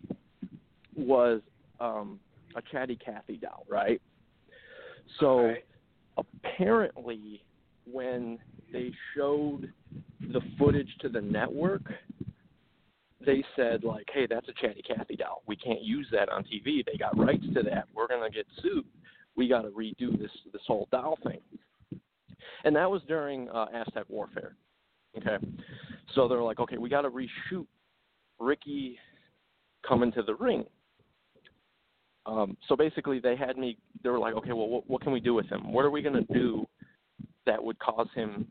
was 0.96 1.42
um, 1.80 2.18
a 2.57 2.62
Chatty 2.62 2.96
Cathy 2.96 3.36
doll, 3.36 3.66
right? 3.68 4.00
So 5.20 5.53
apparently, 6.16 7.44
when 7.84 8.38
they 8.72 8.90
showed 9.14 9.70
the 10.32 10.40
footage 10.59 10.88
to 11.03 11.11
the 11.11 11.20
network, 11.20 11.82
they 13.20 13.44
said 13.55 13.84
like, 13.84 14.09
"Hey, 14.14 14.26
that's 14.26 14.48
a 14.48 14.55
Chatty 14.55 14.80
Cathy 14.80 15.16
doll. 15.16 15.42
We 15.46 15.57
can't 15.57 15.82
use 15.82 16.07
that 16.11 16.30
on 16.30 16.42
TV. 16.44 16.82
They 16.86 16.96
got 16.98 17.18
rights 17.18 17.44
to 17.53 17.62
that. 17.64 17.88
We're 17.94 18.09
gonna 18.09 18.30
get 18.30 18.46
sued. 18.62 18.86
We 19.37 19.49
got 19.49 19.62
to 19.62 19.70
redo 19.70 20.18
this 20.18 20.30
this 20.53 20.62
whole 20.66 20.89
doll 20.91 21.18
thing." 21.24 21.41
And 22.64 22.76
that 22.76 22.91
was 22.91 23.03
during 23.09 23.49
uh, 23.51 23.66
Aztec 23.74 24.05
Warfare. 24.09 24.57
Okay, 25.16 25.45
so 26.14 26.28
they're 26.28 26.43
like, 26.43 26.61
"Okay, 26.61 26.78
we 26.78 26.89
got 26.89 27.03
to 27.03 27.11
reshoot 27.11 27.66
Ricky 28.39 28.99
coming 29.87 30.12
to 30.12 30.22
the 30.22 30.35
ring." 30.35 30.64
Um, 32.24 32.57
so 32.68 32.76
basically, 32.76 33.18
they 33.18 33.37
had 33.37 33.59
me. 33.59 33.78
They 34.03 34.11
were 34.11 34.18
like, 34.18 34.35
"Okay, 34.35 34.53
well, 34.53 34.68
what, 34.68 34.89
what 34.89 35.03
can 35.03 35.12
we 35.12 35.20
do 35.20 35.35
with 35.35 35.47
him? 35.47 35.72
What 35.72 35.85
are 35.85 35.91
we 35.91 36.03
gonna 36.03 36.22
do 36.33 36.66
that 37.47 37.62
would 37.62 37.78
cause 37.78 38.09
him 38.14 38.47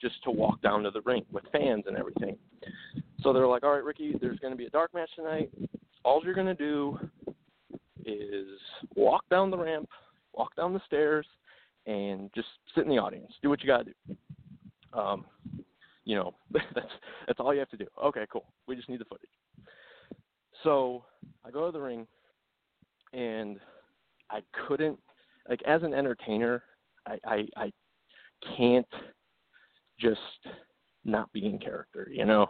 just 0.00 0.22
to 0.24 0.30
walk 0.30 0.62
down 0.62 0.84
to 0.84 0.90
the 0.90 1.00
ring 1.02 1.24
with 1.32 1.44
fans 1.52 1.84
and 1.86 1.96
everything?" 1.96 2.36
So 3.22 3.32
they're 3.32 3.48
like, 3.48 3.64
"All 3.64 3.72
right, 3.72 3.84
Ricky, 3.84 4.14
there's 4.20 4.38
going 4.38 4.52
to 4.52 4.56
be 4.56 4.66
a 4.66 4.70
dark 4.70 4.94
match 4.94 5.10
tonight. 5.16 5.50
All 6.04 6.22
you're 6.24 6.34
going 6.34 6.46
to 6.46 6.54
do 6.54 6.98
is 8.06 8.46
walk 8.94 9.28
down 9.28 9.50
the 9.50 9.58
ramp, 9.58 9.88
walk 10.38 10.54
down 10.56 10.72
the 10.72 10.80
stairs, 10.86 11.26
and 11.86 12.30
just 12.34 12.48
sit 12.74 12.84
in 12.84 12.90
the 12.90 12.98
audience. 12.98 13.32
Do 13.42 13.50
what 13.50 13.60
you 13.60 13.66
got 13.66 13.84
to 13.84 13.92
do. 13.92 14.98
Um, 14.98 15.24
you 16.04 16.14
know, 16.14 16.34
that's 16.52 16.86
that's 17.26 17.40
all 17.40 17.52
you 17.52 17.60
have 17.60 17.68
to 17.70 17.76
do. 17.76 17.86
Okay, 18.02 18.24
cool. 18.32 18.46
We 18.66 18.76
just 18.76 18.88
need 18.88 19.00
the 19.00 19.04
footage. 19.04 19.28
So 20.62 21.04
I 21.44 21.50
go 21.50 21.66
to 21.66 21.72
the 21.72 21.80
ring, 21.80 22.06
and 23.12 23.58
I 24.30 24.40
couldn't 24.66 24.98
like 25.48 25.60
as 25.66 25.82
an 25.82 25.92
entertainer, 25.92 26.62
I 27.06 27.18
I, 27.24 27.48
I 27.56 27.72
can't 28.56 28.86
just 29.98 30.20
not 31.04 31.32
be 31.32 31.44
in 31.44 31.58
character. 31.58 32.08
You 32.10 32.24
know, 32.24 32.46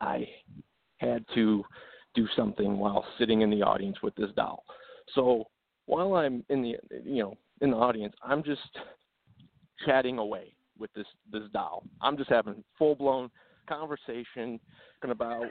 I 0.00 0.26
had 0.98 1.24
to 1.34 1.64
do 2.14 2.28
something 2.36 2.78
while 2.78 3.04
sitting 3.18 3.40
in 3.40 3.50
the 3.50 3.62
audience 3.62 3.96
with 4.02 4.14
this 4.14 4.30
doll. 4.36 4.64
So 5.14 5.44
while 5.86 6.14
I'm 6.14 6.44
in 6.48 6.62
the 6.62 6.76
you 7.04 7.22
know 7.22 7.36
in 7.60 7.70
the 7.70 7.76
audience, 7.76 8.14
I'm 8.22 8.42
just 8.42 8.60
chatting 9.84 10.18
away 10.18 10.54
with 10.78 10.92
this 10.94 11.06
this 11.32 11.42
doll. 11.52 11.84
I'm 12.00 12.16
just 12.16 12.30
having 12.30 12.62
full 12.78 12.94
blown 12.94 13.30
conversation 13.68 14.58
talking 15.00 15.12
about 15.12 15.46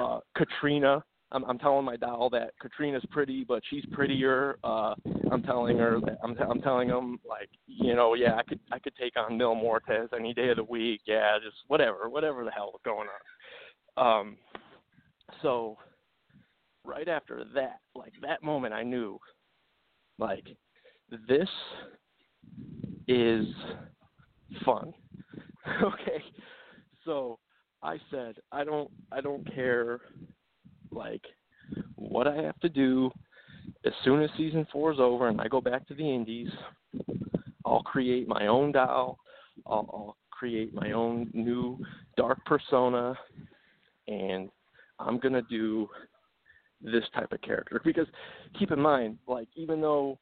uh, 0.00 0.20
Katrina. 0.36 1.02
I'm, 1.34 1.44
I'm 1.44 1.58
telling 1.58 1.84
my 1.86 1.96
doll 1.96 2.28
that 2.30 2.52
Katrina's 2.60 3.04
pretty, 3.10 3.44
but 3.44 3.62
she's 3.70 3.84
prettier. 3.92 4.58
Uh, 4.62 4.94
I'm 5.30 5.42
telling 5.42 5.78
her 5.78 5.98
that 6.04 6.18
I'm, 6.22 6.36
I'm 6.38 6.60
telling 6.60 6.88
him 6.88 7.18
like, 7.26 7.48
you 7.66 7.94
know, 7.94 8.14
yeah, 8.14 8.34
I 8.34 8.42
could 8.42 8.60
I 8.70 8.78
could 8.78 8.94
take 8.96 9.14
on 9.16 9.38
Mil 9.38 9.54
Muertes 9.54 10.08
any 10.14 10.34
day 10.34 10.50
of 10.50 10.56
the 10.56 10.64
week. 10.64 11.00
Yeah, 11.06 11.38
just 11.42 11.56
whatever, 11.68 12.08
whatever 12.08 12.44
the 12.44 12.50
hell 12.50 12.72
is 12.74 12.80
going 12.84 13.08
on. 13.96 14.20
Um, 14.20 14.36
so 15.40 15.76
right 16.84 17.08
after 17.08 17.44
that, 17.54 17.80
like 17.94 18.12
that 18.22 18.42
moment, 18.42 18.74
I 18.74 18.82
knew, 18.82 19.18
like, 20.18 20.44
this 21.28 21.48
is 23.08 23.46
fun. 24.64 24.92
okay, 25.82 26.22
so 27.04 27.38
I 27.82 27.98
said, 28.10 28.36
I 28.50 28.64
don't, 28.64 28.90
I 29.10 29.20
don't 29.20 29.44
care, 29.54 30.00
like, 30.90 31.22
what 31.96 32.26
I 32.26 32.36
have 32.36 32.58
to 32.60 32.68
do. 32.68 33.10
As 33.84 33.92
soon 34.04 34.22
as 34.22 34.30
season 34.36 34.66
four 34.72 34.92
is 34.92 34.98
over 35.00 35.28
and 35.28 35.40
I 35.40 35.48
go 35.48 35.60
back 35.60 35.86
to 35.88 35.94
the 35.94 36.02
Indies, 36.02 36.50
I'll 37.64 37.82
create 37.82 38.28
my 38.28 38.46
own 38.48 38.72
doll. 38.72 39.18
I'll, 39.66 39.88
I'll 39.92 40.16
create 40.30 40.74
my 40.74 40.92
own 40.92 41.30
new 41.32 41.78
dark 42.16 42.44
persona, 42.44 43.16
and 44.08 44.50
I'm 44.98 45.18
gonna 45.18 45.42
do 45.48 45.88
this 46.82 47.04
type 47.14 47.32
of 47.32 47.40
character. 47.42 47.80
Because 47.84 48.06
keep 48.58 48.70
in 48.70 48.80
mind, 48.80 49.18
like 49.26 49.48
even 49.54 49.80
though 49.80 50.18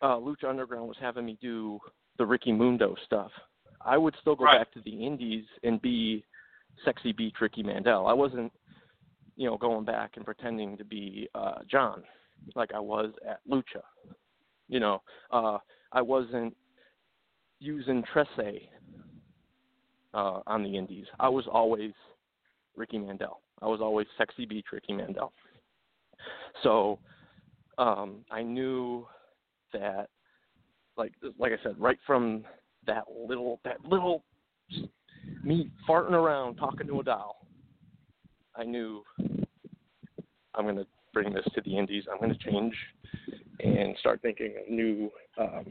uh, 0.00 0.16
Lucha 0.16 0.44
Underground 0.48 0.88
was 0.88 0.96
having 1.00 1.24
me 1.26 1.38
do 1.40 1.78
the 2.18 2.26
Ricky 2.26 2.52
Mundo 2.52 2.94
stuff, 3.06 3.30
I 3.84 3.96
would 3.98 4.14
still 4.20 4.36
go 4.36 4.44
Right. 4.44 4.58
back 4.58 4.72
to 4.72 4.80
the 4.80 5.06
Indies 5.06 5.44
and 5.62 5.80
be 5.80 6.24
sexy 6.84 7.12
beach 7.12 7.34
Ricky 7.40 7.62
Mandel. 7.62 8.06
I 8.06 8.12
wasn't, 8.12 8.52
you 9.36 9.46
know, 9.46 9.56
going 9.56 9.84
back 9.84 10.12
and 10.16 10.24
pretending 10.24 10.76
to 10.76 10.84
be 10.84 11.28
uh, 11.34 11.58
John 11.70 12.02
like 12.54 12.72
I 12.74 12.80
was 12.80 13.12
at 13.28 13.40
Lucha. 13.48 13.82
You 14.68 14.80
know, 14.80 15.02
uh, 15.30 15.58
I 15.92 16.02
wasn't 16.02 16.56
using 17.60 18.02
Trece 18.12 18.68
uh, 20.14 20.40
on 20.46 20.62
the 20.62 20.76
Indies. 20.76 21.06
I 21.20 21.28
was 21.28 21.44
always 21.50 21.92
Ricky 22.76 22.98
Mandel. 22.98 23.40
I 23.60 23.66
was 23.66 23.80
always 23.80 24.06
sexy 24.18 24.44
beach 24.46 24.66
Ricky 24.72 24.92
Mandel. 24.92 25.32
So 26.62 26.98
um, 27.78 28.24
I 28.30 28.42
knew 28.42 29.06
that, 29.72 30.08
like 30.96 31.12
like 31.38 31.52
I 31.52 31.62
said, 31.62 31.74
right 31.78 31.98
from 32.06 32.44
that 32.86 33.04
little 33.28 33.60
that 33.64 33.84
little 33.84 34.24
me 35.42 35.70
farting 35.88 36.12
around 36.12 36.56
talking 36.56 36.86
to 36.86 37.00
a 37.00 37.04
doll, 37.04 37.46
I 38.56 38.64
knew 38.64 39.02
I'm 40.54 40.64
going 40.64 40.76
to 40.76 40.86
bring 41.12 41.32
this 41.32 41.44
to 41.54 41.60
the 41.62 41.76
Indies. 41.76 42.04
I'm 42.10 42.18
going 42.18 42.36
to 42.36 42.50
change 42.50 42.74
and 43.60 43.96
start 43.98 44.20
thinking 44.22 44.54
of 44.60 44.72
new, 44.72 45.10
um, 45.38 45.66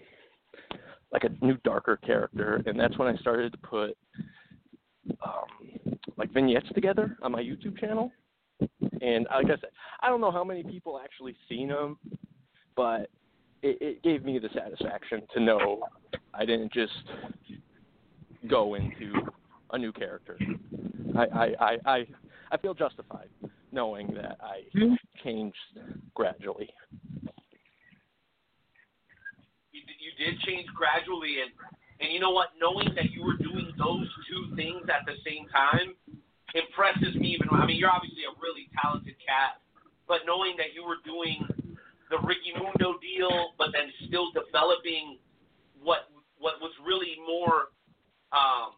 like 1.11 1.23
a 1.23 1.45
new 1.45 1.57
darker 1.63 1.97
character, 1.97 2.63
and 2.65 2.79
that's 2.79 2.97
when 2.97 3.07
I 3.07 3.17
started 3.17 3.51
to 3.51 3.57
put 3.59 3.97
um, 5.23 5.97
like 6.17 6.31
vignettes 6.33 6.69
together 6.73 7.17
on 7.21 7.31
my 7.31 7.41
YouTube 7.41 7.79
channel. 7.79 8.11
And 9.01 9.27
like 9.31 9.45
I 9.45 9.59
said, 9.59 9.71
I 10.01 10.09
don't 10.09 10.21
know 10.21 10.31
how 10.31 10.43
many 10.43 10.63
people 10.63 10.99
actually 11.03 11.35
seen 11.49 11.69
them, 11.69 11.97
but 12.75 13.09
it, 13.63 13.77
it 13.81 14.03
gave 14.03 14.23
me 14.23 14.39
the 14.39 14.49
satisfaction 14.53 15.21
to 15.33 15.39
know 15.39 15.83
I 16.33 16.45
didn't 16.45 16.71
just 16.73 16.91
go 18.47 18.75
into 18.75 19.13
a 19.71 19.77
new 19.77 19.91
character. 19.91 20.37
I 21.17 21.23
I 21.23 21.45
I 21.59 21.77
I, 21.85 22.07
I 22.51 22.57
feel 22.57 22.73
justified 22.73 23.29
knowing 23.71 24.13
that 24.13 24.37
I 24.41 24.63
hmm? 24.73 24.93
changed 25.23 25.55
gradually. 26.13 26.69
you, 29.71 29.81
d- 29.81 29.99
you 29.99 30.11
did 30.19 30.39
change 30.41 30.67
gradually, 30.75 31.41
and 31.41 31.51
and 31.99 32.11
you 32.11 32.19
know 32.19 32.31
what? 32.31 32.49
Knowing 32.59 32.93
that 32.95 33.11
you 33.11 33.23
were 33.23 33.37
doing 33.37 33.71
those 33.77 34.07
two 34.29 34.55
things 34.55 34.83
at 34.89 35.05
the 35.05 35.15
same 35.25 35.47
time 35.49 35.95
impresses 36.53 37.15
me. 37.15 37.37
Even 37.37 37.49
I 37.51 37.65
mean, 37.65 37.77
you're 37.77 37.91
obviously 37.91 38.23
a 38.27 38.33
really 38.41 38.67
talented 38.75 39.15
cat, 39.23 39.61
but 40.07 40.27
knowing 40.27 40.55
that 40.57 40.75
you 40.75 40.83
were 40.83 40.99
doing 41.05 41.43
the 42.11 42.19
Ricky 42.27 42.51
Mundo 42.55 42.99
deal, 42.99 43.55
but 43.57 43.71
then 43.71 43.87
still 44.07 44.31
developing 44.35 45.17
what 45.79 46.11
what 46.41 46.59
was 46.59 46.73
really 46.83 47.15
more 47.23 47.71
um, 48.33 48.75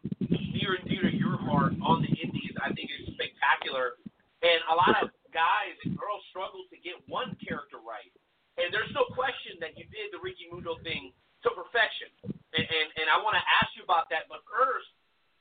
near 0.54 0.78
and 0.78 0.86
dear 0.86 1.08
to 1.08 1.16
your 1.16 1.38
heart 1.48 1.74
on 1.82 2.04
the 2.04 2.12
Indies, 2.14 2.54
I 2.60 2.74
think 2.74 2.92
is 2.92 3.14
spectacular. 3.16 3.98
And 4.44 4.60
a 4.68 4.76
lot 4.76 5.00
of 5.00 5.10
guys 5.32 5.74
and 5.88 5.96
girls 5.96 6.22
struggle 6.30 6.68
to 6.68 6.78
get 6.84 7.00
one 7.08 7.34
character 7.40 7.80
right. 7.80 8.12
And 8.60 8.70
there's 8.70 8.92
no 8.94 9.08
question 9.16 9.58
that 9.64 9.74
you 9.80 9.88
did 9.90 10.14
the 10.14 10.22
Ricky 10.22 10.52
Mundo 10.52 10.78
thing 10.86 11.16
to 11.42 11.50
perfection. 11.56 12.12
And, 12.54 12.66
and, 12.68 12.88
and 13.02 13.08
I 13.10 13.18
want 13.24 13.40
to 13.40 13.46
ask 13.62 13.74
you 13.74 13.82
about 13.82 14.12
that. 14.14 14.30
But 14.30 14.46
first, 14.46 14.92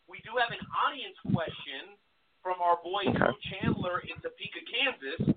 we 0.08 0.22
do 0.24 0.38
have 0.40 0.54
an 0.54 0.62
audience 0.72 1.18
question 1.28 1.92
from 2.42 2.60
our 2.60 2.76
boy 2.82 3.06
Okay. 3.06 3.16
Drew 3.16 3.38
Chandler 3.50 4.00
in 4.00 4.18
Topeka, 4.20 4.60
Kansas. 4.66 5.34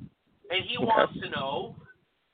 And 0.51 0.61
he 0.65 0.77
Okay. 0.77 0.85
wants 0.85 1.17
to 1.21 1.29
know 1.29 1.75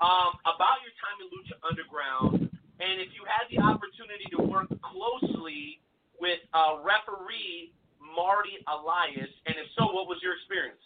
um, 0.01 0.31
about 0.43 0.81
your 0.83 0.95
time 0.99 1.17
in 1.21 1.27
Lucha 1.31 1.55
Underground 1.63 2.49
and 2.81 2.99
if 2.99 3.13
you 3.13 3.23
had 3.29 3.45
the 3.51 3.61
opportunity 3.61 4.25
to 4.31 4.41
work 4.41 4.67
closely 4.81 5.79
with 6.19 6.39
uh, 6.53 6.81
referee 6.81 7.71
Marty 7.99 8.57
Elias. 8.67 9.29
And 9.45 9.55
if 9.55 9.67
so, 9.77 9.85
what 9.93 10.07
was 10.07 10.17
your 10.21 10.33
experience? 10.33 10.81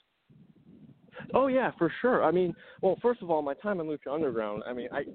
Oh 1.33 1.47
yeah, 1.47 1.71
for 1.77 1.91
sure. 2.01 2.23
I 2.23 2.31
mean, 2.31 2.53
well, 2.81 2.97
first 3.01 3.21
of 3.21 3.31
all, 3.31 3.41
my 3.41 3.53
time 3.53 3.79
in 3.79 3.87
Lucha 3.87 4.13
Underground. 4.13 4.63
I 4.67 4.73
mean, 4.73 4.89
I, 4.91 5.05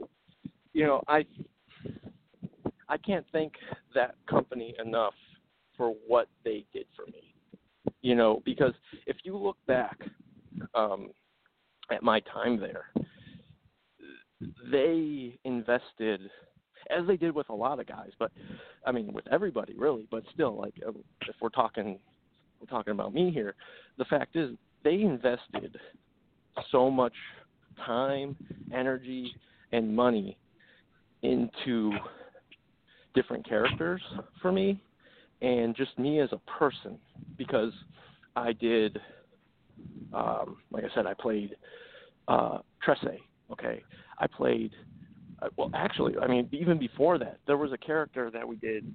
you 0.73 0.87
know, 0.87 1.03
I, 1.07 1.25
I 2.89 2.97
can't 2.97 3.27
thank 3.31 3.53
that 3.95 4.17
company 4.29 4.75
enough 4.85 5.15
for 5.77 5.95
what 6.07 6.29
they 6.45 6.65
did 6.73 6.87
for 6.97 7.07
me. 7.07 7.30
You 8.03 8.15
know, 8.15 8.43
because 8.45 8.73
if 9.07 9.17
you 9.25 9.37
look 9.37 9.57
back 9.67 9.99
um, 10.75 11.11
at 11.91 12.03
my 12.03 12.21
time 12.21 12.59
there, 12.59 12.87
they 14.71 15.39
invested, 15.45 16.21
as 16.91 17.07
they 17.07 17.17
did 17.17 17.35
with 17.35 17.49
a 17.51 17.55
lot 17.55 17.79
of 17.79 17.87
guys, 17.87 18.11
but 18.19 18.31
I 18.87 18.93
mean, 18.93 19.13
with 19.13 19.27
everybody 19.31 19.75
really. 19.77 20.07
But 20.11 20.23
still, 20.33 20.57
like, 20.59 20.75
um, 20.87 20.97
if 21.29 21.37
we're 21.41 21.51
talking, 21.51 21.99
we're 22.59 22.67
talking 22.67 22.93
about 22.93 23.13
me 23.13 23.31
here. 23.31 23.55
The 23.99 24.07
fact 24.07 24.37
is, 24.37 24.51
they 24.83 25.03
invested 25.03 25.79
so 26.73 26.91
much 26.91 27.13
time, 27.85 28.37
energy, 28.73 29.35
and 29.73 29.95
money 29.95 30.39
into 31.23 31.93
different 33.15 33.47
characters 33.47 34.01
for 34.41 34.53
me 34.53 34.83
and 35.43 35.75
just 35.75 35.99
me 35.99 36.21
as 36.21 36.31
a 36.33 36.39
person 36.59 36.99
because 37.37 37.73
I 38.37 38.53
did 38.53 38.99
um 40.13 40.59
like 40.71 40.85
I 40.85 40.95
said 40.95 41.07
I 41.07 41.15
played 41.15 41.57
uh 42.29 42.59
Trece, 42.83 43.21
okay. 43.53 43.83
I 44.19 44.27
played 44.27 44.73
uh, 45.43 45.49
well 45.57 45.71
actually 45.75 46.15
I 46.21 46.27
mean 46.27 46.49
even 46.53 46.79
before 46.79 47.19
that 47.19 47.39
there 47.47 47.57
was 47.57 47.73
a 47.73 47.79
character 47.79 48.31
that 48.31 48.47
we 48.47 48.57
did 48.57 48.93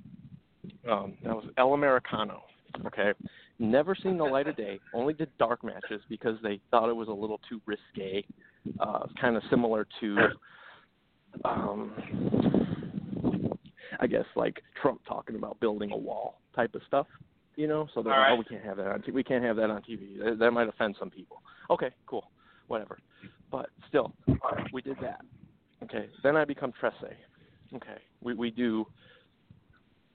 um 0.90 1.14
that 1.24 1.36
was 1.36 1.46
El 1.58 1.74
Americano, 1.74 2.44
okay. 2.86 3.14
Never 3.58 3.96
seen 3.96 4.18
the 4.18 4.24
light 4.26 4.48
of 4.48 4.56
day, 4.58 4.80
only 4.94 5.14
did 5.14 5.30
dark 5.38 5.64
matches 5.64 6.02
because 6.10 6.38
they 6.44 6.60
thought 6.72 6.90
it 6.90 6.96
was 6.96 7.08
a 7.08 7.14
little 7.14 7.40
too 7.50 7.62
risque. 7.66 8.24
Uh 8.80 9.08
kind 9.20 9.36
of 9.36 9.44
similar 9.50 9.88
to 10.02 10.18
um 11.44 11.94
I 14.00 14.08
guess 14.08 14.26
like 14.36 14.62
Trump 14.82 15.02
talking 15.08 15.36
about 15.36 15.60
building 15.60 15.92
a 15.92 15.98
wall 15.98 16.40
type 16.56 16.76
of 16.76 16.82
stuff, 16.88 17.08
you 17.56 17.68
know. 17.68 17.88
So 17.94 18.02
they're 18.02 18.14
All 18.14 18.20
like, 18.20 18.28
oh, 18.28 18.32
right. 18.32 18.38
oh, 18.38 18.38
we 18.38 18.46
can't 18.46 18.66
have 18.66 18.78
that 18.78 18.88
on. 18.88 19.02
T- 19.02 19.12
we 19.12 19.24
can't 19.24 19.44
have 19.44 19.56
that 19.58 19.70
on 19.70 19.82
TV. 19.82 20.18
That, 20.24 20.40
that 20.40 20.52
might 20.52 20.68
offend 20.68 20.96
some 21.00 21.10
people. 21.10 21.42
Okay, 21.70 21.90
cool, 22.08 22.30
whatever. 22.68 23.00
But 23.52 23.70
still, 23.88 24.14
we 24.74 24.82
did 24.82 24.98
that. 25.02 25.22
Okay, 25.84 26.10
then 26.24 26.36
I 26.36 26.46
become 26.46 26.74
Trece. 26.80 27.14
Okay, 27.74 27.98
we 28.22 28.34
we 28.34 28.52
do. 28.52 28.86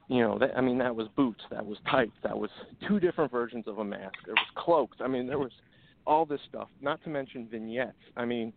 You 0.09 0.23
know, 0.23 0.39
that, 0.40 0.59
I 0.59 0.61
mean, 0.61 0.77
that 0.78 0.97
was 0.97 1.07
boots, 1.15 1.40
that 1.52 1.65
was 1.65 1.78
tights, 1.89 2.16
that 2.24 2.36
was 2.36 2.51
two 2.89 2.98
different 2.98 3.31
versions 3.31 3.69
of 3.69 3.78
a 3.78 3.85
mask. 3.85 4.16
There 4.27 4.35
was 4.35 4.47
cloaks. 4.57 4.97
I 5.01 5.07
mean, 5.07 5.28
there 5.28 5.39
was 5.39 5.52
all 6.05 6.27
this 6.27 6.40
stuff. 6.48 6.66
Not 6.81 7.01
to 7.05 7.11
mention 7.11 7.47
vignettes. 7.48 7.94
I 8.16 8.24
mean, 8.24 8.52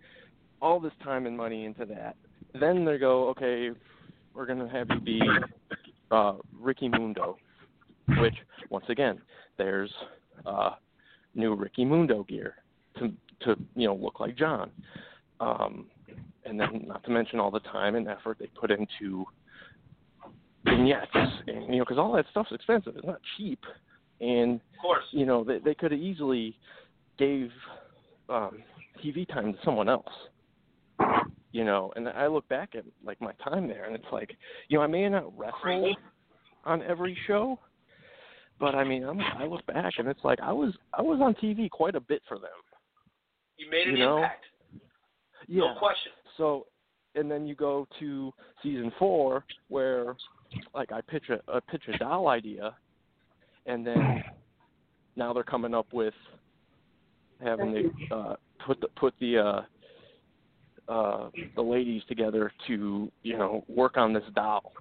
all 0.64 0.80
this 0.80 0.94
time 1.04 1.28
and 1.28 1.38
money 1.38 1.66
into 1.66 1.86
that. 1.86 2.16
Then 2.60 2.86
they 2.86 2.98
go, 2.98 3.28
okay, 3.30 3.70
we're 4.34 4.46
gonna 4.46 4.70
have 4.70 4.88
you 4.90 5.00
be 5.00 5.22
uh, 6.12 6.34
Ricky 6.60 6.90
Mundo, 6.90 7.38
which 8.20 8.36
once 8.70 8.86
again, 8.90 9.20
there's 9.58 9.92
uh, 10.46 10.72
new 11.36 11.56
Ricky 11.56 11.86
Mundo 11.86 12.24
gear 12.24 12.56
to 13.00 13.12
to 13.42 13.56
you 13.76 13.88
know 13.88 13.96
look 13.96 14.20
like 14.20 14.36
John, 14.38 14.72
um, 15.40 15.86
and 16.46 16.60
then 16.60 16.86
not 16.88 17.04
to 17.06 17.12
mention 17.12 17.40
all 17.40 17.52
the 17.52 17.60
time 17.62 17.96
and 17.96 18.08
effort 18.08 18.38
they 18.40 18.48
put 18.48 18.72
into 18.72 19.26
vignettes, 20.66 21.10
and 21.48 21.66
you 21.74 21.78
know 21.78 21.84
because 21.84 21.98
all 21.98 22.14
that 22.14 22.26
stuff's 22.32 22.52
expensive. 22.52 22.96
It's 22.98 23.06
not 23.06 23.20
cheap, 23.38 23.60
and 24.22 24.56
Of 24.56 24.82
course. 24.82 25.06
you 25.12 25.26
know 25.26 25.44
they 25.44 25.60
they 25.60 25.76
could 25.76 25.92
have 25.92 26.02
easily 26.02 26.58
gave 27.18 27.50
um, 28.30 28.64
TV 29.04 29.28
time 29.28 29.54
to 29.54 29.60
someone 29.64 29.90
else. 29.90 30.08
You 31.54 31.64
know, 31.64 31.94
and 31.96 32.10
I 32.10 32.26
look 32.26 32.50
back 32.50 32.72
at 32.76 32.84
like 33.06 33.22
my 33.22 33.32
time 33.34 33.68
there, 33.68 33.86
and 33.86 33.96
it's 33.96 34.12
like, 34.12 34.36
you 34.70 34.78
know, 34.78 34.84
I 34.84 34.88
may 34.88 35.08
not 35.08 35.38
wrestle 35.38 35.96
on 36.66 36.82
every 36.82 37.16
show, 37.28 37.60
but 38.60 38.74
I 38.74 38.84
mean, 38.84 39.04
I'm, 39.04 39.20
I 39.22 39.46
look 39.46 39.64
back 39.68 39.94
and 40.00 40.08
it's 40.08 40.24
like 40.24 40.40
I 40.42 40.52
was 40.52 40.74
I 40.98 41.04
was 41.04 41.20
on 41.22 41.36
TV 41.36 41.70
quite 41.70 41.94
a 41.94 42.00
bit 42.00 42.24
for 42.28 42.40
them. 42.40 42.50
You 43.58 43.70
made 43.70 43.88
an 43.88 43.98
You 43.98 44.04
know? 44.04 44.18
impact. 44.18 44.46
Yeah. 45.48 45.60
No 45.60 45.76
question. 45.78 46.12
So, 46.38 46.66
and 47.14 47.30
then 47.30 47.46
you 47.46 47.54
go 47.54 47.88
to 48.00 48.34
season 48.64 48.92
four 48.98 49.46
where, 49.68 50.16
like, 50.74 50.92
I 50.92 51.02
pitch 51.02 51.26
a, 51.30 51.52
a 51.52 51.62
pitch 51.62 51.84
a 51.94 51.98
doll 52.00 52.30
idea, 52.30 52.76
and 53.68 53.86
then 53.86 54.24
now 55.16 55.34
they're 55.34 55.44
coming 55.44 55.76
up 55.76 55.88
with 55.94 56.16
having 57.44 57.74
the 58.10 58.16
uh, 58.16 58.36
put 58.66 58.82
the 58.82 58.88
put 58.96 59.14
the 59.20 59.38
uh, 59.38 59.62
uh, 60.88 61.30
the 61.56 61.62
ladies 61.62 62.02
together 62.08 62.52
to 62.68 63.12
you 63.24 63.38
know 63.38 63.64
work 63.68 63.98
on 63.98 64.14
this 64.14 64.24
doll. 64.36 64.74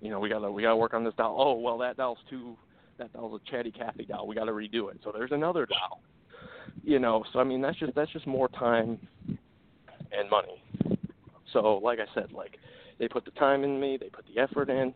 You 0.00 0.10
know, 0.10 0.18
we 0.18 0.28
gotta 0.28 0.50
we 0.50 0.62
gotta 0.62 0.76
work 0.76 0.94
on 0.94 1.04
this 1.04 1.14
doll. 1.16 1.36
Oh 1.38 1.54
well, 1.54 1.78
that 1.78 1.96
doll's 1.96 2.18
too 2.28 2.56
that 2.98 3.12
doll's 3.12 3.40
a 3.40 3.50
chatty 3.50 3.70
Cathy 3.70 4.04
doll. 4.04 4.26
We 4.26 4.34
gotta 4.34 4.52
redo 4.52 4.90
it. 4.90 5.00
So 5.04 5.12
there's 5.12 5.32
another 5.32 5.66
doll. 5.66 6.00
You 6.82 6.98
know, 6.98 7.24
so 7.32 7.38
I 7.38 7.44
mean 7.44 7.60
that's 7.60 7.78
just 7.78 7.94
that's 7.94 8.12
just 8.12 8.26
more 8.26 8.48
time 8.48 8.98
and 10.12 10.30
money. 10.30 10.62
So 11.52 11.80
like 11.82 11.98
I 11.98 12.14
said, 12.14 12.32
like 12.32 12.56
they 12.98 13.08
put 13.08 13.24
the 13.24 13.30
time 13.32 13.64
in 13.64 13.80
me, 13.80 13.98
they 14.00 14.08
put 14.08 14.24
the 14.32 14.40
effort 14.40 14.70
in, 14.70 14.94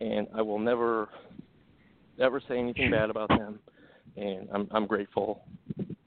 and 0.00 0.26
I 0.34 0.42
will 0.42 0.58
never 0.58 1.08
never 2.18 2.40
say 2.48 2.58
anything 2.58 2.90
bad 2.90 3.10
about 3.10 3.28
them. 3.28 3.58
And 4.16 4.48
I'm 4.52 4.68
I'm 4.72 4.86
grateful 4.86 5.44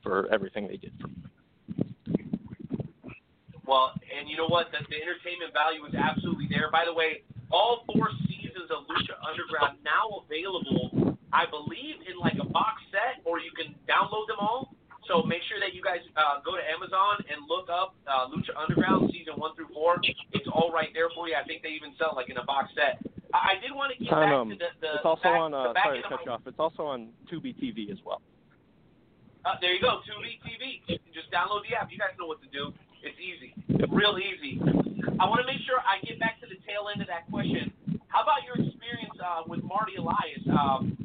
for 0.04 0.32
everything 0.32 0.68
they 0.68 0.78
did 0.78 0.94
for 1.02 1.08
me. 1.08 1.16
Well, 3.68 3.92
and 4.08 4.32
you 4.32 4.40
know 4.40 4.48
what? 4.48 4.72
The, 4.72 4.80
the 4.88 4.96
entertainment 4.96 5.52
value 5.52 5.84
is 5.84 5.94
absolutely 5.94 6.48
there. 6.48 6.72
By 6.72 6.88
the 6.88 6.96
way, 6.96 7.28
all 7.52 7.84
four 7.92 8.08
seasons 8.26 8.72
of 8.72 8.88
Lucha 8.88 9.20
Underground 9.20 9.84
now 9.84 10.24
available, 10.24 11.20
I 11.36 11.44
believe, 11.52 12.00
in 12.08 12.16
like 12.16 12.40
a 12.40 12.48
box 12.48 12.80
set, 12.96 13.20
or 13.28 13.44
you 13.44 13.52
can 13.52 13.76
download 13.84 14.32
them 14.32 14.40
all. 14.40 14.72
So 15.08 15.24
make 15.24 15.40
sure 15.48 15.60
that 15.64 15.72
you 15.72 15.80
guys 15.80 16.04
uh, 16.20 16.44
go 16.44 16.56
to 16.56 16.64
Amazon 16.64 17.24
and 17.32 17.44
look 17.48 17.72
up 17.72 17.96
uh, 18.08 18.28
Lucha 18.32 18.56
Underground 18.56 19.12
season 19.12 19.36
one 19.40 19.56
through 19.56 19.72
four. 19.72 20.00
It's 20.32 20.48
all 20.52 20.72
right 20.72 20.92
there 20.96 21.12
for 21.16 21.28
you. 21.28 21.36
I 21.36 21.44
think 21.48 21.64
they 21.64 21.76
even 21.76 21.96
sell 22.00 22.12
like 22.16 22.32
in 22.32 22.40
a 22.40 22.48
box 22.48 22.72
set. 22.76 23.00
I, 23.32 23.56
I 23.56 23.64
did 23.64 23.72
want 23.72 23.96
to 23.96 24.00
get 24.00 24.12
back 24.12 24.32
um, 24.32 24.52
to 24.52 24.56
the, 24.56 24.72
the 24.80 24.92
it's 25.00 25.08
also 25.08 25.28
back, 25.28 25.40
on 25.40 25.52
uh, 25.56 25.76
sorry 25.84 26.04
to 26.04 26.08
cut 26.08 26.24
you 26.24 26.32
off. 26.32 26.44
It's 26.44 26.60
also 26.60 26.88
on 26.88 27.16
Tubi 27.32 27.56
TV 27.56 27.92
as 27.92 28.00
well. 28.04 28.20
Uh, 29.48 29.56
there 29.64 29.72
you 29.72 29.80
go, 29.80 30.04
Tubi 30.04 30.40
TV. 30.44 30.84
Just 31.16 31.32
download 31.32 31.64
the 31.64 31.76
app. 31.76 31.88
You 31.88 32.00
guys 32.00 32.12
know 32.20 32.28
what 32.28 32.44
to 32.44 32.52
do. 32.52 32.76
It's 33.04 33.20
easy, 33.22 33.54
real 33.90 34.18
easy. 34.18 34.60
I 35.20 35.26
want 35.26 35.42
to 35.42 35.48
make 35.48 35.62
sure 35.66 35.82
I 35.82 36.02
get 36.06 36.20
back 36.20 36.42
to 36.42 36.48
the 36.48 36.58
tail 36.66 36.90
end 36.94 37.02
of 37.02 37.08
that 37.08 37.30
question. 37.30 37.74
How 38.08 38.24
about 38.24 38.46
your 38.46 38.58
experience 38.58 39.14
uh, 39.22 39.46
with 39.48 39.62
Marty 39.64 39.98
Elias? 39.98 40.44
Um, 40.50 40.98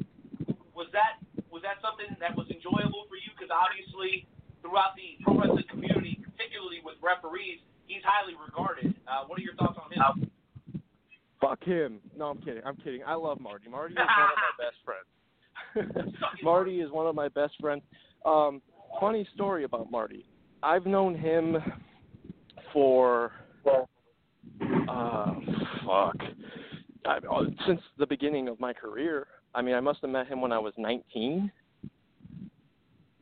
was 0.73 0.89
that 0.93 1.21
was 1.53 1.61
that 1.61 1.77
something 1.85 2.09
that 2.17 2.33
was 2.33 2.49
enjoyable 2.49 3.05
for 3.05 3.17
you? 3.17 3.29
Because 3.37 3.53
obviously, 3.53 4.25
throughout 4.61 4.97
the 4.97 5.21
pro 5.21 5.37
wrestling 5.37 5.69
community, 5.69 6.17
particularly 6.25 6.81
with 6.81 6.97
referees, 7.01 7.61
he's 7.85 8.01
highly 8.01 8.33
regarded. 8.33 8.93
Uh, 9.05 9.29
what 9.29 9.37
are 9.37 9.45
your 9.45 9.53
thoughts 9.55 9.77
on 9.77 9.89
him? 9.93 10.29
Fuck 11.41 11.63
him. 11.63 11.99
No, 12.17 12.33
I'm 12.33 12.39
kidding. 12.41 12.63
I'm 12.65 12.77
kidding. 12.77 13.03
I 13.05 13.13
love 13.13 13.39
Marty. 13.39 13.69
Marty 13.69 13.93
is 13.93 13.99
one 13.99 14.33
of 14.33 14.41
my 14.41 14.55
best 14.57 14.79
friends. 14.81 15.09
Marty 16.43 16.81
is 16.81 16.91
one 16.91 17.05
of 17.05 17.15
my 17.15 17.27
best 17.29 17.53
friends. 17.59 17.83
Um, 18.25 18.61
funny 18.99 19.27
story 19.35 19.63
about 19.63 19.91
Marty. 19.91 20.25
I've 20.63 20.85
known 20.85 21.15
him 21.15 21.57
for 22.71 23.31
uh 24.89 25.33
fuck 25.85 26.15
I, 27.05 27.17
uh, 27.17 27.43
since 27.67 27.81
the 27.97 28.05
beginning 28.07 28.47
of 28.47 28.59
my 28.59 28.71
career. 28.73 29.27
I 29.53 29.61
mean, 29.61 29.75
I 29.75 29.81
must 29.81 29.99
have 30.01 30.09
met 30.09 30.27
him 30.27 30.39
when 30.41 30.51
I 30.53 30.57
was 30.59 30.73
19, 30.77 31.51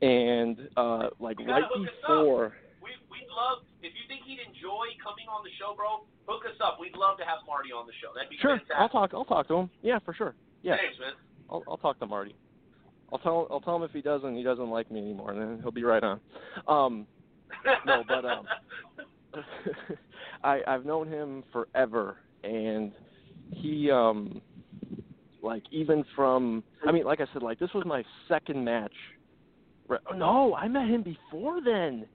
and 0.01 0.57
uh 0.77 1.09
like 1.19 1.39
right 1.39 1.47
gotta 1.47 1.65
hook 1.73 1.87
us 1.87 1.93
up. 2.03 2.09
before. 2.21 2.53
We 2.81 2.89
we'd 3.11 3.27
love 3.29 3.63
if 3.81 3.93
you 3.93 4.05
think 4.07 4.21
he'd 4.25 4.39
enjoy 4.39 4.85
coming 5.03 5.25
on 5.29 5.43
the 5.43 5.49
show, 5.59 5.75
bro. 5.75 6.05
Hook 6.27 6.43
us 6.45 6.57
up. 6.63 6.77
We'd 6.79 6.95
love 6.95 7.17
to 7.17 7.25
have 7.25 7.39
Marty 7.47 7.71
on 7.71 7.87
the 7.87 7.93
show. 8.01 8.13
That'd 8.15 8.29
be 8.29 8.37
Sure, 8.41 8.57
fantastic. 8.57 8.77
I'll 8.77 8.89
talk. 8.89 9.11
I'll 9.13 9.25
talk 9.25 9.47
to 9.47 9.55
him. 9.55 9.69
Yeah, 9.81 9.99
for 10.05 10.13
sure. 10.13 10.35
Yeah. 10.61 10.77
Thanks, 10.77 10.97
man. 10.99 11.13
I'll, 11.49 11.63
I'll 11.67 11.77
talk 11.77 11.99
to 11.99 12.05
Marty. 12.05 12.35
I'll 13.11 13.19
tell 13.19 13.47
I'll 13.51 13.59
tell 13.59 13.75
him 13.75 13.83
if 13.83 13.91
he 13.91 14.01
doesn't 14.01 14.35
he 14.35 14.43
doesn't 14.43 14.69
like 14.69 14.89
me 14.91 14.99
anymore, 14.99 15.31
and 15.31 15.41
then 15.41 15.59
he'll 15.61 15.71
be 15.71 15.83
right 15.83 16.03
on. 16.03 16.19
Um, 16.67 17.07
no, 17.85 18.03
but 18.07 18.25
um, 18.25 18.45
I 20.43 20.61
I've 20.67 20.85
known 20.85 21.07
him 21.07 21.43
forever, 21.51 22.17
and 22.43 22.91
he 23.51 23.91
um, 23.91 24.41
like 25.41 25.63
even 25.71 26.03
from 26.15 26.63
I 26.87 26.91
mean, 26.91 27.05
like 27.05 27.21
I 27.21 27.25
said, 27.33 27.43
like 27.43 27.59
this 27.59 27.73
was 27.73 27.85
my 27.85 28.03
second 28.27 28.63
match. 28.63 28.93
No, 30.15 30.55
I 30.55 30.67
met 30.67 30.87
him 30.87 31.03
before 31.03 31.59
then. 31.61 32.05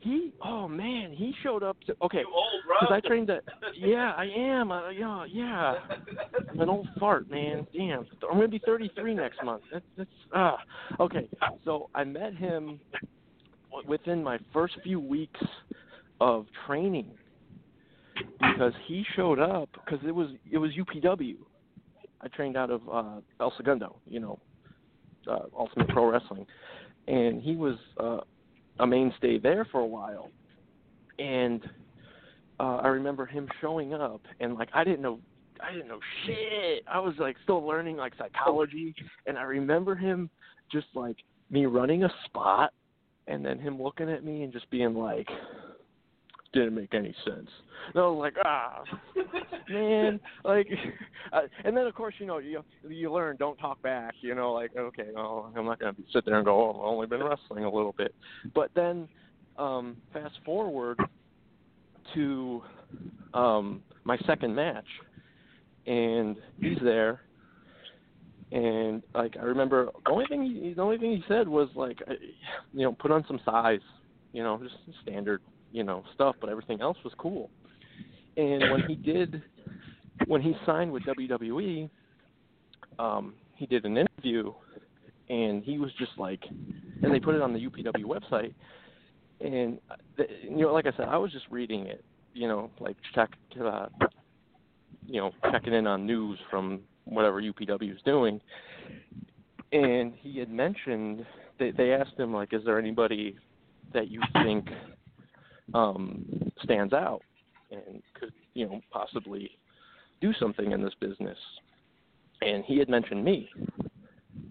He 0.00 0.32
oh 0.44 0.68
man, 0.68 1.12
he 1.12 1.34
showed 1.42 1.62
up 1.62 1.76
to 1.86 1.96
okay. 2.02 2.18
You 2.18 2.32
old, 2.32 2.62
bro. 2.66 2.76
Because 2.80 3.00
I 3.02 3.06
trained 3.06 3.30
at 3.30 3.42
yeah, 3.76 4.12
I 4.16 4.26
am. 4.26 4.70
Uh, 4.70 4.90
yeah, 4.90 5.24
yeah. 5.28 5.74
I'm 6.50 6.60
an 6.60 6.68
old 6.68 6.88
fart, 7.00 7.30
man. 7.30 7.66
Damn. 7.76 8.06
I'm 8.30 8.36
gonna 8.36 8.48
be 8.48 8.60
33 8.64 9.14
next 9.14 9.42
month. 9.42 9.62
That's 9.72 9.84
that's 9.96 10.10
ah. 10.34 10.58
Okay. 11.00 11.28
So 11.64 11.90
I 11.94 12.04
met 12.04 12.34
him 12.34 12.78
w- 12.92 13.08
within 13.86 14.22
my 14.22 14.38
first 14.52 14.74
few 14.82 15.00
weeks 15.00 15.40
of 16.20 16.46
training 16.66 17.10
because 18.40 18.72
he 18.86 19.04
showed 19.14 19.38
up 19.38 19.68
because 19.84 20.04
it 20.06 20.14
was 20.14 20.28
it 20.50 20.58
was 20.58 20.70
UPW. 20.72 21.36
I 22.20 22.28
trained 22.28 22.56
out 22.56 22.70
of 22.70 22.80
uh, 22.90 23.20
El 23.40 23.52
Segundo, 23.56 23.96
you 24.06 24.20
know, 24.20 24.38
uh, 25.30 25.40
Ultimate 25.56 25.88
Pro 25.88 26.10
Wrestling, 26.10 26.46
and 27.08 27.42
he 27.42 27.56
was 27.56 27.76
uh, 28.00 28.20
a 28.80 28.86
mainstay 28.86 29.38
there 29.38 29.66
for 29.70 29.80
a 29.80 29.86
while. 29.86 30.30
And 31.18 31.62
uh, 32.58 32.76
I 32.76 32.88
remember 32.88 33.26
him 33.26 33.48
showing 33.60 33.94
up, 33.94 34.22
and 34.40 34.54
like 34.54 34.68
I 34.72 34.84
didn't 34.84 35.02
know, 35.02 35.18
I 35.62 35.72
didn't 35.72 35.88
know 35.88 36.00
shit. 36.24 36.84
I 36.90 36.98
was 36.98 37.14
like 37.18 37.36
still 37.42 37.66
learning 37.66 37.96
like 37.96 38.14
psychology, 38.18 38.94
and 39.26 39.36
I 39.38 39.42
remember 39.42 39.94
him 39.94 40.30
just 40.72 40.86
like 40.94 41.16
me 41.50 41.66
running 41.66 42.04
a 42.04 42.10
spot, 42.24 42.72
and 43.26 43.44
then 43.44 43.58
him 43.58 43.80
looking 43.80 44.10
at 44.10 44.24
me 44.24 44.42
and 44.42 44.52
just 44.52 44.70
being 44.70 44.94
like, 44.94 45.28
didn't 46.52 46.74
make 46.74 46.94
any 46.94 47.14
sense. 47.24 47.50
And 47.94 48.02
I 48.02 48.06
was 48.06 48.18
like, 48.18 48.34
ah, 48.44 48.82
man, 49.70 50.18
like, 50.44 50.68
uh, 51.32 51.42
and 51.64 51.76
then 51.76 51.86
of 51.86 51.94
course 51.94 52.14
you 52.18 52.26
know 52.26 52.38
you 52.38 52.62
you 52.88 53.12
learn 53.12 53.36
don't 53.36 53.58
talk 53.58 53.80
back. 53.82 54.14
You 54.20 54.34
know, 54.34 54.52
like 54.52 54.74
okay, 54.76 55.08
no, 55.14 55.50
I'm 55.54 55.66
not 55.66 55.78
gonna 55.78 55.96
sit 56.12 56.24
there 56.24 56.36
and 56.36 56.44
go, 56.44 56.54
oh, 56.54 56.70
I've 56.70 56.92
only 56.92 57.06
been 57.06 57.22
wrestling 57.22 57.64
a 57.64 57.70
little 57.70 57.94
bit. 57.96 58.14
But 58.54 58.70
then, 58.74 59.08
um, 59.58 59.96
fast 60.12 60.34
forward 60.44 60.98
to 62.14 62.62
um 63.34 63.82
my 64.04 64.16
second 64.26 64.54
match, 64.54 64.86
and 65.86 66.36
he's 66.60 66.78
there. 66.82 67.20
And 68.52 69.02
like 69.14 69.36
I 69.36 69.44
remember, 69.44 69.90
the 70.04 70.10
only 70.10 70.26
thing 70.26 70.42
he, 70.42 70.74
the 70.74 70.82
only 70.82 70.98
thing 70.98 71.10
he 71.12 71.24
said 71.26 71.48
was 71.48 71.68
like, 71.74 71.98
uh, 72.08 72.14
you 72.72 72.82
know, 72.82 72.92
put 72.92 73.10
on 73.10 73.24
some 73.26 73.40
size, 73.44 73.80
you 74.32 74.42
know, 74.42 74.60
just 74.62 74.76
standard 75.02 75.42
you 75.72 75.84
know 75.84 76.02
stuff, 76.14 76.36
but 76.40 76.48
everything 76.48 76.80
else 76.80 76.96
was 77.04 77.12
cool. 77.18 77.50
And 78.36 78.70
when 78.70 78.82
he 78.88 78.94
did, 78.94 79.42
when 80.26 80.40
he 80.40 80.54
signed 80.64 80.90
with 80.90 81.02
WWE, 81.04 81.90
um, 82.98 83.34
he 83.54 83.66
did 83.66 83.84
an 83.84 83.98
interview, 83.98 84.52
and 85.28 85.62
he 85.62 85.78
was 85.78 85.90
just 85.98 86.12
like, 86.18 86.42
and 87.02 87.12
they 87.12 87.20
put 87.20 87.34
it 87.34 87.42
on 87.42 87.52
the 87.52 87.58
UPW 87.58 88.04
website, 88.04 88.54
and 89.40 89.78
the, 90.16 90.24
you 90.42 90.62
know, 90.62 90.72
like 90.72 90.86
I 90.86 90.92
said, 90.96 91.08
I 91.08 91.18
was 91.18 91.30
just 91.30 91.44
reading 91.50 91.86
it, 91.86 92.04
you 92.32 92.48
know, 92.48 92.70
like 92.80 92.96
check, 93.14 93.30
uh, 93.62 93.86
you 95.06 95.20
know, 95.20 95.30
checking 95.52 95.74
in 95.74 95.86
on 95.86 96.06
news 96.06 96.38
from 96.50 96.80
whatever 97.06 97.40
UPW 97.40 97.94
is 97.94 98.02
doing, 98.04 98.40
and 99.72 100.12
he 100.20 100.38
had 100.38 100.50
mentioned 100.50 101.24
they 101.58 101.70
they 101.70 101.92
asked 101.92 102.18
him 102.18 102.34
like, 102.34 102.52
is 102.52 102.62
there 102.64 102.78
anybody 102.78 103.36
that 103.94 104.10
you 104.10 104.20
think 104.42 104.68
um, 105.74 106.24
stands 106.62 106.92
out 106.92 107.22
and 107.70 108.02
could 108.14 108.32
you 108.54 108.66
know 108.66 108.80
possibly 108.90 109.50
do 110.20 110.32
something 110.38 110.72
in 110.72 110.82
this 110.82 110.94
business. 111.00 111.38
And 112.42 112.64
he 112.64 112.78
had 112.78 112.88
mentioned 112.88 113.24
me, 113.24 113.48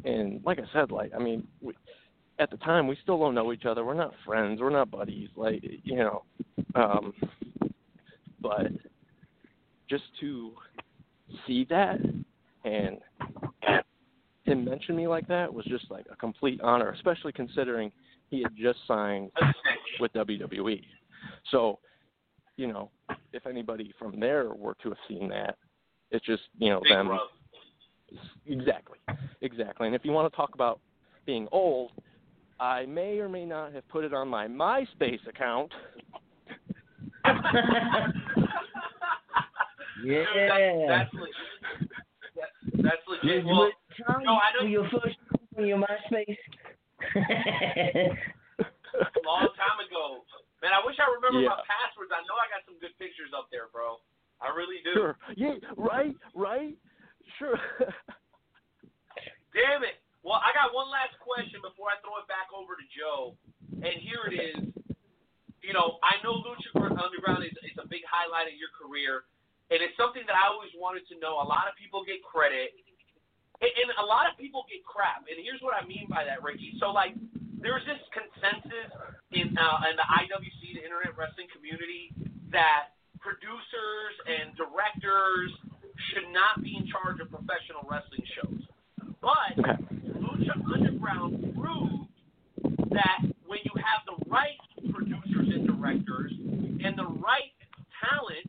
and 0.04 0.42
like 0.44 0.60
I 0.60 0.64
said, 0.74 0.92
like 0.92 1.12
I 1.14 1.20
mean, 1.20 1.48
we, 1.62 1.74
at 2.40 2.50
the 2.50 2.58
time 2.58 2.88
we 2.88 2.98
still 3.04 3.20
don't 3.20 3.36
know 3.36 3.54
each 3.54 3.66
other. 3.66 3.86
We're 3.86 3.94
not 3.94 4.14
friends. 4.26 4.60
We're 4.60 4.70
not 4.72 4.92
buddies. 4.92 5.30
Like 5.36 5.64
you 5.84 5.98
know, 5.98 6.24
um, 6.74 7.14
but 8.42 8.68
just 9.90 10.04
to 10.22 10.52
see 11.46 11.66
that 11.70 12.00
and 12.66 12.98
him 14.44 14.66
mention 14.66 14.96
me 14.96 15.08
like 15.08 15.28
that 15.28 15.52
was 15.54 15.66
just 15.66 15.90
like 15.90 16.06
a 16.12 16.16
complete 16.16 16.60
honor, 16.62 16.90
especially 16.92 17.32
considering 17.32 17.92
he 18.30 18.42
had 18.42 18.56
just 18.56 18.80
signed 18.88 19.32
with 20.00 20.12
WWE. 20.14 20.82
So, 21.52 21.80
you 22.58 22.68
know, 22.68 22.90
if 23.34 23.46
anybody 23.46 23.94
from 23.98 24.20
there 24.20 24.54
were 24.54 24.76
to 24.84 24.90
have 24.90 24.98
seen 25.08 25.30
that, 25.30 25.58
it's 26.12 26.26
just 26.26 26.44
you 26.58 26.70
know 26.70 26.82
Big 26.82 26.92
them. 26.92 27.10
rub. 27.10 27.20
Exactly, 28.46 29.00
exactly. 29.42 29.88
And 29.88 29.96
if 29.96 30.06
you 30.06 30.12
want 30.12 30.32
to 30.32 30.36
talk 30.36 30.54
about 30.54 30.80
being 31.26 31.48
old, 31.52 31.92
I 32.60 32.86
may 32.86 33.20
or 33.20 33.28
may 33.28 33.46
not 33.46 33.74
have 33.74 33.88
put 33.90 34.04
it 34.04 34.14
on 34.14 34.28
my 34.28 34.48
MySpace 34.48 35.26
account. 35.28 35.72
Yeah. 40.04 40.24
That, 40.36 40.86
that's 40.88 41.14
legit. 41.14 41.34
That, 41.80 41.90
that's 42.82 43.04
legit. 43.08 43.44
You 43.44 43.50
Well, 43.50 43.72
no, 44.24 44.34
I 44.40 44.50
know 44.58 44.66
your 44.68 44.88
first 44.90 45.18
on 45.58 45.68
your 45.68 45.78
MySpace. 45.80 46.40
a 47.16 48.16
long 49.28 49.50
time 49.60 49.80
ago. 49.84 50.24
Man, 50.64 50.72
I 50.74 50.82
wish 50.86 50.96
I 50.98 51.06
remember 51.14 51.42
Yeah. 51.46 51.54
my 51.56 51.62
passwords. 51.68 52.12
I 52.16 52.24
know 52.26 52.36
I 52.40 52.48
got 52.50 52.64
some 52.66 52.80
good 52.82 52.96
pictures 52.98 53.30
up 53.36 53.48
there, 53.52 53.68
bro. 53.70 54.00
I 54.42 54.50
really 54.56 54.82
do. 54.84 54.94
Sure. 54.94 55.16
Yeah. 55.36 55.56
Right. 55.78 56.16
Right. 56.34 56.76
Sure. 57.40 57.58
Damn 59.56 59.84
it. 59.88 60.02
Well, 60.26 60.42
I 60.42 60.52
got 60.58 60.74
one 60.74 60.90
last 60.92 61.16
question 61.22 61.62
before 61.62 61.94
I 61.94 62.02
throw 62.02 62.18
it 62.20 62.28
back 62.28 62.50
over 62.52 62.76
to 62.76 62.86
Joe. 62.92 63.38
And 63.80 63.96
here 64.02 64.26
it 64.28 64.36
is. 64.36 64.60
You 65.64 65.74
know, 65.74 65.98
I 66.06 66.22
know 66.22 66.42
Lucha 66.46 66.70
Underground 66.78 67.42
is, 67.46 67.54
is 67.66 67.78
a 67.82 67.88
big 67.88 68.06
highlight 68.06 68.46
of 68.50 68.58
your 68.58 68.70
career, 68.78 69.26
and 69.72 69.82
it's 69.82 69.98
something 69.98 70.24
that 70.30 70.38
I 70.38 70.50
always 70.52 70.72
wanted 70.78 71.08
to 71.10 71.16
know. 71.18 71.42
A 71.42 71.48
lot 71.48 71.66
of 71.66 71.74
people 71.80 72.06
get 72.06 72.22
credit, 72.22 72.76
and, 73.62 73.72
and 73.72 73.90
a 73.98 74.06
lot 74.06 74.30
of 74.30 74.38
people 74.38 74.66
get 74.70 74.86
crap. 74.86 75.26
And 75.26 75.38
here's 75.42 75.62
what 75.66 75.74
I 75.74 75.86
mean 75.88 76.06
by 76.10 76.24
that, 76.26 76.44
Ricky. 76.46 76.78
So, 76.78 76.94
like, 76.94 77.18
there's 77.62 77.86
this 77.90 78.02
consensus 78.14 78.90
in 79.34 79.58
uh, 79.58 79.90
in 79.90 79.96
the 79.98 80.06
IWC, 80.06 80.78
the 80.78 80.84
Internet 80.86 81.18
Wrestling 81.18 81.50
community, 81.50 82.14
that 82.54 82.94
producers 83.20 84.14
and 84.30 84.54
directors 84.54 85.50
should 86.14 86.30
not 86.30 86.62
be 86.62 86.76
in 86.78 86.86
charge 86.92 87.18
of 87.24 87.32
professional 87.32 87.82
wrestling 87.90 88.26
shows. 88.38 88.62
But 89.22 89.58
Okay. 89.58 89.78
Lucha 90.22 90.54
Underground 90.74 91.56
proved 91.58 92.06
that 92.94 93.20
when 93.48 93.60
you 93.64 93.74
have 93.82 94.06
the 94.06 94.18
right 94.30 94.60
producers 94.94 95.50
and 95.54 95.68
directors 95.68 96.32
and 96.38 96.94
the 96.98 97.08
right 97.20 97.54
talent 98.04 98.46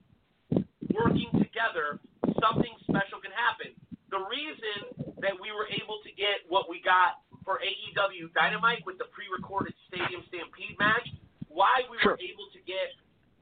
working 0.97 1.31
together, 1.39 2.01
something 2.41 2.73
special 2.89 3.21
can 3.21 3.33
happen. 3.33 3.77
The 4.11 4.23
reason 4.27 5.13
that 5.21 5.37
we 5.37 5.53
were 5.53 5.69
able 5.69 6.01
to 6.05 6.11
get 6.17 6.45
what 6.49 6.69
we 6.69 6.81
got 6.81 7.21
for 7.45 7.61
AEW 7.63 8.33
Dynamite 8.35 8.85
with 8.87 8.99
the 8.99 9.07
pre-recorded 9.13 9.75
Stadium 9.89 10.25
Stampede 10.29 10.79
match, 10.79 11.07
why 11.49 11.85
we 11.91 11.99
Sure. 12.03 12.13
were 12.13 12.21
able 12.21 12.49
to 12.53 12.61
get 12.67 12.95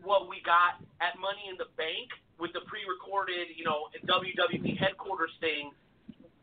what 0.02 0.28
we 0.28 0.40
got 0.44 0.81
at 1.01 1.16
Money 1.18 1.48
in 1.48 1.56
the 1.56 1.66
Bank 1.76 2.10
with 2.39 2.52
the 2.52 2.60
pre-recorded, 2.68 3.48
you 3.56 3.64
know, 3.64 3.89
WWE 4.05 4.76
headquarters 4.76 5.32
thing, 5.40 5.72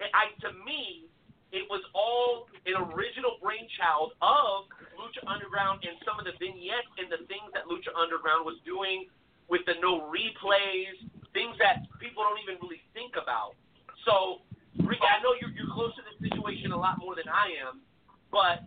I 0.01 0.33
to 0.41 0.53
me, 0.65 1.05
it 1.51 1.69
was 1.69 1.83
all 1.93 2.47
an 2.65 2.75
original 2.95 3.37
brainchild 3.41 4.13
of 4.21 4.65
Lucha 4.97 5.21
Underground 5.27 5.83
and 5.85 5.99
some 6.07 6.17
of 6.17 6.25
the 6.25 6.33
vignettes 6.39 6.89
and 6.97 7.11
the 7.11 7.21
things 7.27 7.51
that 7.53 7.67
Lucha 7.67 7.93
Underground 7.93 8.45
was 8.45 8.57
doing 8.65 9.05
with 9.51 9.67
the 9.67 9.75
no 9.83 10.07
replays, 10.07 10.95
things 11.35 11.59
that 11.59 11.83
people 11.99 12.23
don't 12.23 12.39
even 12.39 12.55
really 12.63 12.79
think 12.95 13.19
about. 13.19 13.59
So, 14.07 14.47
Rick, 14.87 15.03
I 15.03 15.19
know 15.19 15.35
you're, 15.35 15.51
you're 15.51 15.67
close 15.75 15.91
to 15.99 16.03
this 16.07 16.15
situation 16.23 16.71
a 16.71 16.79
lot 16.79 17.03
more 17.03 17.19
than 17.19 17.27
I 17.27 17.51
am, 17.59 17.83
but 18.31 18.63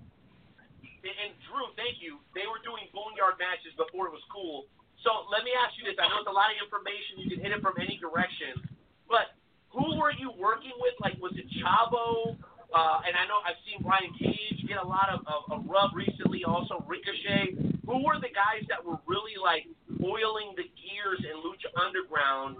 and, 0.84 1.16
and 1.24 1.32
Drew, 1.48 1.72
thank 1.80 2.04
you. 2.04 2.20
They 2.36 2.44
were 2.44 2.60
doing 2.60 2.84
boneyard 2.92 3.40
matches 3.40 3.72
before 3.80 4.12
it 4.12 4.14
was 4.14 4.24
cool. 4.28 4.68
So 5.00 5.24
let 5.32 5.44
me 5.44 5.56
ask 5.56 5.72
you 5.80 5.88
this: 5.88 5.96
I 5.96 6.04
know 6.12 6.20
it's 6.20 6.28
a 6.28 6.36
lot 6.36 6.52
of 6.52 6.60
information. 6.60 7.24
You 7.24 7.28
can 7.32 7.40
hit 7.40 7.52
it 7.56 7.64
from 7.64 7.80
any 7.80 7.96
direction, 7.96 8.60
but 9.08 9.36
who 9.72 9.96
were 9.96 10.12
you 10.12 10.32
working 10.36 10.76
with? 10.80 10.94
Like, 11.00 11.16
was 11.18 11.32
it 11.40 11.48
Chavo? 11.64 12.36
Uh, 12.74 13.06
and 13.06 13.14
I 13.14 13.24
know 13.30 13.38
I've 13.40 13.60
seen 13.64 13.80
Brian 13.86 14.10
Cage 14.18 14.58
get 14.66 14.82
a 14.82 14.86
lot 14.86 15.06
of, 15.08 15.22
of, 15.30 15.46
of 15.48 15.58
rub 15.64 15.96
recently. 15.96 16.44
Also 16.44 16.84
Ricochet. 16.84 17.56
Who 17.84 18.00
were 18.00 18.16
the 18.16 18.32
guys 18.32 18.64
that 18.72 18.80
were 18.80 18.96
really 19.04 19.36
like 19.36 19.68
oiling 20.04 20.52
the 20.56 20.68
gears 20.76 21.24
in 21.24 21.40
Lucha 21.40 21.72
Underground 21.80 22.56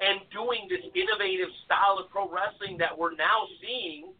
and 0.00 0.20
doing 0.30 0.66
this 0.70 0.86
innovative 0.94 1.50
style 1.66 1.98
of 1.98 2.10
pro 2.10 2.30
wrestling 2.30 2.78
that 2.78 2.96
we're 2.96 3.14
now 3.14 3.50
seeing 3.60 4.14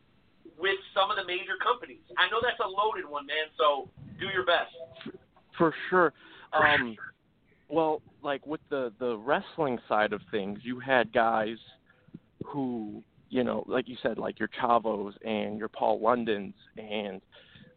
with 0.59 0.79
some 0.95 1.11
of 1.11 1.17
the 1.17 1.25
major 1.25 1.55
companies? 1.63 2.03
I 2.19 2.27
know 2.31 2.39
that's 2.43 2.59
a 2.59 2.69
loaded 2.69 3.09
one, 3.09 3.27
man. 3.27 3.47
So 3.59 3.89
do 4.19 4.27
your 4.27 4.45
best. 4.45 4.75
For 5.57 5.75
sure. 5.91 6.13
Um, 6.53 6.97
well, 7.69 8.03
like 8.23 8.47
with 8.47 8.61
the 8.71 8.93
the 8.99 9.17
wrestling 9.19 9.79
side 9.89 10.13
of 10.13 10.21
things, 10.31 10.61
you 10.63 10.79
had 10.79 11.13
guys 11.13 11.57
who, 12.45 13.03
you 13.31 13.43
know, 13.43 13.65
like 13.67 13.89
you 13.89 13.97
said, 14.03 14.19
like 14.19 14.39
your 14.39 14.51
Chavos 14.61 15.15
and 15.25 15.59
your 15.59 15.69
Paul 15.69 16.01
Londons 16.01 16.55
and 16.77 17.21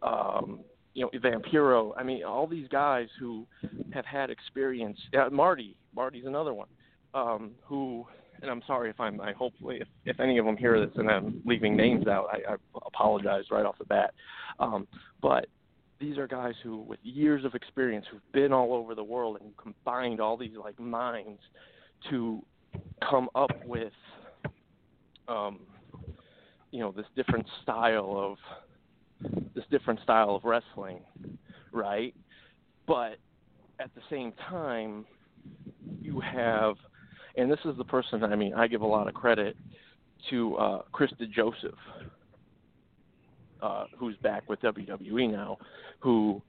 um, 0.01 0.59
you 0.97 1.03
know 1.03 1.19
Vampiro. 1.19 1.91
I 1.95 2.01
mean, 2.01 2.23
all 2.23 2.47
these 2.47 2.67
guys 2.69 3.07
who 3.19 3.45
have 3.93 4.05
had 4.05 4.31
experience. 4.31 4.97
Uh, 5.17 5.29
Marty, 5.29 5.77
Marty's 5.95 6.25
another 6.25 6.55
one. 6.55 6.67
Um, 7.13 7.51
who, 7.63 8.03
and 8.41 8.49
I'm 8.49 8.63
sorry 8.65 8.89
if 8.89 8.99
I'm. 8.99 9.21
I 9.21 9.31
hopefully, 9.33 9.77
if, 9.79 9.87
if 10.05 10.19
any 10.19 10.39
of 10.39 10.45
them 10.45 10.57
hear 10.57 10.83
this 10.83 10.95
and 10.95 11.07
I'm 11.07 11.39
leaving 11.45 11.77
names 11.77 12.07
out, 12.07 12.29
I, 12.31 12.53
I 12.53 12.55
apologize 12.83 13.43
right 13.51 13.63
off 13.65 13.77
the 13.77 13.85
bat. 13.85 14.15
Um, 14.59 14.87
but 15.21 15.45
these 15.99 16.17
are 16.17 16.27
guys 16.27 16.55
who, 16.63 16.81
with 16.81 16.99
years 17.03 17.45
of 17.45 17.53
experience, 17.53 18.07
who've 18.09 18.31
been 18.31 18.51
all 18.51 18.73
over 18.73 18.95
the 18.95 19.03
world 19.03 19.37
and 19.39 19.55
combined 19.55 20.19
all 20.19 20.35
these 20.35 20.57
like 20.59 20.79
minds 20.79 21.41
to 22.09 22.43
come 23.07 23.29
up 23.35 23.51
with, 23.65 23.93
um, 25.27 25.59
you 26.71 26.79
know, 26.79 26.91
this 26.91 27.05
different 27.15 27.45
style 27.61 28.15
of 28.17 28.37
this 29.55 29.63
different 29.71 29.99
style 30.01 30.35
of 30.35 30.43
wrestling, 30.43 30.99
right? 31.71 32.13
But 32.87 33.17
at 33.79 33.93
the 33.95 34.01
same 34.09 34.33
time, 34.49 35.05
you 36.01 36.19
have, 36.19 36.75
and 37.35 37.51
this 37.51 37.59
is 37.65 37.77
the 37.77 37.83
person. 37.83 38.23
I 38.23 38.35
mean, 38.35 38.53
I 38.53 38.67
give 38.67 38.81
a 38.81 38.87
lot 38.87 39.07
of 39.07 39.13
credit 39.13 39.55
to 40.29 40.55
uh, 40.55 40.81
Chris 40.91 41.11
DeJoseph, 41.19 41.73
uh, 43.61 43.85
who's 43.97 44.15
back 44.17 44.47
with 44.49 44.61
WWE 44.61 45.31
now, 45.31 45.57
who, 45.99 46.41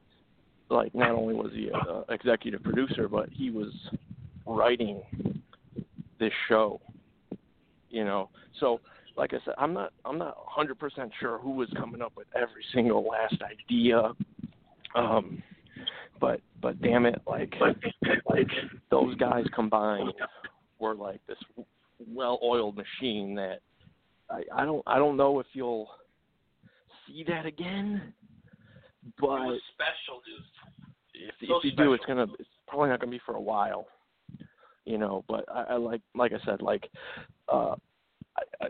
like, 0.70 0.94
not 0.94 1.10
only 1.10 1.34
was 1.34 1.50
he 1.52 1.68
an 1.68 2.04
executive 2.10 2.62
producer, 2.62 3.08
but 3.08 3.28
he 3.30 3.50
was 3.50 3.72
writing 4.46 5.02
this 6.18 6.32
show. 6.48 6.80
You 7.90 8.04
know, 8.04 8.28
so 8.60 8.80
like 9.18 9.34
I 9.34 9.38
said, 9.44 9.54
I'm 9.58 9.74
not 9.74 9.92
I'm 10.04 10.16
not 10.16 10.36
100% 10.56 11.10
sure 11.20 11.38
who 11.38 11.50
was 11.50 11.68
coming 11.76 12.00
up 12.00 12.12
with 12.16 12.28
every 12.34 12.64
single 12.72 13.04
last 13.04 13.36
idea. 13.42 14.12
Um, 14.94 15.42
but 16.20 16.40
but 16.62 16.80
damn 16.80 17.04
it, 17.04 17.20
like 17.26 17.52
like 18.28 18.48
those 18.90 19.14
guys 19.16 19.44
combined 19.54 20.12
were 20.78 20.94
like 20.94 21.20
this 21.26 21.38
well-oiled 22.14 22.76
machine 22.76 23.34
that 23.34 23.58
I, 24.30 24.42
I 24.54 24.64
don't 24.64 24.82
I 24.86 24.98
don't 24.98 25.16
know 25.16 25.40
if 25.40 25.46
you'll 25.52 25.88
see 27.06 27.24
that 27.28 27.44
again, 27.44 28.14
but 29.20 29.58
special, 29.74 30.22
dude. 30.24 30.44
if 31.14 31.48
So 31.48 31.58
if 31.58 31.64
you 31.64 31.72
do, 31.72 31.92
it's 31.92 32.04
gonna 32.06 32.26
it's 32.38 32.48
probably 32.66 32.90
not 32.90 33.00
gonna 33.00 33.12
be 33.12 33.20
for 33.24 33.34
a 33.34 33.40
while, 33.40 33.86
you 34.84 34.98
know. 34.98 35.24
But 35.28 35.44
I, 35.52 35.62
I 35.70 35.76
like 35.76 36.02
like 36.14 36.32
I 36.32 36.44
said, 36.44 36.62
like 36.62 36.88
uh, 37.48 37.74
I, 38.36 38.64
I, 38.64 38.68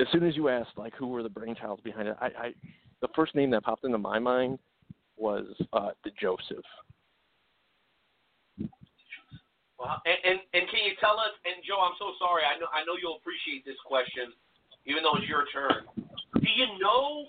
as 0.00 0.06
soon 0.12 0.26
as 0.26 0.36
you 0.36 0.48
asked 0.48 0.76
like 0.76 0.94
who 0.94 1.06
were 1.06 1.22
the 1.22 1.30
brainchilds 1.30 1.82
behind 1.82 2.08
it, 2.08 2.16
I, 2.20 2.26
I 2.26 2.54
the 3.00 3.08
first 3.14 3.34
name 3.34 3.50
that 3.50 3.64
popped 3.64 3.84
into 3.84 3.98
my 3.98 4.18
mind 4.18 4.58
was 5.16 5.46
uh, 5.72 5.90
the 6.04 6.10
Joseph. 6.20 6.64
Wow. 9.78 9.98
And, 10.06 10.18
and 10.22 10.38
and 10.54 10.62
can 10.70 10.86
you 10.86 10.94
tell 11.00 11.18
us? 11.18 11.34
And 11.42 11.58
Joe, 11.66 11.82
I'm 11.82 11.98
so 11.98 12.14
sorry. 12.18 12.46
I 12.46 12.58
know 12.60 12.70
I 12.70 12.86
know 12.86 12.94
you'll 13.00 13.18
appreciate 13.18 13.64
this 13.66 13.78
question, 13.82 14.30
even 14.86 15.02
though 15.02 15.18
it's 15.18 15.26
your 15.26 15.46
turn. 15.50 15.90
Do 15.96 16.48
you 16.54 16.78
know 16.78 17.26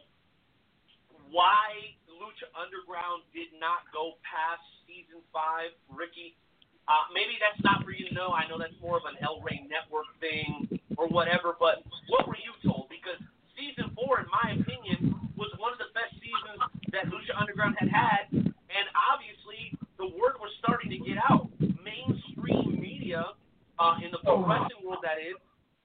why 1.33 1.97
Lucha 2.05 2.45
Underground 2.53 3.25
did 3.33 3.49
not 3.57 3.89
go 3.89 4.21
past 4.21 4.61
season 4.85 5.25
five, 5.33 5.73
Ricky? 5.89 6.37
Uh, 6.85 7.07
maybe 7.15 7.39
that's 7.39 7.57
not 7.63 7.81
for 7.81 7.95
you 7.95 8.05
to 8.11 8.13
know. 8.13 8.35
I 8.35 8.45
know 8.45 8.59
that's 8.59 8.77
more 8.83 8.99
of 8.99 9.07
an 9.07 9.17
El 9.23 9.41
Rey 9.41 9.65
Network 9.65 10.05
thing 10.19 10.67
or 10.97 11.07
whatever. 11.09 11.55
But 11.59 11.83
what 12.09 12.27
were 12.27 12.39
you 12.39 12.53
told? 12.63 12.89
Because 12.89 13.19
season 13.57 13.91
four, 13.95 14.19
in 14.21 14.27
my 14.29 14.57
opinion, 14.57 15.13
was 15.37 15.49
one 15.57 15.73
of 15.73 15.79
the 15.79 15.91
best 15.97 16.13
seasons 16.19 16.59
that 16.93 17.09
Lucha 17.09 17.33
Underground 17.35 17.75
had 17.79 17.89
had, 17.89 18.23
and 18.33 18.85
obviously 18.93 19.73
the 19.97 20.07
word 20.17 20.37
was 20.39 20.51
starting 20.61 20.89
to 20.93 20.99
get 21.01 21.17
out. 21.29 21.49
Mainstream 21.83 22.79
media 22.79 23.35
uh, 23.79 23.99
in 23.99 24.09
the 24.13 24.21
pro 24.23 24.39
wrestling 24.39 24.81
world, 24.87 25.03
that 25.03 25.19
is, 25.19 25.35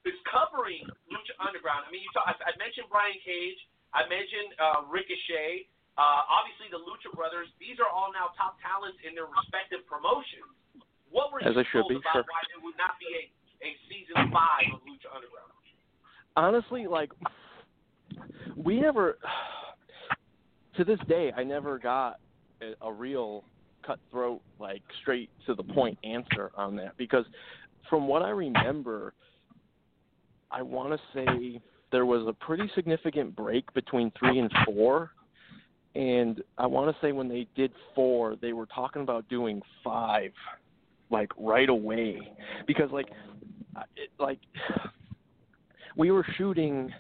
is 0.07 0.15
covering 0.31 0.87
Lucha 1.11 1.35
Underground. 1.43 1.85
I 1.85 1.91
mean, 1.91 2.07
you 2.07 2.11
talk, 2.15 2.31
I, 2.31 2.35
I 2.39 2.53
mentioned 2.57 2.87
Brian 2.87 3.19
Cage. 3.27 3.59
I 3.91 4.07
mentioned 4.07 4.55
uh, 4.61 4.87
Ricochet. 4.87 5.67
Uh, 5.99 6.23
obviously, 6.31 6.71
the 6.71 6.79
Lucha 6.79 7.11
Brothers. 7.11 7.51
These 7.59 7.83
are 7.83 7.91
all 7.91 8.15
now 8.15 8.31
top 8.39 8.61
talents 8.63 9.01
in 9.03 9.19
their 9.19 9.27
respective 9.27 9.83
promotions. 9.91 10.47
What 11.11 11.35
were 11.35 11.43
As 11.43 11.57
you 11.57 11.65
they 11.65 11.67
should 11.73 11.83
told 11.89 11.97
be, 11.97 11.99
about 11.99 12.23
sure. 12.23 12.29
why 12.31 12.43
there 12.53 12.63
would 12.63 12.79
not 12.79 12.95
be 13.03 13.09
a, 13.17 13.23
a 13.63 13.71
season 13.89 14.31
five 14.33 14.73
of 14.75 14.81
Lucha 14.81 15.15
Underground? 15.15 15.49
honestly, 16.39 16.87
like 16.87 17.11
we 18.57 18.81
never 18.81 19.19
to 20.77 20.85
this 20.85 21.01
day 21.09 21.33
I 21.37 21.43
never 21.43 21.79
got 21.79 22.21
a, 22.63 22.87
a 22.87 22.93
real 22.93 23.45
cutthroat, 23.85 24.41
like 24.59 24.83
straight 25.03 25.31
to 25.47 25.55
the 25.55 25.63
point 25.63 25.99
answer 26.05 26.51
on 26.57 26.77
that 26.77 26.97
because 26.97 27.25
from 27.91 28.07
what 28.07 28.23
I 28.23 28.31
remember, 28.31 29.15
I 30.51 30.63
want 30.63 30.93
to 30.93 31.01
say 31.15 31.61
there 31.91 32.07
was 32.07 32.27
a 32.27 32.33
pretty 32.33 32.71
significant 32.75 33.35
break 33.35 33.73
between 33.75 34.13
three 34.19 34.39
and 34.39 34.51
four. 34.65 35.11
And 35.95 36.43
I 36.59 36.67
want 36.67 36.95
to 36.95 37.01
say 37.05 37.13
when 37.13 37.29
they 37.29 37.47
did 37.57 37.73
four, 37.95 38.37
they 38.37 38.53
were 38.53 38.67
talking 38.67 39.03
about 39.03 39.29
doing 39.29 39.63
five, 39.83 40.31
like 41.11 41.33
right 41.39 41.69
away, 41.69 42.21
because 42.67 42.91
like, 42.93 43.09
it, 43.97 44.11
like 44.19 44.39
we 45.97 46.11
were 46.11 46.27
shooting 46.37 46.93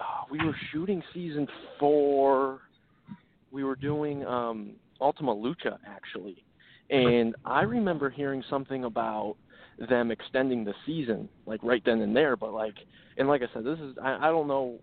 oh, 0.00 0.24
we 0.30 0.44
were 0.44 0.56
shooting 0.72 1.02
season 1.12 1.46
four. 1.78 2.60
We 3.50 3.64
were 3.64 3.76
doing 3.76 4.24
um 4.26 4.72
ultima 5.00 5.34
lucha 5.34 5.78
actually. 5.86 6.44
And 6.90 7.34
i 7.44 7.62
remember 7.62 8.10
hearing 8.10 8.42
something 8.50 8.84
about 8.84 9.36
them 9.88 10.10
extending 10.10 10.64
the 10.64 10.74
season 10.84 11.28
like 11.46 11.62
right 11.62 11.82
then 11.84 12.00
and 12.00 12.14
there. 12.14 12.36
But 12.36 12.52
like 12.52 12.74
and 13.16 13.28
like 13.28 13.42
i 13.42 13.46
said 13.54 13.64
this 13.64 13.78
is 13.78 13.96
i, 14.02 14.28
I 14.28 14.30
don't 14.30 14.48
know 14.48 14.78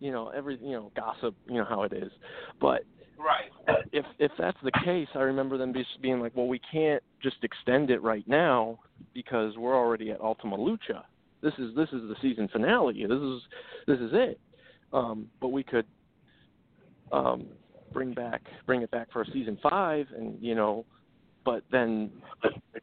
you 0.00 0.10
know 0.10 0.28
every 0.28 0.58
you 0.62 0.72
know 0.72 0.90
gossip 0.96 1.34
you 1.46 1.54
know 1.54 1.64
how 1.64 1.82
it 1.82 1.92
is. 1.92 2.10
But 2.60 2.82
Right. 3.24 3.50
if 3.92 4.04
if 4.18 4.32
that's 4.38 4.58
the 4.64 4.72
case, 4.84 5.08
I 5.14 5.20
remember 5.20 5.56
them 5.56 5.72
being 6.00 6.20
like, 6.20 6.32
"Well, 6.34 6.48
we 6.48 6.60
can't 6.72 7.02
just 7.22 7.36
extend 7.42 7.90
it 7.90 8.02
right 8.02 8.26
now 8.26 8.78
because 9.14 9.56
we're 9.56 9.76
already 9.76 10.10
at 10.10 10.20
Ultima 10.20 10.56
Lucha. 10.56 11.04
This 11.42 11.52
is 11.58 11.74
this 11.76 11.88
is 11.90 12.02
the 12.08 12.16
season 12.20 12.48
finale. 12.48 13.04
This 13.06 13.18
is 13.18 13.42
this 13.86 13.98
is 14.00 14.10
it. 14.12 14.40
Um, 14.92 15.28
but 15.40 15.48
we 15.48 15.62
could 15.62 15.86
um, 17.12 17.46
bring 17.92 18.12
back 18.12 18.42
bring 18.66 18.82
it 18.82 18.90
back 18.90 19.12
for 19.12 19.24
season 19.32 19.58
five, 19.62 20.06
and 20.16 20.36
you 20.40 20.54
know, 20.54 20.84
but 21.44 21.62
then 21.70 22.10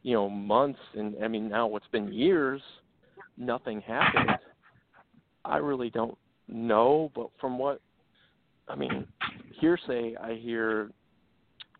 you 0.03 0.14
know 0.14 0.30
months 0.30 0.80
and 0.95 1.16
I 1.24 1.28
mean 1.28 1.49
now 1.49 1.76
it's 1.76 1.88
been 1.91 2.11
years, 2.14 2.61
nothing 3.38 3.82
happened. 3.82 4.32
I 5.45 5.57
really 5.57 5.90
don't 5.90 6.18
know, 6.48 7.11
but 7.16 7.30
from 7.40 7.57
what 7.57 7.82
I 8.68 8.76
mean, 8.76 9.07
hearsay, 9.60 10.15
I 10.22 10.36
hear 10.36 10.91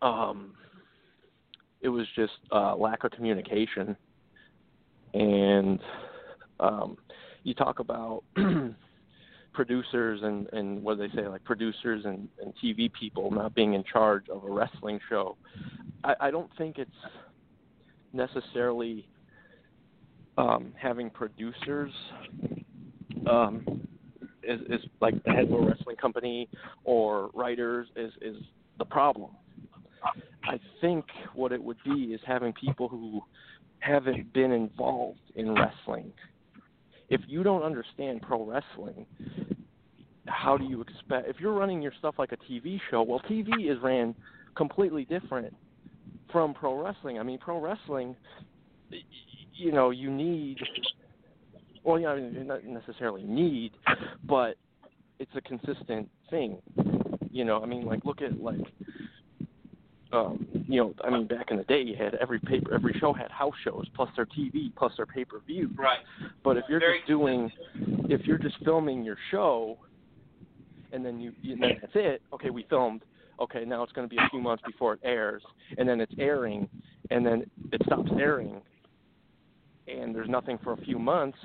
um, 0.02 0.52
it 1.80 1.88
was 1.88 2.06
just 2.14 2.32
uh, 2.52 2.76
lack 2.76 3.04
of 3.04 3.10
communication, 3.12 3.96
and 5.14 5.80
um, 6.58 6.96
you 7.42 7.54
talk 7.54 7.78
about 7.78 8.22
producers 9.52 10.20
and 10.22 10.48
and 10.52 10.82
what 10.82 10.98
do 10.98 11.08
they 11.08 11.14
say, 11.14 11.28
like 11.28 11.44
producers 11.44 12.04
and, 12.04 12.28
and 12.42 12.52
TV 12.62 12.92
people 12.92 13.30
not 13.30 13.54
being 13.54 13.74
in 13.74 13.84
charge 13.84 14.28
of 14.28 14.44
a 14.44 14.50
wrestling 14.50 15.00
show. 15.08 15.36
I, 16.04 16.14
I 16.20 16.30
don't 16.30 16.50
think 16.56 16.78
it's 16.78 16.90
necessarily 18.12 19.08
um, 20.38 20.72
having 20.76 21.10
producers 21.10 21.92
um, 23.28 23.86
is, 24.50 24.60
is 24.68 24.86
like 25.00 25.22
the 25.24 25.30
head 25.30 25.44
of 25.44 25.52
a 25.52 25.66
wrestling 25.66 25.96
company 25.96 26.48
or 26.84 27.30
writers 27.34 27.88
is 27.96 28.12
is 28.20 28.36
the 28.78 28.84
problem. 28.84 29.30
I 30.44 30.58
think 30.80 31.04
what 31.34 31.52
it 31.52 31.62
would 31.62 31.76
be 31.84 32.14
is 32.14 32.20
having 32.26 32.52
people 32.54 32.88
who 32.88 33.22
haven't 33.80 34.32
been 34.32 34.52
involved 34.52 35.20
in 35.34 35.54
wrestling. 35.54 36.12
If 37.10 37.20
you 37.26 37.42
don't 37.42 37.62
understand 37.62 38.22
pro 38.22 38.44
wrestling, 38.44 39.06
how 40.26 40.56
do 40.56 40.64
you 40.64 40.80
expect 40.80 41.28
if 41.28 41.36
you're 41.40 41.52
running 41.52 41.82
your 41.82 41.92
stuff 41.98 42.14
like 42.18 42.32
a 42.32 42.36
TV 42.36 42.80
show? 42.90 43.02
Well, 43.02 43.20
TV 43.28 43.70
is 43.70 43.78
ran 43.82 44.14
completely 44.56 45.04
different 45.04 45.54
from 46.32 46.54
pro 46.54 46.82
wrestling. 46.82 47.18
I 47.18 47.22
mean, 47.22 47.38
pro 47.38 47.60
wrestling, 47.60 48.16
you 49.54 49.72
know, 49.72 49.90
you 49.90 50.10
need 50.10 50.58
well, 51.84 51.98
yeah, 51.98 52.08
I 52.08 52.16
mean, 52.16 52.46
not 52.46 52.64
necessarily 52.64 53.22
need, 53.22 53.72
but 54.24 54.56
it's 55.18 55.32
a 55.34 55.40
consistent 55.40 56.08
thing. 56.30 56.58
You 57.30 57.44
know, 57.44 57.62
I 57.62 57.66
mean, 57.66 57.84
like 57.84 58.04
look 58.04 58.22
at 58.22 58.40
like, 58.40 58.60
um, 60.12 60.46
you 60.68 60.80
know, 60.80 60.94
I 61.04 61.10
mean, 61.10 61.26
back 61.26 61.50
in 61.50 61.56
the 61.56 61.64
day, 61.64 61.82
you 61.82 61.96
had 61.96 62.14
every 62.16 62.40
paper, 62.40 62.74
every 62.74 62.94
show 62.98 63.12
had 63.12 63.30
house 63.30 63.54
shows 63.62 63.86
plus 63.94 64.10
their 64.16 64.26
TV 64.26 64.74
plus 64.76 64.92
their 64.96 65.06
pay 65.06 65.24
per 65.24 65.38
view. 65.40 65.70
Right. 65.76 66.00
But 66.42 66.56
if 66.56 66.64
you're 66.68 66.80
Very 66.80 66.98
just 66.98 67.08
doing, 67.08 67.50
if 68.08 68.26
you're 68.26 68.38
just 68.38 68.56
filming 68.64 69.04
your 69.04 69.16
show, 69.30 69.78
and 70.92 71.04
then 71.04 71.20
you, 71.20 71.32
you 71.40 71.56
then 71.56 71.78
that's 71.80 71.92
it. 71.94 72.22
Okay, 72.32 72.50
we 72.50 72.64
filmed. 72.68 73.02
Okay, 73.40 73.64
now 73.64 73.82
it's 73.82 73.92
going 73.92 74.06
to 74.06 74.14
be 74.14 74.20
a 74.20 74.28
few 74.30 74.40
months 74.40 74.62
before 74.66 74.94
it 74.94 75.00
airs, 75.02 75.42
and 75.78 75.88
then 75.88 76.00
it's 76.00 76.12
airing, 76.18 76.68
and 77.10 77.24
then 77.24 77.48
it 77.72 77.80
stops 77.86 78.10
airing, 78.18 78.60
and 79.88 80.14
there's 80.14 80.28
nothing 80.28 80.58
for 80.62 80.72
a 80.72 80.76
few 80.78 80.98
months. 80.98 81.38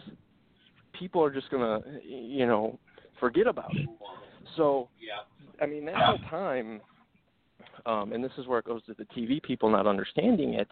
People 0.99 1.23
are 1.23 1.31
just 1.31 1.49
to, 1.83 1.99
you 2.03 2.45
know, 2.45 2.79
forget 3.19 3.47
about 3.47 3.75
it. 3.75 3.87
So, 4.55 4.89
Yeah. 4.99 5.23
I 5.61 5.65
mean, 5.65 5.85
that 5.85 5.95
whole 5.95 6.17
time, 6.29 6.81
um, 7.85 8.11
and 8.13 8.23
this 8.23 8.31
is 8.37 8.47
where 8.47 8.59
it 8.59 8.65
goes 8.65 8.83
to 8.85 8.93
the 8.93 9.05
TV 9.05 9.41
people 9.41 9.69
not 9.69 9.87
understanding 9.87 10.55
it. 10.55 10.69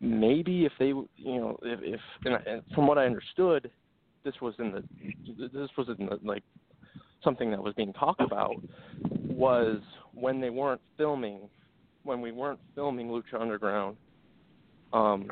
Maybe 0.00 0.64
if 0.64 0.72
they, 0.78 0.88
you 0.88 1.06
know, 1.16 1.58
if, 1.62 1.80
if 1.82 2.00
and, 2.24 2.34
I- 2.34 2.42
and 2.50 2.62
from 2.74 2.86
what 2.86 2.98
I 2.98 3.06
understood, 3.06 3.70
this 4.24 4.34
was 4.40 4.54
in 4.58 4.72
the, 4.72 4.82
this 5.48 5.70
was 5.78 5.88
in 5.98 6.06
the 6.06 6.18
like 6.22 6.42
something 7.22 7.50
that 7.50 7.62
was 7.62 7.74
being 7.74 7.92
talked 7.92 8.20
about 8.20 8.56
was 9.10 9.80
when 10.14 10.40
they 10.40 10.50
weren't 10.50 10.80
filming, 10.96 11.48
when 12.02 12.20
we 12.20 12.32
weren't 12.32 12.60
filming 12.74 13.08
Lucha 13.08 13.40
Underground, 13.40 13.96
um, 14.92 15.28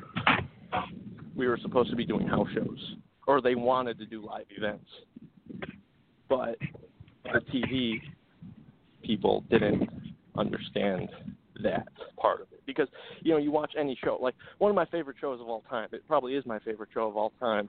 we 1.37 1.47
were 1.47 1.59
supposed 1.61 1.91
to 1.91 1.97
be 1.97 2.05
doing 2.05 2.27
house 2.27 2.49
shows, 2.55 2.95
or 3.27 3.41
they 3.41 3.55
wanted 3.55 3.99
to 3.99 4.07
do 4.07 4.25
live 4.25 4.47
events, 4.51 4.89
but 6.29 6.57
the 7.25 7.41
TV 7.53 8.01
people 9.03 9.45
didn't 9.51 9.89
understand 10.37 11.09
that 11.63 11.89
part 12.17 12.41
of 12.41 12.49
it. 12.53 12.61
Because 12.67 12.89
you 13.23 13.33
know 13.33 13.39
you 13.39 13.51
watch 13.51 13.73
any 13.79 13.97
show 14.03 14.19
like 14.21 14.35
one 14.59 14.71
of 14.71 14.75
my 14.75 14.87
favorite 14.87 15.17
shows 15.21 15.41
of 15.41 15.49
all 15.49 15.63
time 15.69 15.89
it 15.93 16.07
probably 16.09 16.35
is 16.35 16.45
my 16.47 16.59
favorite 16.61 16.89
show 16.93 17.07
of 17.07 17.17
all 17.17 17.33
time 17.39 17.69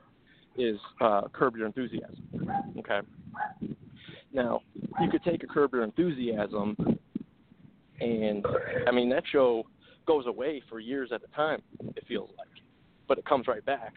is 0.57 0.77
uh 1.02 1.22
curb 1.34 1.56
your 1.56 1.68
enthusiasm 1.68 2.23
okay? 2.80 3.02
Now 4.34 4.61
you 5.02 5.10
could 5.10 5.23
take 5.23 5.44
a 5.44 5.48
curb 5.48 5.73
your 5.73 5.84
enthusiasm 5.84 6.76
and 8.02 8.45
i 8.88 8.91
mean 8.91 9.10
that 9.10 9.23
show 9.32 9.64
goes 10.06 10.26
away 10.27 10.61
for 10.69 10.80
years 10.80 11.11
at 11.14 11.22
a 11.23 11.36
time 11.36 11.61
it 11.95 12.03
feels 12.07 12.30
like 12.38 12.48
but 13.07 13.18
it 13.18 13.26
comes 13.26 13.48
right 13.48 13.65
back 13.65 13.94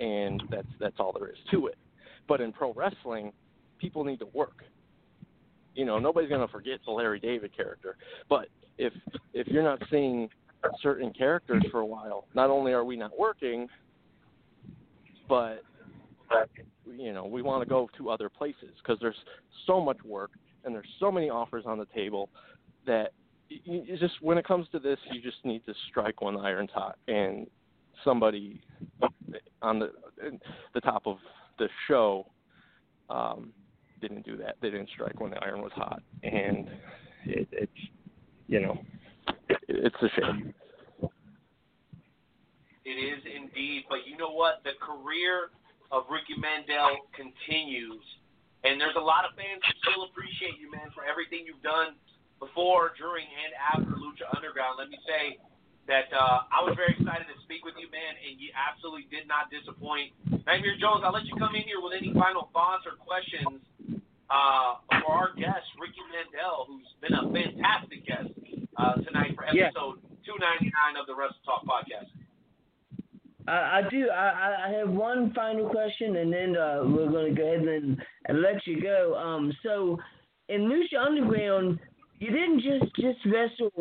and 0.00 0.42
that's 0.50 0.68
that's 0.78 0.96
all 0.98 1.14
there 1.16 1.28
is 1.28 1.38
to 1.50 1.66
it 1.66 1.78
but 2.26 2.40
in 2.40 2.52
pro 2.52 2.72
wrestling 2.72 3.32
people 3.78 4.02
need 4.04 4.18
to 4.18 4.26
work 4.32 4.64
you 5.74 5.84
know 5.84 5.98
nobody's 5.98 6.28
going 6.28 6.46
to 6.46 6.52
forget 6.52 6.80
the 6.84 6.90
Larry 6.90 7.20
David 7.20 7.54
character. 7.56 7.96
But 8.28 8.48
if 8.78 8.92
if 9.32 9.46
you're 9.46 9.62
not 9.62 9.80
seeing 9.90 10.28
certain 10.82 11.12
characters 11.12 11.64
for 11.70 11.80
a 11.80 11.86
while, 11.86 12.26
not 12.34 12.50
only 12.50 12.72
are 12.72 12.84
we 12.84 12.96
not 12.96 13.18
working, 13.18 13.68
but 15.28 15.62
you 16.86 17.12
know 17.12 17.24
we 17.24 17.42
want 17.42 17.62
to 17.62 17.68
go 17.68 17.88
to 17.98 18.10
other 18.10 18.28
places 18.28 18.70
because 18.82 18.98
there's 19.00 19.16
so 19.66 19.80
much 19.80 19.98
work 20.04 20.32
and 20.64 20.74
there's 20.74 20.88
so 20.98 21.10
many 21.10 21.30
offers 21.30 21.64
on 21.66 21.78
the 21.78 21.86
table 21.94 22.28
that 22.86 23.12
you, 23.48 23.96
just 23.98 24.14
when 24.20 24.38
it 24.38 24.46
comes 24.46 24.66
to 24.72 24.78
this, 24.78 24.98
you 25.12 25.20
just 25.20 25.44
need 25.44 25.64
to 25.66 25.74
strike 25.88 26.20
when 26.20 26.34
the 26.34 26.40
iron's 26.40 26.70
hot 26.72 26.96
and 27.08 27.46
somebody 28.04 28.60
on 29.62 29.78
the 29.78 29.90
the 30.74 30.80
top 30.80 31.02
of 31.06 31.18
the 31.58 31.68
show 31.88 32.26
um, 33.08 33.52
didn't 34.00 34.24
do 34.24 34.36
that. 34.38 34.56
They 34.62 34.70
didn't 34.70 34.88
strike 34.94 35.20
when 35.20 35.30
the 35.30 35.42
iron 35.44 35.60
was 35.62 35.72
hot, 35.74 36.02
and 36.22 36.68
it, 37.26 37.48
it's 37.52 37.72
you 38.48 38.60
know 38.60 38.78
it, 39.48 39.58
it's 39.68 39.96
a 40.02 40.08
shame. 40.20 40.54
It 42.84 42.96
is 42.96 43.22
indeed, 43.22 43.84
but 43.88 44.08
you 44.08 44.16
know 44.16 44.32
what? 44.32 44.64
The 44.64 44.74
career 44.80 45.52
of 45.92 46.08
Ricky 46.10 46.34
Mandel 46.40 47.06
continues, 47.12 48.02
and 48.64 48.80
there's 48.80 48.96
a 48.96 49.04
lot 49.04 49.28
of 49.28 49.36
fans 49.36 49.60
who 49.62 49.72
still 49.84 50.02
appreciate 50.08 50.58
you, 50.58 50.72
man, 50.72 50.90
for 50.96 51.04
everything 51.04 51.44
you've 51.44 51.62
done 51.62 51.94
before, 52.40 52.96
during, 52.96 53.28
and 53.28 53.52
after 53.60 53.94
Lucha 54.00 54.26
Underground. 54.32 54.80
Let 54.80 54.88
me 54.88 54.98
say 55.04 55.36
that 55.88 56.08
uh, 56.12 56.44
I 56.52 56.62
was 56.62 56.76
very 56.76 56.94
excited 56.94 57.26
to 57.26 57.36
speak 57.42 57.64
with 57.64 57.74
you, 57.80 57.90
man, 57.90 58.14
and 58.22 58.38
you 58.38 58.50
absolutely 58.54 59.08
did 59.10 59.26
not 59.26 59.50
disappoint. 59.50 60.12
Nightmare 60.46 60.78
Jones, 60.78 61.02
I'll 61.02 61.12
let 61.14 61.24
you 61.26 61.34
come 61.40 61.54
in 61.58 61.62
here 61.66 61.80
with 61.82 61.96
any 61.96 62.12
final 62.14 62.48
thoughts 62.54 62.86
or 62.86 62.94
questions 63.00 63.58
uh, 64.30 64.78
for 65.02 65.10
our 65.10 65.30
guest, 65.34 65.66
Ricky 65.80 66.02
Mandel, 66.14 66.68
who's 66.70 66.86
been 67.02 67.14
a 67.16 67.24
fantastic 67.34 68.06
guest 68.06 68.30
uh, 68.78 69.02
tonight 69.02 69.34
for 69.34 69.44
Yeah. 69.50 69.74
episode 69.74 69.98
299 70.22 70.70
of 71.00 71.06
the 71.10 71.14
Wrestle 71.18 71.42
Talk 71.42 71.66
podcast. 71.66 72.06
I, 73.48 73.82
I 73.82 73.90
do. 73.90 74.08
I, 74.10 74.26
I- 74.30 74.58
I 74.66 74.68
have 74.78 74.90
one 74.90 75.32
final 75.34 75.68
question, 75.68 76.16
and 76.16 76.32
then 76.32 76.56
uh, 76.56 76.82
we're 76.84 77.10
going 77.10 77.34
to 77.34 77.40
go 77.40 77.46
ahead 77.46 77.66
and, 77.66 77.98
and 78.26 78.42
let 78.42 78.66
you 78.66 78.80
go. 78.80 79.16
Um, 79.16 79.52
so, 79.62 79.98
in 80.48 80.62
Lucha 80.70 81.04
Underground, 81.04 81.78
you 82.20 82.30
didn't 82.30 82.60
just 82.60 82.94
just 82.96 83.18
wrestle 83.26 83.72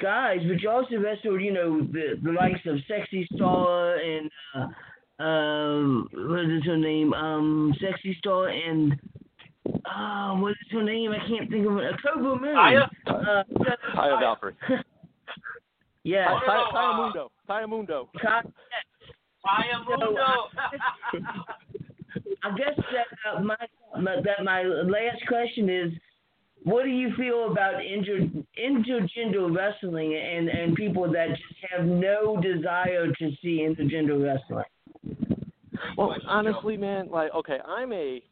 guys, 0.00 0.38
but 0.48 0.60
you 0.60 0.70
also 0.70 0.96
wrestled, 0.96 1.40
you 1.40 1.52
know, 1.52 1.80
the 1.92 2.18
the 2.22 2.32
likes 2.32 2.60
of 2.66 2.76
Sexy 2.88 3.28
Star 3.36 3.96
and 3.96 4.30
uh, 4.56 5.22
um, 5.22 6.08
what 6.12 6.44
is 6.50 6.64
her 6.64 6.76
name? 6.76 7.12
Um, 7.14 7.72
Sexy 7.80 8.16
Star 8.18 8.48
and 8.48 8.94
uh, 9.84 10.34
what 10.36 10.50
is 10.52 10.56
her 10.72 10.82
name? 10.82 11.12
I 11.12 11.18
can't 11.28 11.48
think 11.50 11.66
of 11.66 11.76
it. 11.78 11.92
Uh, 11.94 11.96
Cobra 12.02 12.40
Moon. 12.40 12.56
Aya? 12.56 12.90
Uh, 13.06 13.44
Taya 13.94 14.18
Valkyrie. 14.20 14.54
yeah. 16.02 16.26
Hi- 16.28 16.40
Hi- 16.46 16.70
Hiya 16.72 16.96
Mundo. 16.96 17.30
Hiya 17.48 17.66
Mundo. 17.68 18.08
Hiya 19.44 19.84
Mundo. 19.86 20.24
I 22.44 22.50
guess 22.56 22.74
that 22.76 23.06
uh, 23.36 23.40
my, 23.40 23.56
my 24.00 24.16
that 24.16 24.42
my 24.44 24.62
last 24.64 25.24
question 25.28 25.68
is, 25.70 25.92
what 26.64 26.84
do 26.84 26.90
you 26.90 27.12
feel 27.16 27.50
about 27.50 27.84
inter 27.84 28.20
intergender 28.58 29.54
wrestling 29.54 30.14
and 30.14 30.48
and 30.48 30.74
people 30.74 31.10
that 31.12 31.28
just 31.30 31.70
have 31.70 31.84
no 31.86 32.40
desire 32.40 33.08
to 33.08 33.30
see 33.42 33.66
intergender 33.66 34.22
wrestling? 34.22 34.64
Well, 35.96 36.14
honestly, 36.26 36.76
man, 36.76 37.08
like, 37.10 37.34
okay, 37.34 37.58
I'm 37.66 37.92
a, 37.92 38.22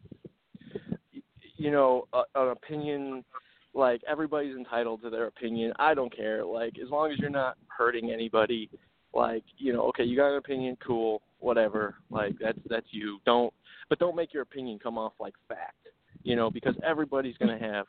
you 1.57 1.71
know, 1.71 2.07
a, 2.13 2.23
an 2.35 2.49
opinion. 2.51 3.25
Like 3.73 4.01
everybody's 4.09 4.57
entitled 4.57 5.03
to 5.03 5.11
their 5.11 5.27
opinion. 5.27 5.73
I 5.79 5.95
don't 5.95 6.15
care. 6.15 6.45
Like 6.45 6.75
as 6.83 6.91
long 6.91 7.13
as 7.13 7.19
you're 7.19 7.31
not 7.31 7.57
hurting 7.69 8.11
anybody. 8.11 8.71
Like 9.13 9.43
you 9.59 9.73
know, 9.73 9.83
okay, 9.89 10.05
you 10.05 10.17
got 10.17 10.31
an 10.31 10.39
opinion, 10.39 10.77
cool, 10.85 11.23
whatever. 11.41 11.97
Like 12.11 12.37
that's 12.41 12.59
that's 12.69 12.87
you. 12.91 13.19
Don't, 13.27 13.53
but 13.89 13.99
don't 13.99 14.15
make 14.15 14.33
your 14.33 14.43
opinion 14.43 14.79
come 14.81 14.99
off 14.99 15.15
like 15.19 15.35
fact. 15.49 15.75
You 16.23 16.37
know, 16.37 16.51
because 16.51 16.75
everybody's 16.85 17.37
gonna 17.39 17.59
have 17.59 17.87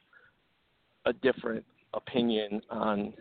a 1.06 1.14
different 1.14 1.66
opinion 1.94 2.62
on 2.70 3.14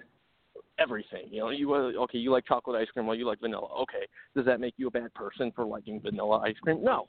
everything. 0.78 1.26
You 1.30 1.40
know, 1.40 1.50
you 1.50 1.74
okay, 1.74 2.18
you 2.18 2.30
like 2.30 2.46
chocolate 2.46 2.80
ice 2.80 2.88
cream, 2.92 3.06
well, 3.06 3.16
you 3.16 3.26
like 3.26 3.40
vanilla. 3.40 3.68
Okay, 3.82 4.06
does 4.34 4.46
that 4.46 4.60
make 4.60 4.74
you 4.76 4.88
a 4.88 4.90
bad 4.90 5.12
person 5.14 5.52
for 5.54 5.64
liking 5.64 6.00
vanilla 6.00 6.38
ice 6.38 6.56
cream? 6.62 6.82
No. 6.82 7.08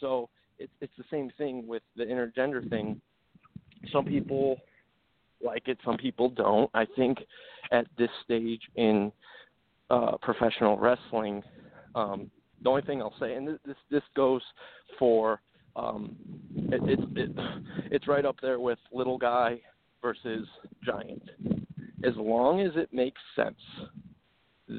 So 0.00 0.28
it's 0.58 0.72
it's 0.80 0.92
the 0.96 1.04
same 1.10 1.30
thing 1.36 1.66
with 1.66 1.82
the 1.96 2.04
intergender 2.04 2.68
thing. 2.68 3.00
Some 3.92 4.04
people 4.04 4.56
like 5.42 5.68
it, 5.68 5.78
some 5.84 5.96
people 5.96 6.30
don't. 6.30 6.70
I 6.74 6.86
think 6.96 7.18
at 7.72 7.86
this 7.98 8.10
stage 8.24 8.60
in 8.76 9.10
uh, 9.90 10.16
professional 10.22 10.78
wrestling, 10.78 11.42
um, 11.94 12.30
the 12.62 12.68
only 12.68 12.82
thing 12.82 13.00
I'll 13.00 13.14
say, 13.18 13.34
and 13.34 13.48
this 13.48 13.58
this, 13.66 13.76
this 13.90 14.02
goes 14.14 14.42
for 14.98 15.40
um, 15.76 16.16
it, 16.54 16.98
it, 16.98 17.00
it, 17.16 17.30
it's 17.90 18.08
right 18.08 18.24
up 18.24 18.36
there 18.42 18.60
with 18.60 18.78
little 18.92 19.18
guy 19.18 19.60
versus 20.02 20.46
giant. 20.84 21.22
As 22.04 22.14
long 22.16 22.60
as 22.60 22.72
it 22.76 22.92
makes 22.92 23.20
sense, 23.36 23.60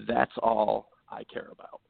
that's 0.08 0.32
all 0.42 0.90
I 1.10 1.24
care 1.26 1.50
about. 1.52 1.82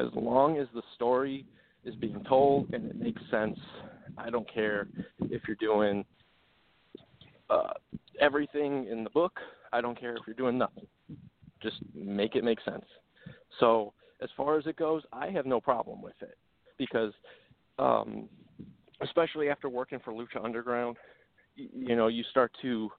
As 0.00 0.08
long 0.14 0.58
as 0.58 0.68
the 0.74 0.82
story 0.94 1.46
is 1.84 1.94
being 1.96 2.22
told 2.28 2.72
and 2.72 2.86
it 2.86 2.96
makes 2.96 3.22
sense, 3.30 3.58
I 4.16 4.30
don't 4.30 4.52
care 4.52 4.88
if 5.22 5.42
you're 5.46 5.56
doing 5.56 6.04
uh, 7.50 7.72
everything 8.20 8.86
in 8.90 9.04
the 9.04 9.10
book. 9.10 9.38
I 9.72 9.80
don't 9.80 9.98
care 9.98 10.16
if 10.16 10.22
you're 10.26 10.36
doing 10.36 10.58
nothing. 10.58 10.86
Just 11.62 11.76
make 11.94 12.36
it 12.36 12.44
make 12.44 12.58
sense. 12.64 12.84
So 13.60 13.92
as 14.20 14.28
far 14.36 14.58
as 14.58 14.66
it 14.66 14.76
goes, 14.76 15.02
I 15.12 15.28
have 15.30 15.46
no 15.46 15.60
problem 15.60 16.02
with 16.02 16.20
it 16.20 16.36
because, 16.76 17.12
um, 17.78 18.28
especially 19.00 19.48
after 19.48 19.68
working 19.68 19.98
for 20.04 20.12
Lucha 20.12 20.42
Underground, 20.42 20.96
you 21.58 21.96
know, 21.96 22.08
you 22.08 22.22
start 22.30 22.52
to 22.62 22.90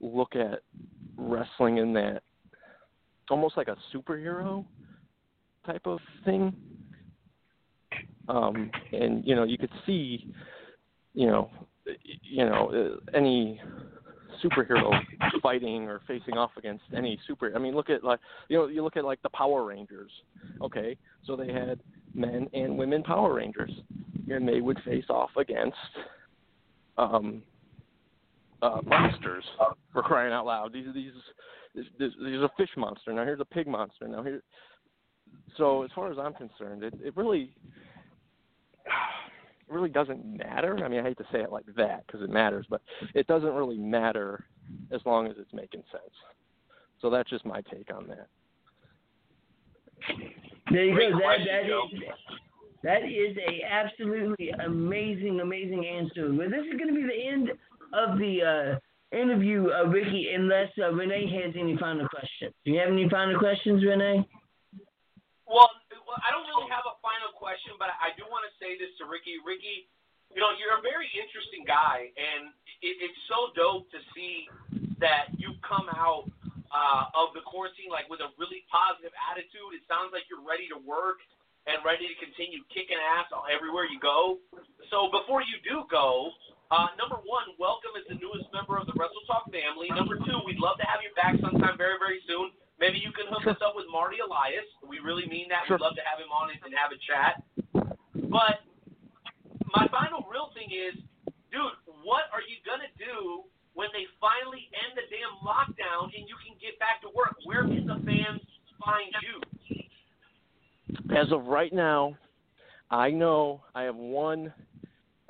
look 0.00 0.34
at 0.34 0.60
wrestling 1.16 1.78
in 1.78 1.92
that 1.94 2.22
almost 3.30 3.56
like 3.56 3.68
a 3.68 3.76
superhero 3.94 4.64
type 5.64 5.86
of 5.86 5.98
thing. 6.24 6.54
Um, 8.28 8.70
and 8.92 9.24
you 9.24 9.34
know, 9.34 9.44
you 9.44 9.58
could 9.58 9.70
see, 9.86 10.32
you 11.14 11.26
know, 11.26 11.50
you 12.22 12.44
know, 12.44 12.70
uh, 13.02 13.16
any 13.16 13.60
superhero 14.42 14.90
fighting 15.42 15.84
or 15.84 16.00
facing 16.06 16.34
off 16.34 16.52
against 16.56 16.84
any 16.96 17.18
super. 17.26 17.52
I 17.54 17.58
mean, 17.58 17.74
look 17.74 17.90
at 17.90 18.04
like 18.04 18.20
you 18.48 18.58
know, 18.58 18.66
you 18.68 18.82
look 18.82 18.96
at 18.96 19.04
like 19.04 19.20
the 19.22 19.30
Power 19.30 19.64
Rangers. 19.64 20.10
Okay, 20.62 20.96
so 21.26 21.36
they 21.36 21.52
had 21.52 21.80
men 22.14 22.48
and 22.52 22.76
women 22.76 23.02
Power 23.02 23.34
Rangers, 23.34 23.72
and 24.28 24.48
they 24.48 24.60
would 24.60 24.78
face 24.84 25.06
off 25.08 25.30
against 25.36 25.76
um, 26.98 27.42
uh, 28.62 28.80
monsters 28.86 29.44
for 29.92 30.02
crying 30.02 30.32
out 30.32 30.46
loud. 30.46 30.72
These 30.72 30.86
these 30.94 31.12
there's, 31.98 32.12
there's 32.20 32.42
a 32.42 32.50
fish 32.56 32.70
monster 32.76 33.12
now. 33.12 33.24
Here's 33.24 33.40
a 33.40 33.44
pig 33.44 33.66
monster 33.66 34.08
now. 34.08 34.22
Here. 34.22 34.42
So 35.56 35.82
as 35.82 35.90
far 35.94 36.10
as 36.10 36.18
I'm 36.18 36.34
concerned, 36.34 36.82
it 36.82 36.94
it 37.02 37.16
really 37.16 37.54
it 38.86 39.72
really 39.72 39.88
doesn't 39.88 40.24
matter. 40.24 40.84
I 40.84 40.88
mean, 40.88 41.00
I 41.00 41.02
hate 41.02 41.18
to 41.18 41.26
say 41.32 41.40
it 41.40 41.52
like 41.52 41.66
that 41.76 42.06
because 42.06 42.22
it 42.22 42.30
matters, 42.30 42.66
but 42.68 42.82
it 43.14 43.26
doesn't 43.26 43.52
really 43.54 43.78
matter 43.78 44.44
as 44.92 45.00
long 45.04 45.26
as 45.26 45.34
it's 45.38 45.52
making 45.52 45.82
sense. 45.90 46.14
So 47.00 47.10
that's 47.10 47.30
just 47.30 47.44
my 47.44 47.62
take 47.62 47.92
on 47.94 48.08
that. 48.08 48.28
There 50.70 50.84
you 50.84 50.94
Great 50.94 51.12
go. 51.12 51.18
That, 51.18 51.24
question, 51.24 51.46
that 51.46 51.66
Joe. 51.66 51.82
is 51.92 52.00
that 52.82 53.02
is 53.04 53.36
a 53.36 53.62
absolutely 53.70 54.50
amazing, 54.64 55.40
amazing 55.40 55.86
answer. 55.86 56.32
Well, 56.32 56.48
this 56.48 56.64
is 56.66 56.78
going 56.78 56.88
to 56.88 56.94
be 56.94 57.02
the 57.02 57.28
end 57.28 57.50
of 57.92 58.18
the 58.18 58.34
uh, 58.42 59.16
interview, 59.16 59.68
uh, 59.70 59.86
Ricky, 59.88 60.30
unless 60.34 60.70
uh, 60.78 60.92
Renee 60.92 61.26
has 61.42 61.54
any 61.58 61.76
final 61.76 62.06
questions. 62.08 62.54
Do 62.64 62.70
you 62.70 62.78
have 62.78 62.90
any 62.90 63.08
final 63.08 63.38
questions, 63.38 63.82
Renee? 63.82 64.22
Well, 65.46 65.70
I 66.22 66.30
don't 66.30 66.46
really 66.46 66.70
have 66.70 66.86
a 66.86 66.94
final 67.02 67.34
question, 67.34 67.74
but 67.78 67.90
I 67.98 68.14
do 68.14 68.26
want 68.30 68.46
to 68.46 68.52
say 68.62 68.78
this 68.78 68.90
to 69.02 69.10
Ricky. 69.10 69.42
Ricky, 69.42 69.90
you 70.30 70.38
know, 70.38 70.54
you're 70.58 70.78
a 70.78 70.84
very 70.84 71.10
interesting 71.14 71.66
guy, 71.66 72.10
and 72.14 72.54
it, 72.82 72.94
it's 73.02 73.20
so 73.26 73.50
dope 73.58 73.90
to 73.90 74.00
see 74.14 74.46
that 75.02 75.34
you've 75.38 75.58
come 75.66 75.90
out 75.90 76.30
uh, 76.70 77.10
of 77.18 77.34
the 77.34 77.42
quarantine 77.42 77.90
like 77.90 78.06
with 78.06 78.22
a 78.22 78.30
really 78.38 78.62
positive 78.70 79.10
attitude. 79.30 79.74
It 79.74 79.82
sounds 79.90 80.14
like 80.14 80.30
you're 80.30 80.44
ready 80.44 80.70
to 80.70 80.78
work 80.78 81.18
and 81.66 81.82
ready 81.82 82.06
to 82.06 82.16
continue 82.22 82.62
kicking 82.70 82.98
ass 82.98 83.26
everywhere 83.50 83.90
you 83.90 83.98
go. 83.98 84.38
So 84.88 85.10
before 85.10 85.42
you 85.42 85.58
do 85.66 85.84
go, 85.90 86.30
uh, 86.70 86.94
number 86.94 87.18
one, 87.26 87.50
welcome 87.58 87.90
as 87.98 88.06
the 88.06 88.14
newest 88.14 88.46
member 88.54 88.78
of 88.78 88.86
the 88.86 88.94
Wrestle 88.94 89.26
Talk 89.26 89.50
family. 89.50 89.90
Number 89.90 90.18
two, 90.22 90.38
we'd 90.46 90.62
love 90.62 90.78
to 90.78 90.86
have 90.86 91.02
you 91.02 91.10
back 91.18 91.34
sometime 91.42 91.74
very, 91.74 91.98
very 91.98 92.22
soon. 92.30 92.54
Maybe 92.78 93.02
you 93.02 93.12
can 93.12 93.28
hook 93.28 93.44
us 93.50 93.60
up 93.60 93.74
with 93.74 93.90
Marty 93.90 94.22
Elias. 94.22 94.64
We 94.80 95.02
really 95.02 95.26
mean 95.26 95.50
that. 95.50 95.66
Sure. 95.66 95.76
We'd 95.76 95.84
love 95.84 95.98
to 95.98 96.06
have 96.06 96.22
him 96.22 96.30
on 96.32 96.48
and 96.48 96.72
have 96.72 96.94
a 96.94 97.00
chat. 97.02 97.42
But 98.30 98.64
my 99.74 99.90
final 99.90 100.24
real 100.30 100.54
thing 100.54 100.70
is, 100.72 100.96
dude, 101.52 101.76
what 102.06 102.30
are 102.32 102.40
you 102.40 102.56
gonna 102.62 102.88
do 102.96 103.44
when 103.74 103.88
they 103.92 104.06
finally 104.22 104.70
end 104.72 104.94
the 104.94 105.04
damn 105.10 105.42
lockdown 105.42 106.14
and 106.14 106.24
you 106.24 106.38
can 106.40 106.54
get 106.62 106.78
back 106.78 107.02
to 107.02 107.10
work? 107.12 107.36
Where 107.44 107.66
can 107.66 107.86
the 107.86 107.98
fans 108.06 108.40
find 108.78 109.12
you? 109.26 109.36
As 111.14 111.30
of 111.32 111.46
right 111.46 111.72
now, 111.72 112.16
I 112.90 113.10
know 113.10 113.60
I 113.74 113.82
have 113.82 113.96
one, 113.96 114.52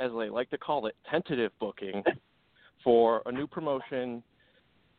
as 0.00 0.10
they 0.18 0.30
like 0.30 0.50
to 0.50 0.58
call 0.58 0.86
it, 0.86 0.96
tentative 1.10 1.52
booking 1.60 2.02
for 2.84 3.22
a 3.26 3.32
new 3.32 3.46
promotion 3.46 4.22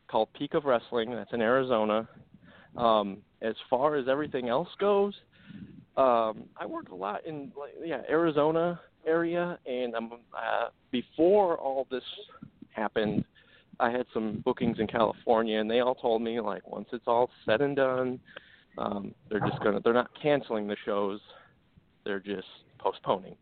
called 0.08 0.28
Peak 0.38 0.54
of 0.54 0.64
Wrestling. 0.64 1.10
That's 1.10 1.32
in 1.32 1.40
Arizona. 1.40 2.08
Um, 2.76 3.18
as 3.42 3.54
far 3.68 3.96
as 3.96 4.08
everything 4.08 4.48
else 4.48 4.68
goes, 4.78 5.12
um, 5.96 6.44
I 6.56 6.64
work 6.66 6.90
a 6.90 6.94
lot 6.94 7.26
in 7.26 7.52
yeah 7.84 8.00
Arizona 8.08 8.80
area, 9.06 9.58
and 9.66 9.94
I'm 9.94 10.12
uh, 10.12 10.68
before 10.90 11.58
all 11.58 11.86
this 11.90 12.04
happened, 12.70 13.24
I 13.78 13.90
had 13.90 14.06
some 14.14 14.40
bookings 14.44 14.78
in 14.78 14.86
California, 14.86 15.60
and 15.60 15.70
they 15.70 15.80
all 15.80 15.94
told 15.94 16.22
me 16.22 16.40
like 16.40 16.66
once 16.66 16.88
it's 16.92 17.06
all 17.06 17.28
said 17.44 17.60
and 17.60 17.76
done, 17.76 18.20
um, 18.78 19.14
they're 19.28 19.40
just 19.40 19.62
gonna 19.62 19.80
they're 19.84 19.92
not 19.92 20.10
canceling 20.22 20.66
the 20.66 20.76
shows, 20.86 21.20
they're 22.04 22.20
just 22.20 22.46
postponing. 22.78 23.36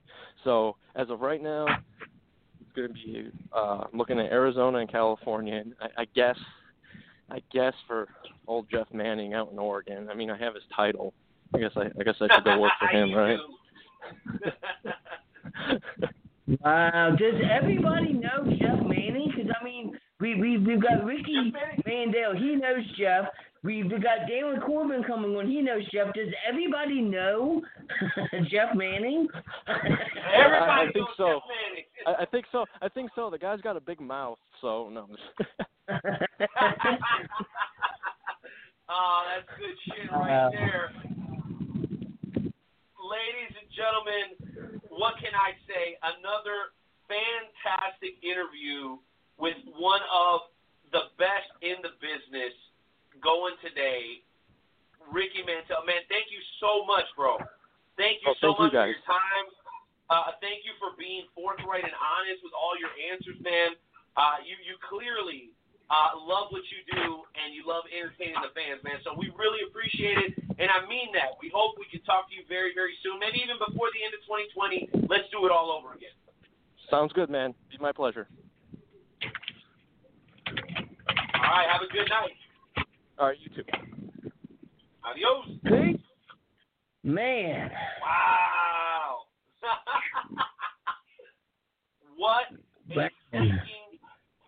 So 0.44 0.76
as 0.96 1.10
of 1.10 1.20
right 1.20 1.42
now, 1.42 1.66
it's 2.60 2.70
gonna 2.74 2.88
be 2.88 3.30
uh, 3.54 3.84
I'm 3.90 3.98
looking 3.98 4.18
at 4.18 4.32
Arizona 4.32 4.78
and 4.78 4.90
California. 4.90 5.56
And 5.56 5.74
I, 5.80 6.02
I 6.02 6.06
guess 6.14 6.36
I 7.30 7.40
guess 7.52 7.74
for 7.86 8.08
old 8.46 8.66
Jeff 8.70 8.86
Manning 8.92 9.34
out 9.34 9.50
in 9.52 9.58
Oregon. 9.58 10.08
I 10.10 10.14
mean 10.14 10.30
I 10.30 10.38
have 10.38 10.54
his 10.54 10.64
title. 10.74 11.12
I 11.54 11.58
guess 11.58 11.72
I 11.76 11.90
I 11.98 12.04
guess 12.04 12.16
I 12.20 12.34
should 12.34 12.44
go 12.44 12.60
work 12.60 12.72
for 12.80 12.88
him, 12.96 13.14
right? 13.14 13.38
Wow. 16.64 17.14
Does 17.16 17.34
everybody 17.48 18.12
know 18.12 18.44
Jeff 18.58 18.80
Manning? 18.84 19.32
Because 19.34 19.52
I 19.60 19.64
mean, 19.64 19.96
we 20.18 20.34
we 20.34 20.58
we've 20.58 20.82
got 20.82 21.04
Ricky 21.04 21.52
Jeff 21.52 21.84
Mandel. 21.86 22.34
He 22.34 22.56
knows 22.56 22.84
Jeff. 22.98 23.26
We've 23.62 23.90
got 23.90 24.26
Darin 24.26 24.60
Corbin 24.62 25.02
coming 25.04 25.36
on. 25.36 25.46
He 25.46 25.60
knows 25.60 25.82
Jeff. 25.92 26.14
Does 26.14 26.28
everybody 26.48 27.02
know 27.02 27.60
Jeff 28.50 28.74
Manning? 28.74 29.28
Everybody 29.68 30.70
I 30.70 30.84
think 30.94 30.96
knows 30.96 31.16
so. 31.18 31.26
Jeff 31.26 31.42
Manning. 31.52 31.84
I, 32.06 32.22
I 32.22 32.26
think 32.26 32.46
so. 32.50 32.64
I 32.80 32.88
think 32.88 33.10
so. 33.14 33.28
The 33.28 33.38
guy's 33.38 33.60
got 33.60 33.76
a 33.76 33.80
big 33.80 34.00
mouth, 34.00 34.38
so 34.62 34.88
no. 34.88 35.06
oh, 35.10 35.16
that's 39.28 39.50
good 39.58 39.76
shit 39.84 40.10
right 40.10 40.50
there. 40.52 40.92
Ladies 42.96 43.52
and 43.60 43.68
gentlemen, 43.76 44.80
what 44.88 45.20
can 45.20 45.36
I 45.36 45.52
say? 45.68 46.00
Another 46.00 46.72
fantastic 47.04 48.16
interview 48.24 48.96
with 49.36 49.56
one 49.76 50.00
of 50.08 50.48
the 50.92 51.12
best 51.18 51.50
in 51.60 51.76
the 51.82 51.92
business 52.00 52.54
going 53.22 53.54
today. 53.62 54.22
Ricky 55.12 55.42
Mandel. 55.42 55.82
Man, 55.88 56.02
thank 56.12 56.28
you 56.30 56.38
so 56.60 56.84
much, 56.86 57.04
bro. 57.16 57.38
Thank 57.96 58.22
you 58.22 58.28
Oh, 58.32 58.34
so 58.40 58.46
thank 58.52 58.58
you, 58.58 58.64
much 58.68 58.72
for 58.72 58.78
guys. 58.84 58.90
your 58.94 59.02
time. 59.08 59.46
Uh, 60.10 60.30
thank 60.42 60.64
you 60.66 60.72
for 60.82 60.90
being 60.98 61.22
forthright 61.34 61.84
and 61.86 61.94
honest 61.94 62.42
with 62.42 62.52
all 62.54 62.74
your 62.78 62.90
answers, 63.10 63.38
man. 63.42 63.74
Uh, 64.18 64.42
you 64.42 64.58
you 64.66 64.74
clearly 64.90 65.54
uh, 65.86 66.18
love 66.18 66.50
what 66.50 66.66
you 66.70 66.82
do 66.90 67.22
and 67.38 67.54
you 67.54 67.62
love 67.62 67.86
entertaining 67.94 68.34
the 68.42 68.50
fans, 68.54 68.82
man. 68.82 68.98
So 69.06 69.14
we 69.14 69.30
really 69.38 69.62
appreciate 69.70 70.18
it, 70.18 70.34
and 70.58 70.66
I 70.66 70.82
mean 70.90 71.14
that. 71.14 71.38
We 71.38 71.46
hope 71.54 71.78
we 71.78 71.86
can 71.90 72.02
talk 72.02 72.26
to 72.30 72.34
you 72.34 72.42
very 72.50 72.74
very 72.74 72.94
soon, 73.06 73.22
maybe 73.22 73.38
even 73.38 73.54
before 73.62 73.86
the 73.94 74.02
end 74.02 74.10
of 74.14 74.20
2020. 74.26 75.06
Let's 75.06 75.30
do 75.30 75.46
it 75.46 75.52
all 75.54 75.70
over 75.70 75.94
again. 75.94 76.10
Sounds 76.90 77.12
good, 77.14 77.30
man. 77.30 77.54
Be 77.70 77.78
my 77.78 77.92
pleasure. 77.94 78.26
All 79.22 79.30
right, 81.54 81.70
have 81.70 81.82
a 81.82 81.90
good 81.90 82.08
night. 82.10 82.34
All 83.20 83.28
right, 83.28 83.36
you 83.36 83.52
too. 83.52 83.68
Adios. 85.04 85.44
Peace. 85.68 86.00
Man. 87.04 87.68
Wow. 88.00 89.28
what 92.16 92.48
a 92.48 92.96
Man. 92.96 93.12
freaking 93.28 94.00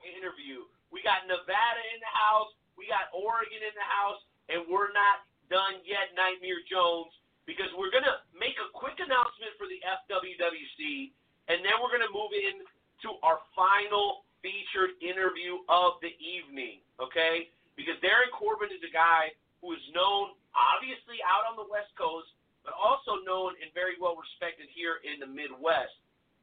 interview. 0.08 0.64
We 0.88 1.04
got 1.04 1.28
Nevada 1.28 1.84
in 1.92 2.00
the 2.00 2.14
house, 2.16 2.48
we 2.80 2.88
got 2.88 3.12
Oregon 3.12 3.60
in 3.60 3.76
the 3.76 3.84
house, 3.84 4.24
and 4.48 4.64
we're 4.64 4.88
not 4.96 5.28
done 5.52 5.84
yet, 5.84 6.16
Nightmare 6.16 6.64
Jones, 6.64 7.12
because 7.44 7.68
we're 7.76 7.92
going 7.92 8.08
to 8.08 8.24
make 8.32 8.56
a 8.56 8.72
quick 8.72 8.96
announcement 9.04 9.52
for 9.60 9.68
the 9.68 9.84
FWWC, 10.08 11.12
and 11.52 11.60
then 11.60 11.76
we're 11.76 11.92
going 11.92 12.08
to 12.08 12.14
move 12.16 12.32
in 12.32 12.64
to 13.04 13.20
our 13.20 13.36
final 13.52 14.24
featured 14.40 14.96
interview 15.04 15.60
of 15.68 16.00
the 16.00 16.16
evening, 16.16 16.80
okay? 16.96 17.52
Because 17.76 17.96
Darin 18.04 18.30
Corbin 18.34 18.72
is 18.72 18.82
a 18.84 18.92
guy 18.92 19.32
who 19.64 19.72
is 19.72 19.82
known, 19.94 20.36
obviously, 20.52 21.22
out 21.24 21.48
on 21.48 21.56
the 21.56 21.68
West 21.68 21.92
Coast, 21.96 22.28
but 22.66 22.74
also 22.76 23.22
known 23.26 23.54
and 23.58 23.70
very 23.74 23.98
well 23.98 24.18
respected 24.18 24.70
here 24.70 25.02
in 25.02 25.18
the 25.18 25.28
Midwest. 25.28 25.94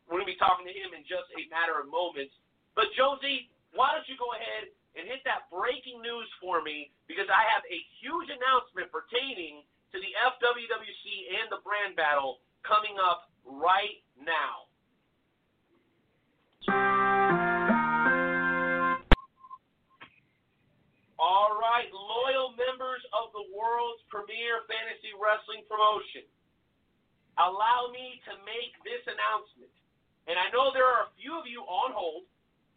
We're 0.08 0.20
going 0.20 0.28
to 0.28 0.34
be 0.34 0.42
talking 0.42 0.66
to 0.66 0.74
him 0.74 0.92
in 0.98 1.06
just 1.06 1.30
a 1.38 1.46
matter 1.54 1.78
of 1.78 1.88
moments. 1.88 2.34
But, 2.74 2.90
Josie, 2.98 3.52
why 3.78 3.94
don't 3.94 4.08
you 4.10 4.18
go 4.18 4.34
ahead 4.34 4.74
and 4.98 5.06
hit 5.06 5.22
that 5.30 5.48
breaking 5.54 6.02
news 6.02 6.26
for 6.42 6.66
me 6.66 6.90
because 7.06 7.30
I 7.30 7.46
have 7.54 7.62
a 7.70 7.80
huge 8.02 8.30
announcement 8.34 8.90
pertaining 8.90 9.62
to 9.94 9.98
the 10.02 10.12
FWWC 10.34 11.06
and 11.40 11.46
the 11.54 11.62
brand 11.62 11.94
battle 11.94 12.42
coming 12.66 12.98
up 12.98 13.30
right 13.46 14.02
now. 14.18 14.69
All 21.20 21.60
right, 21.60 21.92
loyal 21.92 22.56
members 22.56 23.04
of 23.12 23.36
the 23.36 23.44
world's 23.52 24.00
premier 24.08 24.64
fantasy 24.72 25.12
wrestling 25.20 25.68
promotion, 25.68 26.24
allow 27.36 27.92
me 27.92 28.24
to 28.24 28.40
make 28.48 28.72
this 28.88 29.04
announcement. 29.04 29.68
And 30.32 30.40
I 30.40 30.48
know 30.56 30.72
there 30.72 30.88
are 30.88 31.12
a 31.12 31.14
few 31.20 31.36
of 31.36 31.44
you 31.44 31.68
on 31.68 31.92
hold, 31.92 32.24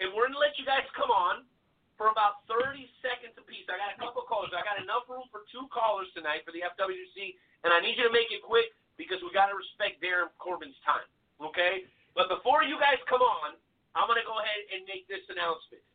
and 0.02 0.10
we're 0.10 0.26
going 0.26 0.34
to 0.34 0.42
let 0.42 0.58
you 0.58 0.66
guys 0.66 0.82
come 0.98 1.14
on 1.14 1.46
for 1.94 2.10
about 2.10 2.42
30 2.50 2.82
seconds 2.98 3.38
apiece. 3.38 3.62
I 3.70 3.78
got 3.78 3.94
a 3.94 3.98
couple 4.02 4.26
callers. 4.26 4.50
I 4.50 4.66
got 4.66 4.82
enough 4.82 5.06
room 5.06 5.30
for 5.30 5.46
two 5.54 5.70
callers 5.70 6.10
tonight 6.10 6.42
for 6.42 6.50
the 6.50 6.66
FWC, 6.66 7.38
and 7.62 7.70
I 7.70 7.78
need 7.78 7.94
you 7.94 8.10
to 8.10 8.14
make 8.14 8.34
it 8.34 8.42
quick 8.42 8.74
because 8.98 9.22
we 9.22 9.30
got 9.30 9.54
to 9.54 9.56
respect 9.56 10.02
Darin 10.02 10.34
Corbin's 10.42 10.74
time. 10.82 11.06
Okay? 11.38 11.86
But 12.18 12.26
before 12.26 12.66
you 12.66 12.74
guys 12.82 12.98
come 13.06 13.22
on, 13.22 13.54
I'm 13.94 14.10
going 14.10 14.18
to 14.18 14.26
go 14.26 14.42
ahead 14.42 14.66
and 14.74 14.82
make 14.90 15.06
this 15.06 15.22
announcement. 15.30 15.86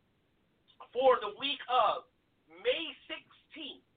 For 0.95 1.19
the 1.19 1.35
week 1.35 1.59
of 1.67 2.07
May 2.67 2.91
16th 3.07 3.87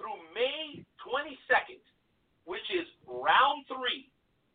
through 0.00 0.16
May 0.32 0.80
22nd, 1.04 1.84
which 2.48 2.64
is 2.72 2.88
round 3.04 3.68
three, 3.68 4.08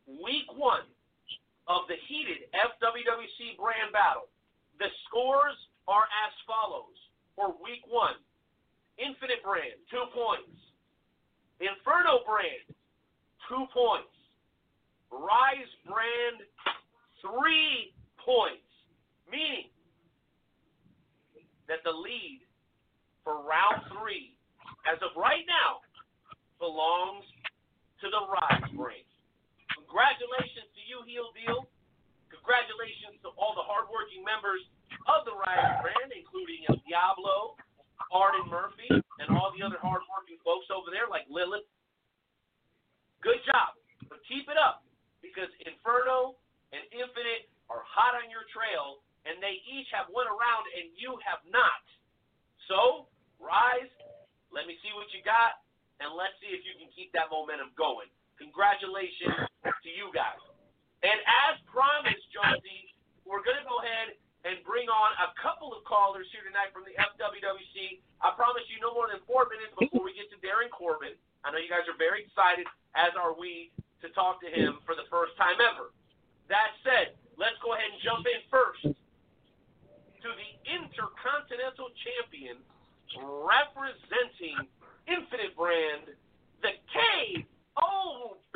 week 0.10 0.50
one 0.58 0.90
of 1.70 1.86
the 1.86 2.02
heated 2.10 2.50
FWWC 2.58 3.62
brand 3.62 3.94
battle, 3.94 4.26
the 4.82 4.90
scores 5.06 5.54
are 5.86 6.10
as 6.26 6.34
follows 6.50 6.98
for 7.38 7.54
week 7.62 7.86
one 7.86 8.18
Infinite 8.98 9.42
Brand, 9.42 9.78
two 9.90 10.06
points. 10.14 10.54
Inferno 11.58 12.22
Brand, 12.26 12.66
two 13.50 13.66
points. 13.74 14.14
Rise 15.10 15.72
Brand, 15.86 16.46
three 17.22 17.94
points. 18.22 18.66
Meaning 19.30 19.70
that 21.68 21.82
the 21.82 21.92
lead 21.92 22.43
for 23.24 23.44
round 23.44 23.88
three, 23.96 24.36
as 24.88 25.00
of 25.00 25.16
right 25.16 25.48
now, 25.48 25.84
belongs 26.60 27.24
to 28.04 28.12
the 28.12 28.24
Rise 28.28 28.68
brand. 28.76 29.08
Congratulations 29.80 30.68
to 30.76 30.82
you, 30.84 31.04
Heel 31.08 31.32
Deal. 31.32 31.68
Congratulations 32.32 33.20
to 33.24 33.32
all 33.40 33.56
the 33.56 33.64
hardworking 33.64 34.24
members 34.24 34.64
of 35.08 35.24
the 35.24 35.36
Rise 35.36 35.80
brand, 35.80 36.12
including 36.12 36.68
El 36.68 36.80
Diablo, 36.84 37.56
Arden 38.12 38.46
Murphy, 38.52 38.92
and 38.92 39.28
all 39.32 39.56
the 39.56 39.64
other 39.64 39.80
hardworking 39.80 40.38
folks 40.44 40.68
over 40.68 40.92
there 40.92 41.08
like 41.08 41.24
Lilith. 41.32 41.68
Good 43.24 43.40
job. 43.48 43.80
But 44.12 44.20
keep 44.28 44.52
it 44.52 44.60
up 44.60 44.84
because 45.24 45.48
Inferno 45.64 46.36
and 46.76 46.84
Infinite 46.92 47.48
are 47.72 47.88
hot 47.88 48.20
on 48.20 48.28
your 48.28 48.44
trail, 48.52 49.00
and 49.24 49.40
they 49.40 49.64
each 49.64 49.88
have 49.96 50.12
won 50.12 50.28
around, 50.28 50.68
and 50.76 50.92
you 51.00 51.16
have 51.24 51.40
not. 51.48 51.84
So, 52.68 53.08
Rise, 53.44 53.92
let 54.56 54.66
me 54.66 54.80
see 54.80 54.96
what 54.96 55.12
you 55.12 55.20
got, 55.28 55.60
and 56.00 56.16
let's 56.16 56.34
see 56.40 56.56
if 56.56 56.64
you 56.64 56.80
can 56.80 56.88
keep 56.96 57.12
that 57.12 57.28
momentum 57.28 57.76
going. 57.76 58.08
Congratulations 58.40 59.36
to 59.62 59.90
you 59.92 60.08
guys. 60.16 60.40
And 61.04 61.20
as 61.28 61.60
promised, 61.68 62.24
Jonesy, 62.32 62.96
we're 63.28 63.44
going 63.44 63.60
to 63.60 63.68
go 63.68 63.84
ahead 63.84 64.16
and 64.48 64.60
bring 64.64 64.88
on 64.88 65.12
a 65.20 65.36
couple 65.40 65.76
of 65.76 65.84
callers 65.84 66.28
here 66.32 66.44
tonight 66.48 66.72
from 66.72 66.88
the 66.88 66.96
FWWC. 66.96 68.00
I 68.24 68.32
promise 68.36 68.64
you 68.72 68.80
no 68.80 68.96
more 68.96 69.12
than 69.12 69.20
four 69.28 69.48
minutes 69.52 69.76
before 69.76 70.04
we 70.04 70.16
get 70.16 70.32
to 70.32 70.40
Darin 70.40 70.72
Corbin. 70.72 71.16
I 71.44 71.52
know 71.52 71.60
you 71.60 71.72
guys 71.72 71.88
are 71.92 72.00
very 72.00 72.24
excited, 72.24 72.68
as 72.96 73.12
are 73.20 73.36
we, 73.36 73.72
to 74.04 74.12
talk 74.16 74.40
to 74.44 74.50
him 74.52 74.80
for 74.88 74.96
the 74.96 75.08
first 75.12 75.36
time 75.36 75.60
ever. 75.60 75.92
That 76.52 76.76
said, 76.84 77.16
let's 77.40 77.56
go 77.64 77.76
ahead 77.76 77.88
and 77.92 78.00
jump 78.04 78.24
in 78.28 78.40
first 78.52 78.84
to 78.84 80.30
the 80.32 80.52
Intercontinental 80.68 81.92
Champion 82.04 82.60
representing 83.22 84.68
Infinite 85.08 85.56
Brand, 85.58 86.08
the 86.62 86.70
KOB. 86.94 88.56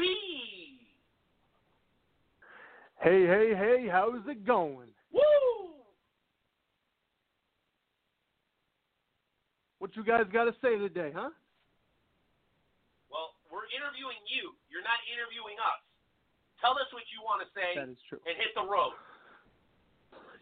Hey, 3.03 3.27
hey, 3.27 3.53
hey, 3.55 3.87
how's 3.91 4.25
it 4.27 4.45
going? 4.45 4.89
Woo! 5.13 5.21
What 9.79 9.95
you 9.95 10.03
guys 10.03 10.23
got 10.33 10.45
to 10.45 10.55
say 10.61 10.77
today, 10.77 11.11
huh? 11.13 11.29
Well, 13.11 13.37
we're 13.51 13.69
interviewing 13.69 14.17
you. 14.25 14.53
You're 14.69 14.81
not 14.81 14.97
interviewing 15.13 15.55
us. 15.61 15.81
Tell 16.59 16.71
us 16.73 16.89
what 16.91 17.03
you 17.13 17.21
want 17.21 17.45
to 17.45 17.49
say 17.53 17.77
That 17.77 17.89
is 17.93 18.01
true. 18.09 18.17
and 18.25 18.35
hit 18.35 18.49
the 18.57 18.65
road. 18.65 18.97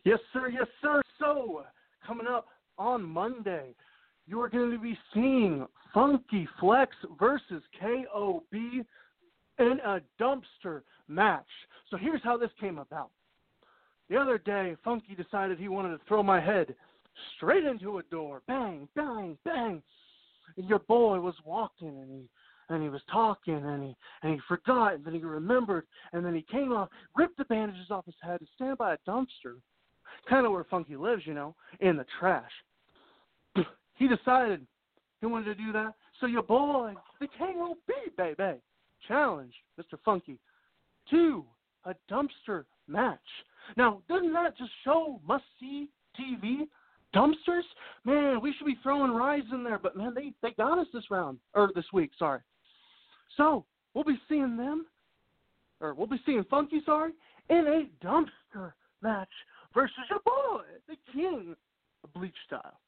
Yes, 0.05 0.19
sir. 0.31 0.47
Yes, 0.49 0.67
sir. 0.81 1.01
So, 1.19 1.63
coming 2.05 2.27
up 2.27 2.47
on 2.77 3.03
Monday, 3.03 3.75
you 4.27 4.41
are 4.41 4.49
going 4.49 4.71
to 4.71 4.79
be 4.79 4.97
seeing 5.13 5.65
Funky 5.93 6.47
Flex 6.59 6.95
versus 7.19 7.61
KOB 7.79 8.53
in 8.53 9.79
a 9.85 10.01
dumpster 10.19 10.81
match. 11.07 11.45
So, 11.89 11.97
here's 11.97 12.23
how 12.23 12.37
this 12.37 12.49
came 12.59 12.77
about. 12.77 13.11
The 14.09 14.17
other 14.17 14.37
day, 14.37 14.75
Funky 14.83 15.15
decided 15.15 15.57
he 15.57 15.67
wanted 15.67 15.97
to 15.97 16.03
throw 16.07 16.21
my 16.21 16.39
head 16.39 16.75
straight 17.35 17.63
into 17.63 17.97
a 17.97 18.03
door. 18.03 18.41
Bang, 18.47 18.87
bang, 18.95 19.37
bang. 19.45 19.81
And 20.57 20.69
your 20.69 20.79
boy 20.79 21.19
was 21.19 21.35
walking 21.43 21.99
and 21.99 22.11
he 22.11 22.29
and 22.69 22.81
he 22.81 22.89
was 22.89 23.01
talking 23.11 23.63
and 23.63 23.83
he 23.83 23.95
and 24.23 24.33
he 24.33 24.39
forgot 24.47 24.95
and 24.95 25.05
then 25.05 25.13
he 25.13 25.19
remembered 25.19 25.85
and 26.13 26.25
then 26.25 26.35
he 26.35 26.45
came 26.51 26.71
off, 26.71 26.89
ripped 27.15 27.37
the 27.37 27.45
bandages 27.45 27.91
off 27.91 28.05
his 28.05 28.15
head 28.21 28.39
and 28.39 28.49
stand 28.55 28.77
by 28.77 28.93
a 28.93 28.97
dumpster 29.07 29.57
kind 30.29 30.45
of 30.45 30.51
where 30.51 30.63
Funky 30.65 30.95
lives, 30.95 31.23
you 31.25 31.33
know, 31.33 31.55
in 31.79 31.97
the 31.97 32.05
trash. 32.19 32.51
He 33.95 34.07
decided 34.07 34.65
he 35.21 35.25
wanted 35.27 35.45
to 35.45 35.55
do 35.55 35.71
that. 35.73 35.93
So 36.19 36.27
your 36.27 36.43
boy, 36.43 36.93
the 37.19 37.27
KOB 37.37 37.77
baby, 38.17 38.59
challenged 39.07 39.55
Mr. 39.79 39.97
Funky 40.03 40.37
to 41.09 41.43
a 41.85 41.93
dumpster 42.11 42.65
match. 42.87 43.19
Now, 43.77 44.01
doesn't 44.09 44.33
that 44.33 44.57
just 44.57 44.71
show 44.83 45.19
must 45.25 45.43
see 45.59 45.89
TV? 46.19 46.67
Dumpsters? 47.15 47.63
Man, 48.03 48.41
we 48.41 48.53
should 48.53 48.67
be 48.67 48.77
throwing 48.83 49.11
Rise 49.11 49.43
in 49.51 49.63
there, 49.63 49.79
but 49.79 49.95
man, 49.95 50.13
they, 50.13 50.33
they 50.41 50.53
got 50.57 50.77
us 50.77 50.87
this 50.93 51.09
round 51.09 51.39
or 51.53 51.71
this 51.73 51.85
week, 51.93 52.11
sorry. 52.19 52.41
So 53.37 53.65
we'll 53.93 54.03
be 54.03 54.19
seeing 54.27 54.57
them 54.57 54.85
or 55.79 55.93
we'll 55.93 56.07
be 56.07 56.21
seeing 56.25 56.43
Funky, 56.49 56.81
sorry, 56.85 57.11
in 57.49 57.67
a 57.67 58.05
dumpster 58.05 58.73
match 59.01 59.29
versus 59.73 59.95
your 60.09 60.19
boy, 60.25 60.63
the 60.87 60.95
king 61.13 61.55
of 62.03 62.13
bleach 62.13 62.35
style. 62.47 62.79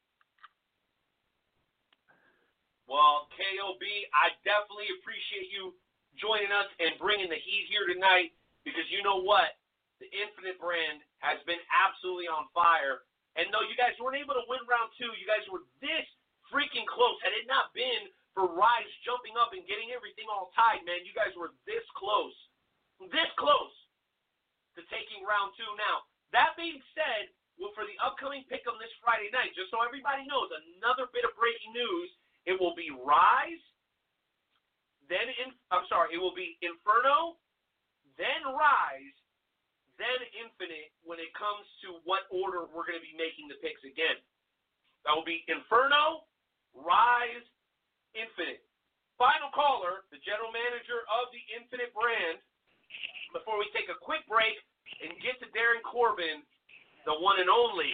Well, 2.88 3.28
KOB, 3.36 3.84
I 4.16 4.32
definitely 4.48 4.88
appreciate 5.00 5.52
you 5.52 5.76
joining 6.16 6.50
us 6.56 6.72
and 6.80 6.96
bringing 6.96 7.28
the 7.28 7.38
heat 7.38 7.68
here 7.68 7.84
tonight 7.84 8.32
because 8.64 8.88
you 8.88 9.04
know 9.04 9.20
what? 9.20 9.60
The 10.00 10.08
Infinite 10.16 10.56
brand 10.56 11.04
has 11.20 11.44
been 11.44 11.60
absolutely 11.68 12.32
on 12.32 12.48
fire. 12.56 13.04
And 13.36 13.52
though 13.52 13.68
you 13.68 13.76
guys 13.76 13.94
weren't 14.00 14.18
able 14.18 14.40
to 14.40 14.46
win 14.48 14.64
round 14.66 14.96
two, 14.96 15.12
you 15.20 15.28
guys 15.28 15.44
were 15.52 15.68
this 15.84 16.08
freaking 16.48 16.88
close. 16.88 17.20
Had 17.22 17.36
it 17.36 17.46
not 17.46 17.76
been 17.76 18.08
for 18.32 18.48
Rise 18.50 18.90
jumping 19.04 19.36
up 19.36 19.52
and 19.52 19.68
getting 19.68 19.92
everything 19.92 20.32
all 20.32 20.56
tied, 20.56 20.82
man, 20.88 21.04
you 21.04 21.12
guys 21.12 21.36
were 21.36 21.52
this 21.68 21.84
close. 21.94 22.34
This 23.14 23.30
close 23.38 23.76
to 24.80 24.82
taking 24.90 25.22
round 25.28 25.54
two. 25.60 25.70
Now, 25.78 26.08
that 26.34 26.58
being 26.58 26.82
said, 26.98 27.30
well, 27.62 27.74
for 27.76 27.86
the 27.86 27.98
upcoming 28.02 28.46
pick'em 28.50 28.78
this 28.82 28.94
Friday 29.02 29.30
night, 29.34 29.54
just 29.58 29.74
so 29.74 29.82
everybody 29.82 30.26
knows, 30.26 30.50
another 30.78 31.10
bit 31.10 31.26
of 31.26 31.34
breaking 31.38 31.74
news. 31.74 32.10
It 32.48 32.56
will 32.56 32.74
be 32.74 32.88
Rise, 32.96 33.64
then 35.12 35.28
in, 35.44 35.52
I'm 35.68 35.84
sorry, 35.92 36.16
it 36.16 36.20
will 36.24 36.36
be 36.36 36.56
Inferno, 36.64 37.36
then 38.16 38.56
Rise, 38.56 39.18
then 40.00 40.20
Infinite 40.32 40.96
when 41.04 41.20
it 41.20 41.28
comes 41.36 41.68
to 41.84 42.00
what 42.08 42.24
order 42.32 42.64
we're 42.72 42.88
going 42.88 42.98
to 42.98 43.04
be 43.04 43.18
making 43.20 43.52
the 43.52 43.60
picks 43.60 43.84
again. 43.84 44.16
That 45.04 45.12
will 45.12 45.28
be 45.28 45.44
Inferno, 45.52 46.24
Rise, 46.72 47.44
Infinite. 48.16 48.64
Final 49.20 49.52
caller, 49.52 50.06
the 50.14 50.22
general 50.24 50.54
manager 50.54 51.04
of 51.20 51.28
the 51.36 51.44
Infinite 51.52 51.92
brand. 51.92 52.40
Before 53.36 53.60
we 53.60 53.68
take 53.76 53.92
a 53.92 53.98
quick 54.00 54.24
break 54.30 54.56
and 55.04 55.12
get 55.20 55.36
to 55.44 55.52
Darin 55.52 55.84
Corbin, 55.84 56.48
the 57.04 57.18
one 57.20 57.44
and 57.44 57.52
only 57.52 57.92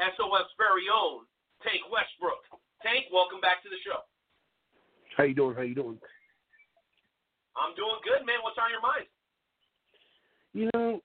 SOS 0.00 0.48
very 0.56 0.88
own 0.88 1.28
Tank 1.60 1.84
Westbrook. 1.92 2.46
Tank, 2.82 3.06
welcome 3.12 3.40
back 3.40 3.62
to 3.62 3.68
the 3.68 3.76
show. 3.84 4.00
How 5.16 5.24
you 5.24 5.34
doing? 5.34 5.54
How 5.54 5.62
you 5.62 5.74
doing? 5.74 5.98
I'm 7.56 7.74
doing 7.76 8.00
good, 8.02 8.26
man. 8.26 8.36
What's 8.42 8.58
on 8.58 8.70
your 8.70 8.82
mind? 8.82 9.06
You 10.54 10.70
know, 10.74 11.00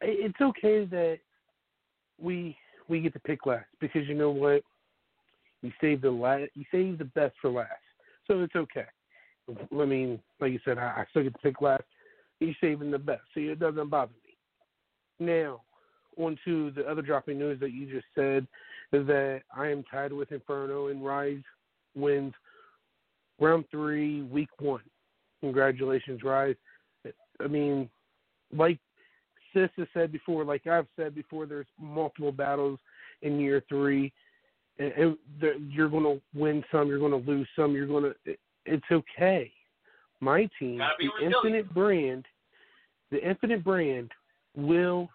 it's 0.00 0.40
okay 0.40 0.84
that 0.84 1.18
we 2.20 2.56
we 2.88 3.00
get 3.00 3.12
to 3.14 3.20
pick 3.20 3.46
last 3.46 3.66
because 3.80 4.06
you 4.06 4.14
know 4.14 4.30
what? 4.30 4.62
You 5.62 5.72
save 5.80 6.02
the 6.02 6.10
last, 6.10 6.50
you 6.54 6.64
save 6.70 6.98
the 6.98 7.04
best 7.04 7.34
for 7.40 7.50
last, 7.50 7.70
so 8.26 8.40
it's 8.40 8.54
okay. 8.54 8.86
I 9.48 9.84
mean, 9.84 10.20
like 10.40 10.52
you 10.52 10.60
said, 10.64 10.78
I, 10.78 10.82
I 10.82 11.04
still 11.10 11.22
get 11.22 11.32
to 11.32 11.38
pick 11.38 11.60
last. 11.60 11.84
You're 12.40 12.54
saving 12.60 12.90
the 12.90 12.98
best, 12.98 13.22
so 13.34 13.40
it 13.40 13.58
doesn't 13.58 13.90
bother 13.90 14.12
me. 14.24 15.26
Now, 15.26 15.62
on 16.18 16.38
to 16.44 16.70
the 16.72 16.82
other 16.82 17.02
dropping 17.02 17.38
news 17.38 17.58
that 17.60 17.72
you 17.72 17.86
just 17.86 18.06
said 18.14 18.46
that 19.04 19.42
I 19.56 19.68
am 19.68 19.84
tied 19.90 20.12
with 20.12 20.32
Inferno 20.32 20.88
and 20.88 21.04
Rise 21.04 21.42
wins 21.94 22.34
round 23.40 23.64
three, 23.70 24.22
week 24.22 24.50
one. 24.58 24.82
Congratulations, 25.40 26.22
Rise. 26.22 26.56
I 27.40 27.46
mean, 27.46 27.88
like 28.54 28.78
Sis 29.52 29.70
has 29.76 29.86
said 29.92 30.12
before, 30.12 30.44
like 30.44 30.66
I've 30.66 30.86
said 30.96 31.14
before, 31.14 31.46
there's 31.46 31.66
multiple 31.80 32.32
battles 32.32 32.78
in 33.22 33.38
year 33.38 33.62
three, 33.68 34.12
and, 34.78 34.92
and 34.92 35.16
the, 35.40 35.54
you're 35.68 35.88
going 35.88 36.04
to 36.04 36.20
win 36.38 36.64
some, 36.70 36.88
you're 36.88 36.98
going 36.98 37.12
to 37.12 37.30
lose 37.30 37.48
some, 37.56 37.72
you're 37.72 37.86
going 37.86 38.04
to. 38.04 38.14
It, 38.24 38.38
it's 38.64 38.84
okay. 38.90 39.50
My 40.20 40.48
team, 40.58 40.78
the. 40.98 41.24
Infinite 41.24 41.72
brand, 41.72 42.24
the 43.10 43.26
Infinite 43.26 43.62
brand 43.62 44.10
will 44.56 45.08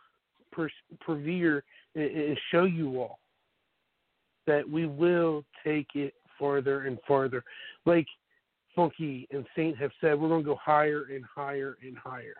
pers- 0.52 0.72
persevere 1.00 1.64
and, 1.96 2.04
and 2.04 2.40
show 2.52 2.64
you 2.64 3.00
all 3.00 3.20
that 4.48 4.68
we 4.68 4.86
will 4.86 5.44
take 5.64 5.88
it 5.96 6.14
farther 6.38 6.88
and 6.88 6.98
farther. 7.08 7.44
Like 7.86 8.08
Funky 8.76 9.28
and 9.32 9.46
Saint 9.56 9.78
have 9.78 9.92
said, 10.00 10.20
we're 10.20 10.30
going 10.30 10.44
to 10.44 10.50
go 10.50 10.60
higher 10.62 11.06
and 11.14 11.24
higher 11.24 11.78
and 11.84 11.98
higher. 11.98 12.36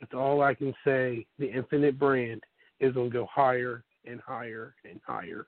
That's 0.00 0.14
all 0.14 0.42
I 0.42 0.54
can 0.54 0.72
say. 0.84 1.26
The 1.38 1.50
Infinite 1.50 1.98
brand 1.98 2.42
is 2.80 2.94
going 2.94 3.10
to 3.10 3.12
go 3.12 3.28
higher 3.30 3.84
and 4.06 4.20
higher 4.20 4.74
and 4.88 5.00
higher. 5.06 5.46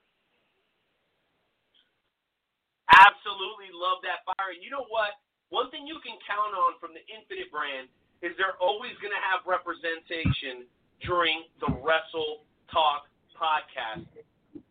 Absolutely 2.92 3.72
love 3.72 4.04
that 4.04 4.20
fire. 4.28 4.52
And 4.52 4.60
you 4.60 4.68
know 4.68 4.84
what? 4.92 5.16
One 5.48 5.72
thing 5.72 5.88
you 5.88 5.96
can 6.04 6.20
count 6.28 6.52
on 6.52 6.76
from 6.76 6.92
the 6.92 7.00
Infinite 7.08 7.48
brand 7.48 7.88
is 8.20 8.36
they're 8.36 8.60
always 8.60 8.92
going 9.00 9.12
to 9.12 9.24
have 9.24 9.40
representation 9.48 10.68
during 11.00 11.48
the 11.64 11.72
Wrestle 11.80 12.44
Talk 12.68 13.08
podcast. 13.32 14.06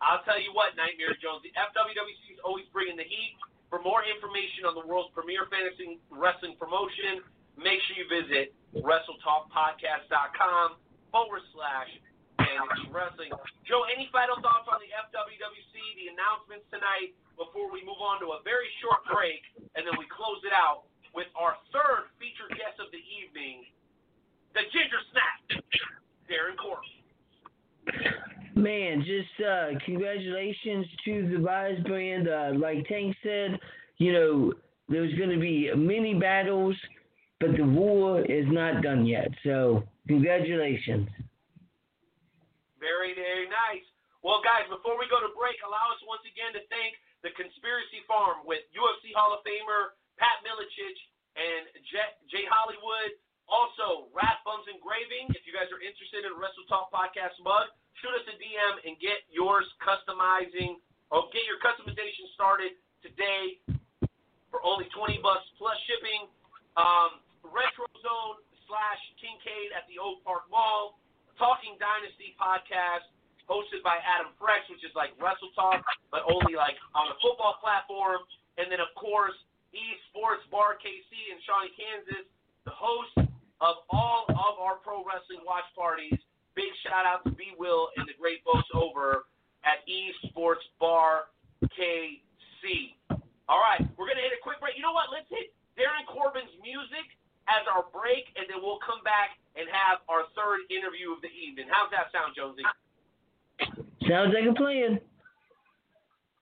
I'll 0.01 0.23
tell 0.25 0.39
you 0.41 0.53
what, 0.53 0.75
Nightmare 0.77 1.15
Jones, 1.17 1.41
the 1.45 1.51
FWWC 1.57 2.33
is 2.37 2.41
always 2.45 2.65
bringing 2.73 2.97
the 2.97 3.05
heat. 3.07 3.37
For 3.69 3.79
more 3.79 4.03
information 4.03 4.65
on 4.67 4.75
the 4.75 4.83
world's 4.83 5.13
premier 5.15 5.47
fantasy 5.47 6.01
wrestling 6.11 6.57
promotion, 6.59 7.23
make 7.55 7.79
sure 7.87 7.95
you 7.95 8.03
visit 8.09 8.51
WrestleTalkPodcast.com 8.75 10.75
forward 11.09 11.41
slash 11.55 11.87
fantasy 12.35 12.91
wrestling. 12.91 13.31
Joe, 13.63 13.87
any 13.87 14.11
final 14.11 14.35
thoughts 14.43 14.67
on 14.67 14.83
the 14.83 14.91
FWWC, 14.91 15.71
the 15.95 16.11
announcements 16.11 16.67
tonight 16.67 17.15
before 17.39 17.71
we 17.71 17.79
move 17.87 18.03
on 18.03 18.19
to 18.21 18.35
a 18.35 18.43
very 18.43 18.67
short 18.83 19.07
break 19.07 19.39
and 19.79 19.87
then 19.87 19.95
we 19.95 20.03
close 20.11 20.43
it 20.43 20.51
out 20.51 20.83
with 21.15 21.31
our 21.35 21.55
third 21.71 22.11
featured 22.19 22.51
guest 22.59 22.75
of 22.79 22.91
the 22.91 22.99
evening, 22.99 23.63
the 24.51 24.67
Ginger 24.71 24.99
Snap, 25.15 25.63
Darin 26.27 26.57
Corbin. 26.59 26.91
Man, 28.55 29.03
just 29.05 29.47
uh, 29.47 29.79
congratulations 29.85 30.85
to 31.05 31.29
the 31.31 31.39
Rise 31.39 31.79
brand. 31.87 32.27
Uh, 32.27 32.51
like 32.59 32.85
Tank 32.87 33.15
said, 33.23 33.59
you 33.97 34.11
know, 34.11 34.53
there's 34.89 35.13
going 35.15 35.31
to 35.31 35.39
be 35.39 35.71
many 35.75 36.13
battles, 36.13 36.75
but 37.39 37.55
the 37.55 37.63
war 37.63 38.19
is 38.27 38.45
not 38.51 38.83
done 38.83 39.05
yet. 39.05 39.31
So, 39.43 39.87
congratulations. 40.07 41.07
Very, 42.75 43.15
very 43.15 43.47
nice. 43.47 43.87
Well, 44.19 44.43
guys, 44.43 44.67
before 44.67 44.99
we 44.99 45.07
go 45.07 45.23
to 45.23 45.31
break, 45.33 45.57
allow 45.63 45.95
us 45.95 46.01
once 46.03 46.21
again 46.27 46.51
to 46.53 46.61
thank 46.67 46.99
the 47.23 47.31
Conspiracy 47.37 48.03
Farm 48.05 48.43
with 48.43 48.61
UFC 48.73 49.15
Hall 49.15 49.31
of 49.31 49.41
Famer 49.47 49.95
Pat 50.19 50.43
Miletich 50.45 50.99
and 51.39 51.71
Jay 52.29 52.45
Hollywood. 52.51 53.15
Also, 53.49 54.09
Rat 54.13 54.43
Bums 54.45 54.67
Engraving. 54.69 55.33
If 55.33 55.43
you 55.49 55.53
guys 55.53 55.69
are 55.73 55.81
interested 55.81 56.23
in 56.23 56.35
Wrestle 56.37 56.67
Talk 56.69 56.93
Podcast 56.93 57.35
mug, 57.41 57.69
shoot 58.01 58.13
us 58.17 58.25
a 58.27 58.35
DM 58.41 58.73
and 58.89 58.93
get 58.97 59.21
yours 59.29 59.65
customizing 59.77 60.81
or 61.13 61.29
get 61.29 61.45
your 61.45 61.61
customization 61.61 62.25
started 62.33 62.73
today 63.05 63.61
for 64.49 64.59
only 64.65 64.89
20 64.91 65.21
bucks 65.21 65.45
plus 65.61 65.77
shipping. 65.85 66.27
Um, 66.75 67.21
Retro 67.45 67.85
Zone 68.01 68.41
slash 68.65 69.01
Kincaid 69.21 69.73
at 69.77 69.85
the 69.85 70.01
Oak 70.01 70.25
Park 70.25 70.49
Mall. 70.49 70.97
Talking 71.37 71.77
Dynasty 71.81 72.37
podcast 72.37 73.05
hosted 73.49 73.81
by 73.81 73.97
Adam 74.05 74.33
Frex, 74.37 74.65
which 74.69 74.85
is 74.85 74.93
like 74.93 75.13
Wrestle 75.17 75.49
Talk, 75.57 75.81
but 76.13 76.21
only 76.29 76.53
like 76.53 76.77
on 76.93 77.09
a 77.09 77.15
football 77.21 77.57
platform. 77.61 78.21
And 78.61 78.69
then, 78.69 78.77
of 78.77 78.91
course, 78.93 79.33
Esports 79.73 80.43
Bar 80.51 80.77
KC 80.77 81.11
in 81.33 81.37
Shawnee, 81.47 81.73
Kansas, 81.73 82.25
the 82.65 82.75
host 82.75 83.15
of 83.61 83.85
all 83.89 84.25
of 84.29 84.53
our 84.61 84.77
pro 84.81 85.01
wrestling 85.01 85.41
watch 85.47 85.65
parties. 85.73 86.17
Big 86.55 86.71
shout 86.83 87.07
out 87.07 87.23
to 87.23 87.31
B 87.31 87.55
Will 87.55 87.87
and 87.95 88.07
the 88.07 88.13
great 88.19 88.43
folks 88.43 88.67
over 88.75 89.27
at 89.63 89.79
Esports 89.87 90.63
Bar 90.79 91.31
KC. 91.63 92.95
All 93.47 93.59
right, 93.59 93.83
we're 93.95 94.07
gonna 94.07 94.23
hit 94.23 94.35
a 94.35 94.41
quick 94.43 94.59
break. 94.59 94.75
You 94.75 94.83
know 94.83 94.95
what? 94.95 95.11
Let's 95.11 95.29
hit 95.29 95.53
Darin 95.75 96.05
Corbin's 96.07 96.51
music 96.59 97.07
as 97.47 97.65
our 97.71 97.83
break, 97.89 98.27
and 98.35 98.47
then 98.47 98.61
we'll 98.61 98.79
come 98.83 99.01
back 99.03 99.39
and 99.55 99.67
have 99.71 99.99
our 100.07 100.23
third 100.35 100.61
interview 100.71 101.11
of 101.11 101.21
the 101.23 101.31
evening. 101.31 101.67
How's 101.71 101.91
that 101.91 102.11
sound, 102.11 102.35
Jonesy? 102.35 102.63
Sounds 104.07 104.33
like 104.33 104.45
a 104.47 104.53
plan. 104.55 104.99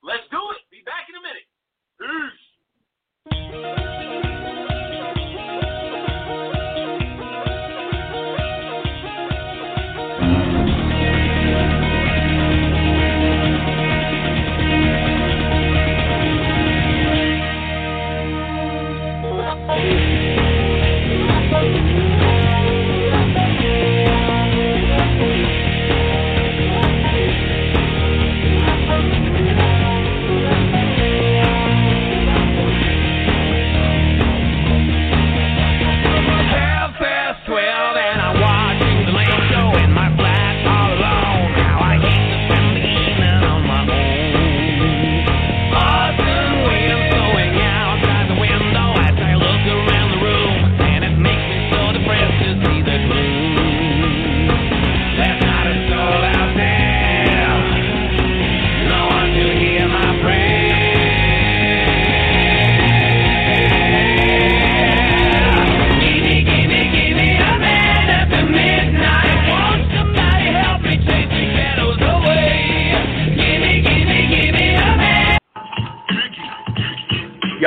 Let's 0.03 0.23
do 0.31 0.39
it. 0.55 0.61
Be 0.71 0.81
back 0.85 1.09
in 1.09 1.15
a 1.17 1.21
minute. 1.21 1.47
Peace. 1.99 2.39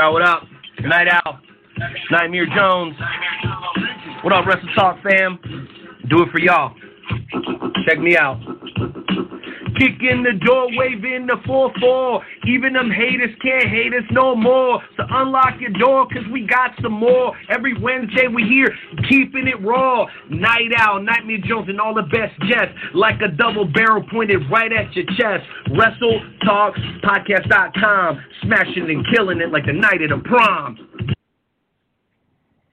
Yo, 0.03 0.11
what 0.11 0.23
up? 0.23 0.43
Night 0.81 1.07
Owl. 1.07 1.39
Nightmare 2.11 2.47
Jones. 2.47 2.97
What 4.25 4.33
up, 4.33 4.45
Wrestle 4.47 4.69
Talk 4.75 5.01
fam? 5.01 5.39
Do 6.11 6.25
it 6.25 6.29
for 6.33 6.41
y'all. 6.41 6.75
Check 7.87 8.01
me 8.01 8.17
out. 8.17 8.41
Kick 9.79 10.03
in 10.03 10.23
the 10.23 10.33
door, 10.45 10.69
wave 10.77 11.05
in 11.05 11.27
the 11.27 11.37
4-4. 11.47 12.21
Even 12.47 12.75
them 12.75 12.91
haters 12.91 13.35
can't 13.43 13.69
hate 13.69 13.93
us 13.95 14.05
no 14.11 14.35
more. 14.35 14.83
So 14.97 15.05
unlock 15.09 15.61
your 15.61 15.71
door, 15.71 16.07
cause 16.09 16.25
we 16.31 16.47
got 16.47 16.73
some 16.83 16.93
more. 16.93 17.33
Every 17.49 17.75
Wednesday 17.81 18.29
we 18.29 18.45
here, 18.45 18.69
keeping 19.09 19.49
it 19.49 19.61
raw. 19.63 20.07
Night 20.29 20.73
Owl, 20.79 21.03
Nightmare 21.03 21.39
Jones, 21.45 21.69
and 21.69 21.81
all 21.81 21.95
the 21.95 22.03
best 22.03 22.39
jets. 22.49 22.73
Like 22.95 23.21
a 23.23 23.29
double 23.29 23.65
barrel 23.65 24.05
pointed 24.11 24.43
right 24.51 24.73
at 24.73 24.95
your 24.95 25.07
chest. 25.17 25.47
Wrestle 25.71 26.21
Talk 26.45 26.75
Podcast.com. 27.03 28.23
Smashing 28.43 28.91
and 28.91 29.07
killing 29.15 29.41
it 29.41 29.51
like 29.51 29.67
the 29.67 29.73
night 29.73 30.03
of 30.03 30.11
the 30.11 30.29
prom. 30.29 30.77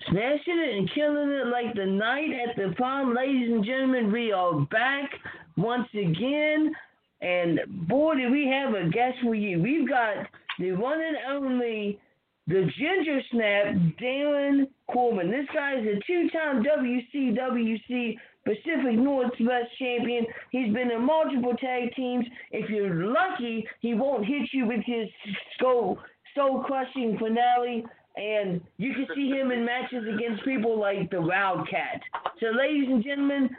Smashing 0.10 0.60
it 0.60 0.78
and 0.78 0.92
killing 0.94 1.30
it 1.30 1.48
like 1.48 1.76
the 1.76 1.86
night 1.86 2.32
at 2.32 2.56
the 2.56 2.74
prom, 2.76 3.14
ladies 3.14 3.52
and 3.52 3.64
gentlemen. 3.64 4.12
We 4.12 4.32
are 4.32 4.60
back 4.72 5.12
once 5.56 5.88
again, 5.94 6.74
and 7.22 7.60
boy, 7.88 8.16
do 8.16 8.32
we 8.32 8.48
have 8.48 8.74
a 8.74 8.90
guest 8.90 9.18
for 9.24 9.36
you. 9.36 9.62
We've 9.62 9.88
got 9.88 10.16
the 10.58 10.72
one 10.74 11.00
and 11.02 11.18
only, 11.30 12.00
the 12.48 12.70
Ginger 12.78 13.22
Snap, 13.32 13.76
Darin 14.00 14.68
Corbin. 14.88 15.30
This 15.30 15.46
guy 15.54 15.80
is 15.80 15.86
a 15.86 16.00
two-time 16.08 16.64
WCWC 16.64 18.16
Pacific 18.46 18.98
Northwest 18.98 19.68
champion. 19.78 20.26
He's 20.52 20.74
been 20.74 20.92
in 20.92 21.06
multiple 21.06 21.54
tag 21.58 21.94
teams. 21.96 22.26
If 22.52 22.70
you're 22.70 23.06
lucky, 23.06 23.68
he 23.82 23.94
won't 23.94 24.26
hit 24.26 24.50
you 24.54 24.66
with 24.66 24.82
his 24.86 25.08
skull, 25.56 26.00
soul-crushing 26.36 27.18
finale 27.20 27.86
and 28.16 28.60
you 28.78 28.94
can 28.94 29.08
see 29.16 29.30
him 29.30 29.52
in 29.52 29.64
matches 29.64 30.04
against 30.14 30.44
people 30.44 30.78
like 30.80 31.10
the 31.10 31.22
Wildcat. 31.22 32.02
So, 32.40 32.48
ladies 32.48 32.88
and 32.90 33.04
gentlemen, 33.04 33.50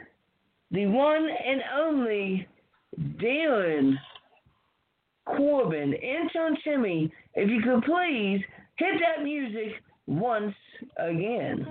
the 0.71 0.85
one 0.85 1.27
and 1.27 1.61
only 1.75 2.47
Darin 3.19 3.97
Corbin, 5.25 5.93
and 5.93 5.93
intern 5.93 6.57
Timmy, 6.63 7.11
if 7.35 7.49
you 7.49 7.61
could 7.61 7.83
please 7.83 8.41
hit 8.75 8.99
that 8.99 9.23
music 9.23 9.73
once 10.07 10.55
again. 10.97 11.65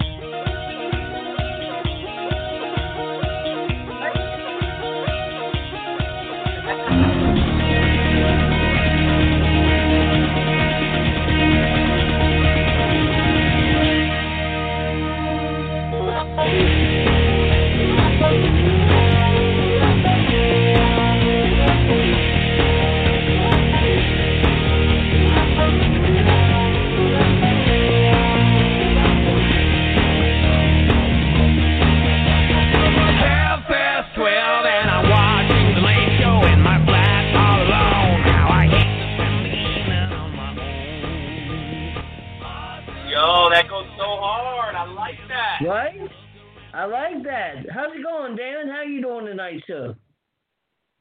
Right? 45.70 46.00
I 46.74 46.84
like 46.84 47.22
that. 47.24 47.66
How's 47.72 47.92
it 47.94 48.02
going, 48.02 48.34
Dan? 48.36 48.68
How 48.68 48.82
you 48.82 49.00
doing 49.00 49.26
tonight, 49.26 49.62
sir? 49.68 49.94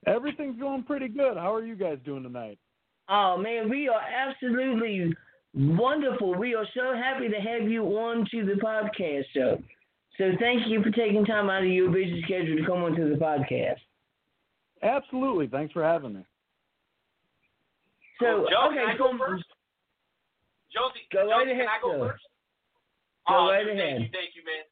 Everything's 0.06 0.60
going 0.60 0.84
pretty 0.84 1.08
good. 1.08 1.38
How 1.38 1.54
are 1.56 1.66
you 1.66 1.76
guys 1.76 1.98
doing 2.06 2.22
tonight? 2.24 2.60
Oh 3.10 3.36
man, 3.38 3.68
we 3.70 3.88
are 3.90 4.00
absolutely 4.00 5.12
wonderful. 5.56 6.36
We 6.36 6.54
are 6.54 6.68
so 6.76 6.94
happy 6.96 7.30
to 7.30 7.38
have 7.38 7.68
you 7.70 7.84
on 7.98 8.28
to 8.32 8.46
the 8.46 8.54
podcast, 8.62 9.26
sir. 9.34 9.58
So 10.20 10.32
thank 10.40 10.68
you 10.68 10.84
for 10.84 10.92
taking 10.92 11.26
time 11.26 11.50
out 11.50 11.64
of 11.64 11.70
your 11.70 11.90
busy 11.90 12.22
schedule 12.24 12.58
to 12.58 12.66
come 12.66 12.84
onto 12.84 13.10
the 13.10 13.16
podcast. 13.20 13.78
Absolutely. 14.84 15.48
Thanks 15.48 15.74
for 15.74 15.84
having 15.84 16.14
me. 16.14 16.26
So 18.22 18.46
Joe, 18.52 18.68
okay, 18.68 18.76
can 18.78 18.90
I 18.90 18.98
go 18.98 19.12
so- 19.14 19.18
first? 19.18 19.44
Josie, 20.72 21.08
Go 21.12 21.28
right 21.28 21.48
Josie, 21.48 21.52
ahead, 21.54 21.66
can 21.66 21.68
I 21.68 21.82
go 21.82 21.92
sir. 21.94 22.10
first? 22.12 22.24
Go 23.30 23.46
oh, 23.46 23.54
right 23.54 23.70
ahead. 23.70 23.78
Thank 23.78 24.10
you, 24.10 24.12
thank 24.12 24.32
you, 24.34 24.44
man. 24.44 24.66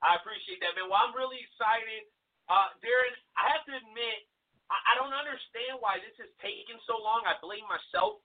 I 0.00 0.14
appreciate 0.22 0.62
that, 0.62 0.78
man. 0.78 0.86
Well, 0.86 1.02
I'm 1.02 1.16
really 1.16 1.42
excited. 1.42 2.06
Uh, 2.46 2.70
Darin, 2.78 3.10
I 3.34 3.50
have 3.50 3.66
to 3.66 3.74
admit, 3.74 4.30
I, 4.70 4.78
I 4.78 4.92
don't 4.94 5.10
understand 5.10 5.82
why 5.82 5.98
this 5.98 6.14
has 6.22 6.30
taken 6.38 6.78
so 6.86 7.02
long. 7.02 7.26
I 7.26 7.34
blame 7.42 7.66
myself. 7.66 8.22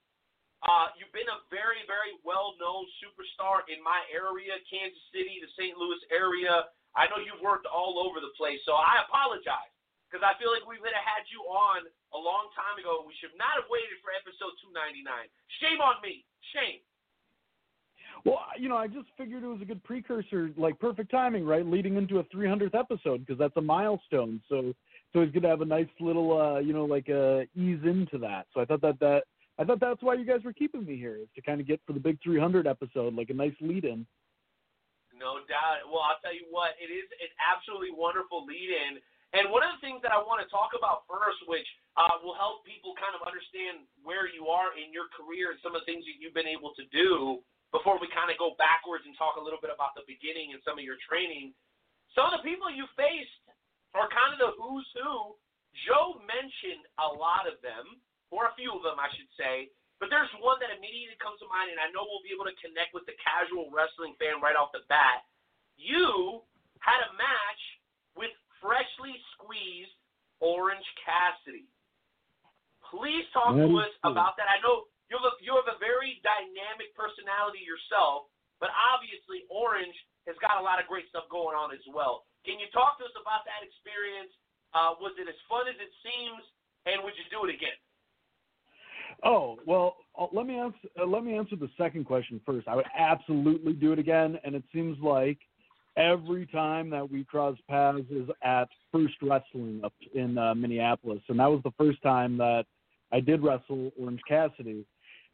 Uh, 0.62 0.94
you've 0.94 1.10
been 1.10 1.26
a 1.26 1.42
very, 1.50 1.82
very 1.90 2.14
well-known 2.22 2.86
superstar 3.02 3.66
in 3.66 3.82
my 3.82 3.98
area, 4.14 4.54
Kansas 4.70 5.02
City, 5.10 5.42
the 5.42 5.50
St. 5.58 5.74
Louis 5.74 5.98
area. 6.14 6.70
I 6.94 7.10
know 7.10 7.18
you've 7.18 7.42
worked 7.42 7.66
all 7.66 7.98
over 7.98 8.22
the 8.22 8.30
place, 8.38 8.62
so 8.62 8.78
I 8.78 9.02
apologize 9.10 9.74
because 10.06 10.22
I 10.22 10.38
feel 10.38 10.54
like 10.54 10.68
we 10.68 10.78
would 10.78 10.94
have 10.94 11.08
had 11.08 11.26
you 11.34 11.42
on 11.50 11.88
a 12.14 12.20
long 12.20 12.52
time 12.54 12.78
ago. 12.78 13.02
We 13.08 13.16
should 13.18 13.34
not 13.40 13.58
have 13.58 13.72
waited 13.74 13.98
for 14.06 14.14
episode 14.14 14.54
299. 14.70 15.08
Shame 15.64 15.82
on 15.82 15.98
me. 16.04 16.28
Shame. 16.54 16.84
Well, 18.24 18.40
you 18.58 18.70
know, 18.70 18.78
I 18.78 18.88
just 18.88 19.08
figured 19.18 19.44
it 19.44 19.48
was 19.48 19.62
a 19.62 19.66
good 19.66 19.84
precursor, 19.84 20.52
like 20.56 20.80
perfect 20.80 21.10
timing, 21.10 21.46
right? 21.46 21.66
Leading 21.66 21.98
into 21.98 22.20
a 22.20 22.24
300th 22.26 22.76
episode 22.76 23.26
because 23.26 23.40
that's 23.40 23.58
a 23.58 23.62
milestone. 23.62 24.42
So, 24.48 24.74
so 25.12 25.22
he's 25.22 25.32
gonna 25.32 25.50
have 25.50 25.62
a 25.62 25.66
nice 25.66 25.90
little, 26.00 26.40
uh, 26.40 26.60
you 26.60 26.74
know, 26.74 26.86
like 26.86 27.10
uh, 27.10 27.42
ease 27.56 27.82
into 27.84 28.18
that. 28.20 28.46
So 28.54 28.62
I 28.62 28.66
thought 28.66 28.82
that 28.82 29.00
that 29.00 29.24
I 29.58 29.66
thought 29.66 29.80
that's 29.80 30.02
why 30.02 30.16
you 30.16 30.26
guys 30.26 30.42
were 30.46 30.54
keeping 30.54 30.86
me 30.86 30.98
here 30.98 31.18
is 31.18 31.30
to 31.36 31.42
kind 31.42 31.60
of 31.60 31.68
get 31.68 31.82
for 31.86 31.94
the 31.94 32.00
big 32.00 32.18
300 32.24 32.68
episode, 32.68 33.14
like 33.14 33.30
a 33.30 33.38
nice 33.38 33.58
lead 33.60 33.86
in. 33.86 34.06
No 35.14 35.38
doubt. 35.46 35.86
Well, 35.86 36.02
I'll 36.02 36.18
tell 36.26 36.34
you 36.34 36.50
what, 36.50 36.74
it 36.82 36.90
is 36.90 37.06
an 37.22 37.30
absolutely 37.38 37.94
wonderful 37.94 38.42
lead 38.42 38.74
in. 38.74 38.98
And 39.38 39.54
one 39.54 39.64
of 39.64 39.72
the 39.78 39.82
things 39.86 40.02
that 40.04 40.12
I 40.12 40.20
want 40.20 40.44
to 40.44 40.50
talk 40.52 40.74
about 40.74 41.08
first, 41.08 41.40
which 41.48 41.68
uh, 41.96 42.20
will 42.26 42.36
help 42.36 42.66
people 42.66 42.98
kind 42.98 43.16
of 43.16 43.24
understand 43.24 43.86
where 44.02 44.28
you 44.28 44.50
are 44.50 44.76
in 44.76 44.92
your 44.92 45.08
career 45.14 45.56
and 45.56 45.60
some 45.62 45.78
of 45.78 45.86
the 45.86 45.88
things 45.88 46.04
that 46.10 46.18
you've 46.20 46.36
been 46.36 46.50
able 46.50 46.76
to 46.76 46.84
do 46.92 47.40
before 47.72 47.98
we 47.98 48.12
kind 48.12 48.28
of 48.28 48.36
go 48.36 48.54
backwards 48.60 49.08
and 49.08 49.16
talk 49.16 49.40
a 49.40 49.44
little 49.44 49.60
bit 49.60 49.72
about 49.72 49.96
the 49.96 50.04
beginning 50.04 50.52
and 50.52 50.60
some 50.68 50.76
of 50.76 50.84
your 50.84 51.00
training. 51.08 51.56
Some 52.12 52.28
of 52.28 52.40
the 52.40 52.44
people 52.44 52.68
you 52.68 52.84
faced 53.00 53.40
are 53.96 54.12
kind 54.12 54.36
of 54.36 54.40
the 54.40 54.52
who's 54.60 54.88
who. 54.96 55.40
Joe 55.88 56.20
mentioned 56.28 56.84
a 57.00 57.08
lot 57.16 57.48
of 57.48 57.56
them, 57.64 58.04
or 58.28 58.52
a 58.52 58.54
few 58.60 58.76
of 58.76 58.84
them, 58.84 59.00
I 59.00 59.08
should 59.16 59.32
say. 59.40 59.72
But 60.04 60.12
there's 60.12 60.28
one 60.44 60.60
that 60.60 60.74
immediately 60.74 61.16
comes 61.24 61.40
to 61.40 61.48
mind, 61.48 61.72
and 61.72 61.80
I 61.80 61.88
know 61.96 62.04
we'll 62.04 62.26
be 62.26 62.36
able 62.36 62.50
to 62.50 62.58
connect 62.60 62.92
with 62.92 63.08
the 63.08 63.16
casual 63.24 63.72
wrestling 63.72 64.20
fan 64.20 64.44
right 64.44 64.60
off 64.60 64.76
the 64.76 64.84
bat. 64.92 65.24
You 65.80 66.44
had 66.84 67.00
a 67.08 67.16
match 67.16 67.62
with 68.20 68.36
freshly 68.60 69.16
squeezed 69.38 69.96
Orange 70.44 70.84
Cassidy. 71.08 71.70
Please 72.92 73.24
talk 73.32 73.56
That 73.56 73.64
to 73.64 73.80
us 73.80 73.94
about 74.04 74.36
that. 74.36 74.52
I 74.52 74.60
know 74.60 74.91
you 75.12 75.20
have, 75.20 75.28
a, 75.28 75.34
you 75.44 75.52
have 75.52 75.68
a 75.68 75.76
very 75.84 76.24
dynamic 76.24 76.96
personality 76.96 77.60
yourself, 77.60 78.32
but 78.64 78.72
obviously 78.72 79.44
Orange 79.52 79.96
has 80.24 80.40
got 80.40 80.56
a 80.56 80.64
lot 80.64 80.80
of 80.80 80.88
great 80.88 81.04
stuff 81.12 81.28
going 81.28 81.52
on 81.52 81.76
as 81.76 81.84
well. 81.92 82.24
Can 82.48 82.56
you 82.56 82.72
talk 82.72 82.96
to 82.96 83.04
us 83.04 83.12
about 83.20 83.44
that 83.44 83.60
experience? 83.60 84.32
Uh, 84.72 84.96
was 85.04 85.12
it 85.20 85.28
as 85.28 85.36
fun 85.52 85.68
as 85.68 85.76
it 85.84 85.92
seems, 86.00 86.40
and 86.88 87.04
would 87.04 87.12
you 87.20 87.28
do 87.28 87.44
it 87.44 87.52
again? 87.52 87.76
Oh 89.28 89.60
well, 89.68 90.00
uh, 90.18 90.32
let 90.32 90.48
me 90.48 90.56
answer. 90.56 90.88
Uh, 90.96 91.06
let 91.06 91.28
me 91.28 91.36
answer 91.36 91.60
the 91.60 91.70
second 91.78 92.06
question 92.06 92.40
first. 92.46 92.68
I 92.72 92.76
would 92.80 92.88
absolutely 92.98 93.74
do 93.74 93.92
it 93.92 94.00
again, 94.00 94.40
and 94.44 94.56
it 94.56 94.64
seems 94.74 94.98
like 95.04 95.38
every 95.98 96.48
time 96.48 96.90
that 96.92 97.12
we 97.12 97.26
cross 97.26 97.58
paths 97.70 98.08
is 98.10 98.30
at 98.42 98.70
First 98.92 99.16
Wrestling 99.22 99.82
up 99.84 99.94
in 100.16 100.38
uh, 100.38 100.56
Minneapolis, 100.56 101.22
and 101.28 101.38
that 101.40 101.52
was 101.52 101.62
the 101.64 101.76
first 101.78 102.02
time 102.02 102.38
that 102.38 102.64
I 103.12 103.20
did 103.20 103.44
wrestle 103.44 103.92
Orange 104.00 104.22
Cassidy. 104.28 104.86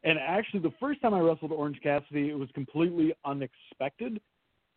And 0.07 0.17
actually, 0.19 0.61
the 0.61 0.73
first 0.79 1.01
time 1.01 1.13
I 1.13 1.19
wrestled 1.19 1.51
Orange 1.51 1.81
Cassidy, 1.83 2.29
it 2.29 2.39
was 2.39 2.47
completely 2.53 3.13
unexpected 3.25 4.21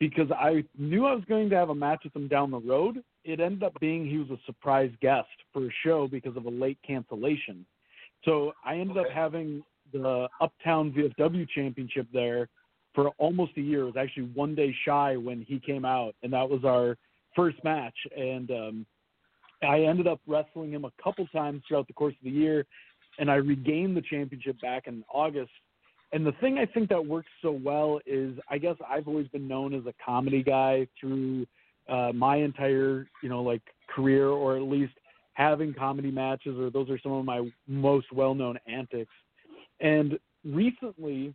because 0.01 0.29
I 0.33 0.65
knew 0.77 1.07
I 1.07 1.15
was 1.15 1.23
going 1.29 1.49
to 1.51 1.57
have 1.57 1.69
a 1.69 1.75
match 1.75 2.01
with 2.03 2.17
him 2.17 2.27
down 2.27 2.51
the 2.51 2.59
road. 2.59 3.05
It 3.25 3.39
ended 3.39 3.63
up 3.63 3.79
being 3.79 4.05
he 4.05 4.19
was 4.19 4.29
a 4.31 4.39
surprise 4.45 4.91
guest 5.01 5.29
for 5.53 5.67
a 5.67 5.71
show 5.85 6.09
because 6.09 6.37
of 6.37 6.47
a 6.47 6.51
late 6.51 6.79
cancellation. 6.85 7.65
So 8.25 8.55
I 8.65 8.75
ended 8.75 8.99
up 8.99 9.07
having 9.15 9.63
the 9.93 10.27
Uptown 10.41 10.91
VFW 10.91 11.49
Championship 11.49 12.09
there 12.13 12.49
for 12.93 13.11
almost 13.19 13.53
a 13.57 13.61
year. 13.61 13.83
It 13.83 13.85
was 13.85 13.97
actually 13.97 14.31
one 14.35 14.57
day 14.57 14.75
shy 14.85 15.17
when 15.17 15.43
he 15.43 15.61
came 15.61 15.85
out, 15.85 16.17
and 16.25 16.33
that 16.33 16.51
was 16.51 16.65
our 16.65 16.97
first 17.37 17.63
match. 17.63 17.95
And 18.17 18.51
um, 18.51 18.87
I 19.63 19.83
ended 19.83 20.09
up 20.09 20.21
wrestling 20.27 20.73
him 20.73 20.85
a 20.85 20.93
couple 21.01 21.25
times 21.29 21.63
throughout 21.69 21.87
the 21.87 21.93
course 21.93 22.15
of 22.15 22.25
the 22.25 22.31
year, 22.31 22.67
and 23.21 23.31
I 23.31 23.35
regained 23.37 23.97
the 23.97 24.03
championship 24.03 24.61
back 24.61 24.87
in 24.87 25.05
August. 25.13 25.53
And 26.13 26.27
the 26.27 26.33
thing 26.41 26.59
I 26.59 26.67
think 26.67 26.89
that 26.89 27.07
works 27.07 27.29
so 27.41 27.53
well 27.53 28.01
is 28.07 28.37
I 28.49 28.59
guess 28.59 28.75
I've 28.89 29.07
always 29.07 29.29
been 29.29 29.47
known 29.47 29.75
as 29.75 29.83
a 29.87 29.95
comedy 30.05 30.43
guy 30.43 30.89
through 30.99 31.47
uh, 31.89 32.11
my 32.13 32.37
entire, 32.37 33.07
you 33.23 33.29
know, 33.29 33.43
like 33.43 33.63
career, 33.95 34.29
or 34.29 34.57
at 34.57 34.63
least 34.63 34.95
having 35.35 35.75
comedy 35.75 36.11
matches, 36.11 36.59
or 36.59 36.71
those 36.71 36.91
are 36.91 36.99
some 36.99 37.13
of 37.13 37.25
my 37.25 37.49
most 37.69 38.07
well-known 38.13 38.59
antics. 38.67 39.13
And 39.81 40.19
recently, 40.45 41.35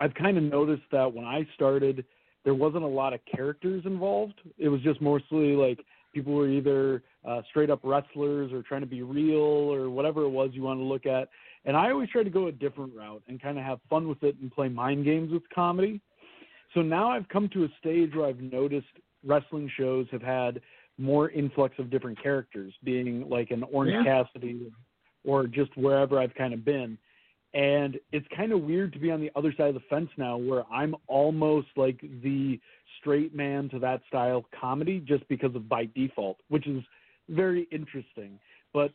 I've 0.00 0.14
kind 0.14 0.36
of 0.36 0.44
noticed 0.44 0.84
that 0.92 1.12
when 1.12 1.24
I 1.24 1.46
started, 1.54 2.04
there 2.44 2.54
wasn't 2.54 2.84
a 2.84 2.88
lot 2.88 3.14
of 3.14 3.20
characters 3.24 3.84
involved. 3.86 4.40
It 4.58 4.68
was 4.68 4.80
just 4.82 5.00
mostly 5.00 5.54
like 5.54 5.78
people 6.12 6.34
were 6.34 6.48
either 6.48 7.02
uh, 7.26 7.42
straight 7.50 7.70
up 7.70 7.80
wrestlers 7.82 8.52
or 8.52 8.62
trying 8.62 8.80
to 8.80 8.86
be 8.86 9.02
real 9.02 9.36
or 9.36 9.90
whatever 9.90 10.22
it 10.22 10.30
was 10.30 10.50
you 10.52 10.62
want 10.62 10.80
to 10.80 10.84
look 10.84 11.06
at. 11.06 11.28
And 11.64 11.76
I 11.76 11.90
always 11.90 12.08
try 12.10 12.22
to 12.22 12.30
go 12.30 12.46
a 12.46 12.52
different 12.52 12.94
route 12.94 13.22
and 13.28 13.40
kind 13.40 13.58
of 13.58 13.64
have 13.64 13.80
fun 13.90 14.08
with 14.08 14.22
it 14.22 14.36
and 14.40 14.50
play 14.50 14.68
mind 14.68 15.04
games 15.04 15.32
with 15.32 15.42
comedy. 15.54 16.00
So 16.74 16.82
now 16.82 17.10
I've 17.10 17.28
come 17.28 17.48
to 17.54 17.64
a 17.64 17.68
stage 17.78 18.14
where 18.14 18.26
I've 18.26 18.40
noticed 18.40 18.86
wrestling 19.24 19.70
shows 19.76 20.06
have 20.10 20.22
had 20.22 20.60
more 20.98 21.30
influx 21.30 21.74
of 21.78 21.90
different 21.90 22.20
characters, 22.22 22.74
being 22.84 23.28
like 23.28 23.50
an 23.50 23.64
Orange 23.72 24.04
Yeah. 24.04 24.24
Cassidy 24.24 24.70
or 25.24 25.46
just 25.46 25.76
wherever 25.76 26.18
I've 26.18 26.34
kind 26.34 26.54
of 26.54 26.64
been. 26.64 26.98
And 27.58 27.98
it's 28.12 28.26
kind 28.36 28.52
of 28.52 28.60
weird 28.62 28.92
to 28.92 29.00
be 29.00 29.10
on 29.10 29.20
the 29.20 29.32
other 29.34 29.52
side 29.52 29.66
of 29.66 29.74
the 29.74 29.82
fence 29.90 30.08
now 30.16 30.36
where 30.36 30.62
I'm 30.72 30.94
almost 31.08 31.66
like 31.74 32.00
the 32.22 32.60
straight 33.00 33.34
man 33.34 33.68
to 33.70 33.80
that 33.80 34.00
style 34.06 34.44
comedy 34.58 35.00
just 35.00 35.26
because 35.28 35.52
of 35.56 35.68
by 35.68 35.88
default, 35.92 36.36
which 36.50 36.68
is 36.68 36.84
very 37.28 37.66
interesting. 37.72 38.38
But 38.72 38.92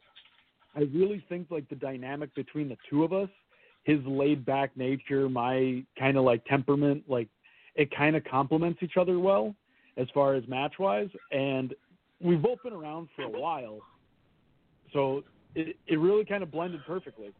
I 0.78 0.84
really 0.94 1.22
think 1.28 1.48
like 1.52 1.68
the 1.68 1.76
dynamic 1.76 2.34
between 2.36 2.70
the 2.70 2.78
two 2.90 3.04
of 3.04 3.12
us, 3.12 3.28
his 3.84 4.00
laid 4.06 4.46
back 4.46 4.78
nature, 4.78 5.28
my 5.28 5.84
kind 6.00 6.16
of 6.16 6.24
like 6.24 6.46
temperament, 6.46 7.04
like 7.10 7.28
it 7.76 7.94
kind 7.94 8.16
of 8.16 8.24
complements 8.24 8.80
each 8.82 8.96
other 8.98 9.20
well 9.20 9.54
as 9.98 10.08
far 10.14 10.36
as 10.36 10.48
match 10.48 10.76
wise. 10.80 11.10
And 11.34 11.74
we've 12.22 12.42
both 12.42 12.64
been 12.64 12.72
around 12.72 13.10
for 13.14 13.24
a 13.24 13.30
while. 13.30 13.80
So 14.94 15.26
it, 15.54 15.76
it 15.86 16.00
really 16.00 16.24
kind 16.24 16.44
of 16.44 16.50
blended 16.50 16.80
perfectly. 16.88 17.34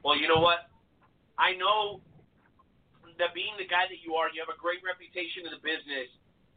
Well, 0.00 0.16
you 0.16 0.28
know 0.28 0.40
what? 0.40 0.70
I 1.36 1.56
know 1.56 2.00
that 3.20 3.36
being 3.36 3.52
the 3.60 3.68
guy 3.68 3.84
that 3.88 4.00
you 4.00 4.16
are, 4.16 4.32
you 4.32 4.40
have 4.40 4.52
a 4.52 4.56
great 4.56 4.80
reputation 4.80 5.44
in 5.44 5.52
the 5.52 5.60
business. 5.60 6.08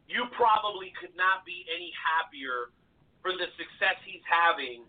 You 0.08 0.28
probably 0.36 0.92
could 0.96 1.12
not 1.16 1.44
be 1.44 1.64
any 1.68 1.92
happier 1.96 2.72
for 3.24 3.32
the 3.32 3.48
success 3.56 3.96
he's 4.04 4.24
having 4.24 4.84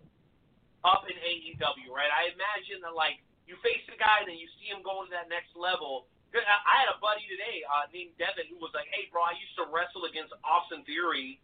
up 0.84 1.08
in 1.08 1.16
AEW, 1.16 1.92
right? 1.92 2.12
I 2.12 2.32
imagine 2.36 2.84
that 2.84 2.96
like 2.96 3.20
you 3.48 3.56
face 3.64 3.84
the 3.88 3.96
guy 4.00 4.24
and 4.24 4.28
then 4.28 4.40
you 4.40 4.48
see 4.60 4.68
him 4.68 4.84
going 4.84 5.08
to 5.12 5.14
that 5.16 5.32
next 5.32 5.56
level. 5.56 6.08
I 6.36 6.76
had 6.84 6.92
a 6.92 7.00
buddy 7.00 7.24
today 7.32 7.64
uh, 7.64 7.88
named 7.96 8.12
Devin 8.20 8.52
who 8.52 8.60
was 8.60 8.76
like, 8.76 8.92
"Hey, 8.92 9.08
bro, 9.08 9.24
I 9.24 9.40
used 9.40 9.56
to 9.56 9.72
wrestle 9.72 10.04
against 10.04 10.36
Austin 10.44 10.84
Theory 10.84 11.40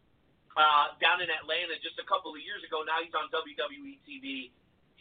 uh, 0.59 0.99
down 0.99 1.23
in 1.23 1.31
Atlanta 1.31 1.79
just 1.79 1.95
a 1.95 2.07
couple 2.11 2.35
of 2.35 2.43
years 2.43 2.59
ago. 2.67 2.83
Now 2.83 2.99
he's 2.99 3.15
on 3.15 3.31
WWE 3.31 4.03
TV 4.03 4.51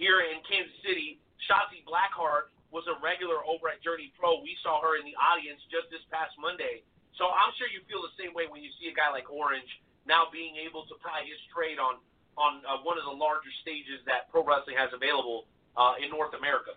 here 0.01 0.25
in 0.25 0.41
Kansas 0.49 0.73
City. 0.81 1.21
Shotzi 1.45 1.85
Blackheart 1.85 2.49
was 2.73 2.89
a 2.89 2.97
regular 3.05 3.45
over 3.45 3.69
at 3.69 3.85
Journey 3.85 4.09
Pro. 4.17 4.41
We 4.41 4.57
saw 4.65 4.81
her 4.81 4.97
in 4.97 5.05
the 5.05 5.13
audience 5.21 5.61
just 5.69 5.93
this 5.93 6.01
past 6.09 6.33
Monday. 6.41 6.81
So 7.21 7.29
I'm 7.29 7.53
sure 7.61 7.69
you 7.69 7.85
feel 7.85 8.01
the 8.01 8.17
same 8.17 8.33
way 8.33 8.49
when 8.49 8.65
you 8.65 8.73
see 8.81 8.89
a 8.89 8.97
guy 8.97 9.13
like 9.13 9.29
Orange 9.29 9.69
now 10.09 10.33
being 10.33 10.57
able 10.57 10.89
to 10.89 10.97
ply 11.05 11.21
his 11.29 11.37
trade 11.53 11.77
on 11.77 12.01
on 12.41 12.65
uh, 12.65 12.81
one 12.87 12.97
of 12.97 13.05
the 13.05 13.13
larger 13.13 13.53
stages 13.61 14.01
that 14.09 14.33
pro 14.33 14.41
wrestling 14.41 14.79
has 14.79 14.89
available 14.97 15.45
uh, 15.77 16.01
in 16.01 16.09
North 16.09 16.33
America. 16.33 16.73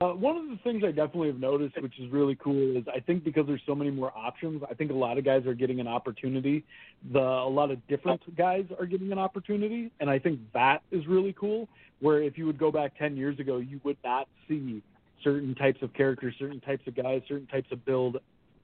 Uh, 0.00 0.08
one 0.08 0.36
of 0.36 0.48
the 0.48 0.58
things 0.64 0.82
I 0.84 0.90
definitely 0.90 1.28
have 1.28 1.38
noticed, 1.38 1.80
which 1.82 1.98
is 1.98 2.10
really 2.10 2.34
cool, 2.36 2.78
is 2.78 2.84
I 2.94 3.00
think 3.00 3.24
because 3.24 3.46
there's 3.46 3.60
so 3.66 3.74
many 3.74 3.90
more 3.90 4.10
options, 4.16 4.62
I 4.70 4.72
think 4.72 4.90
a 4.90 4.94
lot 4.94 5.18
of 5.18 5.24
guys 5.24 5.44
are 5.46 5.52
getting 5.52 5.80
an 5.80 5.88
opportunity. 5.88 6.64
The 7.12 7.20
a 7.20 7.48
lot 7.48 7.70
of 7.70 7.86
different 7.88 8.22
guys 8.36 8.64
are 8.78 8.86
getting 8.86 9.12
an 9.12 9.18
opportunity, 9.18 9.90
and 10.00 10.08
I 10.08 10.18
think 10.18 10.40
that 10.54 10.82
is 10.90 11.06
really 11.06 11.34
cool. 11.38 11.68
Where 12.00 12.22
if 12.22 12.38
you 12.38 12.46
would 12.46 12.58
go 12.58 12.72
back 12.72 12.96
ten 12.98 13.16
years 13.16 13.38
ago, 13.38 13.58
you 13.58 13.80
would 13.84 13.98
not 14.02 14.28
see 14.48 14.82
certain 15.22 15.54
types 15.54 15.82
of 15.82 15.92
characters, 15.92 16.34
certain 16.38 16.60
types 16.60 16.86
of 16.86 16.96
guys, 16.96 17.20
certain 17.28 17.46
types 17.48 17.70
of 17.70 17.84
build 17.84 18.16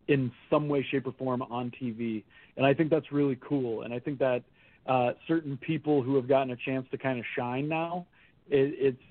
in 0.08 0.32
some 0.48 0.66
way, 0.66 0.86
shape, 0.90 1.06
or 1.06 1.12
form 1.12 1.42
on 1.42 1.70
TV, 1.80 2.24
and 2.56 2.64
I 2.64 2.72
think 2.72 2.88
that's 2.88 3.12
really 3.12 3.38
cool. 3.46 3.82
And 3.82 3.92
I 3.92 3.98
think 3.98 4.18
that 4.20 4.42
uh, 4.86 5.10
certain 5.26 5.58
people 5.58 6.02
who 6.02 6.16
have 6.16 6.26
gotten 6.26 6.52
a 6.52 6.56
chance 6.56 6.86
to 6.90 6.96
kind 6.96 7.18
of 7.18 7.26
shine 7.36 7.68
now, 7.68 8.06
it, 8.48 8.74
it's 8.78 9.02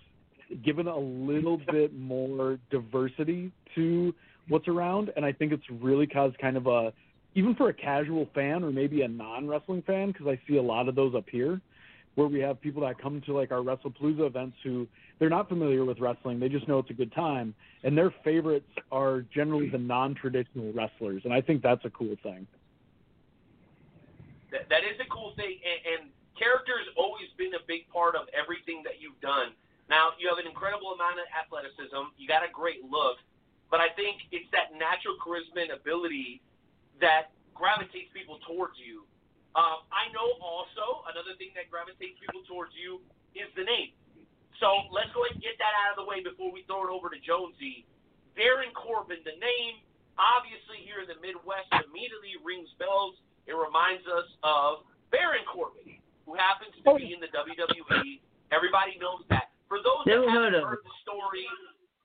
given 0.64 0.88
a 0.88 0.98
little 0.98 1.58
bit 1.72 1.98
more 1.98 2.60
diversity 2.70 3.52
to 3.76 4.14
what's 4.48 4.68
around, 4.68 5.12
and 5.16 5.26
I 5.26 5.32
think 5.32 5.52
it's 5.52 5.70
really 5.70 6.08
caused 6.08 6.38
kind 6.40 6.58
of 6.58 6.68
a 6.68 6.94
even 7.36 7.54
for 7.54 7.70
a 7.70 7.74
casual 7.74 8.28
fan 8.34 8.64
or 8.64 8.72
maybe 8.72 9.04
a 9.04 9.08
non 9.08 9.48
wrestling 9.48 9.84
fan 9.84 10.12
because 10.12 10.28
I 10.28 10.40
see 10.48 10.58
a 10.58 10.62
lot 10.62 10.88
of 10.90 10.96
those 10.96 11.14
up 11.14 11.26
here 11.30 11.62
where 12.16 12.28
we 12.28 12.40
have 12.40 12.60
people 12.60 12.82
that 12.82 13.00
come 13.00 13.22
to 13.28 13.34
like 13.34 13.52
our 13.52 13.60
WrestlePalooza 13.60 14.26
events 14.26 14.58
who 14.64 14.88
they're 15.20 15.30
not 15.30 15.48
familiar 15.48 15.86
with 15.86 16.00
wrestling, 16.00 16.40
they 16.40 16.50
just 16.50 16.68
know 16.68 16.80
it's 16.80 16.90
a 16.90 16.94
good 16.94 17.14
time, 17.14 17.54
and 17.84 17.96
their 17.96 18.12
favorites 18.24 18.70
are 18.92 19.22
generally 19.34 19.70
the 19.70 19.78
non 19.78 20.16
traditional 20.16 20.74
wrestlers, 20.74 21.22
and 21.26 21.34
I 21.34 21.42
think 21.42 21.62
that's 21.62 21.86
a 21.86 21.92
cool 21.92 22.16
thing. 22.24 22.48
That, 24.52 24.68
that 24.70 24.82
is 24.82 25.00
a 25.00 25.10
cool 25.14 25.34
thing, 25.36 25.60
and, 25.62 26.02
and 26.02 26.12
character's 26.40 26.88
always 26.98 27.30
been 27.38 27.54
a 27.54 27.64
big 27.68 27.88
part 27.94 28.16
of 28.16 28.28
everything 28.34 28.82
that 28.86 29.00
you've 29.00 29.20
done. 29.22 29.54
Now, 29.88 30.12
you 30.20 30.28
have 30.28 30.38
an 30.38 30.48
incredible 30.48 30.92
amount 30.92 31.20
of 31.20 31.28
athleticism. 31.32 32.12
You 32.20 32.28
got 32.28 32.44
a 32.44 32.52
great 32.52 32.84
look, 32.84 33.24
but 33.72 33.80
I 33.80 33.92
think 33.96 34.28
it's 34.36 34.48
that 34.52 34.76
natural 34.76 35.16
charisma 35.24 35.72
and 35.72 35.74
ability 35.76 36.44
that 37.00 37.32
gravitates 37.56 38.12
people 38.12 38.40
towards 38.44 38.76
you. 38.78 39.08
Um, 39.56 39.88
I 39.90 40.12
know 40.12 40.38
also 40.44 41.08
another 41.10 41.34
thing 41.40 41.56
that 41.56 41.72
gravitates 41.72 42.20
people 42.20 42.44
towards 42.46 42.76
you 42.76 43.00
is 43.34 43.48
the 43.56 43.64
name. 43.64 43.96
So 44.60 44.90
let's 44.94 45.10
go 45.14 45.24
ahead 45.26 45.38
and 45.38 45.44
get 45.44 45.58
that 45.62 45.74
out 45.86 45.96
of 45.96 45.98
the 46.02 46.08
way 46.08 46.22
before 46.22 46.52
we 46.52 46.66
throw 46.66 46.86
it 46.86 46.92
over 46.92 47.10
to 47.10 47.20
Jonesy. 47.22 47.86
Darin 48.38 48.74
Corbin, 48.74 49.22
the 49.26 49.38
name, 49.38 49.82
obviously 50.18 50.82
here 50.86 51.02
in 51.02 51.10
the 51.10 51.18
Midwest, 51.22 51.70
immediately 51.90 52.38
rings 52.42 52.70
bells. 52.78 53.18
It 53.46 53.56
reminds 53.56 54.06
us 54.06 54.28
of 54.44 54.86
Baron 55.10 55.46
Corbin, 55.48 55.98
who 56.26 56.36
happens 56.36 56.74
to 56.78 56.82
be 56.98 57.14
in 57.14 57.22
the 57.22 57.32
WWE. 57.32 58.22
Everybody 58.52 58.98
knows 59.00 59.26
that. 59.30 59.47
For 59.68 59.84
those 59.84 60.08
that 60.08 60.16
Never 60.16 60.32
heard 60.32 60.56
haven't 60.56 60.64
of 60.64 60.80
heard 60.80 60.84
the 60.84 60.98
story 61.04 61.48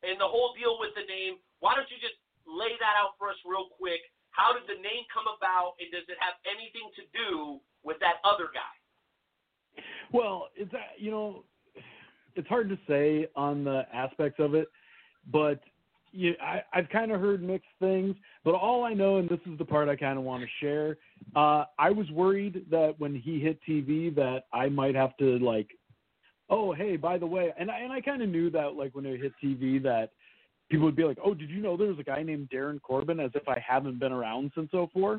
and 0.02 0.18
the 0.18 0.26
whole 0.26 0.54
deal 0.58 0.78
with 0.82 0.90
the 0.98 1.06
name, 1.06 1.38
why 1.62 1.78
don't 1.78 1.86
you 1.90 1.98
just 2.02 2.18
lay 2.46 2.74
that 2.82 2.94
out 2.98 3.14
for 3.18 3.30
us 3.30 3.38
real 3.46 3.70
quick? 3.78 4.02
How 4.34 4.50
did 4.50 4.66
the 4.66 4.80
name 4.80 5.06
come 5.12 5.28
about, 5.30 5.76
and 5.78 5.92
does 5.92 6.08
it 6.08 6.18
have 6.18 6.34
anything 6.48 6.88
to 6.98 7.04
do 7.12 7.60
with 7.84 8.00
that 8.00 8.18
other 8.24 8.50
guy? 8.50 8.74
Well, 10.10 10.48
it's 10.56 10.72
uh, 10.74 10.78
you 10.98 11.10
know, 11.10 11.44
it's 12.34 12.48
hard 12.48 12.68
to 12.68 12.78
say 12.88 13.28
on 13.36 13.64
the 13.64 13.86
aspects 13.92 14.40
of 14.40 14.54
it, 14.54 14.68
but 15.30 15.60
you, 16.12 16.34
I, 16.42 16.62
I've 16.72 16.88
kind 16.88 17.10
of 17.10 17.20
heard 17.20 17.42
mixed 17.42 17.68
things. 17.80 18.14
But 18.44 18.54
all 18.54 18.84
I 18.84 18.92
know, 18.92 19.16
and 19.16 19.28
this 19.28 19.40
is 19.50 19.58
the 19.58 19.64
part 19.64 19.88
I 19.88 19.96
kind 19.96 20.18
of 20.18 20.24
want 20.24 20.42
to 20.42 20.48
share, 20.60 20.98
uh, 21.34 21.64
I 21.78 21.90
was 21.90 22.10
worried 22.10 22.66
that 22.70 22.94
when 22.98 23.14
he 23.14 23.40
hit 23.40 23.58
TV, 23.68 24.14
that 24.16 24.44
I 24.52 24.68
might 24.68 24.94
have 24.94 25.16
to 25.18 25.38
like, 25.38 25.68
oh 26.52 26.72
hey, 26.72 26.96
by 26.96 27.18
the 27.18 27.26
way, 27.26 27.52
and 27.58 27.70
I 27.70 27.80
and 27.80 27.92
I 27.92 28.00
kind 28.00 28.22
of 28.22 28.28
knew 28.28 28.50
that 28.50 28.74
like 28.76 28.94
when 28.94 29.06
it 29.06 29.20
hit 29.20 29.32
TV 29.42 29.82
that 29.82 30.10
people 30.70 30.86
would 30.86 30.94
be 30.94 31.04
like, 31.04 31.18
oh, 31.24 31.34
did 31.34 31.50
you 31.50 31.60
know 31.60 31.76
there 31.76 31.88
was 31.88 31.98
a 31.98 32.04
guy 32.04 32.22
named 32.22 32.48
Darin 32.50 32.78
Corbin? 32.78 33.18
As 33.18 33.32
if 33.34 33.48
I 33.48 33.58
haven't 33.66 33.98
been 33.98 34.12
around 34.12 34.52
since 34.54 34.70
'04. 34.70 35.18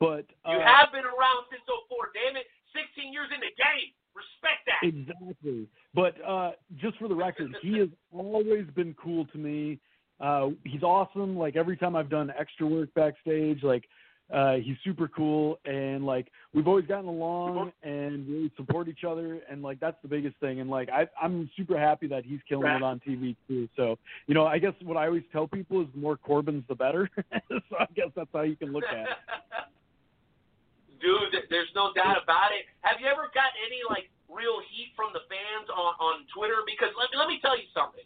But 0.00 0.26
uh, 0.46 0.52
You 0.52 0.60
have 0.60 0.92
been 0.92 1.04
around 1.04 1.50
since 1.50 1.62
04, 1.66 2.10
damn 2.14 2.36
it. 2.36 2.46
16 2.72 3.12
years 3.12 3.28
in 3.34 3.40
the 3.40 3.50
game. 3.58 3.90
Respect 4.14 4.62
that. 4.66 4.86
Exactly. 4.86 5.66
But 5.94 6.14
uh, 6.24 6.52
just 6.76 6.98
for 6.98 7.08
the 7.08 7.14
record, 7.14 7.54
he 7.62 7.78
has 7.78 7.88
always 8.12 8.66
been 8.76 8.94
cool 8.94 9.26
to 9.26 9.38
me. 9.38 9.80
Uh, 10.20 10.50
he's 10.64 10.82
awesome. 10.82 11.36
Like 11.36 11.56
every 11.56 11.76
time 11.76 11.96
I've 11.96 12.10
done 12.10 12.32
extra 12.38 12.66
work 12.66 12.92
backstage, 12.94 13.62
like 13.62 13.84
uh, 14.32 14.54
he's 14.56 14.76
super 14.84 15.08
cool, 15.08 15.58
and 15.64 16.04
like 16.04 16.28
we've 16.52 16.68
always 16.68 16.84
gotten 16.84 17.08
along 17.08 17.72
and 17.82 18.28
really 18.28 18.52
support 18.56 18.88
each 18.88 19.04
other, 19.08 19.40
and 19.50 19.62
like 19.62 19.80
that's 19.80 19.96
the 20.02 20.08
biggest 20.08 20.36
thing. 20.36 20.60
And 20.60 20.68
like 20.68 20.90
I, 20.90 21.08
I'm 21.20 21.48
super 21.56 21.78
happy 21.78 22.08
that 22.08 22.26
he's 22.26 22.40
killing 22.46 22.68
it 22.68 22.82
on 22.82 23.00
TV 23.00 23.36
too. 23.48 23.68
So 23.74 23.96
you 24.26 24.34
know, 24.34 24.44
I 24.44 24.58
guess 24.58 24.74
what 24.84 24.98
I 24.98 25.06
always 25.06 25.24
tell 25.32 25.48
people 25.48 25.80
is 25.80 25.88
the 25.94 26.00
more 26.00 26.16
Corbins, 26.16 26.64
the 26.68 26.74
better. 26.74 27.08
so 27.48 27.74
I 27.80 27.86
guess 27.96 28.12
that's 28.14 28.28
how 28.32 28.42
you 28.42 28.56
can 28.56 28.72
look 28.72 28.84
at 28.84 28.98
it. 28.98 29.08
Dude, 31.00 31.48
there's 31.48 31.72
no 31.74 31.94
doubt 31.94 32.20
about 32.20 32.52
it. 32.52 32.68
Have 32.82 33.00
you 33.00 33.06
ever 33.08 33.32
got 33.32 33.54
any 33.64 33.80
like 33.88 34.10
real 34.28 34.60
heat 34.68 34.92
from 34.92 35.16
the 35.16 35.24
fans 35.32 35.72
on 35.72 35.96
on 36.04 36.28
Twitter? 36.36 36.60
Because 36.68 36.92
let 37.00 37.08
me 37.08 37.16
let 37.16 37.32
me 37.32 37.40
tell 37.40 37.56
you 37.56 37.70
something, 37.72 38.04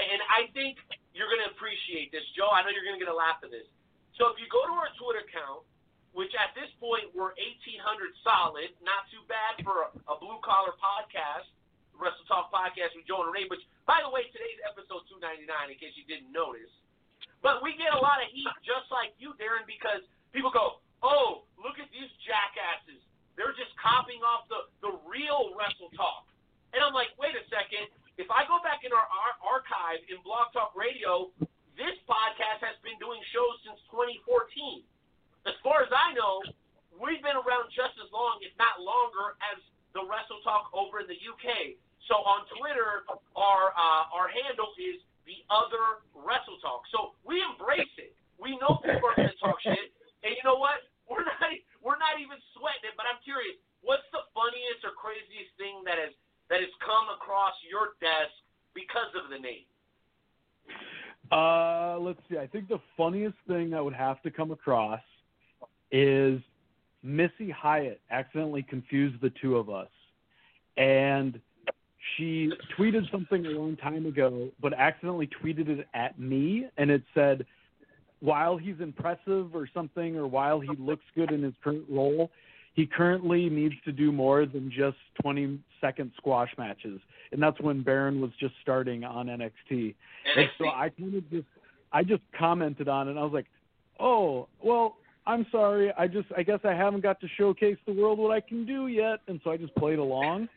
and 0.00 0.20
I 0.32 0.48
think 0.56 0.80
you're 1.12 1.28
gonna 1.28 1.52
appreciate 1.52 2.08
this, 2.08 2.24
Joe. 2.32 2.48
I 2.48 2.64
know 2.64 2.72
you're 2.72 2.88
gonna 2.88 3.02
get 3.02 3.12
a 3.12 3.16
laugh 3.16 3.44
at 3.44 3.52
this. 3.52 3.68
So 4.18 4.34
if 4.34 4.36
you 4.42 4.50
go 4.50 4.66
to 4.66 4.74
our 4.74 4.90
Twitter 4.98 5.22
account, 5.22 5.62
which 6.10 6.34
at 6.34 6.50
this 6.58 6.66
point 6.82 7.06
we're 7.14 7.30
1,800 7.38 7.78
solid, 8.26 8.74
not 8.82 9.06
too 9.14 9.22
bad 9.30 9.62
for 9.62 9.86
a, 9.86 9.88
a 10.10 10.14
blue 10.18 10.42
collar 10.42 10.74
podcast, 10.74 11.46
Wrestle 11.94 12.26
Talk 12.26 12.50
podcast 12.50 12.94
with 12.98 13.06
Joe 13.06 13.26
and 13.26 13.30
Ray. 13.30 13.46
Which, 13.46 13.62
by 13.86 14.02
the 14.02 14.10
way, 14.10 14.26
today's 14.34 14.58
episode 14.66 15.06
299, 15.10 15.46
in 15.70 15.78
case 15.78 15.94
you 15.94 16.06
didn't 16.06 16.30
notice. 16.34 16.70
But 17.42 17.62
we 17.62 17.78
get 17.78 17.94
a 17.94 18.02
lot 18.02 18.18
of 18.18 18.30
heat 18.34 18.50
just 18.66 18.90
like 18.90 19.14
you, 19.22 19.34
Darin, 19.38 19.66
because 19.66 20.02
people 20.34 20.50
go, 20.50 20.82
oh, 21.06 21.46
look 21.58 21.78
at 21.78 21.86
these 21.94 22.10
jackasses. 22.26 22.98
They're 23.38 23.54
just 23.54 23.70
copying 23.78 24.22
off 24.26 24.50
the, 24.50 24.66
the 24.82 24.92
real 25.06 25.54
Wrestle 25.54 25.94
Talk. 25.94 26.26
And 26.74 26.82
I'm 26.82 26.94
like, 26.94 27.14
wait 27.18 27.38
a 27.38 27.44
second. 27.46 27.86
If 28.18 28.26
I 28.34 28.42
go 28.50 28.58
back 28.66 28.82
in 28.82 28.90
our, 28.90 29.06
our 29.06 29.34
archive 29.46 30.02
in 30.10 30.18
Blog 30.26 30.50
Talk 30.50 30.74
Radio, 30.74 31.30
this 31.78 31.94
podcast 32.10 32.60
has 32.66 32.74
been 32.82 32.98
doing 32.98 33.22
shows 33.30 33.54
since 33.62 33.78
2014. 33.94 34.82
As 35.46 35.54
far 35.62 35.86
as 35.86 35.92
I 35.94 36.10
know, 36.12 36.42
we've 36.98 37.22
been 37.22 37.38
around 37.38 37.70
just 37.70 37.94
as 38.02 38.10
long, 38.10 38.42
if 38.42 38.50
not 38.58 38.82
longer, 38.82 39.38
as 39.54 39.62
the 39.94 40.02
Wrestle 40.02 40.42
Talk 40.42 40.74
over 40.74 40.98
in 40.98 41.06
the 41.06 41.16
UK. 41.16 41.78
So 42.10 42.18
on 42.26 42.44
Twitter, 42.58 43.06
our 43.38 43.70
uh, 43.72 44.04
our 44.10 44.26
handle 44.26 44.74
is 44.74 44.98
the 45.22 45.38
other 45.48 46.02
Wrestle 46.18 46.58
Talk. 46.58 46.82
So 46.90 47.14
we 47.22 47.38
embrace 47.46 47.94
it. 47.96 48.12
We 48.42 48.58
know 48.58 48.82
people 48.82 49.14
are 49.14 49.16
going 49.16 49.30
to 49.30 49.38
talk 49.38 49.62
shit, 49.62 49.94
and 50.26 50.34
you 50.34 50.42
know 50.42 50.58
what? 50.58 50.82
We're 51.06 51.24
not 51.24 51.46
we're 51.78 52.00
not 52.02 52.18
even 52.18 52.42
sweating 52.58 52.90
it. 52.90 52.98
But 52.98 53.06
I'm 53.06 53.22
curious, 53.22 53.54
what's 53.86 54.06
the 54.10 54.26
funniest 54.34 54.82
or 54.82 54.98
craziest 54.98 55.54
thing 55.62 55.86
that 55.86 56.02
has 56.02 56.10
that 56.50 56.58
has 56.58 56.74
come 56.82 57.06
across 57.14 57.54
your 57.62 57.94
desk 58.02 58.34
because 58.74 59.14
of 59.14 59.30
the 59.30 59.38
name? 59.38 59.68
Uh, 61.30 61.98
let's 61.98 62.20
see. 62.30 62.38
I 62.38 62.46
think 62.46 62.68
the 62.68 62.80
funniest 62.96 63.36
thing 63.46 63.70
that 63.70 63.84
would 63.84 63.94
have 63.94 64.22
to 64.22 64.30
come 64.30 64.50
across 64.50 65.00
is 65.90 66.40
Missy 67.02 67.50
Hyatt 67.50 68.00
accidentally 68.10 68.62
confused 68.62 69.20
the 69.20 69.30
two 69.40 69.56
of 69.56 69.68
us, 69.68 69.88
and 70.76 71.40
she 72.16 72.50
tweeted 72.78 73.10
something 73.10 73.44
a 73.44 73.50
long 73.50 73.76
time 73.76 74.06
ago, 74.06 74.48
but 74.60 74.72
accidentally 74.72 75.28
tweeted 75.42 75.68
it 75.68 75.86
at 75.94 76.18
me, 76.18 76.66
and 76.78 76.90
it 76.90 77.02
said, 77.14 77.44
"While 78.20 78.56
he's 78.56 78.80
impressive 78.80 79.54
or 79.54 79.66
something, 79.72 80.16
or 80.16 80.26
while 80.26 80.60
he 80.60 80.74
looks 80.76 81.04
good 81.14 81.30
in 81.30 81.42
his 81.42 81.54
current 81.62 81.84
role." 81.88 82.30
He 82.74 82.86
currently 82.86 83.50
needs 83.50 83.74
to 83.86 83.92
do 83.92 84.12
more 84.12 84.46
than 84.46 84.70
just 84.70 84.98
20 85.22 85.58
second 85.80 86.12
squash 86.16 86.50
matches, 86.58 87.00
and 87.32 87.42
that's 87.42 87.60
when 87.60 87.82
Baron 87.82 88.20
was 88.20 88.30
just 88.38 88.54
starting 88.62 89.04
on 89.04 89.26
NXT. 89.26 89.94
And 90.36 90.48
so 90.58 90.68
I 90.68 90.90
kind 90.90 91.14
of 91.14 91.30
just 91.30 91.46
I 91.92 92.02
just 92.02 92.22
commented 92.38 92.88
on 92.88 93.08
it. 93.08 93.12
and 93.12 93.20
I 93.20 93.22
was 93.22 93.32
like, 93.32 93.46
"Oh, 93.98 94.48
well, 94.62 94.96
I'm 95.26 95.46
sorry. 95.50 95.92
I 95.98 96.06
just 96.06 96.28
I 96.36 96.42
guess 96.42 96.60
I 96.64 96.74
haven't 96.74 97.02
got 97.02 97.20
to 97.20 97.28
showcase 97.36 97.78
the 97.86 97.92
world 97.92 98.18
what 98.18 98.30
I 98.30 98.40
can 98.40 98.64
do 98.66 98.88
yet." 98.88 99.20
And 99.28 99.40
so 99.44 99.50
I 99.50 99.56
just 99.56 99.74
played 99.76 99.98
along. 99.98 100.48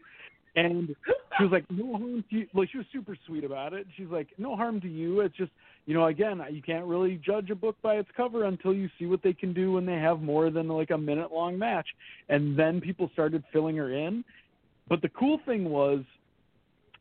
And 0.56 0.94
she 1.38 1.44
was 1.44 1.52
like, 1.52 1.66
"No 1.72 1.98
harm 1.98 2.24
to 2.30 2.36
you." 2.36 2.48
Like 2.54 2.70
she 2.72 2.78
was 2.78 2.88
super 2.92 3.16
sweet 3.26 3.44
about 3.44 3.74
it. 3.74 3.88
She's 3.96 4.10
like, 4.10 4.28
"No 4.38 4.56
harm 4.56 4.82
to 4.82 4.90
you. 4.90 5.22
It's 5.22 5.36
just, 5.38 5.52
you 5.86 5.94
know, 5.94 6.08
again, 6.08 6.42
you 6.52 6.62
can't 6.62 6.86
really 6.86 7.22
judge 7.26 7.50
a 7.50 7.56
book 7.56 7.78
by 7.82 7.96
its 7.96 8.10
cover 8.18 8.44
until 8.44 8.74
you 8.74 8.90
see 9.00 9.06
what 9.06 9.24
they 9.24 9.34
can 9.34 9.54
do 9.54 9.72
when 9.72 9.86
they 9.86 9.98
have 9.98 10.22
more 10.22 10.50
than 10.50 10.68
like 10.68 10.92
a 10.92 10.98
minute 10.98 11.32
long 11.32 11.58
match." 11.58 11.88
And 12.28 12.58
then 12.60 12.82
people 12.82 13.10
started 13.14 13.44
filling 13.54 13.78
her 13.78 13.94
in. 13.94 14.26
But 14.92 15.02
the 15.02 15.08
cool 15.08 15.40
thing 15.46 15.70
was, 15.70 16.02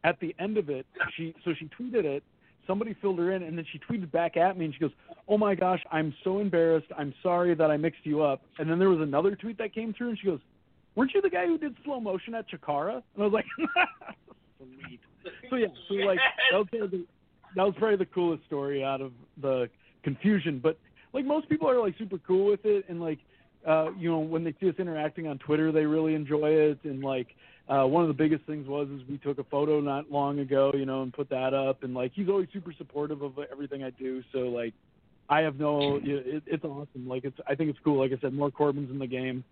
at 0.05 0.21
the 0.21 0.33
end 0.39 0.59
of 0.59 0.71
it, 0.71 0.87
she 1.17 1.35
so 1.45 1.53
she 1.59 1.69
tweeted 1.77 2.05
it. 2.05 2.23
Somebody 2.65 2.95
filled 3.03 3.19
her 3.19 3.33
in, 3.33 3.43
and 3.43 3.59
then 3.59 3.67
she 3.73 3.81
tweeted 3.81 4.13
back 4.13 4.37
at 4.37 4.57
me, 4.57 4.67
and 4.67 4.73
she 4.73 4.79
goes, 4.79 4.93
"Oh 5.27 5.37
my 5.37 5.57
gosh, 5.57 5.83
I'm 5.91 6.15
so 6.23 6.39
embarrassed. 6.39 6.87
I'm 6.97 7.13
sorry 7.21 7.53
that 7.57 7.69
I 7.69 7.77
mixed 7.77 8.07
you 8.07 8.23
up." 8.23 8.43
And 8.61 8.71
then 8.71 8.79
there 8.79 8.91
was 8.91 9.01
another 9.01 9.35
tweet 9.35 9.59
that 9.59 9.75
came 9.75 9.93
through, 9.93 10.11
and 10.11 10.19
she 10.21 10.27
goes, 10.29 10.39
"Weren't 10.95 11.13
you 11.15 11.21
the 11.21 11.31
guy 11.31 11.47
who 11.47 11.59
did 11.59 11.75
slow 11.85 11.99
motion 11.99 12.33
at 12.37 12.49
Chikara?" 12.49 13.03
And 13.17 13.25
I 13.25 13.27
was 13.27 13.33
like, 13.33 13.47
"Sweet." 14.59 15.01
So 15.51 15.57
yeah, 15.57 15.67
so 15.89 15.95
like 15.95 16.21
that 16.53 16.59
was 16.59 16.69
kind 16.71 16.85
of 16.85 16.93
the 16.93 17.05
that 17.57 17.65
was 17.65 17.75
probably 17.77 17.97
the 17.97 18.07
coolest 18.07 18.45
story 18.47 18.85
out 18.85 19.01
of 19.01 19.11
the 19.43 19.69
confusion. 20.05 20.61
But 20.63 20.79
like 21.13 21.25
most 21.25 21.49
people 21.49 21.69
are 21.69 21.81
like 21.81 21.99
super 21.99 22.19
cool 22.19 22.47
with 22.47 22.65
it, 22.65 22.85
and 22.89 23.01
like 23.01 23.19
uh, 23.67 23.91
you 23.99 24.09
know 24.09 24.21
when 24.21 24.45
they 24.45 24.55
see 24.61 24.69
us 24.69 24.77
interacting 24.79 25.27
on 25.27 25.39
Twitter, 25.39 25.73
they 25.73 25.87
really 25.87 26.15
enjoy 26.15 26.51
it. 26.51 26.79
And 26.85 27.03
like 27.03 27.35
uh, 27.69 27.85
one 27.85 28.03
of 28.03 28.09
the 28.09 28.15
biggest 28.15 28.45
things 28.47 28.67
was 28.67 28.89
is 28.89 29.01
we 29.09 29.19
took 29.19 29.39
a 29.39 29.45
photo 29.45 29.81
not 29.81 30.11
long 30.11 30.41
ago, 30.41 30.73
you 30.75 30.87
know, 30.87 31.03
and 31.03 31.13
put 31.13 31.29
that 31.31 31.55
up. 31.55 31.83
And 31.83 31.95
like 31.95 32.13
he's 32.15 32.29
always 32.29 32.49
super 32.53 32.73
supportive 32.77 33.23
of 33.23 33.39
everything 33.51 33.85
I 33.85 33.91
do. 33.91 34.23
So 34.33 34.51
like 34.51 34.75
I 35.29 35.41
have 35.41 35.59
no, 35.59 36.03
it, 36.03 36.43
it's 36.47 36.65
awesome. 36.65 37.07
Like 37.07 37.25
it's 37.25 37.39
I 37.47 37.55
think 37.55 37.71
it's 37.71 37.79
cool. 37.85 38.01
Like 38.01 38.11
I 38.11 38.21
said, 38.21 38.35
more 38.35 38.51
Corbins 38.51 38.91
in 38.91 38.99
the 38.99 39.07
game. 39.07 39.45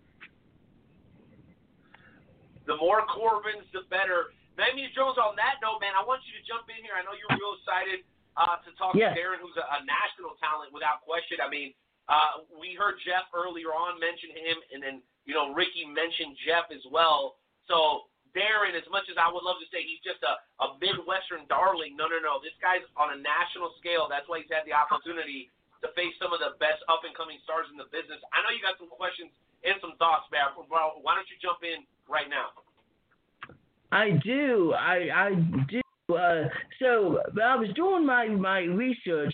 The 2.67 2.75
more 2.77 3.01
Corbins, 3.07 3.65
the 3.73 3.87
better. 3.89 4.35
Matthew 4.59 4.91
Jones, 4.91 5.15
on 5.15 5.39
that 5.39 5.57
note, 5.63 5.79
man, 5.79 5.95
I 5.95 6.03
want 6.03 6.19
you 6.27 6.35
to 6.35 6.43
jump 6.43 6.67
in 6.67 6.83
here. 6.83 6.93
I 6.99 7.01
know 7.07 7.15
you're 7.15 7.31
real 7.31 7.55
excited 7.57 8.03
uh, 8.35 8.59
to 8.61 8.69
talk 8.75 8.93
Yeah. 8.93 9.15
to 9.15 9.17
Darin, 9.17 9.39
who's 9.39 9.55
a, 9.55 9.63
a 9.63 9.87
national 9.87 10.35
talent 10.43 10.75
without 10.75 11.01
question. 11.07 11.39
I 11.39 11.47
mean, 11.47 11.71
uh, 12.11 12.43
we 12.59 12.75
heard 12.75 12.99
Jeff 13.07 13.31
earlier 13.31 13.71
on 13.71 13.97
mention 14.03 14.35
him, 14.35 14.57
and 14.75 14.79
then 14.83 14.95
you 15.23 15.33
know 15.33 15.55
Ricky 15.55 15.87
mentioned 15.87 16.35
Jeff 16.43 16.67
as 16.69 16.83
well. 16.91 17.39
So 17.69 18.09
Darin, 18.33 18.73
as 18.73 18.85
much 18.89 19.05
as 19.07 19.17
I 19.21 19.29
would 19.29 19.45
love 19.45 19.61
to 19.61 19.69
say 19.69 19.85
he's 19.85 20.01
just 20.01 20.21
a, 20.25 20.41
a 20.61 20.75
Midwestern 20.81 21.45
darling, 21.45 21.93
no, 21.93 22.09
no, 22.09 22.17
no. 22.17 22.41
This 22.41 22.57
guy's 22.57 22.83
on 22.97 23.13
a 23.13 23.17
national 23.21 23.73
scale. 23.77 24.09
That's 24.09 24.25
why 24.25 24.41
he's 24.41 24.51
had 24.51 24.65
the 24.65 24.73
opportunity 24.73 25.53
to 25.85 25.87
face 25.95 26.11
some 26.19 26.35
of 26.35 26.43
the 26.43 26.57
best 26.59 26.81
up 26.91 27.07
and 27.07 27.15
coming 27.15 27.39
stars 27.47 27.69
in 27.71 27.77
the 27.79 27.87
business. 27.93 28.19
I 28.33 28.43
know 28.43 28.51
you 28.51 28.59
got 28.59 28.75
some 28.81 28.91
questions 28.91 29.31
and 29.63 29.77
some 29.79 29.95
thoughts. 30.01 30.27
Well, 30.33 30.99
why 31.01 31.15
don't 31.15 31.29
you 31.31 31.39
jump 31.39 31.63
in 31.63 31.87
right 32.09 32.27
now? 32.27 32.51
I 33.91 34.19
do. 34.21 34.73
I 34.73 35.09
I 35.13 35.29
do. 35.69 35.81
Uh, 36.13 36.49
so 36.81 37.21
I 37.41 37.55
was 37.55 37.69
doing 37.75 38.05
my 38.05 38.27
my 38.27 38.59
research. 38.59 39.33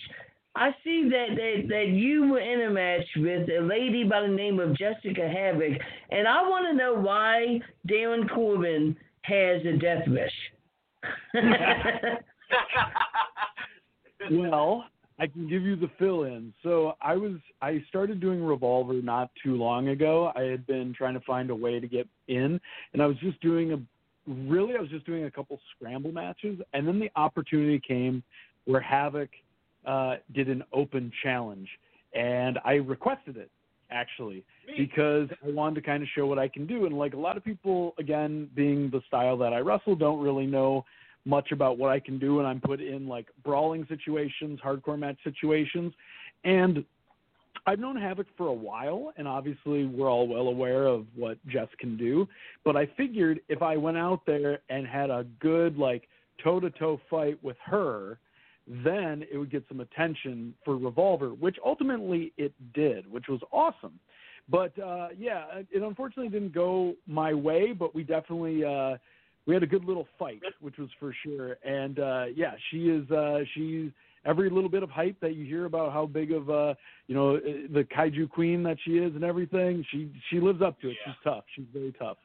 I 0.56 0.74
see 0.82 1.08
that, 1.10 1.36
that 1.36 1.68
that 1.68 1.88
you 1.88 2.28
were 2.28 2.40
in 2.40 2.62
a 2.62 2.70
match 2.70 3.06
with 3.16 3.48
a 3.50 3.60
lady 3.60 4.04
by 4.04 4.22
the 4.22 4.28
name 4.28 4.58
of 4.58 4.76
Jessica 4.76 5.28
Havoc, 5.28 5.78
and 6.10 6.26
I 6.26 6.42
want 6.42 6.66
to 6.70 6.74
know 6.74 6.94
why 6.94 7.60
Darin 7.86 8.26
Corbin 8.28 8.96
has 9.22 9.60
a 9.66 9.76
death 9.76 10.08
wish. 10.08 10.32
well, 14.30 14.84
I 15.18 15.26
can 15.26 15.48
give 15.48 15.62
you 15.62 15.76
the 15.76 15.90
fill 15.98 16.24
in. 16.24 16.52
So 16.62 16.94
I 17.00 17.16
was 17.16 17.34
I 17.62 17.82
started 17.88 18.20
doing 18.20 18.42
Revolver 18.42 18.94
not 18.94 19.30
too 19.42 19.56
long 19.56 19.88
ago. 19.88 20.32
I 20.36 20.42
had 20.42 20.66
been 20.66 20.94
trying 20.96 21.14
to 21.14 21.20
find 21.20 21.50
a 21.50 21.54
way 21.54 21.80
to 21.80 21.88
get 21.88 22.06
in 22.28 22.60
and 22.92 23.02
I 23.02 23.06
was 23.06 23.16
just 23.18 23.40
doing 23.40 23.72
a 23.72 23.78
really 24.30 24.74
I 24.76 24.80
was 24.80 24.90
just 24.90 25.06
doing 25.06 25.24
a 25.24 25.30
couple 25.30 25.58
scramble 25.74 26.12
matches 26.12 26.60
and 26.74 26.86
then 26.86 26.98
the 26.98 27.10
opportunity 27.16 27.80
came 27.86 28.22
where 28.66 28.80
Havoc 28.80 29.30
uh, 29.86 30.16
did 30.34 30.48
an 30.48 30.62
open 30.72 31.12
challenge 31.22 31.68
and 32.14 32.58
I 32.64 32.74
requested 32.74 33.36
it 33.36 33.50
actually 33.90 34.44
because 34.76 35.28
I 35.44 35.50
wanted 35.50 35.76
to 35.76 35.80
kind 35.82 36.02
of 36.02 36.08
show 36.14 36.26
what 36.26 36.38
I 36.38 36.48
can 36.48 36.66
do 36.66 36.86
and 36.86 36.98
like 36.98 37.14
a 37.14 37.18
lot 37.18 37.36
of 37.36 37.44
people 37.44 37.94
again 37.98 38.48
being 38.54 38.90
the 38.90 39.00
style 39.06 39.36
that 39.38 39.52
I 39.52 39.58
wrestle 39.58 39.94
don't 39.94 40.20
really 40.20 40.46
know 40.46 40.84
much 41.24 41.52
about 41.52 41.78
what 41.78 41.90
I 41.90 42.00
can 42.00 42.18
do 42.18 42.38
and 42.38 42.48
I'm 42.48 42.60
put 42.60 42.80
in 42.80 43.06
like 43.06 43.26
brawling 43.44 43.86
situations, 43.88 44.58
hardcore 44.64 44.98
match 44.98 45.18
situations. 45.24 45.92
And 46.44 46.84
I've 47.66 47.80
known 47.80 47.96
Havoc 47.96 48.26
for 48.36 48.46
a 48.48 48.52
while 48.52 49.12
and 49.16 49.28
obviously 49.28 49.86
we're 49.86 50.10
all 50.10 50.26
well 50.26 50.48
aware 50.48 50.86
of 50.86 51.06
what 51.14 51.38
Jess 51.46 51.68
can 51.78 51.96
do. 51.96 52.28
But 52.64 52.76
I 52.76 52.86
figured 52.96 53.40
if 53.48 53.62
I 53.62 53.76
went 53.76 53.98
out 53.98 54.22
there 54.26 54.60
and 54.68 54.86
had 54.86 55.10
a 55.10 55.26
good 55.40 55.76
like 55.76 56.08
toe 56.42 56.60
to 56.60 56.70
toe 56.70 57.00
fight 57.08 57.42
with 57.42 57.56
her, 57.64 58.18
then 58.66 59.24
it 59.32 59.36
would 59.38 59.50
get 59.50 59.64
some 59.68 59.80
attention 59.80 60.54
for 60.64 60.76
Revolver, 60.76 61.30
which 61.30 61.56
ultimately 61.64 62.32
it 62.36 62.52
did, 62.74 63.10
which 63.10 63.26
was 63.28 63.40
awesome. 63.52 63.98
But 64.48 64.78
uh 64.78 65.08
yeah, 65.18 65.44
it 65.70 65.82
unfortunately 65.82 66.28
didn't 66.30 66.54
go 66.54 66.94
my 67.06 67.32
way, 67.34 67.72
but 67.72 67.94
we 67.94 68.02
definitely 68.04 68.64
uh 68.64 68.96
we 69.46 69.54
had 69.54 69.62
a 69.62 69.66
good 69.66 69.84
little 69.84 70.06
fight, 70.18 70.42
which 70.60 70.76
was 70.78 70.88
for 70.98 71.14
sure. 71.24 71.56
And 71.64 71.98
uh 71.98 72.24
yeah, 72.34 72.54
she 72.70 72.88
is 72.88 73.10
uh 73.10 73.40
she's 73.54 73.90
every 74.24 74.50
little 74.50 74.68
bit 74.70 74.82
of 74.82 74.90
hype 74.90 75.18
that 75.20 75.36
you 75.36 75.44
hear 75.46 75.64
about 75.66 75.92
how 75.92 76.06
big 76.06 76.32
of 76.32 76.50
uh 76.50 76.74
you 77.06 77.14
know 77.14 77.38
the 77.38 77.86
kaiju 77.96 78.28
queen 78.30 78.62
that 78.64 78.76
she 78.84 78.98
is 78.98 79.14
and 79.14 79.22
everything, 79.24 79.84
she 79.90 80.10
she 80.30 80.40
lives 80.40 80.62
up 80.62 80.80
to 80.80 80.88
it. 80.90 80.96
She's 81.04 81.14
tough. 81.24 81.44
She's 81.54 81.66
very 81.72 81.92
tough. 81.92 82.18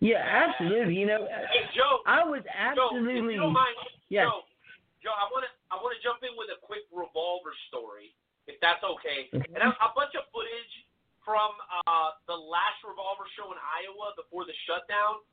yeah, 0.00 0.18
absolutely. 0.48 0.94
You 0.94 1.06
know, 1.06 1.26
Hey, 1.28 1.66
Joe. 1.76 1.98
I 2.06 2.24
was 2.24 2.42
Joe, 2.44 2.88
absolutely. 2.88 3.18
if 3.18 3.34
you 3.34 3.40
don't 3.40 3.52
mind, 3.52 3.76
Yes. 4.08 4.26
Joe, 4.26 4.40
Joe, 5.00 5.16
I 5.16 5.26
want 5.32 5.48
to 5.48 5.52
I 5.72 5.80
want 5.80 5.96
to 5.96 6.00
jump 6.04 6.20
in 6.20 6.36
with 6.36 6.52
a 6.52 6.58
quick 6.60 6.84
revolver 6.92 7.56
story, 7.72 8.12
if 8.44 8.60
that's 8.60 8.84
okay. 8.84 9.32
And 9.32 9.60
a, 9.60 9.70
a 9.72 9.90
bunch 9.96 10.12
of 10.16 10.28
footage 10.28 10.74
from 11.24 11.52
uh, 11.86 12.16
the 12.28 12.36
last 12.36 12.80
revolver 12.84 13.24
show 13.36 13.48
in 13.52 13.58
Iowa 13.60 14.12
before 14.16 14.44
the 14.44 14.56
shutdown. 14.68 15.24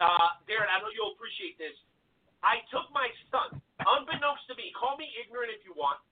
Uh, 0.00 0.34
Darin, 0.50 0.68
I 0.68 0.82
know 0.82 0.90
you'll 0.90 1.14
appreciate 1.14 1.56
this. 1.56 1.76
I 2.42 2.58
took 2.74 2.90
my 2.90 3.06
son, 3.30 3.62
unbeknownst 3.78 4.50
to 4.50 4.58
me, 4.58 4.74
call 4.74 4.98
me 4.98 5.06
ignorant 5.14 5.54
if 5.54 5.62
you 5.62 5.78
want. 5.78 6.02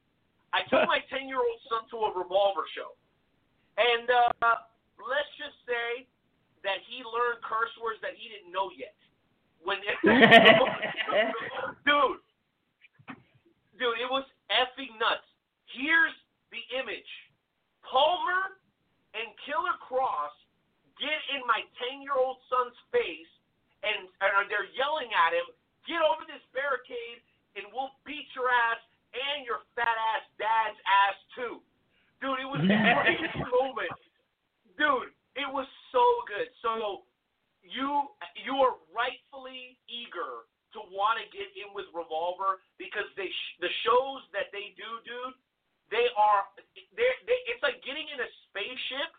I 0.55 0.63
took 0.71 0.87
my 0.87 1.03
10 1.13 1.27
year 1.27 1.43
old 1.43 1.59
son 1.67 1.91
to 1.91 1.97
a 2.07 2.11
revolver 2.15 2.71
show. 2.71 2.95
And 3.77 4.07
uh, 4.07 4.63
let's 5.03 5.33
just 5.37 5.59
say 5.67 6.07
that 6.63 6.79
he 6.87 7.03
learned 7.03 7.43
curse 7.43 7.73
words 7.83 7.99
that 8.05 8.15
he 8.15 8.31
didn't 8.31 8.53
know 8.55 8.71
yet. 8.79 8.95
When 9.61 9.77
dude, 11.85 12.21
dude, 13.81 13.97
it 13.97 14.13
was 14.13 14.29
effing 14.53 14.93
nuts. 15.01 15.25
Here's 15.73 16.13
the 16.53 16.61
image: 16.77 17.09
Palmer 17.81 18.61
and 19.17 19.33
Killer 19.49 19.75
Kross 19.81 20.37
get 21.01 21.17
in 21.33 21.41
my 21.49 21.65
ten-year-old 21.81 22.45
son's 22.53 22.77
face, 22.93 23.33
and, 23.81 24.07
and 24.21 24.47
they're 24.53 24.69
yelling 24.77 25.09
at 25.17 25.33
him, 25.33 25.49
"Get 25.89 26.05
over 26.05 26.29
this 26.29 26.45
barricade, 26.53 27.25
and 27.57 27.65
we'll 27.73 27.97
beat 28.05 28.29
your 28.37 28.53
ass 28.53 28.85
and 29.17 29.49
your 29.49 29.65
fat 29.73 29.97
ass 30.15 30.25
dad's 30.37 30.79
ass 30.85 31.17
too." 31.33 31.65
Dude, 32.21 32.37
it 32.37 32.51
was 32.53 32.61
a 32.61 32.69
crazy 33.01 33.43
moment. 33.49 33.97
Dude, 34.77 35.17
it 35.41 35.49
was 35.49 35.67
so 35.89 36.05
good. 36.29 36.53
So 36.61 37.09
you 37.65 38.13
you 38.45 38.61
are 38.61 38.77
rightfully 38.93 39.81
eager 39.89 40.45
to 40.77 40.85
want 40.93 41.19
to 41.19 41.27
get 41.33 41.49
in 41.57 41.73
with 41.73 41.89
Revolver 41.97 42.63
because 42.91 43.07
they 43.15 43.31
the 43.63 43.71
shows 43.87 44.27
that 44.35 44.51
they 44.51 44.75
do, 44.75 44.91
dude, 45.07 45.39
they 45.95 46.11
are 46.19 46.51
they 46.99 47.11
they 47.25 47.39
it's 47.47 47.63
like 47.63 47.79
getting 47.87 48.11
in 48.11 48.19
a 48.19 48.29
spaceship 48.51 49.11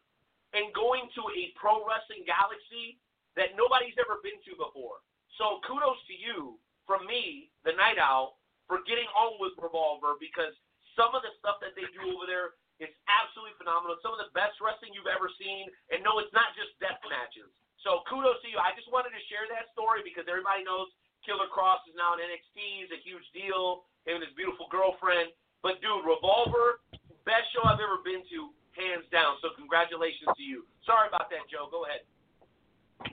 and 0.51 0.67
going 0.75 1.07
to 1.15 1.23
a 1.31 1.55
pro 1.55 1.79
wrestling 1.87 2.27
galaxy 2.27 2.99
that 3.39 3.55
nobody's 3.55 3.95
ever 3.95 4.19
been 4.19 4.35
to 4.43 4.53
before. 4.59 4.99
So 5.39 5.63
kudos 5.63 6.03
to 6.11 6.15
you 6.15 6.59
from 6.83 7.07
me, 7.07 7.47
the 7.63 7.71
Night 7.79 7.95
Owl, 7.95 8.35
for 8.67 8.83
getting 8.83 9.07
on 9.15 9.39
with 9.39 9.55
Revolver 9.55 10.19
because 10.19 10.51
some 10.99 11.15
of 11.15 11.23
the 11.23 11.31
stuff 11.39 11.63
that 11.63 11.71
they 11.79 11.87
do 11.95 12.03
over 12.11 12.27
there 12.27 12.59
is 12.83 12.91
absolutely 13.07 13.55
phenomenal. 13.55 13.95
Some 14.03 14.11
of 14.11 14.19
the 14.19 14.33
best 14.35 14.59
wrestling 14.59 14.91
you've 14.91 15.07
ever 15.07 15.31
seen. 15.39 15.69
And 15.93 16.03
no, 16.03 16.19
it's 16.19 16.33
not 16.35 16.51
just 16.57 16.75
death 16.83 16.99
matches. 17.07 17.47
So 17.85 18.03
kudos 18.09 18.41
to 18.43 18.47
you. 18.49 18.59
I 18.59 18.75
just 18.75 18.89
wanted 18.91 19.15
to 19.15 19.21
share 19.29 19.47
that 19.49 19.71
story 19.71 20.03
because 20.03 20.27
everybody 20.27 20.65
knows 20.65 20.91
Killer 21.25 21.49
Kross 21.49 21.81
is 21.85 21.93
now 21.93 22.17
in 22.17 22.21
NXT. 22.21 22.57
He's 22.85 22.91
a 22.93 22.99
huge 23.01 23.25
deal. 23.33 23.85
Him 24.05 24.17
and 24.17 24.25
his 24.25 24.33
beautiful 24.33 24.65
girlfriend. 24.69 25.33
But 25.61 25.77
dude, 25.81 26.01
Revolver, 26.01 26.81
best 27.25 27.53
show 27.53 27.61
I've 27.61 27.81
ever 27.81 28.01
been 28.01 28.25
to, 28.33 28.49
hands 28.73 29.05
down. 29.13 29.37
So 29.45 29.53
congratulations 29.53 30.33
to 30.33 30.43
you. 30.43 30.65
Sorry 30.85 31.05
about 31.05 31.29
that, 31.29 31.45
Joe. 31.49 31.69
Go 31.69 31.85
ahead. 31.85 32.01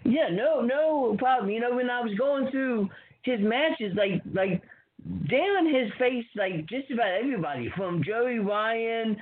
Yeah, 0.04 0.32
no, 0.32 0.60
no 0.60 1.16
problem. 1.20 1.52
You 1.52 1.60
know, 1.60 1.76
when 1.76 1.92
I 1.92 2.00
was 2.00 2.16
going 2.16 2.50
through 2.50 2.88
his 3.22 3.40
matches, 3.40 3.92
like 3.96 4.20
like 4.32 4.64
Darin 5.28 5.68
has 5.74 5.92
faced 5.98 6.32
like 6.50 6.66
just 6.66 6.90
about 6.90 7.08
everybody 7.20 7.72
from 7.76 8.02
Joey 8.04 8.38
Ryan 8.38 9.16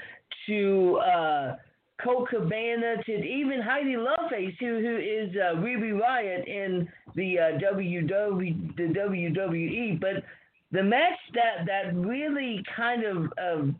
to 0.47 0.97
uh 0.99 1.57
Colt 2.03 2.29
Cabana 2.29 3.03
to 3.07 3.13
even 3.13 3.61
Heidi 3.63 3.97
Lovelace, 3.97 4.55
who 4.61 4.81
who 4.81 4.97
is 4.99 5.35
uh, 5.37 5.57
Ruby 5.59 5.89
Riott 5.89 6.47
in 6.47 6.89
the 7.15 7.39
uh, 7.39 7.59
WW 7.59 8.77
the 8.77 8.83
WWE. 8.83 10.01
But 10.01 10.23
the 10.73 10.83
match 10.83 11.19
that 11.35 11.67
that 11.67 11.97
really 11.97 12.63
kind 12.75 13.05
of 13.05 13.17
uh, 13.39 13.73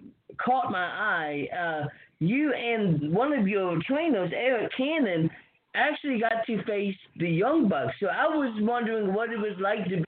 caught 0.43 0.73
my 0.73 0.87
eye, 0.87 1.49
uh, 1.55 1.89
you 2.21 2.53
and 2.55 3.13
one 3.13 3.35
of 3.35 3.47
your 3.47 3.79
trainers, 3.87 4.33
Eric 4.35 4.73
Cannon, 4.77 5.29
actually 5.75 6.19
got 6.19 6.47
to 6.47 6.63
face 6.65 6.97
the 7.19 7.29
Young 7.29 7.69
Bucks. 7.69 7.93
So 8.01 8.07
I 8.07 8.29
was 8.29 8.57
wondering 8.63 9.13
what 9.13 9.31
it 9.31 9.39
was 9.39 9.57
like 9.61 9.85
to 9.91 9.97
be 9.99 10.05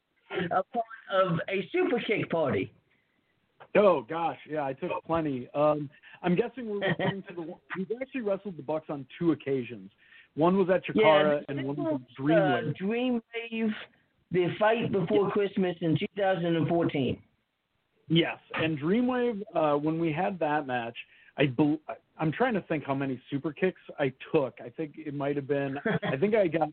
a 0.51 0.62
part 0.62 0.86
of 1.12 1.39
a 1.51 1.69
super 1.73 2.01
kick 2.06 2.31
party. 2.31 2.73
Oh 3.77 4.05
gosh, 4.09 4.39
yeah, 4.49 4.65
I 4.65 4.73
took 4.73 4.90
plenty. 5.07 5.49
Um, 5.55 5.90
I'm 6.23 6.35
guessing 6.35 6.69
we're 6.69 6.81
referring 6.89 7.23
to 7.28 7.35
the. 7.35 7.55
We've 7.77 7.86
actually 8.01 8.23
wrestled 8.23 8.57
the 8.57 8.62
Bucks 8.62 8.86
on 8.89 9.07
two 9.19 9.32
occasions. 9.32 9.90
One 10.35 10.57
was 10.57 10.69
at 10.70 10.85
Chikara, 10.85 11.40
yeah, 11.40 11.45
and 11.49 11.66
one 11.66 11.77
was 11.77 12.01
was 12.19 12.70
at 12.70 12.82
Dreamwave. 12.82 13.19
uh, 13.19 13.23
Dreamwave 13.53 13.74
the 14.31 14.47
fight 14.59 14.93
before 14.93 15.31
Christmas 15.31 15.74
in 15.81 15.99
2014. 16.16 17.19
Yes, 18.09 18.39
and 18.55 18.78
Dreamwave. 18.78 19.40
Uh, 19.55 19.77
when 19.77 19.99
we 19.99 20.12
had 20.12 20.39
that 20.39 20.66
match, 20.66 20.97
I 21.36 21.47
bel 21.47 21.78
I'm 22.19 22.32
trying 22.32 22.55
to 22.55 22.62
think 22.62 22.85
how 22.85 22.95
many 22.95 23.20
super 23.31 23.53
kicks 23.53 23.81
I 23.99 24.12
took. 24.32 24.55
I 24.65 24.70
think 24.70 24.95
it 24.97 25.15
might 25.15 25.36
have 25.36 25.47
been. 25.47 25.78
I 26.03 26.16
think 26.16 26.35
I 26.35 26.49
got 26.49 26.69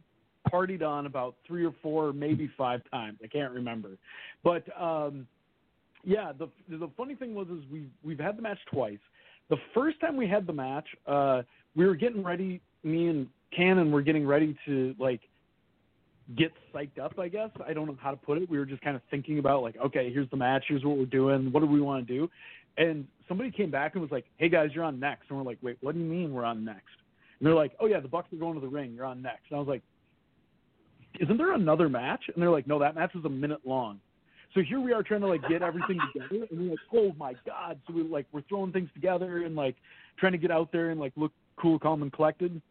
partied 0.52 0.84
on 0.84 1.06
about 1.06 1.36
three 1.46 1.66
or 1.66 1.74
four, 1.82 2.14
maybe 2.14 2.50
five 2.58 2.82
times. 2.92 3.20
I 3.24 3.28
can't 3.28 3.54
remember, 3.54 3.98
but 4.44 4.64
um, 4.80 5.28
yeah. 6.06 6.32
The 6.38 6.50
the 6.70 6.90
funny 6.96 7.16
thing 7.16 7.34
was 7.34 7.48
is 7.48 7.64
we 7.72 7.88
we've 8.04 8.20
had 8.20 8.38
the 8.38 8.42
match 8.42 8.60
twice. 8.72 9.00
The 9.50 9.58
first 9.74 10.00
time 10.00 10.18
we 10.18 10.28
had 10.28 10.48
the 10.48 10.54
match, 10.54 10.88
uh, 11.06 11.42
we 11.76 11.86
were 11.86 11.96
getting 11.96 12.24
ready. 12.24 12.62
Me 12.84 13.08
and 13.08 13.28
Cannon 13.56 13.92
were 13.92 14.02
getting 14.02 14.26
ready 14.26 14.58
to 14.66 14.96
like 15.00 15.22
get 16.38 16.52
psyched 16.74 17.00
up, 17.00 17.20
I 17.20 17.28
guess. 17.28 17.50
I 17.66 17.74
don't 17.74 17.88
know 17.88 17.98
how 18.02 18.12
to 18.12 18.18
put 18.18 18.38
it. 18.40 18.50
We 18.50 18.58
were 18.58 18.66
just 18.66 18.82
kind 18.82 18.96
of 18.96 19.02
thinking 19.12 19.40
about 19.40 19.62
like, 19.62 19.76
okay, 19.78 20.12
here's 20.12 20.30
the 20.32 20.38
match, 20.38 20.66
here's 20.68 20.84
what 20.84 20.98
we're 20.98 21.06
doing, 21.06 21.52
what 21.52 21.60
do 21.60 21.68
we 21.68 21.82
want 21.82 22.08
to 22.08 22.14
do? 22.14 22.30
And 22.78 23.08
somebody 23.28 23.52
came 23.52 23.72
back 23.72 23.94
and 23.94 24.02
was 24.02 24.12
like, 24.12 24.26
Hey 24.38 24.50
guys, 24.50 24.70
you're 24.74 24.84
on 24.84 25.00
next 25.00 25.30
and 25.30 25.38
we're 25.38 25.46
like, 25.46 25.60
Wait, 25.62 25.78
what 25.82 25.94
do 25.94 26.00
you 26.00 26.06
mean 26.06 26.34
we're 26.34 26.46
on 26.46 26.66
next? 26.66 26.96
And 27.40 27.48
they're 27.48 27.56
like, 27.56 27.74
Oh 27.80 27.86
yeah, 27.86 28.00
the 28.00 28.08
Bucks 28.08 28.34
are 28.34 28.38
going 28.38 28.56
to 28.56 28.60
the 28.60 28.68
ring, 28.68 28.94
you're 28.96 29.06
on 29.06 29.22
next. 29.22 29.44
And 29.50 29.58
I 29.58 29.60
was 29.60 29.68
like, 29.68 29.84
Isn't 31.20 31.38
there 31.38 31.54
another 31.54 31.90
match? 31.90 32.24
And 32.34 32.42
they're 32.42 32.52
like, 32.52 32.68
No, 32.68 32.80
that 32.80 32.96
match 32.96 33.12
is 33.16 33.24
a 33.26 33.30
minute 33.30 33.62
long. 33.66 34.00
So 34.56 34.62
here 34.62 34.80
we 34.80 34.94
are 34.94 35.04
trying 35.04 35.22
to 35.22 35.28
like 35.28 35.48
get 35.50 35.62
everything 35.62 36.00
together 36.14 36.48
and 36.50 36.60
we're 36.60 36.72
like, 36.72 36.80
Oh 36.94 37.14
my 37.20 37.36
god. 37.46 37.80
So 37.86 37.94
we 37.94 38.04
like 38.04 38.26
we're 38.32 38.42
throwing 38.50 38.72
things 38.72 38.90
together 38.94 39.44
and 39.44 39.56
like 39.56 39.76
trying 40.18 40.32
to 40.32 40.38
get 40.38 40.50
out 40.50 40.72
there 40.72 40.90
and 40.90 41.00
like 41.00 41.14
look 41.16 41.34
cool, 41.58 41.78
calm 41.78 42.02
and 42.02 42.12
collected. 42.12 42.62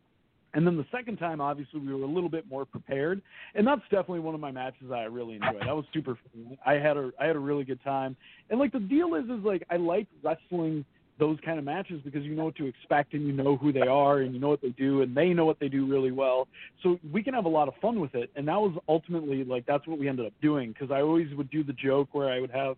And 0.54 0.64
then 0.64 0.76
the 0.76 0.86
second 0.92 1.16
time, 1.16 1.40
obviously, 1.40 1.80
we 1.80 1.92
were 1.92 2.04
a 2.04 2.08
little 2.08 2.28
bit 2.28 2.48
more 2.48 2.64
prepared, 2.64 3.20
and 3.56 3.66
that's 3.66 3.82
definitely 3.90 4.20
one 4.20 4.36
of 4.36 4.40
my 4.40 4.52
matches 4.52 4.92
I 4.92 5.02
really 5.02 5.34
enjoyed. 5.34 5.62
That 5.62 5.74
was 5.74 5.84
super 5.92 6.14
fun. 6.14 6.56
I 6.64 6.74
had 6.74 6.96
a 6.96 7.10
I 7.20 7.26
had 7.26 7.34
a 7.34 7.40
really 7.40 7.64
good 7.64 7.82
time, 7.82 8.16
and 8.50 8.60
like 8.60 8.70
the 8.70 8.78
deal 8.78 9.16
is, 9.16 9.24
is 9.24 9.44
like 9.44 9.66
I 9.68 9.76
like 9.76 10.06
wrestling 10.22 10.84
those 11.18 11.38
kind 11.44 11.58
of 11.58 11.64
matches 11.64 12.00
because 12.04 12.24
you 12.24 12.34
know 12.34 12.46
what 12.46 12.56
to 12.56 12.66
expect 12.66 13.14
and 13.14 13.26
you 13.26 13.32
know 13.32 13.56
who 13.56 13.72
they 13.72 13.80
are 13.80 14.18
and 14.20 14.34
you 14.34 14.40
know 14.40 14.48
what 14.48 14.60
they 14.60 14.70
do 14.70 15.02
and 15.02 15.16
they 15.16 15.28
know 15.28 15.44
what 15.44 15.60
they 15.60 15.68
do 15.68 15.86
really 15.86 16.10
well. 16.10 16.48
So 16.82 16.98
we 17.12 17.22
can 17.22 17.34
have 17.34 17.44
a 17.44 17.48
lot 17.48 17.68
of 17.68 17.74
fun 17.80 18.00
with 18.00 18.14
it, 18.14 18.30
and 18.36 18.48
that 18.48 18.60
was 18.60 18.76
ultimately 18.88 19.44
like 19.44 19.64
that's 19.66 19.86
what 19.86 19.98
we 19.98 20.08
ended 20.08 20.26
up 20.26 20.32
doing 20.42 20.72
because 20.72 20.90
I 20.90 21.02
always 21.02 21.32
would 21.34 21.50
do 21.50 21.62
the 21.62 21.72
joke 21.72 22.08
where 22.12 22.30
I 22.30 22.40
would 22.40 22.50
have 22.50 22.76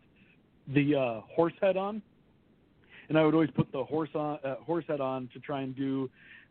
the 0.69 0.95
uh, 0.95 1.21
horse 1.35 1.55
head 1.61 1.77
on, 1.77 2.03
and 3.09 3.19
I 3.19 3.25
would 3.25 3.35
always 3.35 3.51
put 3.51 3.73
the 3.73 3.85
horse 3.85 4.11
on 4.15 4.39
uh, 4.45 4.57
horse 4.57 4.85
head 4.87 5.01
on 5.01 5.29
to 5.33 5.41
try 5.41 5.63
and 5.63 5.75
do 5.75 6.11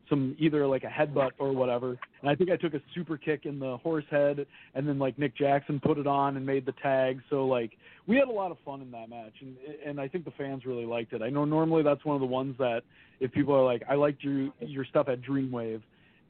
some 0.09 0.35
either 0.39 0.65
like 0.67 0.83
a 0.83 0.87
headbutt 0.87 1.31
or 1.39 1.53
whatever. 1.53 1.97
And 2.21 2.29
I 2.29 2.35
think 2.35 2.51
I 2.51 2.57
took 2.57 2.73
a 2.73 2.81
super 2.93 3.17
kick 3.17 3.45
in 3.45 3.59
the 3.59 3.77
horse 3.77 4.05
head, 4.09 4.45
and 4.73 4.87
then 4.87 4.99
like 4.99 5.17
Nick 5.17 5.35
Jackson 5.35 5.79
put 5.79 5.97
it 5.97 6.07
on 6.07 6.37
and 6.37 6.45
made 6.45 6.65
the 6.65 6.73
tag. 6.83 7.21
So 7.29 7.45
like 7.45 7.71
we 8.07 8.15
had 8.17 8.27
a 8.27 8.31
lot 8.31 8.51
of 8.51 8.57
fun 8.65 8.81
in 8.81 8.91
that 8.91 9.09
match, 9.09 9.33
and 9.41 9.55
and 9.85 9.99
I 9.99 10.07
think 10.07 10.25
the 10.25 10.31
fans 10.31 10.65
really 10.65 10.85
liked 10.85 11.13
it. 11.13 11.21
I 11.21 11.29
know 11.29 11.45
normally 11.45 11.83
that's 11.83 12.03
one 12.05 12.15
of 12.15 12.21
the 12.21 12.27
ones 12.27 12.55
that 12.59 12.81
if 13.19 13.31
people 13.31 13.55
are 13.55 13.63
like, 13.63 13.83
I 13.89 13.95
liked 13.95 14.23
your 14.23 14.49
your 14.59 14.85
stuff 14.85 15.07
at 15.09 15.21
Dreamwave, 15.21 15.81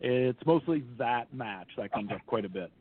it's 0.01 0.39
mostly 0.45 0.83
that 0.97 1.33
match 1.33 1.67
that 1.77 1.91
comes 1.91 2.11
up 2.11 2.25
quite 2.25 2.45
a 2.45 2.49
bit. 2.49 2.71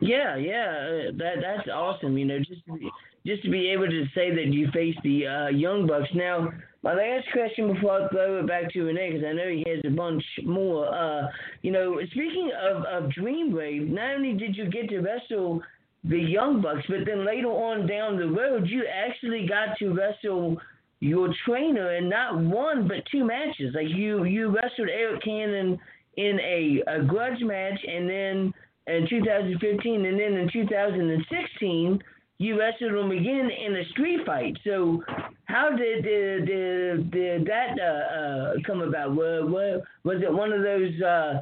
Yeah, 0.00 0.36
yeah, 0.36 1.10
that 1.18 1.34
that's 1.40 1.68
awesome. 1.68 2.16
You 2.16 2.24
know, 2.24 2.38
just 2.38 2.64
to 2.66 2.74
be, 2.74 2.90
just 3.26 3.42
to 3.42 3.50
be 3.50 3.68
able 3.68 3.88
to 3.88 4.04
say 4.14 4.34
that 4.34 4.46
you 4.46 4.68
faced 4.72 5.00
the 5.02 5.26
uh, 5.26 5.48
Young 5.48 5.86
Bucks. 5.86 6.08
Now, 6.14 6.50
my 6.82 6.94
last 6.94 7.26
question 7.32 7.72
before 7.72 8.02
I 8.02 8.08
throw 8.08 8.40
it 8.40 8.48
back 8.48 8.72
to 8.72 8.82
Renee, 8.82 9.12
because 9.12 9.26
I 9.26 9.32
know 9.32 9.48
he 9.48 9.64
has 9.70 9.80
a 9.84 9.94
bunch 9.94 10.24
more. 10.44 10.92
Uh, 10.92 11.28
you 11.62 11.70
know, 11.70 11.98
speaking 12.10 12.50
of 12.60 12.84
of 12.84 13.10
Dreamwave, 13.10 13.88
not 13.88 14.16
only 14.16 14.34
did 14.34 14.56
you 14.56 14.68
get 14.68 14.88
to 14.88 15.00
wrestle 15.00 15.62
the 16.04 16.18
Young 16.18 16.60
Bucks, 16.60 16.82
but 16.88 17.06
then 17.06 17.24
later 17.24 17.48
on 17.48 17.86
down 17.86 18.16
the 18.16 18.26
road, 18.26 18.66
you 18.66 18.84
actually 18.86 19.46
got 19.46 19.78
to 19.78 19.90
wrestle 19.90 20.56
your 20.98 21.32
trainer 21.46 21.94
in 21.94 22.08
not 22.08 22.38
one 22.38 22.88
but 22.88 23.04
two 23.10 23.24
matches. 23.24 23.74
Like 23.74 23.88
you 23.88 24.24
you 24.24 24.48
wrestled 24.48 24.88
Arik 24.88 25.22
Cannon 25.22 25.78
in 26.16 26.40
a, 26.40 26.82
a 26.88 27.02
grudge 27.04 27.40
match, 27.42 27.80
and 27.86 28.08
then 28.08 28.54
in 28.88 29.06
2015, 29.08 30.04
and 30.04 30.18
then 30.18 30.32
in 30.34 30.50
2016, 30.52 32.02
you 32.42 32.58
wrestled 32.58 32.92
him 32.92 33.10
again 33.10 33.50
in 33.50 33.76
a 33.76 33.84
street 33.90 34.20
fight. 34.26 34.56
So, 34.64 35.02
how 35.44 35.70
did 35.76 36.02
did, 36.04 36.46
did, 36.46 37.10
did 37.10 37.46
that 37.46 37.78
uh, 37.80 38.14
uh, 38.18 38.52
come 38.66 38.82
about? 38.82 39.14
Was, 39.14 39.82
was 40.04 40.22
it 40.22 40.32
one 40.32 40.52
of 40.52 40.62
those 40.62 41.00
uh, 41.00 41.40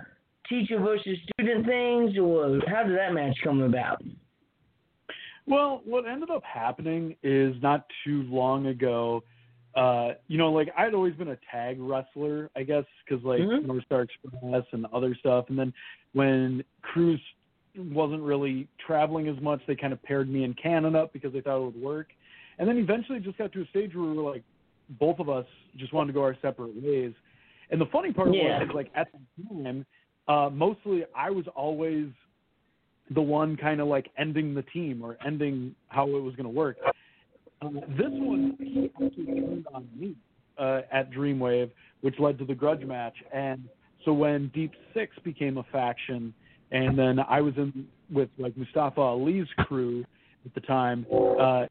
teacher 0.48 0.78
versus 0.78 1.16
student 1.32 1.66
things, 1.66 2.18
or 2.18 2.60
how 2.66 2.82
did 2.82 2.96
that 2.98 3.14
match 3.14 3.36
come 3.42 3.62
about? 3.62 4.02
Well, 5.46 5.82
what 5.84 6.06
ended 6.06 6.30
up 6.30 6.44
happening 6.44 7.16
is 7.22 7.54
not 7.62 7.86
too 8.04 8.22
long 8.24 8.66
ago. 8.66 9.24
Uh, 9.74 10.10
you 10.28 10.36
know, 10.36 10.52
like 10.52 10.68
I'd 10.76 10.94
always 10.94 11.14
been 11.14 11.28
a 11.28 11.38
tag 11.50 11.76
wrestler, 11.80 12.50
I 12.56 12.62
guess, 12.64 12.84
because 13.04 13.24
like 13.24 13.40
Mhm. 13.40 13.66
North 13.66 13.84
Star 13.84 14.02
Express 14.02 14.64
and 14.72 14.86
other 14.92 15.14
stuff. 15.14 15.48
And 15.48 15.58
then 15.58 15.72
when 16.12 16.62
Cruz 16.82 17.20
wasn't 17.76 18.22
really 18.22 18.68
traveling 18.84 19.28
as 19.28 19.40
much, 19.40 19.60
they 19.66 19.76
kind 19.76 19.92
of 19.92 20.02
paired 20.02 20.28
me 20.28 20.44
and 20.44 20.56
Cannon 20.60 20.96
up 20.96 21.12
because 21.12 21.32
they 21.32 21.40
thought 21.40 21.62
it 21.62 21.64
would 21.64 21.82
work. 21.82 22.08
And 22.58 22.68
then 22.68 22.76
eventually 22.76 23.18
it 23.18 23.24
just 23.24 23.38
got 23.38 23.52
to 23.52 23.62
a 23.62 23.66
stage 23.66 23.94
where 23.94 24.04
we 24.04 24.16
were 24.16 24.30
like, 24.30 24.42
both 24.98 25.18
of 25.18 25.28
us 25.28 25.46
just 25.76 25.92
wanted 25.92 26.08
to 26.08 26.12
go 26.12 26.22
our 26.22 26.36
separate 26.42 26.74
ways. 26.82 27.12
And 27.70 27.80
the 27.80 27.86
funny 27.86 28.12
part 28.12 28.34
Yeah. 28.34 28.58
was, 28.58 28.68
like 28.74 28.90
at 28.94 29.08
the 29.12 29.54
time, 29.54 29.86
uh, 30.28 30.50
mostly 30.50 31.04
I 31.14 31.30
was 31.30 31.46
always 31.48 32.08
the 33.10 33.22
one 33.22 33.56
kind 33.56 33.80
of 33.80 33.88
like 33.88 34.10
ending 34.18 34.54
the 34.54 34.62
team 34.62 35.02
or 35.02 35.16
ending 35.24 35.74
how 35.88 36.08
it 36.08 36.20
was 36.20 36.34
going 36.34 36.46
to 36.46 36.50
work. 36.50 36.76
Uh, 37.62 37.68
this 37.88 38.10
one, 38.10 38.56
he 38.58 38.90
actually 39.02 39.26
turned 39.26 39.66
on 39.72 39.88
me 39.96 40.14
uh, 40.58 40.82
at 40.92 41.10
Dreamwave, 41.10 41.70
which 42.00 42.18
led 42.18 42.38
to 42.38 42.44
the 42.44 42.54
grudge 42.54 42.84
match. 42.84 43.16
And 43.32 43.68
so 44.04 44.12
when 44.12 44.48
Deep 44.48 44.72
Six 44.94 45.16
became 45.24 45.58
a 45.58 45.64
faction, 45.64 46.34
and 46.70 46.98
then 46.98 47.18
I 47.20 47.40
was 47.40 47.54
in 47.56 47.86
with 48.12 48.28
like 48.38 48.56
Mustafa 48.56 49.00
Ali's 49.00 49.46
crew 49.58 50.04
at 50.44 50.54
the 50.54 50.60
time, 50.60 51.06
uh. 51.12 51.66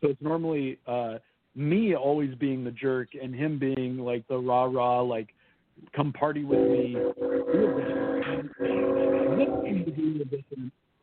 So 0.00 0.08
it's 0.08 0.20
normally 0.20 0.78
uh, 0.86 1.18
me 1.54 1.94
always 1.94 2.34
being 2.36 2.64
the 2.64 2.70
jerk 2.70 3.10
and 3.20 3.34
him 3.34 3.58
being 3.58 3.98
like 3.98 4.26
the 4.28 4.38
rah 4.38 4.64
rah, 4.64 5.00
like 5.00 5.28
come 5.94 6.12
party 6.12 6.44
with 6.44 6.58
me. 6.58 6.96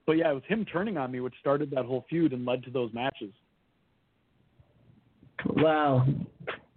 But 0.06 0.14
yeah, 0.18 0.32
it 0.32 0.34
was 0.34 0.44
him 0.48 0.66
turning 0.66 0.98
on 0.98 1.12
me, 1.12 1.20
which 1.20 1.36
started 1.40 1.70
that 1.72 1.86
whole 1.86 2.06
feud 2.10 2.34
and 2.34 2.46
led 2.46 2.64
to 2.64 2.72
those 2.72 2.92
matches. 2.94 3.32
Wow, 5.46 6.06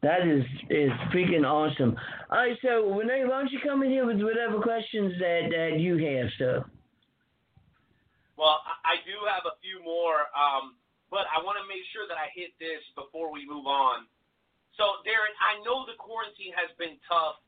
that 0.03 0.27
is 0.27 0.43
is 0.69 0.91
freaking 1.15 1.47
awesome. 1.47 1.95
All 2.31 2.39
right, 2.39 2.59
so 2.59 2.91
Renee, 2.91 3.23
why 3.25 3.39
don't 3.39 3.53
you 3.55 3.63
come 3.63 3.83
in 3.83 3.91
here 3.91 4.07
with 4.07 4.19
whatever 4.19 4.59
questions 4.59 5.15
that 5.23 5.51
that 5.55 5.79
you 5.79 5.95
have, 5.95 6.29
sir? 6.39 6.67
Well, 8.35 8.59
I 8.83 8.99
do 9.07 9.15
have 9.31 9.47
a 9.47 9.55
few 9.63 9.79
more, 9.87 10.27
um, 10.35 10.75
but 11.15 11.31
I 11.31 11.39
want 11.47 11.63
to 11.63 11.67
make 11.71 11.87
sure 11.95 12.11
that 12.11 12.19
I 12.19 12.35
hit 12.35 12.51
this 12.59 12.83
before 12.99 13.31
we 13.31 13.47
move 13.47 13.71
on. 13.71 14.11
So, 14.75 14.99
Darin, 15.07 15.31
I 15.39 15.63
know 15.63 15.87
the 15.87 15.95
quarantine 15.95 16.51
has 16.59 16.73
been 16.75 16.99
tough 17.07 17.39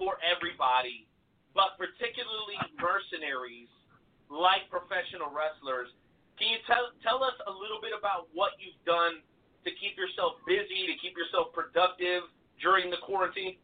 for 0.00 0.16
everybody, 0.24 1.04
but 1.52 1.76
particularly 1.76 2.56
mercenaries 2.80 3.68
like 4.32 4.64
professional 4.72 5.28
wrestlers. 5.28 5.92
Can 6.40 6.56
you 6.56 6.60
tell 6.64 6.96
tell 7.04 7.20
us 7.20 7.36
a 7.44 7.52
little 7.52 7.84
bit 7.84 7.92
about 7.92 8.32
what 8.32 8.56
you've 8.56 8.80
done 8.88 9.20
to 9.66 9.72
keep 9.76 9.98
yourself 9.98 10.34
busy, 10.46 10.86
to 10.86 10.96
keep 11.02 11.14
yourself 11.18 11.52
productive 11.52 12.22
during 12.62 12.90
the 12.90 12.96
quarantine? 13.02 13.56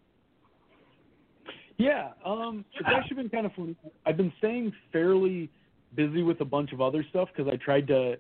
Yeah, 1.78 2.10
um, 2.24 2.64
it's 2.74 2.88
actually 2.88 3.16
been 3.16 3.28
kind 3.30 3.46
of 3.46 3.52
fun. 3.54 3.74
I've 4.04 4.16
been 4.16 4.32
staying 4.38 4.72
fairly 4.92 5.50
busy 5.96 6.22
with 6.22 6.40
a 6.40 6.44
bunch 6.44 6.72
of 6.72 6.80
other 6.80 7.04
stuff 7.10 7.28
because 7.34 7.50
I 7.52 7.56
tried 7.56 7.86
to 7.88 8.16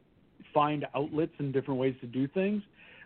find 0.54 0.86
outlets 0.94 1.32
and 1.38 1.52
different 1.52 1.78
ways 1.78 1.94
to 2.00 2.06
do 2.06 2.26
things. 2.28 2.62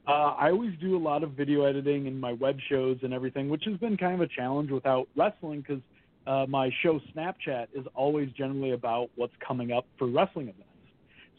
Uh, 0.07 0.35
I 0.39 0.51
always 0.51 0.73
do 0.81 0.97
a 0.97 1.03
lot 1.03 1.25
of 1.25 1.33
video 1.33 1.65
editing 1.65 2.07
and 2.07 2.21
my 2.21 2.33
web 2.33 2.59
shows 2.69 2.99
and 3.03 3.13
everything, 3.13 3.49
which 3.49 3.65
has 3.65 3.77
been 3.79 3.97
kind 3.97 4.15
of 4.15 4.21
a 4.21 4.29
challenge 4.29 4.71
without 4.71 5.09
wrestling 5.17 5.63
because 5.67 5.83
uh, 6.27 6.47
my 6.49 6.71
show 6.83 7.01
Snapchat 7.15 7.67
is 7.75 7.85
always 7.95 8.31
generally 8.33 8.73
about 8.73 9.11
what's 9.17 9.35
coming 9.47 9.73
up 9.73 9.85
for 9.99 10.07
wrestling 10.07 10.49
events. 10.49 10.63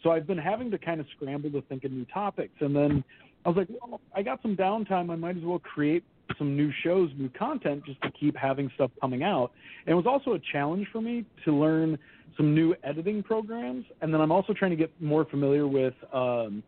So 0.04 0.12
I've 0.12 0.28
been 0.28 0.38
having 0.38 0.70
to 0.72 0.78
kind 0.78 1.00
of 1.00 1.08
scramble 1.16 1.50
to 1.52 1.62
think 1.64 1.86
of 1.86 1.92
new 1.92 2.06
topics. 2.06 2.54
And 2.60 2.76
then 2.76 3.04
I 3.48 3.50
was 3.50 3.56
like, 3.56 3.70
well, 3.70 4.02
I 4.14 4.24
got 4.24 4.42
some 4.42 4.58
downtime. 4.58 5.10
I 5.10 5.16
might 5.16 5.38
as 5.38 5.44
well 5.44 5.60
create 5.60 6.04
some 6.38 6.58
new 6.58 6.70
shows, 6.84 7.10
new 7.18 7.30
content, 7.30 7.82
just 7.86 8.02
to 8.02 8.12
keep 8.12 8.36
having 8.36 8.70
stuff 8.76 8.92
coming 9.00 9.24
out. 9.24 9.52
And 9.86 9.94
it 9.94 9.96
was 9.96 10.06
also 10.06 10.34
a 10.34 10.40
challenge 10.52 10.86
for 10.92 11.00
me 11.00 11.24
to 11.46 11.54
learn 11.54 11.98
some 12.36 12.54
new 12.54 12.76
editing 12.84 13.24
programs. 13.24 13.86
And 14.02 14.14
then 14.14 14.20
I'm 14.20 14.34
also 14.34 14.52
trying 14.52 14.72
to 14.72 14.78
get 14.78 14.92
more 15.02 15.24
familiar 15.24 15.66
with 15.66 15.94
um, 16.12 16.62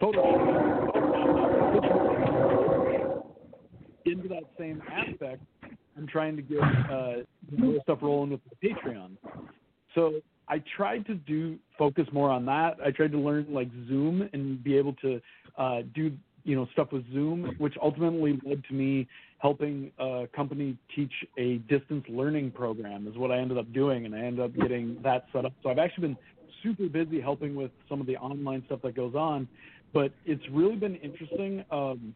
Photoshop. 0.00 0.94
Into 4.04 4.28
that 4.28 4.44
same 4.56 4.80
aspect, 4.88 5.42
I'm 5.96 6.06
trying 6.06 6.36
to 6.36 6.42
get 6.42 6.60
uh, 6.60 7.14
stuff 7.82 7.98
rolling 8.00 8.30
with 8.30 8.40
Patreon. 8.62 9.16
So 9.96 10.20
I 10.48 10.62
tried 10.76 11.06
to 11.06 11.14
do 11.14 11.58
focus 11.78 12.06
more 12.12 12.30
on 12.30 12.46
that. 12.46 12.76
I 12.84 12.90
tried 12.90 13.12
to 13.12 13.18
learn 13.18 13.46
like 13.50 13.68
Zoom 13.88 14.28
and 14.32 14.62
be 14.62 14.76
able 14.76 14.94
to 14.94 15.20
uh, 15.58 15.82
do 15.94 16.12
you 16.44 16.54
know 16.54 16.66
stuff 16.72 16.92
with 16.92 17.04
Zoom, 17.12 17.54
which 17.58 17.74
ultimately 17.82 18.38
led 18.44 18.62
to 18.68 18.74
me 18.74 19.08
helping 19.38 19.90
a 19.98 20.26
company 20.34 20.76
teach 20.94 21.12
a 21.38 21.58
distance 21.68 22.04
learning 22.08 22.52
program. 22.52 23.06
Is 23.08 23.16
what 23.16 23.30
I 23.30 23.38
ended 23.38 23.58
up 23.58 23.72
doing, 23.72 24.06
and 24.06 24.14
I 24.14 24.20
ended 24.20 24.44
up 24.44 24.54
getting 24.54 24.98
that 25.02 25.26
set 25.32 25.44
up. 25.44 25.52
So 25.62 25.70
I've 25.70 25.78
actually 25.78 26.08
been 26.08 26.16
super 26.62 26.88
busy 26.88 27.20
helping 27.20 27.54
with 27.54 27.70
some 27.88 28.00
of 28.00 28.06
the 28.06 28.16
online 28.16 28.62
stuff 28.66 28.80
that 28.82 28.94
goes 28.94 29.14
on, 29.14 29.48
but 29.92 30.12
it's 30.24 30.42
really 30.50 30.76
been 30.76 30.96
interesting. 30.96 31.64
Um, 31.70 32.14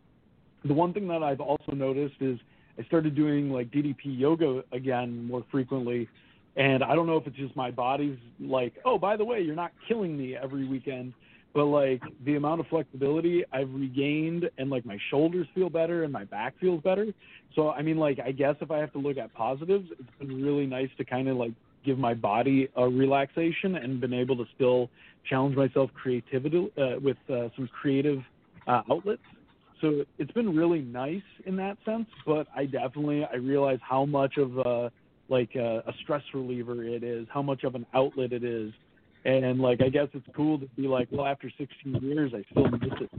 the 0.64 0.74
one 0.74 0.92
thing 0.92 1.08
that 1.08 1.22
I've 1.22 1.40
also 1.40 1.72
noticed 1.72 2.16
is 2.20 2.38
I 2.78 2.84
started 2.84 3.14
doing 3.14 3.50
like 3.50 3.70
DDP 3.70 3.96
yoga 4.04 4.62
again 4.72 5.26
more 5.26 5.44
frequently. 5.50 6.08
And 6.56 6.82
I 6.82 6.94
don't 6.94 7.06
know 7.06 7.16
if 7.16 7.26
it's 7.26 7.36
just 7.36 7.54
my 7.56 7.70
body's 7.70 8.18
like, 8.40 8.74
oh, 8.84 8.98
by 8.98 9.16
the 9.16 9.24
way, 9.24 9.40
you're 9.40 9.54
not 9.54 9.72
killing 9.86 10.16
me 10.16 10.36
every 10.36 10.66
weekend, 10.66 11.14
but 11.54 11.64
like 11.64 12.02
the 12.24 12.36
amount 12.36 12.60
of 12.60 12.66
flexibility 12.66 13.44
I've 13.52 13.72
regained 13.72 14.50
and 14.58 14.70
like 14.70 14.84
my 14.84 14.98
shoulders 15.10 15.46
feel 15.54 15.70
better 15.70 16.04
and 16.04 16.12
my 16.12 16.24
back 16.24 16.54
feels 16.60 16.82
better. 16.82 17.06
So, 17.54 17.70
I 17.70 17.82
mean, 17.82 17.96
like, 17.98 18.18
I 18.24 18.32
guess 18.32 18.56
if 18.60 18.70
I 18.70 18.78
have 18.78 18.92
to 18.92 18.98
look 18.98 19.16
at 19.16 19.32
positives, 19.34 19.88
it's 19.98 20.18
been 20.18 20.42
really 20.42 20.66
nice 20.66 20.90
to 20.98 21.04
kind 21.04 21.28
of 21.28 21.36
like 21.36 21.52
give 21.84 21.98
my 21.98 22.14
body 22.14 22.68
a 22.76 22.88
relaxation 22.88 23.76
and 23.76 24.00
been 24.00 24.12
able 24.12 24.36
to 24.36 24.44
still 24.54 24.90
challenge 25.28 25.56
myself 25.56 25.90
creativity 25.94 26.70
uh, 26.78 27.00
with 27.02 27.16
uh, 27.28 27.48
some 27.56 27.68
creative 27.68 28.18
uh, 28.66 28.82
outlets 28.90 29.22
so 29.80 30.04
it's 30.18 30.30
been 30.32 30.54
really 30.54 30.80
nice 30.80 31.22
in 31.46 31.56
that 31.56 31.76
sense 31.84 32.06
but 32.26 32.46
i 32.54 32.64
definitely 32.64 33.24
i 33.32 33.36
realize 33.36 33.78
how 33.82 34.04
much 34.04 34.36
of 34.36 34.58
a 34.58 34.92
like 35.30 35.54
a, 35.54 35.82
a 35.86 35.92
stress 36.02 36.22
reliever 36.34 36.84
it 36.84 37.02
is 37.02 37.26
how 37.32 37.42
much 37.42 37.64
of 37.64 37.74
an 37.74 37.86
outlet 37.94 38.32
it 38.32 38.44
is. 38.44 38.72
And 39.24 39.60
like 39.60 39.82
i 39.82 39.90
guess 39.90 40.08
it's 40.14 40.26
cool 40.34 40.58
to 40.58 40.66
be 40.76 40.88
like 40.88 41.08
well 41.10 41.26
after 41.26 41.50
16 41.58 41.98
years 42.00 42.32
i 42.34 42.42
still 42.50 42.70
miss 42.70 42.90
it 43.00 43.10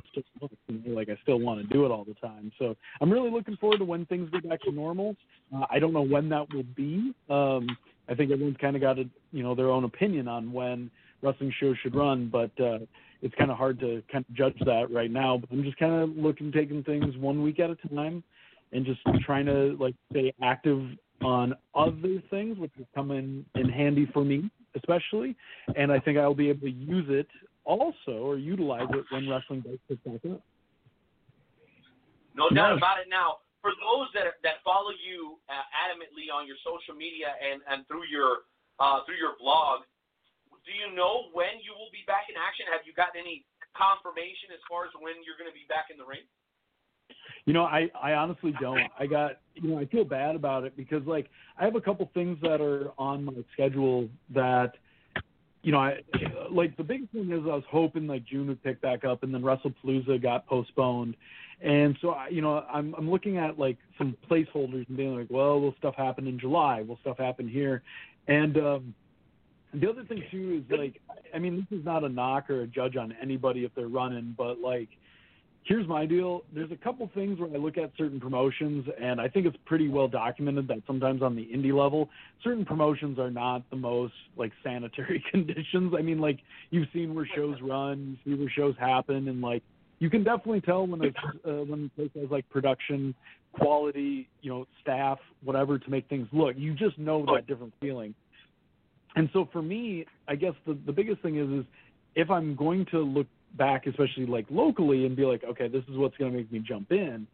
know, 0.67 0.95
like 0.95 1.09
i 1.09 1.17
still 1.21 1.39
want 1.39 1.61
to 1.61 1.67
do 1.67 1.85
it 1.85 1.91
all 1.91 2.03
the 2.03 2.15
time. 2.15 2.51
So 2.57 2.75
i'm 3.01 3.11
really 3.11 3.29
looking 3.29 3.55
forward 3.57 3.77
to 3.79 3.85
when 3.85 4.07
things 4.07 4.29
get 4.31 4.49
back 4.49 4.61
to 4.61 4.71
normal. 4.71 5.15
Uh, 5.55 5.65
i 5.69 5.77
don't 5.77 5.93
know 5.93 6.01
when 6.01 6.27
that 6.29 6.51
will 6.53 6.65
be. 6.75 7.13
Um 7.29 7.67
i 8.09 8.15
think 8.15 8.31
everyone's 8.31 8.57
kind 8.57 8.75
of 8.75 8.81
got 8.81 8.97
a 8.97 9.03
you 9.31 9.43
know 9.43 9.53
their 9.53 9.69
own 9.69 9.83
opinion 9.83 10.27
on 10.27 10.51
when 10.51 10.89
wrestling 11.21 11.53
shows 11.59 11.77
should 11.83 11.93
run 11.93 12.29
but 12.29 12.51
uh 12.59 12.79
it's 13.21 13.35
kind 13.35 13.51
of 13.51 13.57
hard 13.57 13.79
to 13.79 14.01
kind 14.11 14.25
of 14.27 14.35
judge 14.35 14.57
that 14.65 14.91
right 14.91 15.11
now. 15.11 15.37
But 15.37 15.51
I'm 15.51 15.63
just 15.63 15.77
kind 15.77 15.93
of 15.93 16.17
looking, 16.17 16.51
taking 16.51 16.83
things 16.83 17.15
one 17.17 17.43
week 17.43 17.59
at 17.59 17.69
a 17.69 17.75
time, 17.75 18.23
and 18.71 18.85
just 18.85 19.01
trying 19.25 19.45
to 19.45 19.77
like 19.79 19.95
stay 20.11 20.33
active 20.41 20.81
on 21.23 21.55
other 21.75 22.21
things, 22.29 22.57
which 22.57 22.71
will 22.77 22.87
come 22.95 23.11
in 23.11 23.45
in 23.55 23.69
handy 23.69 24.07
for 24.13 24.23
me, 24.23 24.49
especially. 24.75 25.35
And 25.75 25.91
I 25.91 25.99
think 25.99 26.17
I'll 26.17 26.33
be 26.33 26.49
able 26.49 26.67
to 26.67 26.71
use 26.73 27.05
it 27.09 27.27
also 27.63 28.23
or 28.23 28.37
utilize 28.37 28.87
it 28.91 29.05
when 29.11 29.29
wrestling 29.29 29.61
does 29.61 29.77
pick 29.87 30.03
back 30.03 30.21
up. 30.31 30.41
No 32.35 32.49
doubt 32.49 32.77
about 32.77 32.97
it. 33.03 33.07
Now, 33.11 33.43
for 33.61 33.75
those 33.77 34.09
that 34.17 34.41
that 34.41 34.63
follow 34.65 34.95
you 34.95 35.37
uh, 35.51 35.65
adamantly 35.75 36.33
on 36.33 36.47
your 36.47 36.57
social 36.65 36.97
media 36.97 37.35
and 37.37 37.61
and 37.69 37.85
through 37.85 38.09
your 38.09 38.47
uh, 38.79 39.05
through 39.05 39.19
your 39.21 39.37
blog, 39.37 39.85
do 40.65 40.71
you 40.73 40.89
know 40.95 41.29
when 41.35 41.61
you 41.61 41.75
will 41.77 41.91
be 41.93 42.01
back 42.07 42.31
in 42.31 42.39
action? 42.39 42.65
Have 42.71 42.87
you 42.87 42.95
gotten 42.97 43.21
any 43.21 43.45
confirmation 43.77 44.49
as 44.55 44.61
far 44.65 44.89
as 44.89 44.93
when 44.97 45.21
you're 45.21 45.37
going 45.37 45.51
to 45.51 45.55
be 45.55 45.67
back 45.69 45.93
in 45.93 45.99
the 45.99 46.07
ring? 46.07 46.25
You 47.45 47.53
know, 47.53 47.63
I 47.63 47.89
I 48.01 48.13
honestly 48.13 48.53
don't. 48.59 48.81
I 48.99 49.05
got 49.05 49.39
you 49.55 49.69
know 49.69 49.79
I 49.79 49.85
feel 49.85 50.05
bad 50.05 50.35
about 50.35 50.63
it 50.63 50.75
because 50.77 51.05
like 51.05 51.27
I 51.57 51.65
have 51.65 51.75
a 51.75 51.81
couple 51.81 52.09
things 52.13 52.37
that 52.41 52.61
are 52.61 52.91
on 52.97 53.25
my 53.25 53.33
schedule 53.53 54.07
that 54.33 54.73
you 55.63 55.71
know 55.71 55.79
I 55.79 56.01
like 56.51 56.77
the 56.77 56.83
big 56.83 57.09
thing 57.11 57.31
is 57.31 57.41
I 57.43 57.55
was 57.55 57.63
hoping 57.69 58.07
like 58.07 58.25
June 58.25 58.47
would 58.47 58.63
pick 58.63 58.81
back 58.81 59.05
up 59.05 59.23
and 59.23 59.33
then 59.33 59.41
WrestlePalooza 59.41 60.21
got 60.21 60.45
postponed. 60.47 61.15
And 61.63 61.95
so 62.01 62.11
I, 62.11 62.29
you 62.29 62.41
know 62.41 62.65
I'm 62.71 62.93
I'm 62.95 63.09
looking 63.09 63.37
at 63.37 63.57
like 63.57 63.77
some 63.97 64.15
placeholders 64.29 64.87
and 64.87 64.97
being 64.97 65.17
like, 65.17 65.27
well, 65.29 65.59
will 65.59 65.75
stuff 65.77 65.95
happen 65.95 66.27
in 66.27 66.39
July? 66.39 66.81
Will 66.81 66.99
stuff 67.01 67.17
happen 67.17 67.47
here? 67.47 67.83
And 68.27 68.57
um 68.57 68.95
the 69.73 69.89
other 69.89 70.03
thing 70.03 70.23
too 70.29 70.63
is 70.65 70.77
like, 70.77 71.01
I 71.33 71.39
mean, 71.39 71.55
this 71.69 71.79
is 71.79 71.85
not 71.85 72.03
a 72.03 72.09
knock 72.09 72.49
or 72.49 72.61
a 72.61 72.67
judge 72.67 72.97
on 72.97 73.15
anybody 73.21 73.63
if 73.63 73.73
they're 73.75 73.87
running, 73.87 74.35
but 74.37 74.59
like, 74.59 74.89
here's 75.63 75.87
my 75.87 76.05
deal. 76.05 76.41
There's 76.53 76.71
a 76.71 76.75
couple 76.75 77.09
things 77.13 77.39
where 77.39 77.49
I 77.49 77.57
look 77.57 77.77
at 77.77 77.91
certain 77.97 78.19
promotions, 78.19 78.85
and 79.01 79.19
I 79.21 79.27
think 79.27 79.45
it's 79.45 79.57
pretty 79.65 79.87
well 79.87 80.07
documented 80.07 80.67
that 80.67 80.81
sometimes 80.87 81.21
on 81.21 81.35
the 81.35 81.45
indie 81.45 81.73
level, 81.73 82.09
certain 82.43 82.65
promotions 82.65 83.19
are 83.19 83.31
not 83.31 83.69
the 83.69 83.75
most 83.75 84.13
like 84.37 84.51
sanitary 84.63 85.23
conditions. 85.31 85.93
I 85.97 86.01
mean, 86.01 86.19
like 86.19 86.39
you've 86.69 86.87
seen 86.93 87.13
where 87.13 87.27
shows 87.35 87.57
run, 87.61 88.17
you 88.23 88.33
see 88.35 88.39
where 88.39 88.49
shows 88.49 88.75
happen, 88.79 89.27
and 89.27 89.41
like 89.41 89.63
you 89.99 90.09
can 90.09 90.23
definitely 90.23 90.61
tell 90.61 90.85
when 90.87 91.03
it's 91.03 91.17
uh, 91.45 91.63
when 91.65 91.85
a 91.85 91.95
place 91.95 92.11
has 92.19 92.31
like 92.31 92.49
production 92.49 93.13
quality, 93.53 94.29
you 94.41 94.49
know, 94.49 94.65
staff, 94.81 95.19
whatever 95.43 95.77
to 95.77 95.89
make 95.89 96.07
things 96.07 96.27
look. 96.31 96.55
You 96.57 96.73
just 96.73 96.97
know 96.97 97.25
that 97.25 97.47
different 97.47 97.73
feeling 97.81 98.15
and 99.15 99.29
so 99.33 99.47
for 99.51 99.61
me, 99.61 100.05
I 100.27 100.35
guess 100.35 100.53
the 100.65 100.77
the 100.85 100.91
biggest 100.91 101.21
thing 101.21 101.37
is 101.37 101.49
is 101.61 101.65
if 102.15 102.29
I'm 102.29 102.55
going 102.55 102.85
to 102.91 102.99
look 102.99 103.27
back, 103.57 103.87
especially 103.87 104.25
like 104.25 104.45
locally, 104.49 105.05
and 105.05 105.15
be 105.15 105.25
like, 105.25 105.43
okay, 105.43 105.67
this 105.67 105.83
is 105.89 105.97
what's 105.97 106.17
going 106.17 106.31
to 106.31 106.37
make 106.37 106.51
me 106.51 106.59
jump 106.59 106.91
in. 106.91 107.27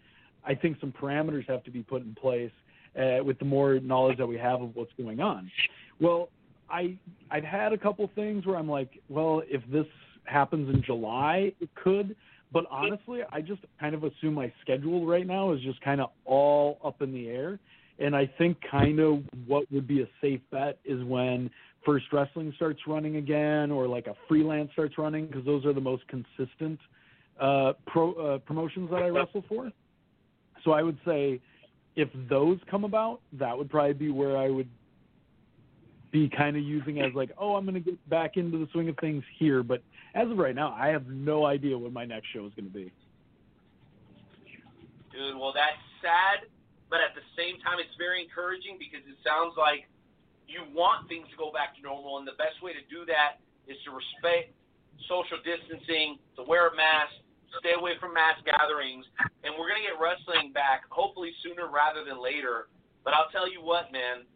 I 0.46 0.56
think 0.56 0.78
some 0.80 0.92
parameters 0.92 1.48
have 1.50 1.64
to 1.66 1.72
be 1.72 1.84
put 1.84 2.02
in 2.02 2.16
place 2.16 2.52
uh, 2.98 3.24
with 3.24 3.38
the 3.40 3.46
more 3.46 3.80
knowledge 3.80 4.18
that 4.18 4.28
we 4.28 4.38
have 4.38 4.62
of 4.62 4.76
what's 4.76 4.92
going 4.98 5.20
on. 5.20 5.52
Well, 6.00 6.30
I 6.70 6.96
I've 7.32 7.44
had 7.44 7.74
a 7.74 7.78
couple 7.78 8.10
things 8.16 8.46
where 8.46 8.58
I'm 8.58 8.70
like, 8.70 8.90
well, 9.10 9.42
if 9.48 9.62
this 9.72 9.86
happens 10.26 10.74
in 10.74 10.84
July, 10.84 11.54
it 11.60 11.70
could. 11.76 12.16
But 12.52 12.66
honestly, 12.72 13.22
I 13.32 13.42
just 13.42 13.62
kind 13.80 13.94
of 13.94 14.04
assume 14.04 14.34
my 14.34 14.52
schedule 14.62 15.06
right 15.06 15.28
now 15.28 15.52
is 15.52 15.62
just 15.62 15.82
kind 15.82 16.00
of 16.00 16.10
all 16.26 16.80
up 16.84 17.02
in 17.02 17.12
the 17.12 17.28
air. 17.28 17.60
And 18.00 18.16
I 18.16 18.30
think 18.38 18.58
kind 18.70 19.00
of 19.00 19.24
what 19.48 19.70
would 19.72 19.88
be 19.88 20.02
a 20.02 20.08
safe 20.22 20.40
bet 20.52 20.78
is 20.86 21.04
when 21.04 21.50
First 21.88 22.08
Wrestling 22.12 22.52
starts 22.58 22.82
running 22.86 23.16
again, 23.16 23.72
or 23.72 23.88
like 23.88 24.08
a 24.08 24.14
freelance 24.28 24.70
starts 24.74 24.98
running, 24.98 25.26
because 25.26 25.46
those 25.46 25.66
are 25.66 25.72
the 25.72 25.80
most 25.80 26.04
consistent 26.10 26.78
uh, 27.40 27.74
pro 27.86 28.12
uh, 28.14 28.38
promotions 28.40 28.90
that 28.92 29.02
I 29.02 29.08
wrestle 29.08 29.46
for. 29.48 29.72
So 30.66 30.72
I 30.72 30.84
would 30.84 30.98
say, 31.06 31.40
if 31.96 32.10
those 32.30 32.60
come 32.70 32.84
about, 32.84 33.22
that 33.40 33.58
would 33.58 33.70
probably 33.70 33.94
be 33.94 34.10
where 34.10 34.36
I 34.36 34.50
would 34.50 34.68
be 36.12 36.30
kind 36.30 36.58
of 36.58 36.64
using 36.64 37.00
as 37.00 37.14
like, 37.16 37.32
oh, 37.38 37.56
I'm 37.56 37.64
going 37.64 37.82
to 37.82 37.92
get 37.92 38.10
back 38.10 38.36
into 38.36 38.58
the 38.58 38.68
swing 38.74 38.90
of 38.90 38.98
things 38.98 39.24
here. 39.40 39.64
But 39.64 39.82
as 40.14 40.30
of 40.30 40.38
right 40.38 40.56
now, 40.56 40.76
I 40.78 40.88
have 40.88 41.08
no 41.08 41.46
idea 41.46 41.78
what 41.78 41.94
my 41.94 42.04
next 42.04 42.28
show 42.34 42.46
is 42.46 42.52
going 42.54 42.68
to 42.68 42.74
be. 42.74 42.92
Dude, 45.14 45.38
well, 45.40 45.54
that's 45.54 45.80
sad, 46.02 46.50
but 46.90 47.00
at 47.00 47.16
the 47.16 47.24
same 47.38 47.62
time, 47.62 47.80
it's 47.80 47.96
very 47.98 48.22
encouraging 48.22 48.76
because 48.78 49.08
it 49.08 49.16
sounds 49.24 49.56
like 49.58 49.88
you 50.48 50.64
want 50.72 51.08
things 51.12 51.28
to 51.30 51.38
go 51.38 51.52
back 51.52 51.76
to 51.76 51.82
normal, 51.84 52.18
and 52.18 52.26
the 52.28 52.40
best 52.40 52.60
way 52.64 52.72
to 52.72 52.84
do 52.88 53.04
that 53.06 53.44
is 53.68 53.76
to 53.84 53.92
respect 53.92 54.56
social 55.06 55.38
distancing, 55.44 56.18
to 56.36 56.42
wear 56.48 56.72
a 56.72 56.76
mask, 56.76 57.14
stay 57.60 57.78
away 57.78 57.96
from 58.00 58.16
mass 58.16 58.40
gatherings, 58.44 59.06
and 59.44 59.54
we're 59.56 59.70
gonna 59.70 59.86
get 59.86 59.96
wrestling 60.02 60.52
back 60.52 60.84
hopefully 60.90 61.32
sooner 61.46 61.70
rather 61.70 62.04
than 62.04 62.18
later. 62.18 62.68
But 63.06 63.14
I'll 63.14 63.32
tell 63.32 63.48
you 63.48 63.64
what, 63.64 63.92
man. 63.92 64.28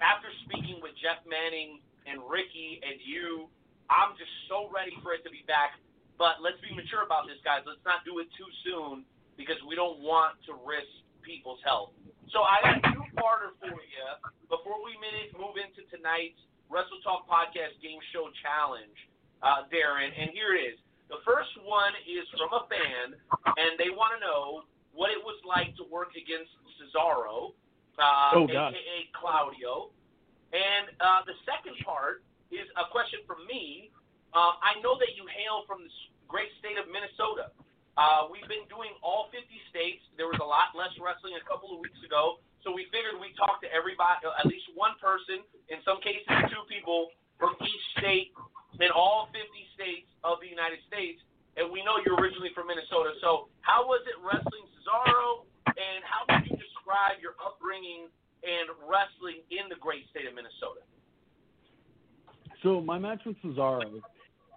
After 0.00 0.28
speaking 0.48 0.80
with 0.80 0.96
Jeff 0.96 1.20
Manning 1.28 1.80
and 2.08 2.20
Ricky 2.24 2.80
and 2.80 2.96
you, 3.04 3.48
I'm 3.92 4.16
just 4.16 4.32
so 4.48 4.68
ready 4.72 4.96
for 5.04 5.12
it 5.12 5.24
to 5.28 5.30
be 5.32 5.44
back. 5.44 5.76
But 6.16 6.44
let's 6.44 6.60
be 6.60 6.72
mature 6.72 7.04
about 7.04 7.24
this, 7.24 7.40
guys. 7.44 7.64
Let's 7.64 7.84
not 7.84 8.04
do 8.04 8.20
it 8.20 8.28
too 8.36 8.48
soon 8.64 9.04
because 9.40 9.56
we 9.64 9.76
don't 9.76 10.00
want 10.04 10.36
to 10.48 10.56
risk 10.64 10.88
people's 11.24 11.60
health. 11.64 11.96
So 12.30 12.46
I 12.46 12.62
got 12.62 12.78
two-parter 12.94 13.58
for 13.58 13.74
you 13.74 14.06
before 14.46 14.78
we 14.86 14.94
move 15.34 15.58
into 15.58 15.82
tonight's 15.90 16.38
Wrestle 16.70 17.02
Talk 17.02 17.26
Podcast 17.26 17.74
Game 17.82 17.98
Show 18.14 18.30
Challenge, 18.38 18.94
uh, 19.42 19.66
Darin. 19.66 20.14
And 20.14 20.30
here 20.30 20.54
it 20.54 20.74
is. 20.74 20.78
The 21.10 21.18
first 21.26 21.50
one 21.66 21.90
is 22.06 22.22
from 22.38 22.54
a 22.54 22.62
fan, 22.70 23.18
and 23.58 23.74
they 23.82 23.90
want 23.90 24.14
to 24.14 24.20
know 24.22 24.62
what 24.94 25.10
it 25.10 25.18
was 25.18 25.42
like 25.42 25.74
to 25.82 25.84
work 25.90 26.14
against 26.14 26.54
Cesaro, 26.78 27.50
uh, 27.98 28.38
oh, 28.38 28.46
aka 28.46 28.98
Claudio. 29.10 29.90
And 30.54 30.94
uh, 31.02 31.26
the 31.26 31.34
second 31.42 31.74
part 31.82 32.22
is 32.54 32.66
a 32.78 32.86
question 32.94 33.26
from 33.26 33.42
me. 33.50 33.90
Uh, 34.30 34.54
I 34.62 34.78
know 34.86 34.94
that 35.02 35.18
you 35.18 35.26
hail 35.26 35.66
from 35.66 35.82
the 35.82 35.90
great 36.30 36.54
state 36.62 36.78
of 36.78 36.86
Minnesota. 36.86 37.50
Uh, 37.98 38.30
we've 38.30 38.46
been 38.46 38.64
doing 38.70 38.94
all 39.02 39.32
50 39.34 39.46
states. 39.68 40.02
There 40.14 40.30
was 40.30 40.38
a 40.38 40.46
lot 40.46 40.74
less 40.74 40.94
wrestling 40.98 41.34
a 41.38 41.44
couple 41.44 41.74
of 41.74 41.82
weeks 41.82 41.98
ago, 42.06 42.38
so 42.62 42.70
we 42.70 42.86
figured 42.94 43.18
we'd 43.18 43.36
talk 43.36 43.58
to 43.64 43.68
everybody, 43.72 44.24
at 44.26 44.46
least 44.46 44.70
one 44.76 44.94
person, 45.00 45.42
in 45.68 45.82
some 45.82 45.98
cases 46.00 46.26
two 46.48 46.64
people 46.70 47.10
from 47.36 47.56
each 47.60 47.84
state 47.98 48.30
in 48.78 48.90
all 48.94 49.28
50 49.32 49.42
states 49.74 50.08
of 50.22 50.40
the 50.40 50.48
United 50.48 50.80
States. 50.86 51.20
And 51.58 51.68
we 51.68 51.82
know 51.82 51.98
you're 52.06 52.16
originally 52.16 52.54
from 52.54 52.70
Minnesota. 52.70 53.12
So 53.20 53.50
how 53.60 53.84
was 53.84 54.00
it 54.06 54.16
wrestling 54.22 54.64
Cesaro, 54.80 55.44
and 55.66 56.00
how 56.06 56.24
would 56.30 56.46
you 56.46 56.56
describe 56.56 56.80
describe 56.90 57.22
your 57.22 57.34
upbringing 57.38 58.10
and 58.42 58.66
wrestling 58.82 59.46
in 59.50 59.68
the 59.68 59.78
great 59.78 60.02
state 60.10 60.26
of 60.26 60.34
Minnesota? 60.34 60.82
So 62.62 62.80
my 62.80 62.98
match 62.98 63.20
with 63.24 63.36
Cesaro 63.44 64.02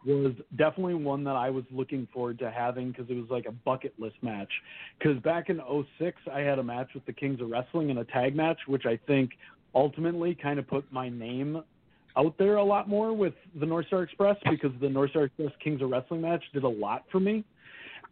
was 0.06 0.34
definitely 0.58 0.96
one 0.96 1.24
that 1.24 1.36
I 1.36 1.50
was 1.50 1.64
looking 1.72 2.08
forward 2.14 2.40
to 2.40 2.52
having 2.52 2.92
because 2.92 3.10
it 3.10 3.16
was 3.16 3.30
like 3.30 3.46
a 3.46 3.52
bucket 3.52 3.94
list 3.98 4.16
match. 4.22 4.52
Because 5.00 5.18
back 5.22 5.50
in 5.50 5.62
06, 6.00 6.18
I 6.32 6.40
had 6.40 6.60
a 6.60 6.64
match 6.64 6.90
with 6.94 7.06
the 7.06 7.14
Kings 7.14 7.42
of 7.42 7.50
Wrestling 7.50 7.90
in 7.90 7.98
a 8.00 8.04
tag 8.06 8.36
match, 8.36 8.60
which 8.68 8.86
I 8.86 9.00
think 9.08 9.32
ultimately 9.76 10.36
kind 10.36 10.60
of 10.60 10.68
put 10.68 10.92
my 10.92 11.10
name 11.10 11.64
out 12.16 12.36
there 12.38 12.58
a 12.58 12.64
lot 12.64 12.88
more 12.88 13.14
with 13.14 13.34
the 13.60 13.66
North 13.66 13.88
Star 13.88 14.04
Express 14.04 14.36
because 14.50 14.72
the 14.82 14.90
North 14.90 15.12
Star 15.12 15.24
Express 15.24 15.52
Kings 15.64 15.82
of 15.82 15.90
Wrestling 15.90 16.22
match 16.22 16.44
did 16.54 16.64
a 16.64 16.70
lot 16.70 17.06
for 17.12 17.20
me. 17.20 17.44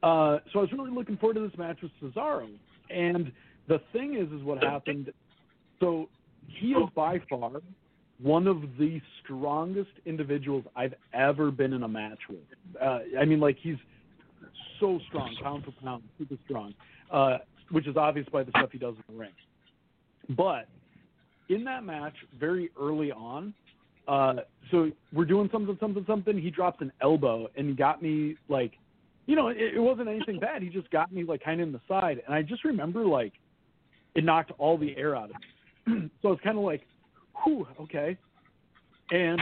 Uh, 0.02 0.40
so 0.52 0.60
I 0.60 0.62
was 0.64 0.72
really 0.72 0.92
looking 0.92 1.18
forward 1.18 1.36
to 1.36 1.48
this 1.48 1.58
match 1.58 1.78
with 1.82 1.92
Cesaro. 2.02 2.50
And 2.90 3.32
the 3.68 3.80
thing 3.94 4.16
is, 4.16 4.32
is 4.32 4.44
what 4.44 4.64
happened. 4.64 5.14
So 5.80 6.10
he 6.48 6.70
is 6.70 6.90
by 6.96 7.20
far 7.30 7.52
one 8.22 8.48
of 8.48 8.62
the 8.78 9.02
strongest 9.24 9.92
individuals 10.06 10.64
I've 10.76 10.94
ever 11.14 11.52
been 11.52 11.74
in 11.74 11.84
a 11.84 11.88
match 11.88 12.20
with. 12.30 12.40
Uh, 12.82 13.00
I 13.20 13.26
mean, 13.26 13.40
like 13.40 13.58
he's 13.62 13.78
so 14.80 15.00
strong, 15.08 15.36
pound 15.42 15.64
for 15.64 15.72
pound, 15.84 16.04
super 16.18 16.36
strong, 16.46 16.74
uh, 17.12 17.40
which 17.72 17.88
is 17.88 17.98
obvious 17.98 18.28
by 18.32 18.44
the 18.44 18.52
stuff 18.52 18.70
he 18.72 18.78
does 18.78 18.96
in 18.96 19.16
the 19.16 19.20
ring. 19.20 19.32
But 20.30 20.68
in 21.50 21.64
that 21.66 21.84
match, 21.84 22.16
very 22.40 22.70
early 22.80 23.12
on, 23.12 23.54
uh, 24.08 24.36
so 24.72 24.92
we're 25.14 25.26
doing 25.26 25.50
something, 25.52 25.78
something, 25.80 26.04
something. 26.08 26.38
He 26.38 26.50
drops 26.50 26.82
an 26.82 26.92
elbow 27.02 27.48
and 27.56 27.70
he 27.70 27.76
got 27.76 28.02
me 28.02 28.36
like, 28.50 28.74
you 29.26 29.36
know, 29.36 29.50
it, 29.50 29.58
it 29.58 29.80
wasn't 29.80 30.10
anything 30.10 30.40
bad. 30.40 30.62
He 30.62 30.70
just 30.70 30.90
got 30.92 31.12
me 31.12 31.24
like 31.24 31.44
kind 31.44 31.62
of 31.62 31.68
in 31.68 31.74
the 31.74 31.82
side, 31.88 32.22
and 32.26 32.34
I 32.36 32.42
just 32.42 32.66
remember 32.66 33.06
like 33.06 33.34
it 34.16 34.24
knocked 34.24 34.52
all 34.58 34.78
the 34.78 34.96
air 34.98 35.16
out 35.16 35.30
of 35.30 35.36
me. 35.96 36.10
so 36.22 36.32
it's 36.32 36.42
kind 36.42 36.58
of 36.58 36.64
like, 36.64 36.82
whew, 37.44 37.68
okay. 37.82 38.18
And 39.12 39.40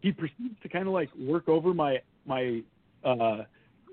he 0.00 0.12
proceeds 0.12 0.60
to 0.62 0.68
kind 0.68 0.86
of 0.86 0.92
like 0.92 1.10
work 1.16 1.48
over 1.48 1.72
my 1.74 1.98
my 2.26 2.62
uh 3.04 3.44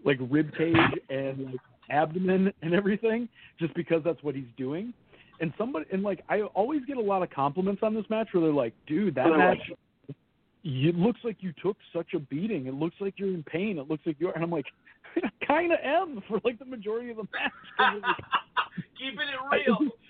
like 0.06 0.18
rib 0.30 0.52
cage 0.57 0.76
and 1.10 1.45
like 1.45 1.60
abdomen 1.90 2.53
and 2.61 2.73
everything, 2.73 3.27
just 3.60 3.73
because 3.76 4.02
that's 4.03 4.22
what 4.23 4.36
he's 4.36 4.45
doing. 4.57 4.94
And 5.41 5.53
somebody 5.57 5.86
and 5.91 6.03
like 6.03 6.23
I 6.30 6.41
always 6.41 6.84
get 6.86 6.98
a 6.98 7.02
lot 7.02 7.23
of 7.23 7.30
compliments 7.30 7.81
on 7.84 7.94
this 7.94 8.06
match 8.10 8.30
where 8.31 8.44
they're 8.44 8.53
like, 8.53 8.73
dude, 8.88 9.15
that 9.15 9.30
match 9.30 9.60
it 10.64 10.95
looks 10.95 11.19
like 11.23 11.38
you 11.40 11.53
took 11.61 11.77
such 11.94 12.14
a 12.14 12.19
beating. 12.19 12.68
It 12.68 12.73
looks 12.73 12.95
like 12.99 13.14
you're 13.18 13.34
in 13.34 13.44
pain. 13.44 13.77
It 13.80 13.90
looks 13.90 14.03
like 14.06 14.18
you're 14.19 14.31
and 14.31 14.44
I'm 14.44 14.52
like, 14.52 14.65
I 15.15 15.45
kind 15.45 15.72
of 15.72 15.80
am 15.84 16.22
for 16.27 16.40
like 16.44 16.60
the 16.60 16.65
majority 16.65 17.11
of 17.11 17.18
the 17.18 17.23
match. 17.23 18.03
Keeping 18.98 19.19
it 19.19 19.68
real. 19.68 19.77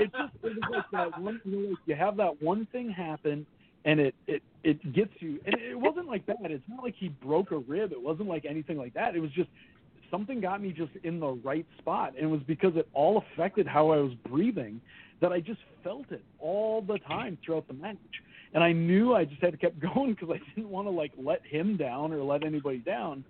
it 0.00 0.10
just 0.12 0.32
it 0.42 0.56
was 0.70 0.70
like 0.70 0.90
that 0.92 1.20
one 1.20 1.40
you 1.44 1.52
know 1.52 1.68
like 1.70 1.78
you 1.86 1.94
have 1.94 2.16
that 2.16 2.42
one 2.42 2.66
thing 2.72 2.90
happen 2.90 3.46
and 3.84 4.00
it 4.00 4.14
it 4.26 4.42
it 4.64 4.92
gets 4.92 5.12
you. 5.18 5.40
And 5.44 5.54
it 5.56 5.78
wasn't 5.78 6.06
like 6.06 6.26
that. 6.26 6.36
It's 6.42 6.62
not 6.68 6.82
like 6.82 6.94
he 6.96 7.08
broke 7.08 7.50
a 7.50 7.58
rib. 7.58 7.92
It 7.92 8.00
wasn't 8.00 8.28
like 8.28 8.44
anything 8.44 8.78
like 8.78 8.94
that. 8.94 9.16
It 9.16 9.20
was 9.20 9.32
just 9.32 9.48
something 10.10 10.40
got 10.40 10.62
me 10.62 10.72
just 10.72 10.92
in 11.04 11.18
the 11.18 11.30
right 11.30 11.66
spot. 11.78 12.14
And 12.16 12.24
it 12.24 12.28
was 12.28 12.42
because 12.46 12.76
it 12.76 12.88
all 12.92 13.24
affected 13.34 13.66
how 13.66 13.90
i 13.90 13.96
was 13.96 14.12
breathing 14.28 14.80
that 15.20 15.32
i 15.32 15.40
just 15.40 15.60
felt 15.82 16.10
it 16.10 16.22
all 16.38 16.82
the 16.82 16.98
time 16.98 17.38
throughout 17.44 17.66
the 17.66 17.74
match. 17.74 17.96
And 18.54 18.62
i 18.62 18.72
knew 18.72 19.14
i 19.14 19.24
just 19.24 19.42
had 19.42 19.52
to 19.52 19.56
keep 19.56 19.80
going 19.94 20.14
because 20.14 20.30
i 20.34 20.54
didn't 20.54 20.70
want 20.70 20.86
to 20.86 20.90
like 20.90 21.12
let 21.18 21.44
him 21.46 21.76
down 21.76 22.12
or 22.12 22.22
let 22.22 22.44
anybody 22.44 22.78
down. 22.78 23.24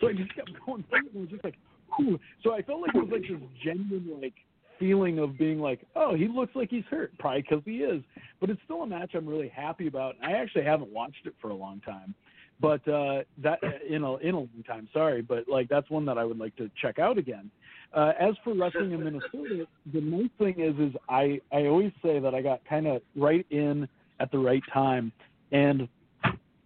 So 0.00 0.08
i 0.08 0.12
just 0.12 0.34
kept 0.34 0.50
going. 0.66 0.84
And 0.92 1.06
it 1.06 1.14
was 1.14 1.30
just 1.30 1.44
like 1.44 1.56
whew. 1.96 2.20
so 2.44 2.52
i 2.54 2.62
felt 2.62 2.82
like 2.82 2.94
it 2.94 2.98
was 2.98 3.10
like 3.10 3.22
this 3.22 3.40
genuine 3.64 4.20
like 4.20 4.34
feeling 4.78 5.18
of 5.18 5.38
being 5.38 5.60
like, 5.60 5.80
oh, 5.96 6.14
he 6.14 6.28
looks 6.28 6.54
like 6.54 6.70
he's 6.70 6.84
hurt, 6.90 7.12
probably 7.18 7.42
because 7.42 7.62
he 7.64 7.78
is. 7.78 8.02
But 8.40 8.50
it's 8.50 8.60
still 8.64 8.82
a 8.82 8.86
match 8.86 9.12
I'm 9.14 9.26
really 9.26 9.48
happy 9.48 9.86
about. 9.86 10.16
I 10.22 10.32
actually 10.32 10.64
haven't 10.64 10.90
watched 10.90 11.26
it 11.26 11.34
for 11.40 11.50
a 11.50 11.54
long 11.54 11.80
time, 11.80 12.14
but 12.60 12.86
uh, 12.88 13.22
that 13.42 13.60
in 13.88 14.04
a 14.04 14.16
in 14.16 14.34
a 14.34 14.38
long 14.38 14.64
time. 14.66 14.88
Sorry, 14.92 15.22
but 15.22 15.48
like 15.48 15.68
that's 15.68 15.88
one 15.90 16.04
that 16.06 16.18
I 16.18 16.24
would 16.24 16.38
like 16.38 16.56
to 16.56 16.70
check 16.80 16.98
out 16.98 17.18
again. 17.18 17.50
Uh, 17.94 18.12
as 18.20 18.34
for 18.44 18.54
wrestling 18.54 18.92
in 18.92 19.02
Minnesota, 19.02 19.66
the 19.92 20.00
nice 20.00 20.30
thing 20.38 20.60
is, 20.60 20.78
is 20.78 20.94
I 21.08 21.40
I 21.52 21.66
always 21.66 21.92
say 22.02 22.18
that 22.18 22.34
I 22.34 22.42
got 22.42 22.64
kind 22.68 22.86
of 22.86 23.02
right 23.16 23.46
in 23.50 23.88
at 24.20 24.30
the 24.30 24.38
right 24.38 24.62
time, 24.72 25.12
and 25.52 25.88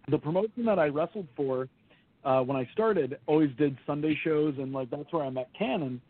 the 0.09 0.17
promotion 0.17 0.65
that 0.65 0.79
I 0.79 0.87
wrestled 0.87 1.27
for 1.35 1.69
uh, 2.25 2.41
when 2.41 2.57
I 2.57 2.67
started 2.73 3.19
always 3.25 3.51
did 3.57 3.77
Sunday 3.85 4.17
shows, 4.23 4.55
and 4.57 4.73
like 4.73 4.89
that's 4.89 5.11
where 5.11 5.23
I 5.23 5.29
met 5.29 5.49
Cannon. 5.57 6.01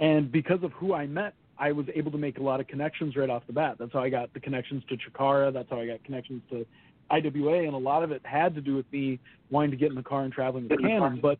And 0.00 0.30
because 0.30 0.62
of 0.62 0.72
who 0.72 0.94
I 0.94 1.06
met, 1.06 1.34
I 1.58 1.72
was 1.72 1.86
able 1.94 2.10
to 2.12 2.18
make 2.18 2.38
a 2.38 2.42
lot 2.42 2.60
of 2.60 2.68
connections 2.68 3.16
right 3.16 3.28
off 3.28 3.42
the 3.46 3.52
bat. 3.52 3.76
That's 3.78 3.92
how 3.92 4.00
I 4.00 4.08
got 4.08 4.32
the 4.32 4.40
connections 4.40 4.82
to 4.88 4.96
Chikara. 4.96 5.52
That's 5.52 5.68
how 5.70 5.80
I 5.80 5.86
got 5.86 6.04
connections 6.04 6.42
to 6.50 6.64
IWA, 7.10 7.64
and 7.64 7.74
a 7.74 7.78
lot 7.78 8.02
of 8.02 8.12
it 8.12 8.20
had 8.24 8.54
to 8.54 8.60
do 8.60 8.76
with 8.76 8.86
me 8.92 9.18
wanting 9.50 9.70
to 9.70 9.76
get 9.76 9.90
in 9.90 9.94
the 9.94 10.02
car 10.02 10.22
and 10.22 10.32
traveling 10.32 10.68
with 10.68 10.80
Cannon. 10.80 11.18
But 11.20 11.38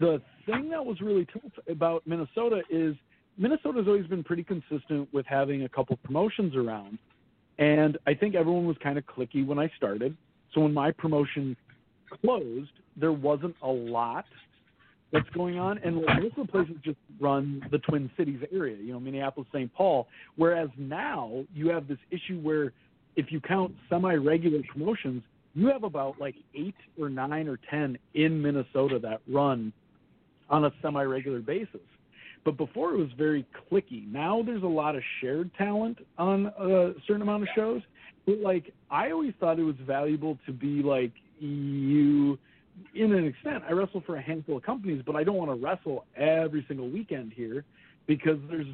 the 0.00 0.22
thing 0.46 0.68
that 0.70 0.84
was 0.84 1.00
really 1.00 1.26
tough 1.26 1.52
about 1.68 2.06
Minnesota 2.06 2.62
is 2.70 2.94
Minnesota's 3.36 3.86
always 3.86 4.06
been 4.06 4.22
pretty 4.22 4.44
consistent 4.44 5.12
with 5.12 5.26
having 5.26 5.64
a 5.64 5.68
couple 5.68 5.96
promotions 6.04 6.54
around, 6.54 6.98
and 7.58 7.98
I 8.06 8.14
think 8.14 8.34
everyone 8.34 8.66
was 8.66 8.76
kind 8.82 8.96
of 8.96 9.04
clicky 9.06 9.44
when 9.44 9.58
I 9.58 9.70
started. 9.76 10.16
So 10.54 10.60
when 10.60 10.72
my 10.72 10.92
promotion 10.92 11.56
closed, 12.22 12.70
there 12.96 13.12
wasn't 13.12 13.56
a 13.62 13.68
lot 13.68 14.24
that's 15.12 15.28
going 15.30 15.58
on. 15.58 15.78
And 15.78 16.02
like, 16.02 16.22
most 16.22 16.38
of 16.38 16.46
the 16.46 16.52
places 16.52 16.74
just 16.84 16.98
run 17.20 17.62
the 17.70 17.78
Twin 17.78 18.10
Cities 18.16 18.40
area, 18.52 18.76
you 18.76 18.92
know, 18.92 19.00
Minneapolis, 19.00 19.48
St. 19.52 19.72
Paul. 19.74 20.08
Whereas 20.36 20.68
now 20.76 21.44
you 21.54 21.68
have 21.68 21.86
this 21.86 21.98
issue 22.10 22.40
where 22.40 22.72
if 23.16 23.30
you 23.30 23.40
count 23.40 23.72
semi 23.88 24.14
regular 24.14 24.60
promotions, 24.72 25.22
you 25.54 25.68
have 25.68 25.84
about 25.84 26.18
like 26.18 26.34
eight 26.54 26.74
or 26.98 27.08
nine 27.08 27.48
or 27.48 27.58
ten 27.70 27.96
in 28.14 28.42
Minnesota 28.42 28.98
that 29.00 29.20
run 29.28 29.72
on 30.50 30.64
a 30.64 30.72
semi 30.82 31.02
regular 31.02 31.40
basis. 31.40 31.80
But 32.44 32.56
before 32.58 32.92
it 32.92 32.98
was 32.98 33.08
very 33.16 33.46
clicky. 33.70 34.06
Now 34.10 34.42
there's 34.44 34.62
a 34.62 34.66
lot 34.66 34.96
of 34.96 35.02
shared 35.20 35.50
talent 35.56 35.98
on 36.18 36.46
a 36.58 36.92
certain 37.06 37.22
amount 37.22 37.44
of 37.44 37.48
shows. 37.54 37.82
But 38.26 38.38
like 38.38 38.72
I 38.90 39.10
always 39.12 39.32
thought 39.38 39.58
it 39.58 39.64
was 39.64 39.76
valuable 39.86 40.38
to 40.46 40.52
be 40.52 40.82
like 40.82 41.12
you 41.38 42.38
in 42.94 43.12
an 43.12 43.26
extent, 43.26 43.64
I 43.68 43.72
wrestle 43.72 44.02
for 44.06 44.16
a 44.16 44.22
handful 44.22 44.56
of 44.56 44.62
companies, 44.62 45.02
but 45.04 45.16
I 45.16 45.24
don't 45.24 45.36
want 45.36 45.50
to 45.50 45.54
wrestle 45.54 46.06
every 46.16 46.64
single 46.68 46.88
weekend 46.88 47.32
here 47.32 47.64
because 48.06 48.38
there's 48.50 48.66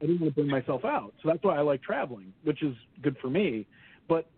I 0.00 0.06
don't 0.06 0.20
want 0.20 0.34
to 0.34 0.40
bring 0.42 0.50
myself 0.50 0.84
out. 0.84 1.12
So 1.22 1.28
that's 1.28 1.42
why 1.42 1.56
I 1.56 1.60
like 1.60 1.82
traveling, 1.82 2.32
which 2.44 2.62
is 2.62 2.74
good 3.02 3.16
for 3.20 3.28
me. 3.28 3.66
But 4.08 4.28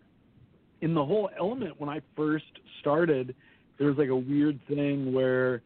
in 0.81 0.93
the 0.93 1.05
whole 1.05 1.29
element, 1.37 1.79
when 1.79 1.89
I 1.89 2.01
first 2.15 2.45
started, 2.79 3.35
there 3.77 3.87
was 3.87 3.97
like 3.97 4.09
a 4.09 4.15
weird 4.15 4.59
thing 4.67 5.13
where 5.13 5.61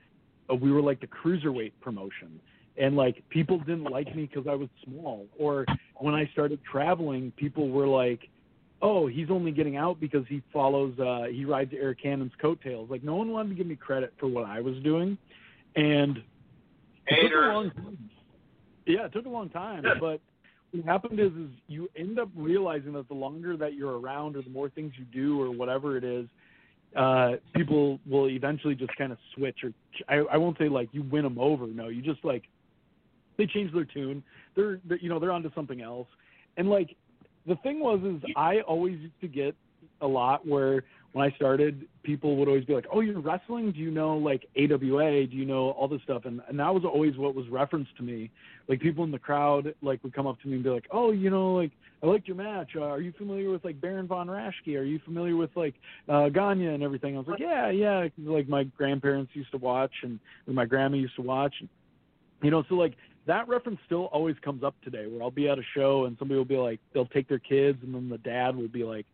uh, 0.52 0.56
we 0.56 0.72
were 0.72 0.82
like 0.82 1.00
the 1.00 1.08
cruiserweight 1.08 1.72
promotion. 1.82 2.40
And 2.78 2.98
like 2.98 3.24
people 3.30 3.58
didn't 3.60 3.86
like 3.86 4.14
me 4.16 4.30
because 4.32 4.48
I 4.50 4.56
was 4.56 4.68
small. 4.84 5.28
Or 5.40 5.66
when 5.96 6.14
I 6.14 6.30
started 6.34 6.60
traveling, 6.70 7.32
people 7.38 7.70
were 7.70 7.88
like, 7.88 8.28
oh, 8.86 9.08
he's 9.08 9.32
only 9.32 9.52
getting 9.52 9.78
out 9.78 10.00
because 10.00 10.24
he 10.30 10.44
follows, 10.54 10.94
uh, 11.00 11.24
he 11.32 11.44
rides 11.44 11.74
Arik 11.74 12.00
Cannon's 12.04 12.32
coattails. 12.40 12.88
Like, 12.88 13.04
no 13.04 13.16
one 13.16 13.32
wanted 13.32 13.50
to 13.50 13.56
give 13.56 13.66
me 13.66 13.76
credit 13.76 14.14
for 14.20 14.28
what 14.28 14.46
I 14.46 14.62
was 14.62 14.76
doing. 14.84 15.18
And 15.76 16.22
it 17.08 17.24
took 17.24 17.34
a 17.34 17.48
long 17.48 17.72
time. 17.72 18.10
Yeah, 18.86 19.06
it 19.08 19.14
took 19.14 19.26
a 19.26 19.30
long 19.30 19.50
time. 19.50 19.84
But 20.00 20.22
what 20.72 20.86
happened 20.86 21.20
is, 21.20 21.32
is 21.32 21.50
you 21.68 21.90
end 21.98 22.20
up 22.20 22.30
realizing 22.36 22.94
that 22.94 23.08
the 23.08 23.16
longer 23.16 23.58
that 23.58 23.74
you're 23.74 23.98
around 24.00 24.36
or 24.36 24.44
the 24.44 24.52
more 24.52 24.70
things 24.70 24.94
you 25.00 25.06
do 25.06 25.42
or 25.42 25.50
whatever 25.50 25.98
it 25.98 26.04
is, 26.04 26.28
uh, 26.96 27.32
people 27.56 28.00
will 28.08 28.30
eventually 28.30 28.76
just 28.76 28.96
kind 28.98 29.12
of 29.12 29.18
switch 29.36 29.64
or 29.64 29.74
I, 30.08 30.18
I 30.32 30.38
won't 30.38 30.60
say 30.60 30.70
like 30.70 30.90
you 30.92 31.02
win 31.02 31.24
them 31.24 31.40
over. 31.40 31.66
No, 31.66 31.88
you 31.88 32.04
just 32.04 32.24
like, 32.24 32.44
they 33.38 33.48
change 33.48 33.74
their 33.74 33.86
tune. 33.86 34.24
They're, 34.56 34.80
they're 34.88 35.00
you 35.00 35.10
know, 35.10 35.20
they're 35.20 35.32
onto 35.32 35.52
something 35.56 35.82
else. 35.82 36.08
And 36.58 36.70
like, 36.70 36.96
the 37.48 37.56
thing 37.58 37.80
was 37.80 38.00
is 38.04 38.22
I 38.36 38.62
always 38.62 39.00
used 39.00 39.20
to 39.22 39.28
get 39.28 39.56
a 40.02 40.08
lot 40.08 40.46
where 40.48 40.84
when 41.14 41.26
I 41.26 41.34
started, 41.38 41.86
people 42.04 42.36
would 42.36 42.50
always 42.50 42.66
be 42.66 42.74
like, 42.74 42.88
"Oh, 42.92 43.00
you're 43.00 43.22
wrestling? 43.22 43.72
Do 43.72 43.80
you 43.80 43.90
know 43.90 44.18
like 44.18 44.46
AWA? 44.58 45.26
Do 45.28 45.36
you 45.38 45.46
know 45.46 45.70
all 45.72 45.88
this 45.88 46.02
stuff?" 46.04 46.26
And, 46.26 46.42
and 46.50 46.60
that 46.60 46.74
was 46.74 46.84
always 46.84 47.16
what 47.16 47.36
was 47.36 47.48
referenced 47.48 47.96
to 47.98 48.04
me. 48.04 48.30
Like 48.68 48.82
people 48.82 49.06
in 49.06 49.12
the 49.12 49.20
crowd 49.20 49.74
like 49.82 50.04
would 50.04 50.14
come 50.14 50.28
up 50.28 50.42
to 50.42 50.48
me 50.50 50.56
and 50.56 50.64
be 50.64 50.70
like, 50.70 50.88
"Oh, 50.92 51.12
you 51.12 51.30
know, 51.30 51.54
like 51.54 51.72
I 52.04 52.08
liked 52.08 52.28
your 52.28 52.36
match. 52.36 52.72
Uh, 52.76 52.82
are 52.82 53.00
you 53.00 53.14
familiar 53.18 53.50
with 53.50 53.64
like 53.64 53.80
Baron 53.80 54.08
von 54.08 54.28
Raschke? 54.28 54.78
Are 54.78 54.84
you 54.84 55.00
familiar 55.06 55.38
with 55.38 55.52
like 55.56 55.76
uh, 56.10 56.28
Gagne 56.28 56.66
and 56.68 56.84
everything?" 56.84 57.16
I 57.16 57.20
was 57.20 57.28
like, 57.28 57.40
"Yeah, 57.40 57.70
yeah." 57.70 58.02
'cause, 58.02 58.26
like 58.26 58.50
my 58.50 58.66
grandparents 58.66 59.32
used 59.34 59.52
to 59.52 59.58
watch 59.58 59.94
and 60.04 60.20
my 60.48 60.66
grandma 60.66 60.98
used 60.98 61.16
to 61.16 61.22
watch. 61.22 61.56
And, 61.62 61.70
you 62.44 62.52
know, 62.52 62.64
so 62.68 62.76
like 62.76 62.96
that 63.28 63.48
reference 63.48 63.80
still 63.86 64.06
always 64.06 64.36
comes 64.44 64.64
up 64.64 64.76
today 64.84 65.08
where 65.08 65.22
I'll 65.22 65.32
be 65.32 65.50
at 65.50 65.58
a 65.58 65.64
show 65.76 66.06
and 66.06 66.16
somebody 66.20 66.38
will 66.38 66.46
be 66.46 66.58
like 66.58 66.80
they'll 66.94 67.08
take 67.08 67.28
their 67.28 67.40
kids 67.40 67.80
and 67.84 67.94
then 67.94 68.10
the 68.10 68.18
dad 68.20 68.56
will 68.56 68.68
be 68.68 68.84
like, 68.84 69.06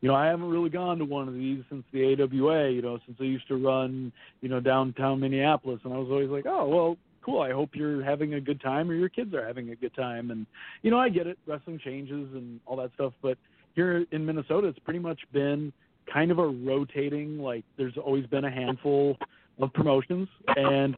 you 0.00 0.08
know, 0.08 0.14
I 0.14 0.26
haven't 0.26 0.48
really 0.48 0.70
gone 0.70 0.98
to 0.98 1.04
one 1.04 1.28
of 1.28 1.34
these 1.34 1.62
since 1.68 1.84
the 1.92 2.14
AWA, 2.14 2.70
you 2.70 2.82
know, 2.82 2.98
since 3.04 3.18
I 3.20 3.24
used 3.24 3.48
to 3.48 3.56
run, 3.56 4.12
you 4.40 4.48
know, 4.48 4.60
downtown 4.60 5.20
Minneapolis 5.20 5.80
and 5.84 5.92
I 5.92 5.98
was 5.98 6.08
always 6.10 6.30
like, 6.30 6.46
Oh, 6.46 6.68
well, 6.68 6.96
cool. 7.22 7.42
I 7.42 7.52
hope 7.52 7.70
you're 7.74 8.02
having 8.02 8.34
a 8.34 8.40
good 8.40 8.60
time 8.60 8.90
or 8.90 8.94
your 8.94 9.08
kids 9.08 9.34
are 9.34 9.46
having 9.46 9.70
a 9.70 9.76
good 9.76 9.94
time. 9.94 10.30
And 10.30 10.46
you 10.82 10.90
know, 10.90 10.98
I 10.98 11.08
get 11.08 11.26
it. 11.26 11.38
Wrestling 11.46 11.80
changes 11.84 12.28
and 12.34 12.60
all 12.66 12.76
that 12.76 12.90
stuff, 12.94 13.12
but 13.22 13.36
here 13.74 14.04
in 14.10 14.26
Minnesota, 14.26 14.66
it's 14.66 14.78
pretty 14.80 14.98
much 14.98 15.20
been 15.32 15.72
kind 16.12 16.32
of 16.32 16.40
a 16.40 16.46
rotating. 16.48 17.38
Like 17.38 17.64
there's 17.76 17.96
always 17.96 18.26
been 18.26 18.44
a 18.44 18.50
handful 18.50 19.16
of 19.60 19.72
promotions, 19.72 20.28
and 20.56 20.96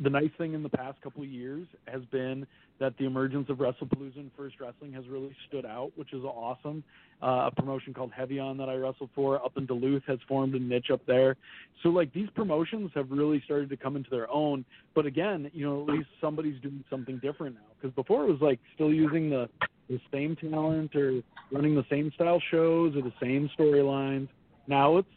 the, 0.00 0.10
nice 0.10 0.30
thing 0.38 0.54
in 0.54 0.62
the 0.62 0.68
past 0.68 1.00
couple 1.02 1.22
of 1.22 1.28
years 1.28 1.66
has 1.86 2.02
been 2.10 2.46
that 2.80 2.96
the 2.98 3.04
emergence 3.04 3.48
of 3.48 3.58
WrestlePalooza 3.58 4.16
and 4.16 4.30
First 4.36 4.56
Wrestling 4.60 4.92
has 4.92 5.06
really 5.08 5.34
stood 5.48 5.64
out, 5.64 5.92
which 5.96 6.12
is 6.12 6.24
awesome. 6.24 6.82
Uh, 7.22 7.48
a 7.48 7.50
promotion 7.54 7.94
called 7.94 8.10
Heavy 8.12 8.38
On 8.38 8.56
that 8.58 8.68
I 8.68 8.74
wrestled 8.74 9.10
for 9.14 9.42
up 9.44 9.56
in 9.56 9.66
Duluth 9.66 10.02
has 10.06 10.18
formed 10.26 10.54
a 10.54 10.58
niche 10.58 10.90
up 10.92 11.00
there. 11.06 11.36
So 11.82 11.90
like 11.90 12.12
these 12.12 12.28
promotions 12.34 12.90
have 12.94 13.10
really 13.10 13.40
started 13.44 13.70
to 13.70 13.76
come 13.76 13.96
into 13.96 14.10
their 14.10 14.30
own. 14.30 14.64
But 14.94 15.06
again, 15.06 15.50
you 15.54 15.64
know, 15.64 15.82
at 15.82 15.94
least 15.94 16.08
somebody's 16.20 16.60
doing 16.60 16.82
something 16.90 17.18
different 17.18 17.54
now. 17.54 17.60
Because 17.80 17.94
before 17.94 18.24
it 18.24 18.30
was 18.30 18.40
like 18.40 18.58
still 18.74 18.92
using 18.92 19.30
the 19.30 19.48
the 19.88 20.00
same 20.10 20.34
talent 20.34 20.96
or 20.96 21.20
running 21.52 21.74
the 21.74 21.84
same 21.90 22.10
style 22.14 22.40
shows 22.50 22.96
or 22.96 23.02
the 23.02 23.12
same 23.20 23.50
storylines. 23.58 24.28
Now 24.66 24.96
it's 24.96 25.08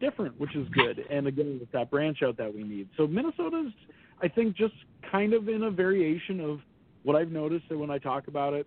different, 0.00 0.38
which 0.40 0.56
is 0.56 0.68
good. 0.70 1.04
And 1.10 1.26
again, 1.26 1.58
it's 1.62 1.72
that 1.72 1.90
branch 1.90 2.22
out 2.22 2.36
that 2.38 2.54
we 2.54 2.64
need. 2.64 2.88
So 2.96 3.06
Minnesota's, 3.06 3.72
I 4.22 4.28
think, 4.28 4.56
just 4.56 4.74
kind 5.10 5.32
of 5.34 5.48
in 5.48 5.64
a 5.64 5.70
variation 5.70 6.40
of 6.40 6.60
what 7.02 7.16
I've 7.16 7.30
noticed 7.30 7.68
that 7.68 7.78
when 7.78 7.90
I 7.90 7.98
talk 7.98 8.28
about 8.28 8.54
it, 8.54 8.66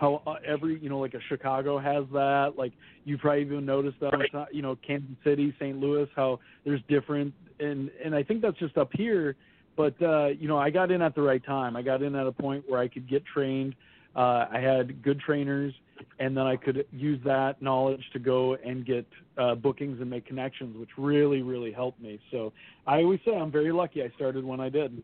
how 0.00 0.22
uh, 0.26 0.34
every 0.46 0.78
you 0.80 0.88
know 0.88 0.98
like 0.98 1.14
a 1.14 1.20
Chicago 1.28 1.78
has 1.78 2.04
that. 2.12 2.54
Like 2.56 2.72
you 3.04 3.18
probably 3.18 3.42
even 3.42 3.66
noticed 3.66 4.00
that 4.00 4.14
on, 4.14 4.46
you 4.50 4.62
know 4.62 4.76
Kansas 4.84 5.10
City, 5.22 5.54
St. 5.58 5.78
Louis, 5.78 6.08
how 6.16 6.40
there's 6.64 6.80
different, 6.88 7.34
and 7.60 7.90
and 8.02 8.14
I 8.14 8.22
think 8.22 8.40
that's 8.40 8.58
just 8.58 8.76
up 8.78 8.90
here. 8.94 9.36
But 9.76 10.00
uh, 10.02 10.28
you 10.28 10.48
know 10.48 10.58
I 10.58 10.70
got 10.70 10.90
in 10.90 11.02
at 11.02 11.14
the 11.14 11.22
right 11.22 11.44
time. 11.44 11.76
I 11.76 11.82
got 11.82 12.02
in 12.02 12.14
at 12.14 12.26
a 12.26 12.32
point 12.32 12.64
where 12.66 12.80
I 12.80 12.88
could 12.88 13.08
get 13.08 13.24
trained. 13.26 13.74
Uh, 14.16 14.46
I 14.50 14.58
had 14.60 15.02
good 15.02 15.20
trainers, 15.20 15.72
and 16.18 16.36
then 16.36 16.46
I 16.46 16.56
could 16.56 16.84
use 16.90 17.20
that 17.24 17.62
knowledge 17.62 18.02
to 18.12 18.18
go 18.18 18.56
and 18.64 18.84
get 18.84 19.06
uh, 19.38 19.54
bookings 19.54 20.00
and 20.00 20.10
make 20.10 20.26
connections, 20.26 20.76
which 20.76 20.90
really 20.98 21.42
really 21.42 21.72
helped 21.72 22.00
me. 22.00 22.18
So 22.30 22.52
I 22.86 22.96
always 23.02 23.20
say 23.24 23.36
I'm 23.36 23.52
very 23.52 23.72
lucky 23.72 24.02
I 24.02 24.10
started 24.16 24.44
when 24.44 24.60
I 24.60 24.68
did. 24.68 25.02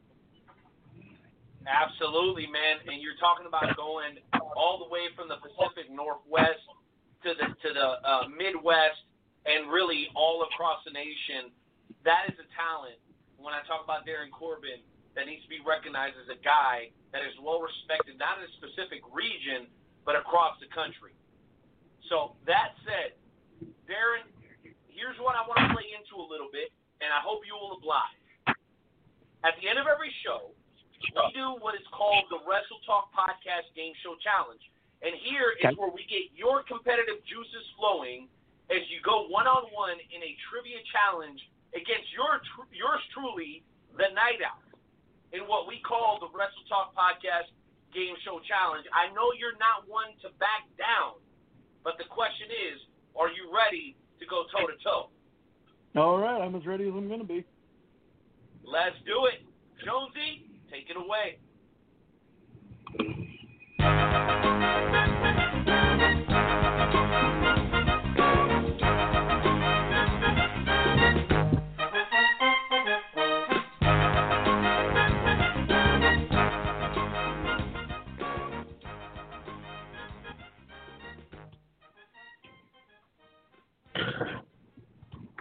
Absolutely, 1.67 2.47
man. 2.47 2.79
And 2.87 3.03
you're 3.03 3.19
talking 3.19 3.47
about 3.47 3.77
going 3.77 4.23
all 4.55 4.79
the 4.79 4.91
way 4.91 5.11
from 5.15 5.27
the 5.29 5.39
Pacific 5.43 5.91
Northwest 5.91 6.63
to 7.23 7.35
the 7.35 7.47
to 7.47 7.69
the 7.75 7.89
uh, 8.07 8.29
Midwest 8.31 9.03
and 9.47 9.71
really 9.71 10.11
all 10.15 10.47
across 10.51 10.83
the 10.87 10.95
nation. 10.95 11.51
That 12.05 12.31
is 12.31 12.39
a 12.39 12.47
talent. 12.55 12.99
When 13.39 13.55
I 13.55 13.63
talk 13.67 13.83
about 13.83 14.07
Darin 14.07 14.31
Corbin, 14.31 14.83
that 15.17 15.25
needs 15.25 15.43
to 15.43 15.51
be 15.51 15.65
recognized 15.65 16.21
as 16.21 16.29
a 16.29 16.39
guy 16.45 16.93
that 17.11 17.25
is 17.25 17.33
well 17.41 17.65
respected, 17.65 18.21
not 18.21 18.37
in 18.39 18.45
a 18.45 18.53
specific 18.61 19.01
region, 19.11 19.67
but 20.05 20.15
across 20.15 20.55
the 20.61 20.69
country. 20.71 21.17
So 22.13 22.39
that 22.47 22.77
said, 22.87 23.17
Darin, 23.89 24.29
here's 24.93 25.19
what 25.19 25.35
I 25.35 25.43
want 25.49 25.59
to 25.65 25.69
play 25.75 25.89
into 25.97 26.21
a 26.21 26.27
little 26.27 26.53
bit, 26.53 26.71
and 27.01 27.11
I 27.11 27.25
hope 27.25 27.43
you 27.49 27.57
will 27.57 27.81
oblige. 27.81 28.21
At 29.43 29.57
the 29.59 29.67
end 29.67 29.81
of 29.81 29.89
every 29.89 30.13
show, 30.23 30.53
we 31.01 31.23
do 31.33 31.59
what 31.61 31.75
is 31.75 31.87
called 31.93 32.29
the 32.29 32.41
Wrestle 32.45 32.81
Talk 32.85 33.11
Podcast 33.17 33.69
Game 33.75 33.97
Show 34.05 34.17
Challenge. 34.21 34.63
And 35.05 35.13
here 35.23 35.55
is 35.61 35.77
where 35.77 35.93
we 35.93 36.09
get 36.09 36.33
your 36.33 36.65
competitive 36.65 37.21
juices 37.29 37.65
flowing 37.77 38.33
as 38.73 38.83
you 38.91 38.99
go 39.05 39.29
one 39.29 39.47
on 39.47 39.69
one 39.71 40.01
in 40.11 40.21
a 40.25 40.33
trivia 40.49 40.81
challenge 40.91 41.39
against 41.77 42.09
your 42.11 42.43
tr- 42.43 42.71
yours 42.73 43.05
truly, 43.13 43.63
the 43.95 44.09
Night 44.17 44.41
Owl, 44.43 44.59
in 45.33 45.47
what 45.51 45.67
we 45.67 45.81
call 45.83 46.19
the 46.21 46.31
Wrestle 46.31 46.67
Talk 46.69 46.95
Podcast 46.95 47.51
Game 47.95 48.15
Show 48.23 48.39
Challenge. 48.47 48.87
I 48.93 49.11
know 49.15 49.33
you're 49.35 49.59
not 49.59 49.89
one 49.89 50.15
to 50.23 50.31
back 50.39 50.69
down, 50.77 51.19
but 51.83 51.99
the 51.99 52.05
question 52.11 52.51
is, 52.51 52.77
are 53.17 53.33
you 53.33 53.49
ready 53.51 53.97
to 54.21 54.25
go 54.27 54.45
toe 54.53 54.67
to 54.67 54.77
toe? 54.85 55.09
All 55.97 56.19
right, 56.19 56.41
I'm 56.41 56.55
as 56.55 56.67
ready 56.67 56.87
as 56.89 56.95
I'm 56.95 57.09
going 57.09 57.21
to 57.21 57.27
be. 57.27 57.45
Let's 58.65 58.97
do 59.07 59.27
it. 59.33 59.41
Jonesy, 59.85 60.45
take 60.71 60.91
it 60.91 60.97
away. 60.97 61.39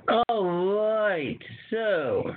All 0.07 0.45
right, 0.75 1.39
so, 1.71 2.31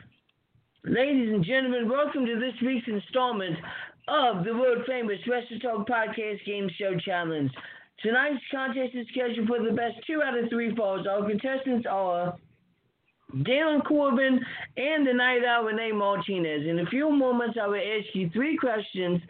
ladies 0.84 1.34
and 1.34 1.44
gentlemen, 1.44 1.88
welcome 1.88 2.24
to 2.24 2.38
this 2.38 2.54
week's 2.64 2.88
installment 2.88 3.56
of 4.08 4.44
the 4.44 4.54
world 4.54 4.84
famous 4.86 5.18
Wrestle 5.28 5.58
Talk 5.58 5.88
Podcast 5.88 6.44
Game 6.46 6.68
Show 6.78 6.96
Challenge. 7.04 7.50
Tonight's 8.02 8.42
contest 8.50 8.94
is 8.94 9.06
scheduled 9.10 9.48
for 9.48 9.62
the 9.62 9.72
best 9.72 9.96
two 10.06 10.22
out 10.22 10.38
of 10.38 10.48
three 10.48 10.74
falls. 10.74 11.06
Our 11.06 11.28
contestants 11.28 11.86
are 11.90 12.36
Darin 13.42 13.82
Corbin 13.82 14.40
and 14.76 15.06
the 15.06 15.12
Night 15.12 15.44
Owl 15.44 15.64
Renee 15.64 15.92
Martinez. 15.92 16.66
In 16.66 16.78
a 16.78 16.86
few 16.86 17.10
moments, 17.10 17.58
I 17.60 17.66
will 17.66 17.74
ask 17.74 18.14
you 18.14 18.30
three 18.30 18.56
questions 18.56 19.20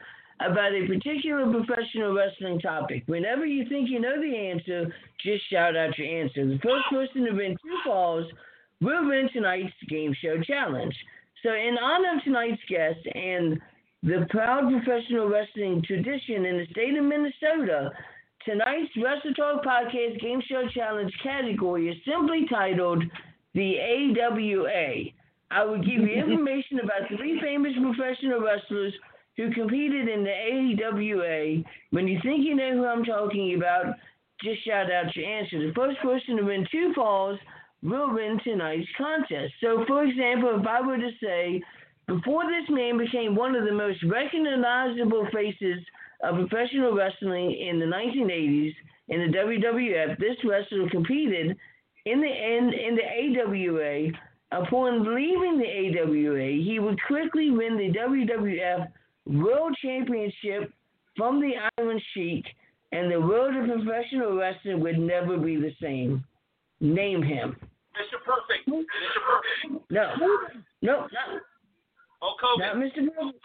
about 0.41 0.73
a 0.73 0.87
particular 0.87 1.51
professional 1.51 2.15
wrestling 2.15 2.61
topic. 2.61 3.03
Whenever 3.07 3.45
you 3.45 3.69
think 3.69 3.91
you 3.91 4.01
know 4.01 4.21
the 4.21 4.37
answer, 4.37 4.93
just 5.25 5.49
shout 5.51 5.77
out 5.77 5.99
your 5.99 6.07
answer. 6.07 6.47
The 6.47 6.59
first 6.63 6.85
person 6.91 7.25
to 7.25 7.33
win 7.33 7.57
two 7.63 7.77
falls 7.85 8.27
will 8.81 9.09
win 9.09 9.29
tonight's 9.33 9.73
game 9.89 10.15
show 10.23 10.41
challenge. 10.43 10.95
So, 11.43 11.51
in 11.51 11.77
honor 11.81 12.17
of 12.17 12.25
tonight's 12.25 12.63
guest 12.69 13.01
and 13.15 13.61
the 14.03 14.27
proud 14.31 14.71
professional 14.71 15.29
wrestling 15.29 15.83
tradition 15.87 16.45
in 16.47 16.59
the 16.59 16.67
state 16.71 16.97
of 16.97 17.05
Minnesota, 17.05 17.91
tonight's 18.45 18.91
Wrestle 18.97 19.35
Talk 19.35 19.65
Podcast 19.65 20.21
Game 20.21 20.41
Show 20.49 20.69
Challenge 20.73 21.13
category 21.23 21.89
is 21.89 21.97
simply 22.07 22.47
titled 22.49 23.03
the 23.55 23.77
AWA. 23.79 25.11
I 25.51 25.65
will 25.65 25.79
give 25.79 26.01
you 26.01 26.09
information 26.25 26.81
about 26.81 27.09
three 27.17 27.41
famous 27.41 27.73
professional 27.81 28.41
wrestlers 28.41 28.95
who 29.39 29.53
competed 29.53 30.09
in 30.09 30.25
the 30.25 30.85
AWA. 30.85 31.63
When 31.91 32.09
you 32.09 32.19
think 32.23 32.45
you 32.45 32.57
know 32.57 32.73
who 32.73 32.85
I'm 32.85 33.05
talking 33.05 33.55
about, 33.55 33.95
just 34.43 34.65
shout 34.67 34.91
out 34.91 35.15
your 35.17 35.27
answer. 35.27 35.67
The 35.67 35.73
first 35.75 35.99
person 36.01 36.37
to 36.37 36.43
win 36.43 36.67
two 36.71 36.93
falls 36.95 37.39
will 37.83 38.13
win 38.13 38.41
tonight's 38.43 38.89
contest. 38.99 39.55
So, 39.63 39.85
for 39.87 40.05
example, 40.05 40.59
if 40.61 40.67
I 40.67 40.81
were 40.81 40.99
to 40.99 41.11
say, 41.23 41.63
before 42.09 42.45
this 42.45 42.69
man 42.69 42.99
became 42.99 43.37
one 43.37 43.55
of 43.55 43.65
the 43.65 43.73
most 43.73 44.03
recognizable 44.03 45.29
faces 45.33 45.85
of 46.25 46.49
professional 46.49 46.95
wrestling 46.95 47.53
in 47.53 47.79
the 47.79 47.87
1980s 47.87 48.75
in 49.07 49.31
the 49.31 49.39
WWF, 49.39 50.19
this 50.19 50.37
wrestler 50.45 50.91
competed 50.91 51.57
in 52.07 52.21
the 52.21 52.27
in, 52.27 52.73
in 52.75 52.97
the 52.97 53.41
AWA. 53.41 54.11
Upon 54.51 55.15
leaving 55.15 55.59
the 55.59 56.01
AWA, 56.01 56.65
he 56.65 56.79
would 56.79 56.99
quickly 57.07 57.51
win 57.51 57.77
the 57.77 57.93
WWF 57.93 58.89
World 59.29 59.77
Championship 59.83 60.73
from 61.17 61.41
the 61.41 61.53
Iron 61.79 62.01
Sheik, 62.15 62.45
and 62.93 63.13
the 63.13 63.21
world 63.21 63.55
of 63.57 63.85
professional 63.85 64.37
wrestling 64.37 64.81
would 64.81 64.99
never 64.99 65.37
be 65.37 65.57
the 65.57 65.73
same. 65.81 66.25
Name 66.81 67.23
him. 67.23 67.57
Mr. 67.97 68.19
Perfect. 68.25 68.69
Mr. 68.69 68.85
Perfect. 69.27 69.91
No, 69.91 70.13
no, 70.21 70.39
no, 70.83 71.09
Hulk 72.21 72.39
Hogan. 72.41 72.67
not 72.67 72.77
Mr. 72.77 73.15
Perfect. 73.15 73.45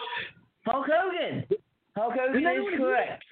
Hulk 0.66 0.86
Hogan. 0.90 1.46
Hulk 1.96 2.14
Hogan 2.14 2.36
Isn't 2.36 2.44
that 2.44 2.56
is 2.56 2.64
what 2.64 2.74
it 2.74 2.78
correct. 2.78 3.24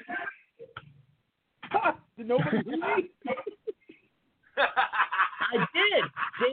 Did 2.17 2.27
nobody 2.27 2.57
hear 2.65 2.77
me? 2.77 3.09
I 4.57 5.57
did. 5.73 6.03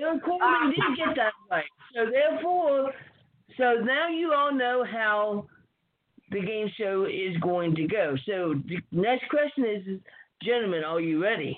Dale 0.01 0.21
Coleman 0.25 0.71
did 0.71 0.97
get 0.97 1.17
that 1.17 1.33
right. 1.51 1.65
So 1.95 2.07
therefore, 2.11 2.93
so 3.57 3.75
now 3.85 4.09
you 4.09 4.33
all 4.33 4.53
know 4.53 4.85
how 4.91 5.47
the 6.31 6.41
game 6.41 6.69
show 6.77 7.05
is 7.05 7.37
going 7.41 7.75
to 7.77 7.87
go. 7.87 8.17
So 8.27 8.55
the 8.69 8.79
next 8.93 9.29
question 9.31 9.65
is, 9.65 9.83
gentlemen, 10.43 10.85
are 10.85 11.01
you 11.01 11.23
ready? 11.23 11.57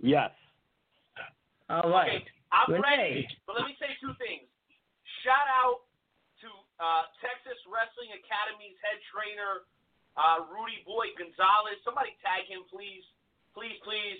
Yes. 0.00 0.30
All 1.68 1.90
right. 1.90 2.24
Okay, 2.24 2.32
I'm 2.48 2.72
Renee. 2.72 3.28
ready, 3.28 3.28
but 3.44 3.60
let 3.60 3.68
me 3.68 3.76
say 3.76 3.92
two 4.00 4.16
things. 4.16 4.48
Shout 5.20 5.44
out 5.52 5.84
to 6.40 6.48
uh, 6.80 7.04
Texas 7.20 7.60
Wrestling 7.68 8.08
Academy's 8.16 8.78
head 8.80 8.96
trainer, 9.12 9.68
uh, 10.16 10.48
Rudy 10.48 10.80
Boy 10.88 11.12
Gonzalez. 11.20 11.76
Somebody 11.84 12.16
tag 12.24 12.48
him, 12.48 12.64
please. 12.72 13.04
Please, 13.52 13.76
please. 13.84 14.16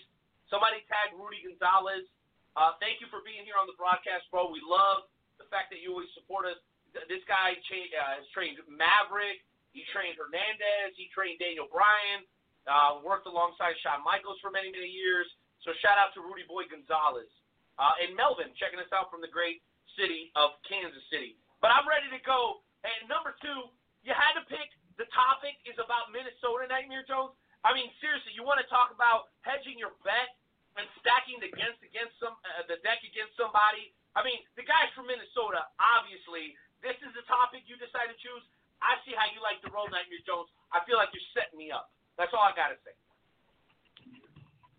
Somebody 0.53 0.85
tag 0.93 1.17
Rudy 1.17 1.41
Gonzalez. 1.41 2.05
Uh, 2.53 2.77
thank 2.83 3.01
you 3.01 3.09
for 3.09 3.25
being 3.25 3.47
here 3.49 3.57
on 3.57 3.65
the 3.65 3.77
broadcast, 3.81 4.29
bro. 4.29 4.51
We 4.53 4.61
love 4.61 5.09
the 5.41 5.47
fact 5.49 5.73
that 5.73 5.81
you 5.81 5.95
always 5.97 6.11
support 6.13 6.45
us. 6.45 6.59
This 7.07 7.23
guy 7.31 7.55
cha- 7.71 7.93
uh, 7.95 8.19
has 8.19 8.27
trained 8.35 8.59
Maverick. 8.67 9.45
He 9.71 9.87
trained 9.95 10.19
Hernandez. 10.19 10.99
He 10.99 11.07
trained 11.15 11.39
Daniel 11.39 11.71
Bryan. 11.71 12.27
Uh, 12.67 13.01
worked 13.01 13.25
alongside 13.31 13.79
Shawn 13.81 14.03
Michaels 14.03 14.43
for 14.43 14.51
many, 14.51 14.69
many 14.75 14.91
years. 14.91 15.25
So 15.63 15.73
shout 15.81 15.97
out 15.97 16.13
to 16.17 16.21
Rudy 16.21 16.45
Boy 16.45 16.67
Gonzalez. 16.69 17.31
Uh, 17.79 17.95
and 18.03 18.19
Melvin 18.19 18.51
checking 18.59 18.83
us 18.83 18.91
out 18.91 19.09
from 19.09 19.23
the 19.23 19.31
great 19.31 19.63
city 19.95 20.35
of 20.35 20.59
Kansas 20.67 21.03
City. 21.09 21.39
But 21.63 21.71
I'm 21.71 21.87
ready 21.87 22.11
to 22.11 22.21
go. 22.27 22.67
And 22.83 23.07
number 23.07 23.35
two, 23.39 23.71
you 24.03 24.15
had 24.15 24.35
to 24.39 24.45
pick. 24.47 24.71
The 24.99 25.07
topic 25.15 25.55
is 25.63 25.79
about 25.79 26.11
Minnesota, 26.11 26.67
Nightmare 26.67 27.07
Jones. 27.07 27.39
I 27.63 27.75
mean, 27.75 27.91
seriously, 28.03 28.35
you 28.35 28.43
want 28.43 28.59
to 28.63 28.67
talk 28.67 28.91
about 28.91 29.31
hedging 29.47 29.79
your 29.79 29.95
bet 30.03 30.35
and 30.79 30.87
stacking 31.03 31.43
against 31.43 31.83
against 31.83 32.15
some 32.23 32.35
uh, 32.47 32.67
the 32.71 32.79
deck 32.87 33.03
against 33.03 33.35
somebody. 33.35 33.95
I 34.15 34.23
mean, 34.23 34.43
the 34.55 34.67
guy's 34.67 34.91
from 34.95 35.11
Minnesota. 35.11 35.67
Obviously, 35.79 36.55
this 36.85 36.97
is 37.03 37.11
the 37.15 37.25
topic 37.27 37.67
you 37.67 37.75
decided 37.79 38.15
to 38.15 38.21
choose. 38.21 38.45
I 38.79 38.99
see 39.03 39.15
how 39.15 39.27
you 39.35 39.43
like 39.43 39.59
to 39.67 39.71
roll, 39.75 39.91
Nightmare 39.91 40.23
Jones. 40.23 40.51
I 40.71 40.83
feel 40.87 40.99
like 40.99 41.11
you're 41.11 41.31
setting 41.35 41.59
me 41.59 41.75
up. 41.75 41.91
That's 42.15 42.31
all 42.31 42.43
I 42.47 42.55
gotta 42.55 42.79
say. 42.87 42.95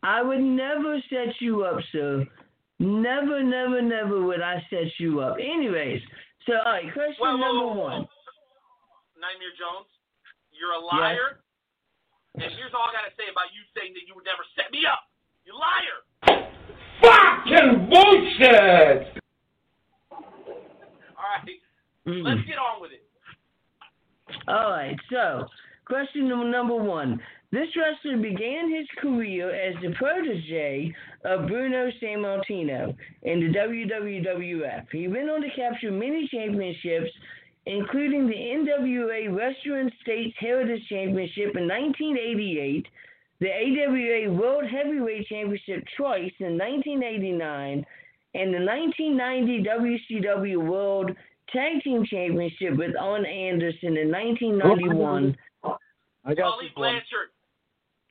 I 0.03 0.23
would 0.23 0.39
never 0.39 0.99
set 1.11 1.35
you 1.43 1.67
up, 1.67 1.83
sir. 1.91 2.23
Never, 2.79 3.43
never, 3.43 3.83
never 3.83 4.23
would 4.23 4.39
I 4.39 4.63
set 4.71 4.87
you 4.99 5.19
up. 5.19 5.35
Anyways, 5.35 5.99
so 6.47 6.55
all 6.63 6.79
right, 6.79 6.87
question 6.95 7.19
Whoa, 7.19 7.35
whoa, 7.35 7.43
number 7.43 7.67
whoa, 7.67 7.75
whoa. 7.75 7.91
one. 7.99 8.07
Nightmare 9.19 9.51
Jones, 9.59 9.91
you're 10.55 10.71
a 10.71 10.79
liar. 10.79 11.43
And 12.39 12.47
here's 12.55 12.71
all 12.71 12.87
I 12.87 12.95
gotta 12.95 13.11
say 13.19 13.27
about 13.27 13.51
you 13.51 13.67
saying 13.75 13.91
that 13.99 14.07
you 14.07 14.15
would 14.15 14.23
never 14.23 14.47
set 14.55 14.71
me 14.71 14.87
up. 14.87 15.11
You 15.43 15.59
liar. 15.59 15.99
Fucking 17.03 17.91
bullshit! 17.91 19.19
All 21.19 21.27
right, 21.35 21.58
Mm. 22.09 22.23
let's 22.23 22.47
get 22.47 22.57
on 22.57 22.81
with 22.81 22.91
it. 22.91 23.03
All 24.47 24.71
right, 24.71 24.97
so 25.11 25.47
question 25.85 26.27
number 26.27 26.49
number 26.49 26.75
one. 26.75 27.19
This 27.51 27.67
wrestler 27.75 28.21
began 28.21 28.69
his 28.69 28.87
career 29.01 29.49
as 29.49 29.73
the 29.81 29.91
protege 29.95 30.93
of 31.25 31.47
Bruno 31.47 31.89
Sammartino 32.01 32.95
in 33.23 33.39
the 33.39 33.57
WWF. 33.57 34.85
He 34.91 35.07
went 35.07 35.31
on 35.31 35.41
to 35.41 35.49
capture 35.55 35.91
many 35.91 36.27
championships, 36.31 37.09
including 37.65 38.27
the 38.27 38.35
NWA 38.35 39.33
Western 39.33 39.91
States 40.03 40.35
Heritage 40.39 40.87
Championship 40.89 41.55
in 41.55 41.67
1988, 41.67 42.85
the 43.39 43.49
AWA 43.49 44.31
World 44.31 44.65
Heavyweight 44.69 45.27
Championship 45.27 45.83
twice 45.97 46.33
in 46.39 46.55
1989, 46.55 47.83
and 48.35 48.53
the 48.53 48.63
1990 48.63 49.63
WCW 49.63 50.69
World 50.69 51.11
Tag 51.53 51.81
Team 51.83 52.05
Championship 52.05 52.77
with 52.77 52.95
Arn 52.99 53.25
Anderson 53.25 53.97
in 53.97 54.11
1991. 54.11 55.35
I 56.25 56.33
got 56.35 56.51
Tully 56.51 56.65
this. 56.65 56.73
Blanchard. 56.75 57.29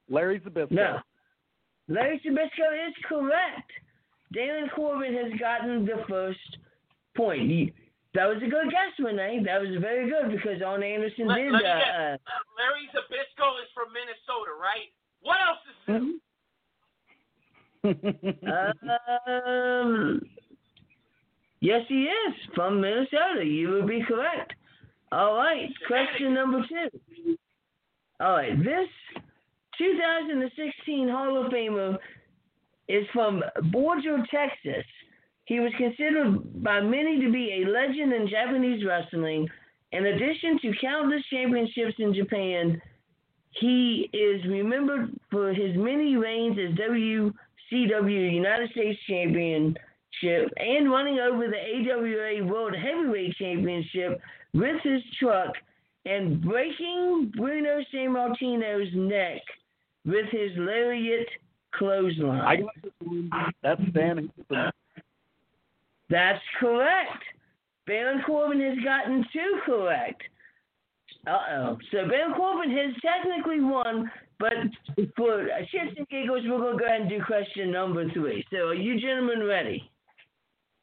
Larry 0.08 0.40
Zbyszko. 0.40 0.70
No. 0.72 0.98
Larry 1.88 2.20
Zbyszko 2.24 2.88
is 2.88 2.94
correct. 3.08 3.70
Darin 4.32 4.68
Corbin 4.74 5.14
has 5.14 5.32
gotten 5.40 5.84
the 5.86 6.04
first 6.08 6.58
point. 7.16 7.42
You- 7.48 7.72
That 8.14 8.26
was 8.26 8.38
a 8.38 8.48
good 8.48 8.70
guess, 8.70 8.92
Renee. 8.98 9.42
That 9.44 9.60
was 9.60 9.70
very 9.80 10.08
good 10.10 10.30
because 10.32 10.60
Arn 10.62 10.82
Anderson 10.82 11.26
Let, 11.28 11.36
did. 11.36 11.52
let 11.52 11.64
uh, 11.64 11.78
guess. 11.78 12.18
uh, 12.26 12.40
Larry 12.58 12.88
Zbyszko 12.94 13.60
is 13.62 13.68
from 13.74 13.92
Minnesota, 13.92 14.52
right? 14.60 14.90
What 15.20 15.38
else 15.46 15.60
is 15.68 15.76
new? 15.88 16.20
um, 19.28 20.20
yes, 21.60 21.82
he 21.88 22.04
is 22.04 22.34
from 22.54 22.80
Minnesota. 22.80 23.44
You 23.44 23.70
would 23.70 23.86
be 23.86 24.02
correct. 24.06 24.52
All 25.10 25.36
right, 25.36 25.68
question 25.86 26.34
number 26.34 26.62
two. 26.68 27.36
All 28.20 28.32
right, 28.32 28.56
this 28.58 28.88
2016 29.78 31.08
Hall 31.08 31.44
of 31.44 31.52
Famer 31.52 31.96
is 32.88 33.06
from 33.12 33.42
Borger, 33.72 34.18
Texas. 34.30 34.84
He 35.44 35.60
was 35.60 35.72
considered 35.78 36.62
by 36.62 36.80
many 36.80 37.20
to 37.20 37.32
be 37.32 37.62
a 37.62 37.70
legend 37.70 38.12
in 38.12 38.28
Japanese 38.28 38.84
wrestling. 38.84 39.48
In 39.92 40.04
addition 40.04 40.58
to 40.60 40.72
countless 40.80 41.22
championships 41.32 41.94
in 41.98 42.12
Japan, 42.12 42.82
he 43.52 44.10
is 44.12 44.44
remembered 44.46 45.10
for 45.30 45.54
his 45.54 45.74
many 45.76 46.16
reigns 46.16 46.58
as 46.58 46.76
WCW 46.76 48.34
United 48.34 48.70
States 48.70 48.98
Championship 50.20 50.52
and 50.56 50.90
running 50.90 51.18
over 51.18 51.46
the 51.48 51.56
AWA 51.56 52.44
World 52.44 52.74
Heavyweight 52.74 53.36
Championship 53.36 54.20
with 54.54 54.80
his 54.82 55.02
truck 55.20 55.52
and 56.04 56.42
breaking 56.42 57.32
Bruno 57.36 57.80
Sammartino's 57.92 58.94
neck 58.94 59.42
with 60.04 60.26
his 60.30 60.50
lariat 60.56 61.28
clothesline. 61.74 62.40
I 62.40 62.56
got 62.56 62.70
this 62.82 62.92
one. 63.00 63.30
That's 63.62 63.80
Stan 63.90 64.30
That's 66.10 66.42
correct. 66.58 67.22
Baron 67.86 68.22
Corbin 68.26 68.60
has 68.60 68.78
gotten 68.84 69.24
two 69.32 69.60
correct. 69.64 70.22
Uh 71.26 71.38
oh. 71.52 71.78
So 71.90 72.08
Baron 72.08 72.34
Corbin 72.34 72.70
has 72.70 72.94
technically 73.02 73.60
won, 73.60 74.10
but 74.38 74.52
for 75.16 75.48
shits 75.74 75.96
and 75.96 76.08
giggles, 76.08 76.42
we're 76.46 76.58
going 76.58 76.78
to 76.78 76.78
go 76.78 76.86
ahead 76.86 77.00
and 77.02 77.10
do 77.10 77.22
question 77.24 77.70
number 77.70 78.08
three. 78.12 78.44
So 78.50 78.68
are 78.68 78.74
you 78.74 79.00
gentlemen 79.00 79.44
ready? 79.44 79.90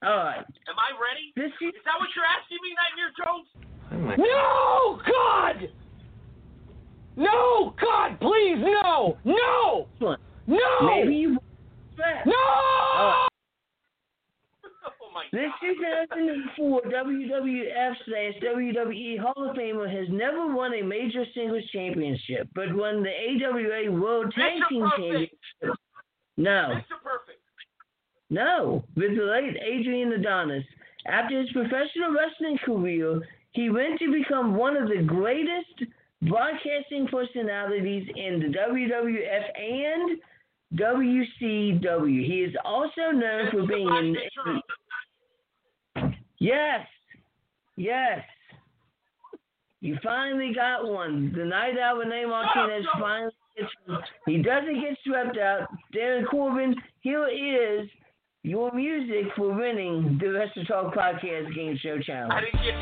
All 0.05 0.17
right. 0.17 0.37
Am 0.37 0.77
I 0.77 0.93
ready? 1.01 1.33
This 1.35 1.51
Is 1.67 1.73
that 1.83 1.97
what 1.97 2.09
you're 2.15 2.25
asking 2.29 2.61
me, 2.61 2.75
Nightmare 2.77 3.09
Jones? 3.17 3.47
No, 4.19 5.01
God! 5.03 5.69
No, 7.17 7.73
God, 7.81 8.19
please, 8.19 8.57
no! 8.59 9.17
No! 9.25 9.87
No! 10.45 10.57
Maybe 10.83 11.15
you. 11.15 11.39
No! 11.97 12.33
Oh, 12.35 13.27
oh 14.85 15.09
my 15.11 15.23
This 15.31 15.49
2004 15.59 16.81
WWF 16.81 17.93
slash 18.05 18.33
WWE 18.43 19.19
Hall 19.19 19.49
of 19.49 19.55
Famer 19.55 19.89
has 19.89 20.07
never 20.11 20.53
won 20.53 20.75
a 20.75 20.83
major 20.83 21.25
singles 21.33 21.63
championship, 21.73 22.47
but 22.53 22.75
won 22.75 23.01
the 23.01 23.09
AWA 23.09 23.91
World 23.91 24.31
Tag 24.37 24.61
Team 24.69 24.87
Championship. 24.95 25.39
No. 26.37 26.75
Mr. 26.75 27.01
Perfect. 27.01 27.24
No, 28.29 28.83
with 28.95 29.15
the 29.15 29.23
late 29.23 29.55
Adrian 29.61 30.11
Adonis. 30.13 30.63
After 31.07 31.39
his 31.39 31.51
professional 31.51 32.11
wrestling 32.11 32.57
career, 32.65 33.21
he 33.51 33.69
went 33.69 33.99
to 33.99 34.11
become 34.11 34.55
one 34.55 34.75
of 34.75 34.89
the 34.89 35.03
greatest 35.03 35.83
broadcasting 36.23 37.07
personalities 37.07 38.07
in 38.15 38.39
the 38.39 38.57
WWF 38.57 39.43
and 39.59 40.19
WCW. 40.73 42.25
He 42.25 42.39
is 42.41 42.55
also 42.65 43.11
known 43.13 43.51
for 43.51 43.67
being 43.67 43.87
in. 43.87 44.61
Yes, 46.39 46.85
yes. 47.77 48.19
You 49.81 49.97
finally 50.03 50.51
got 50.53 50.87
one. 50.87 51.31
The 51.37 51.45
Night 51.45 51.77
Owl 51.77 51.97
Renee 51.97 52.25
Martinez 52.25 52.85
finally 52.99 53.31
gets 53.55 53.69
one. 53.85 54.01
He 54.25 54.41
doesn't 54.41 54.81
get 54.81 54.97
swept 55.05 55.37
out. 55.37 55.67
Darin 55.93 56.25
Corbin, 56.25 56.75
here 57.01 57.27
is 57.27 57.87
your 58.45 58.71
music 58.73 59.25
for 59.35 59.51
winning 59.53 60.19
the 60.21 60.29
Wrestle 60.29 60.63
Talk 60.65 60.93
Podcast 60.93 61.53
Game 61.55 61.75
Show 61.81 61.99
Challenge. 61.99 62.31
I 62.31 62.41
didn't 62.41 62.61
get 62.61 62.75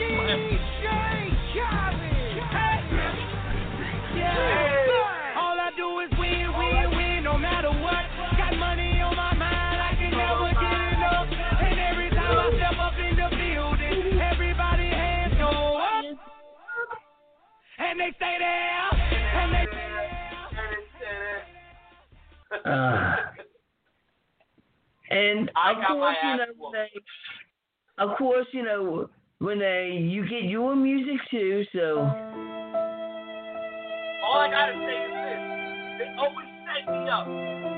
All 5.40 5.56
I 5.56 5.72
do 5.77 6.01
is 6.03 6.11
win, 6.19 6.51
win, 6.59 6.98
win, 6.98 7.24
no 7.24 7.38
matter 7.38 7.72
what. 7.72 8.03
Got 8.35 8.59
money 8.59 9.00
on 9.00 9.16
my 9.16 9.33
mind, 9.33 9.80
I 9.80 9.95
can 9.95 10.11
never 10.11 10.51
get 10.51 11.00
enough. 11.00 11.32
And 11.32 11.80
every 11.80 12.09
time 12.09 12.38
I 12.38 12.51
step 12.59 12.77
up 12.83 13.00
in 13.00 13.16
the 13.16 13.30
building, 13.32 14.19
everybody 14.19 14.83
hands 14.92 15.33
go 15.40 15.80
up. 15.80 16.03
And 17.80 18.00
they 18.01 18.11
stay 18.17 18.35
there, 18.38 18.92
and 19.40 19.53
they 19.53 19.66
Uh, 22.69 23.16
and 25.14 25.51
I 25.56 25.72
of 25.72 25.77
course, 25.88 26.17
you 26.24 26.38
know. 26.38 26.45
Renee, 26.74 26.90
of 28.00 28.17
course, 28.17 28.48
you 28.51 28.64
know, 28.64 29.09
when 29.40 29.59
they 29.59 29.93
you 30.01 30.27
get 30.27 30.43
your 30.43 30.75
music 30.75 31.22
too, 31.30 31.64
so. 31.74 32.01
All 34.24 34.40
I 34.40 34.50
gotta 34.50 34.74
say 34.74 34.98
is 34.98 35.14
this: 35.14 35.42
they 36.01 36.09
always 36.17 36.50
set 36.66 36.90
me 36.90 37.06
up. 37.09 37.27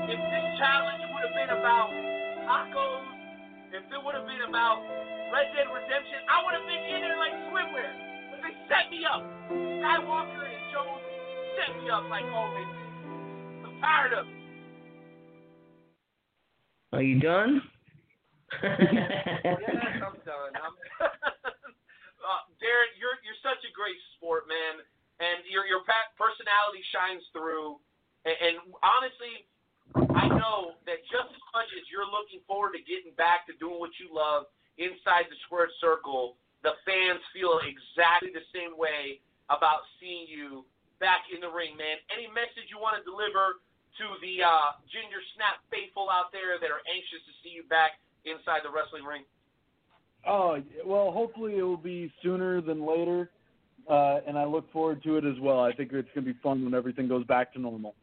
If 0.08 0.16
this 0.16 0.46
challenge 0.56 1.02
would 1.12 1.22
have 1.28 1.36
been 1.36 1.52
about 1.52 1.90
tacos, 2.48 3.04
if 3.74 3.84
it 3.84 4.00
would 4.00 4.14
have 4.14 4.24
been 4.24 4.48
about 4.48 4.80
Red 5.34 5.52
Dead 5.52 5.68
Redemption, 5.68 6.22
I 6.30 6.40
would 6.46 6.54
have 6.56 6.64
been 6.64 6.84
in 6.88 7.02
there 7.04 7.18
like 7.18 7.34
swimwear. 7.50 7.90
But 8.30 8.40
they 8.40 8.54
set 8.70 8.88
me 8.88 9.04
up. 9.04 9.26
Skywalker 9.52 10.46
and 10.46 10.64
Jones 10.72 11.04
set 11.60 11.76
me 11.82 11.90
up 11.90 12.08
like 12.08 12.24
always. 12.32 12.70
I'm 13.66 13.74
tired 13.82 14.14
of 14.14 14.24
it. 14.24 14.35
Are 16.96 17.04
you 17.04 17.20
done? 17.20 17.60
yes, 18.64 18.72
I'm 20.00 20.16
done. 20.24 20.52
I'm 20.56 20.74
uh, 21.04 22.42
such 23.46 23.62
a 23.62 23.70
great 23.70 24.00
sport, 24.18 24.50
man, 24.50 24.82
and 25.22 25.46
your 25.46 25.62
your 25.70 25.86
personality 26.18 26.82
shines 26.90 27.22
through. 27.30 27.78
And, 28.26 28.34
and 28.42 28.56
honestly, 28.82 29.46
I 29.94 30.26
know 30.26 30.74
that 30.90 31.04
just 31.06 31.30
as 31.30 31.44
much 31.54 31.70
as 31.78 31.86
you're 31.86 32.08
looking 32.08 32.42
forward 32.50 32.74
to 32.74 32.82
getting 32.82 33.14
back 33.14 33.46
to 33.46 33.54
doing 33.62 33.78
what 33.78 33.94
you 34.02 34.10
love 34.10 34.50
inside 34.82 35.30
the 35.30 35.38
squared 35.46 35.70
circle, 35.78 36.40
the 36.66 36.74
fans 36.82 37.22
feel 37.30 37.62
exactly 37.62 38.34
the 38.34 38.42
same 38.50 38.74
way 38.74 39.22
about 39.46 39.86
seeing 40.02 40.26
you 40.26 40.66
back 40.98 41.30
in 41.30 41.38
the 41.38 41.50
ring, 41.52 41.78
man. 41.78 42.02
Any 42.10 42.26
message 42.34 42.66
you 42.66 42.82
want 42.82 42.98
to 42.98 43.04
deliver 43.06 43.62
to 43.98 44.06
the 44.20 44.44
uh, 44.44 44.76
Ginger 44.92 45.22
Snap 45.36 45.60
faithful 45.72 46.08
out 46.12 46.32
there 46.32 46.60
that 46.60 46.70
are 46.70 46.84
anxious 46.84 47.22
to 47.24 47.32
see 47.40 47.52
you 47.56 47.64
back 47.68 47.98
inside 48.24 48.60
the 48.64 48.72
wrestling 48.72 49.04
ring? 49.04 49.24
Oh 50.26 50.58
well, 50.84 51.12
hopefully 51.12 51.58
it 51.58 51.62
will 51.62 51.76
be 51.76 52.12
sooner 52.22 52.60
than 52.60 52.84
later, 52.84 53.30
uh, 53.88 54.20
and 54.26 54.36
I 54.36 54.44
look 54.44 54.70
forward 54.72 55.02
to 55.04 55.16
it 55.16 55.24
as 55.24 55.38
well. 55.40 55.60
I 55.60 55.72
think 55.72 55.92
it's 55.92 56.08
going 56.14 56.26
to 56.26 56.32
be 56.32 56.38
fun 56.42 56.64
when 56.64 56.74
everything 56.74 57.06
goes 57.06 57.24
back 57.24 57.52
to 57.54 57.60
normal. 57.60 57.94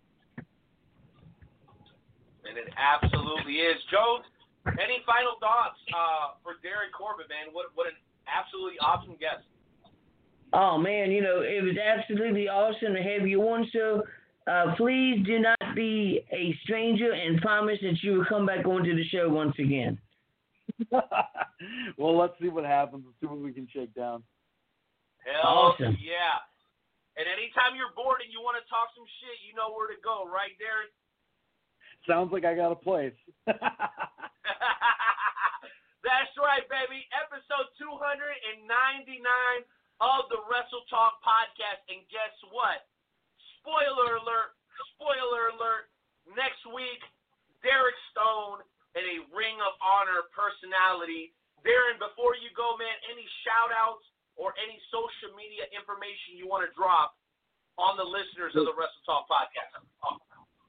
And 2.48 2.58
it 2.58 2.72
absolutely 2.78 3.60
is. 3.60 3.76
Joe, 3.92 4.20
any 4.68 5.04
final 5.06 5.36
thoughts 5.40 5.80
uh, 5.92 6.40
for 6.44 6.56
Darin 6.64 6.96
Corbin, 6.96 7.28
man? 7.28 7.52
What 7.52 7.68
what 7.76 7.88
an 7.88 8.00
absolutely 8.28 8.80
awesome 8.80 9.18
guest. 9.20 9.44
Oh 10.54 10.78
man, 10.78 11.12
you 11.12 11.22
know 11.22 11.42
it 11.42 11.62
was 11.64 11.76
absolutely 11.76 12.48
awesome 12.48 12.94
to 12.94 13.04
have 13.04 13.28
you 13.28 13.42
on. 13.42 13.68
So 13.74 14.04
uh, 14.48 14.76
please 14.76 15.24
do 15.26 15.40
not 15.40 15.58
be 15.76 16.26
a 16.32 16.56
stranger 16.64 17.12
and 17.12 17.42
promise 17.42 17.80
that 17.82 18.02
you 18.02 18.14
will 18.18 18.26
come 18.26 18.46
back 18.46 18.66
onto 18.66 18.96
the 18.96 19.04
show 19.06 19.30
once 19.30 19.56
again. 19.60 20.00
well, 21.98 22.18
let's 22.18 22.34
see 22.42 22.50
what 22.50 22.66
happens. 22.66 23.04
Let's 23.06 23.20
see 23.20 23.28
what 23.28 23.40
we 23.40 23.54
can 23.54 23.68
shake 23.72 23.94
down. 23.94 24.24
Hell 25.24 25.76
Awesome. 25.76 25.98
yeah. 26.02 26.42
And 27.16 27.30
anytime 27.30 27.78
you're 27.78 27.94
bored 27.96 28.26
and 28.26 28.34
you 28.34 28.42
want 28.42 28.58
to 28.58 28.66
talk 28.68 28.90
some 28.98 29.06
shit, 29.22 29.38
you 29.46 29.54
know 29.54 29.70
where 29.72 29.88
to 29.88 30.00
go, 30.02 30.26
right, 30.26 30.52
Darin? 30.58 30.90
Sounds 32.10 32.34
like 32.34 32.44
I 32.44 32.58
got 32.58 32.74
a 32.74 32.80
place. 32.80 33.14
That's 33.48 33.62
right, 36.36 36.68
baby. 36.68 37.08
Episode 37.16 37.72
299 37.80 38.68
of 40.04 40.28
the 40.28 40.44
Wrestle 40.52 40.84
Talk 40.92 41.24
podcast. 41.24 41.80
And 41.88 42.04
guess 42.12 42.36
what? 42.52 42.84
Spoiler 43.64 44.20
alert, 44.20 44.52
spoiler 45.00 45.56
alert. 45.56 45.88
Next 46.36 46.60
week, 46.68 47.00
Derek 47.64 47.96
Stone 48.12 48.60
and 49.00 49.08
a 49.08 49.18
Ring 49.32 49.56
of 49.64 49.74
Honor 49.80 50.28
personality. 50.36 51.32
Darin, 51.64 51.96
before 51.96 52.36
you 52.36 52.52
go, 52.52 52.76
man, 52.76 52.92
any 53.08 53.24
shout 53.48 53.72
outs 53.72 54.04
or 54.36 54.52
any 54.60 54.76
social 54.92 55.32
media 55.32 55.64
information 55.72 56.36
you 56.36 56.44
want 56.44 56.68
to 56.68 56.72
drop 56.76 57.16
on 57.80 57.96
the 57.96 58.04
listeners 58.04 58.52
of 58.54 58.68
the 58.68 58.76
Wrestle 58.76 59.04
Talk 59.08 59.32
podcast? 59.32 59.80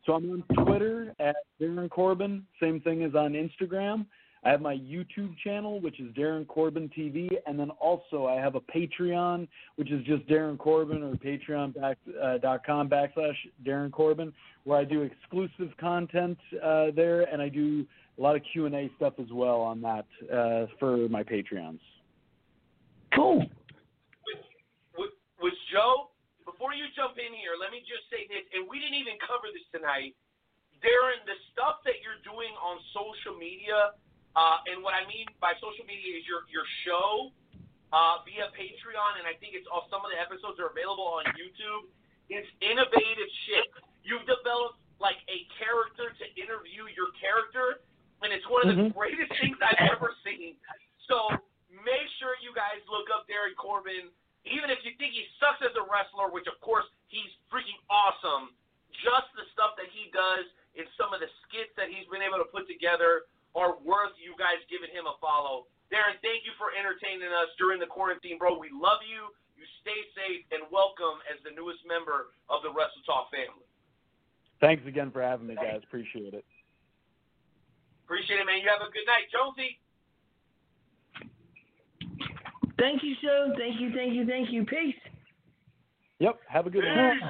So 0.06 0.14
I'm 0.14 0.30
on 0.30 0.46
Twitter 0.64 1.14
at 1.18 1.34
Darin 1.58 1.90
Corbin. 1.90 2.46
Same 2.62 2.78
thing 2.80 3.02
as 3.02 3.14
on 3.18 3.34
Instagram. 3.34 4.06
I 4.44 4.50
have 4.50 4.60
my 4.60 4.76
YouTube 4.76 5.34
channel, 5.42 5.80
which 5.80 6.00
is 6.00 6.14
Darin 6.14 6.44
Corbin 6.44 6.90
TV, 6.96 7.30
and 7.46 7.58
then 7.58 7.70
also 7.70 8.26
I 8.26 8.34
have 8.34 8.56
a 8.56 8.60
Patreon, 8.60 9.48
which 9.76 9.90
is 9.90 10.04
just 10.04 10.26
Darin 10.28 10.58
Corbin 10.58 11.02
or 11.02 11.14
Patreon 11.14 11.80
back, 11.80 11.96
uh, 12.22 12.38
dot 12.38 12.64
com 12.64 12.88
backslash 12.88 13.36
Darin 13.64 13.90
Corbin, 13.90 14.32
where 14.64 14.78
I 14.78 14.84
do 14.84 15.00
exclusive 15.00 15.74
content 15.80 16.36
uh, 16.62 16.88
there, 16.94 17.22
and 17.22 17.40
I 17.40 17.48
do 17.48 17.86
a 18.18 18.20
lot 18.20 18.36
of 18.36 18.42
Q 18.52 18.66
and 18.66 18.74
A 18.74 18.90
stuff 18.96 19.14
as 19.18 19.32
well 19.32 19.60
on 19.62 19.80
that 19.80 20.06
uh, 20.30 20.66
for 20.78 21.08
my 21.08 21.22
Patreons. 21.22 21.80
Cool. 23.14 23.38
with, 24.98 25.14
with 25.40 25.54
Joe, 25.72 26.10
before 26.44 26.74
you 26.74 26.84
jump 26.94 27.16
in 27.16 27.32
here, 27.32 27.56
let 27.58 27.72
me 27.72 27.80
just 27.80 28.10
say 28.12 28.28
this, 28.28 28.44
and 28.52 28.68
we 28.68 28.78
didn't 28.78 28.98
even 29.00 29.16
cover 29.24 29.48
this 29.54 29.64
tonight. 29.72 30.12
Darin, 30.82 31.24
the 31.24 31.38
stuff 31.54 31.80
that 31.88 32.04
you're 32.04 32.20
doing 32.28 32.52
on 32.60 32.76
social 32.92 33.38
media, 33.40 33.96
uh, 34.34 34.58
and 34.66 34.82
what 34.82 34.94
I 34.94 35.06
mean 35.06 35.26
by 35.38 35.54
social 35.62 35.86
media 35.86 36.18
is 36.18 36.26
your 36.26 36.46
your 36.50 36.66
show 36.82 37.30
uh, 37.94 38.22
via 38.26 38.50
Patreon, 38.54 39.22
and 39.22 39.26
I 39.30 39.38
think 39.38 39.54
it's 39.54 39.66
all 39.70 39.86
some 39.90 40.02
of 40.02 40.10
the 40.10 40.18
episodes 40.18 40.58
are 40.58 40.70
available 40.70 41.06
on 41.06 41.24
YouTube. 41.38 41.86
It's 42.26 42.48
innovative 42.58 43.30
shit. 43.46 43.70
You've 44.02 44.26
developed 44.26 44.82
like 44.98 45.18
a 45.30 45.46
character 45.58 46.10
to 46.10 46.24
interview 46.34 46.90
your 46.94 47.14
character, 47.18 47.82
and 48.22 48.32
it's 48.32 48.46
one 48.50 48.66
of 48.66 48.74
the 48.74 48.90
Mhm. 48.90 48.94
greatest 48.94 49.30
things 49.40 49.58
I've 49.60 49.90
ever 49.94 50.16
seen. 50.24 50.58
So 51.06 51.30
make 51.70 52.08
sure 52.18 52.36
you 52.40 52.54
guys 52.54 52.80
look 52.88 53.10
up 53.10 53.26
Darin 53.26 53.54
Corbin. 53.54 54.10
Even 54.44 54.70
if 54.70 54.84
you 54.84 54.92
think 54.96 55.14
he 55.14 55.28
sucks 55.38 55.62
as 55.62 55.74
a 55.76 55.82
wrestler, 55.82 56.28
which 56.28 56.46
of 56.46 56.58
course 56.60 56.86
he's 57.08 57.30
freaking 57.50 57.78
awesome, 57.88 58.56
just 58.92 59.32
the 59.34 59.44
stuff 59.52 59.76
that 59.76 59.86
he 59.90 60.10
does 60.10 60.46
in 60.74 60.86
some 60.96 61.12
of 61.12 61.20
the 61.20 61.28
skits 61.42 61.74
that 61.76 61.88
he's 61.88 62.06
been 62.08 62.22
able 62.22 62.38
to 62.38 62.44
put 62.44 62.66
together 62.66 63.26
are 63.54 63.78
worth 63.82 64.14
you 64.18 64.34
guys 64.34 64.58
giving 64.66 64.90
him 64.90 65.06
a 65.06 65.14
follow. 65.22 65.70
Darin, 65.90 66.18
thank 66.26 66.42
you 66.42 66.52
for 66.58 66.74
entertaining 66.74 67.30
us 67.30 67.50
during 67.56 67.78
the 67.78 67.86
quarantine, 67.86 68.38
bro. 68.38 68.58
We 68.58 68.70
love 68.74 69.02
you. 69.06 69.30
You 69.54 69.64
stay 69.80 69.96
safe 70.18 70.42
and 70.50 70.66
welcome 70.74 71.22
as 71.30 71.38
the 71.46 71.54
newest 71.54 71.86
member 71.86 72.34
of 72.50 72.66
the 72.66 72.70
Wrestle 72.74 73.04
Talk 73.06 73.30
family. 73.30 73.62
Thanks 74.58 74.82
again 74.86 75.14
for 75.14 75.22
having 75.22 75.46
me, 75.46 75.54
guys. 75.54 75.80
Appreciate 75.86 76.34
it. 76.34 76.44
Appreciate 78.04 78.42
it, 78.42 78.46
man. 78.46 78.58
You 78.58 78.68
have 78.68 78.82
a 78.82 78.90
good 78.90 79.06
night, 79.06 79.30
Jonesy. 79.30 79.78
Thank 82.78 83.02
you, 83.02 83.14
sir. 83.22 83.54
Thank 83.56 83.80
you, 83.80 83.92
thank 83.94 84.14
you, 84.14 84.26
thank 84.26 84.50
you. 84.50 84.64
Peace. 84.66 84.98
Yep. 86.18 86.40
Have 86.48 86.66
a 86.66 86.70
good 86.70 86.84
night. 86.84 87.20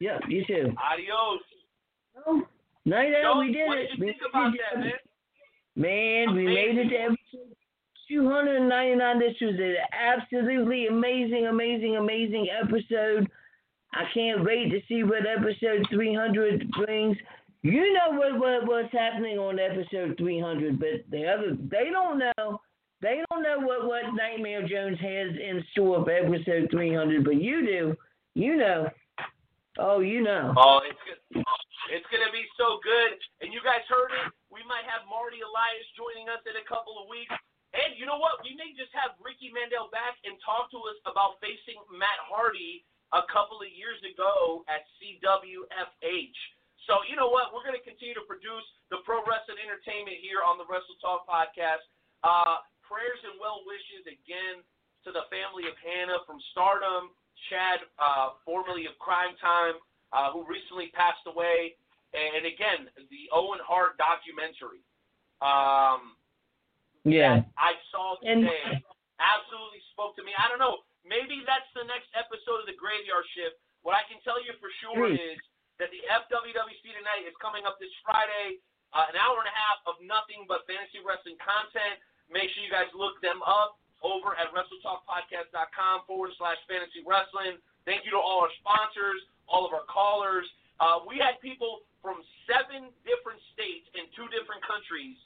Yep, 0.00 0.20
you 0.28 0.44
too. 0.46 0.72
Adios. 0.80 1.44
Night 2.84 3.12
Owl, 3.24 3.40
we 3.40 3.52
did 3.52 3.66
what 3.66 3.78
it. 3.78 3.88
did 3.90 3.98
you 3.98 4.04
think 4.06 4.22
about 4.28 4.52
did 4.52 4.60
that, 4.72 4.86
it. 4.86 5.00
Man? 5.76 6.34
We 6.34 6.46
made 6.46 6.78
it 6.78 6.88
to 6.88 6.96
episode 6.96 7.56
299. 8.08 9.18
This 9.18 9.34
was 9.40 9.54
an 9.58 9.76
absolutely 9.92 10.86
amazing, 10.86 11.46
amazing, 11.46 11.96
amazing 11.96 12.48
episode. 12.50 13.28
I 13.92 14.04
can't 14.12 14.44
wait 14.44 14.70
to 14.70 14.80
see 14.88 15.04
what 15.04 15.26
episode 15.26 15.86
300 15.90 16.70
brings. 16.72 17.16
You 17.62 17.92
know 17.94 18.18
what, 18.18 18.38
what 18.38 18.66
what's 18.66 18.92
happening 18.92 19.38
on 19.38 19.58
episode 19.58 20.16
300, 20.18 20.78
but 20.78 21.04
the 21.10 21.26
other 21.26 21.56
they 21.70 21.90
don't 21.90 22.18
know. 22.18 22.60
They 23.02 23.22
don't 23.28 23.42
know 23.42 23.58
what 23.60 23.86
what 23.86 24.14
Nightmare 24.14 24.66
Jones 24.66 24.98
has 25.00 25.30
in 25.36 25.64
store 25.72 26.04
for 26.04 26.10
episode 26.10 26.68
300, 26.70 27.24
but 27.24 27.36
you 27.36 27.66
do. 27.66 27.96
You 28.34 28.56
know. 28.56 28.88
Oh, 29.78 30.00
you 30.00 30.22
know. 30.22 30.54
Oh, 30.56 30.80
it's 30.88 30.98
good. 31.04 31.44
It's 31.92 32.06
gonna 32.10 32.32
be 32.32 32.44
so 32.56 32.78
good. 32.82 33.18
And 33.40 33.52
you 33.52 33.60
guys 33.64 33.84
heard 33.88 34.10
it. 34.26 34.32
We 34.56 34.64
might 34.64 34.88
have 34.88 35.04
Marty 35.04 35.44
Elias 35.44 35.84
joining 35.92 36.32
us 36.32 36.40
in 36.48 36.56
a 36.56 36.64
couple 36.64 36.96
of 36.96 37.12
weeks. 37.12 37.36
And 37.76 37.92
you 38.00 38.08
know 38.08 38.16
what? 38.16 38.40
We 38.40 38.56
may 38.56 38.72
just 38.72 38.88
have 38.96 39.12
Ricky 39.20 39.52
Mandel 39.52 39.92
back 39.92 40.16
and 40.24 40.32
talk 40.40 40.72
to 40.72 40.80
us 40.88 40.96
about 41.04 41.36
facing 41.44 41.76
Matt 41.92 42.16
Hardy 42.24 42.80
a 43.12 43.20
couple 43.28 43.60
of 43.60 43.68
years 43.68 44.00
ago 44.00 44.64
at 44.72 44.88
CWFH. 44.96 46.40
So 46.88 47.04
you 47.04 47.20
know 47.20 47.28
what? 47.28 47.52
We're 47.52 47.68
gonna 47.68 47.84
continue 47.84 48.16
to 48.16 48.24
produce 48.24 48.64
the 48.88 49.04
pro 49.04 49.20
wrestling 49.28 49.60
entertainment 49.60 50.24
here 50.24 50.40
on 50.40 50.56
the 50.56 50.64
Wrestle 50.64 50.96
Talk 51.04 51.28
podcast. 51.28 51.84
Uh, 52.24 52.64
prayers 52.80 53.20
and 53.28 53.36
well 53.36 53.60
wishes 53.68 54.08
again 54.08 54.64
to 55.04 55.12
the 55.12 55.28
family 55.28 55.68
of 55.68 55.76
Hana 55.84 56.24
from 56.24 56.40
Stardom, 56.56 57.12
Shad, 57.52 57.84
uh, 58.00 58.40
formerly 58.40 58.88
of 58.88 58.96
Crime 59.04 59.36
Time, 59.36 59.76
uh, 60.16 60.32
who 60.32 60.48
recently 60.48 60.88
passed 60.96 61.28
away, 61.28 61.76
and 62.16 62.46
again 62.48 62.88
the 63.12 63.28
Owen 63.32 63.60
Hart 63.62 63.98
documentary. 64.00 64.80
Um, 65.44 66.16
Yeah. 67.04 67.44
I 67.56 67.76
saw 67.92 68.16
And- 68.24 68.42
today 68.48 68.82
absolutely 69.20 69.80
spoke 69.92 70.16
to 70.16 70.22
me. 70.24 70.34
I 70.34 70.48
don't 70.48 70.58
know. 70.58 70.82
Maybe 71.04 71.40
that's 71.46 71.70
the 71.74 71.84
next 71.84 72.08
episode 72.14 72.60
of 72.60 72.66
the 72.66 72.72
Graveyard 72.74 73.24
Shift. 73.28 73.56
What 73.82 73.94
I 73.94 74.02
can 74.10 74.20
tell 74.22 74.40
you 74.42 74.52
for 74.58 74.70
sure 74.82 75.06
Hmm. 75.08 75.14
is 75.14 75.38
that 75.78 75.90
the 75.92 76.02
FWWC 76.08 76.92
tonight 76.92 77.22
is 77.26 77.36
coming 77.36 77.64
up 77.66 77.78
this 77.78 77.92
Friday. 78.02 78.58
Uh, 78.92 79.06
an 79.10 79.16
hour 79.16 79.38
and 79.38 79.46
a 79.48 79.50
half 79.52 79.86
of 79.86 80.00
nothing 80.00 80.46
but 80.46 80.66
fantasy 80.66 81.00
wrestling 81.00 81.36
content. 81.38 82.00
Make 82.28 82.50
sure 82.50 82.62
you 82.64 82.70
guys 82.70 82.92
look 82.94 83.20
them 83.20 83.42
up 83.42 83.78
over 84.02 84.34
at 84.36 84.50
WrestleTalkPodcast.com 84.52 86.06
forward 86.06 86.32
slash 86.38 86.58
fantasy 86.66 87.02
wrestling. 87.04 87.60
Thank 87.84 88.04
you 88.04 88.10
to 88.12 88.18
all 88.18 88.40
our 88.40 88.50
sponsors, 88.54 89.22
all 89.48 89.64
of 89.66 89.72
our 89.72 89.84
callers. 89.84 90.50
Uh, 90.78 91.04
we 91.08 91.16
had 91.16 91.40
people 91.40 91.86
from 92.04 92.20
seven 92.44 92.92
different 93.02 93.40
states 93.56 93.88
and 93.96 94.06
two 94.12 94.28
different 94.30 94.60
countries 94.62 95.16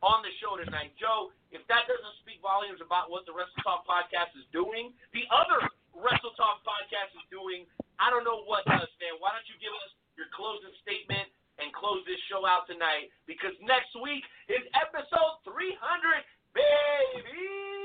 on 0.00 0.24
the 0.24 0.32
show 0.40 0.56
tonight. 0.56 0.96
Joe, 0.96 1.34
if 1.52 1.60
that 1.68 1.84
doesn't 1.84 2.16
speak 2.24 2.40
volumes 2.40 2.80
about 2.80 3.12
what 3.12 3.28
the 3.28 3.34
Wrestle 3.36 3.60
Talk 3.60 3.84
podcast 3.84 4.32
is 4.38 4.48
doing, 4.48 4.96
the 5.12 5.28
other 5.28 5.60
Wrestle 5.92 6.32
Talk 6.40 6.64
podcast 6.64 7.12
is 7.18 7.26
doing, 7.28 7.68
I 8.00 8.08
don't 8.08 8.24
know 8.24 8.46
what 8.48 8.64
does, 8.64 8.88
man. 9.02 9.20
Why 9.20 9.36
don't 9.36 9.44
you 9.50 9.60
give 9.60 9.74
us 9.84 9.92
your 10.16 10.30
closing 10.32 10.72
statement 10.80 11.28
and 11.60 11.68
close 11.76 12.00
this 12.08 12.20
show 12.32 12.48
out 12.48 12.64
tonight? 12.64 13.12
Because 13.28 13.52
next 13.60 13.92
week 14.00 14.24
is 14.48 14.64
episode 14.72 15.44
300, 15.44 16.24
baby! 16.56 17.79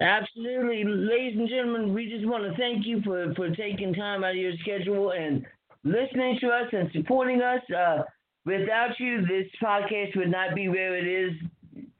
Absolutely. 0.00 0.84
Ladies 0.84 1.38
and 1.38 1.48
gentlemen, 1.48 1.92
we 1.92 2.08
just 2.08 2.26
want 2.26 2.44
to 2.44 2.56
thank 2.56 2.86
you 2.86 3.00
for, 3.02 3.34
for 3.34 3.50
taking 3.50 3.92
time 3.92 4.22
out 4.22 4.30
of 4.30 4.36
your 4.36 4.52
schedule 4.60 5.10
and 5.10 5.44
listening 5.82 6.38
to 6.40 6.48
us 6.48 6.68
and 6.72 6.88
supporting 6.92 7.42
us. 7.42 7.60
Uh, 7.70 8.02
without 8.44 8.98
you, 8.98 9.22
this 9.22 9.46
podcast 9.62 10.16
would 10.16 10.30
not 10.30 10.54
be 10.54 10.68
where 10.68 10.96
it 10.96 11.06
is 11.06 11.32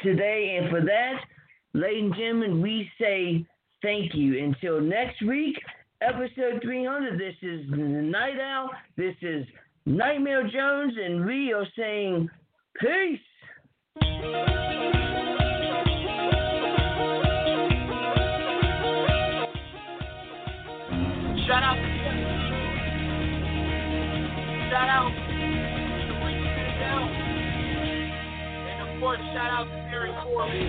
today. 0.00 0.58
And 0.60 0.70
for 0.70 0.80
that, 0.80 1.20
ladies 1.74 2.04
and 2.04 2.14
gentlemen, 2.14 2.62
we 2.62 2.88
say 3.00 3.44
thank 3.82 4.14
you. 4.14 4.44
Until 4.44 4.80
next 4.80 5.20
week, 5.26 5.56
episode 6.00 6.62
300, 6.62 7.18
this 7.18 7.34
is 7.42 7.66
Night 7.68 8.38
Owl. 8.40 8.70
This 8.96 9.16
is 9.22 9.44
Nightmare 9.86 10.48
Jones, 10.48 10.94
and 11.02 11.24
we 11.24 11.52
are 11.52 11.66
saying 11.76 12.30
peace. 12.80 13.18
Shout 21.48 21.64
out 21.64 21.80
to 21.80 21.88
Shout 24.68 24.84
out. 24.84 25.08
And 28.68 28.84
of 28.84 29.00
course, 29.00 29.16
shout 29.32 29.48
out 29.48 29.64
to 29.64 29.78
Darin 29.88 30.12
Corbin. 30.28 30.68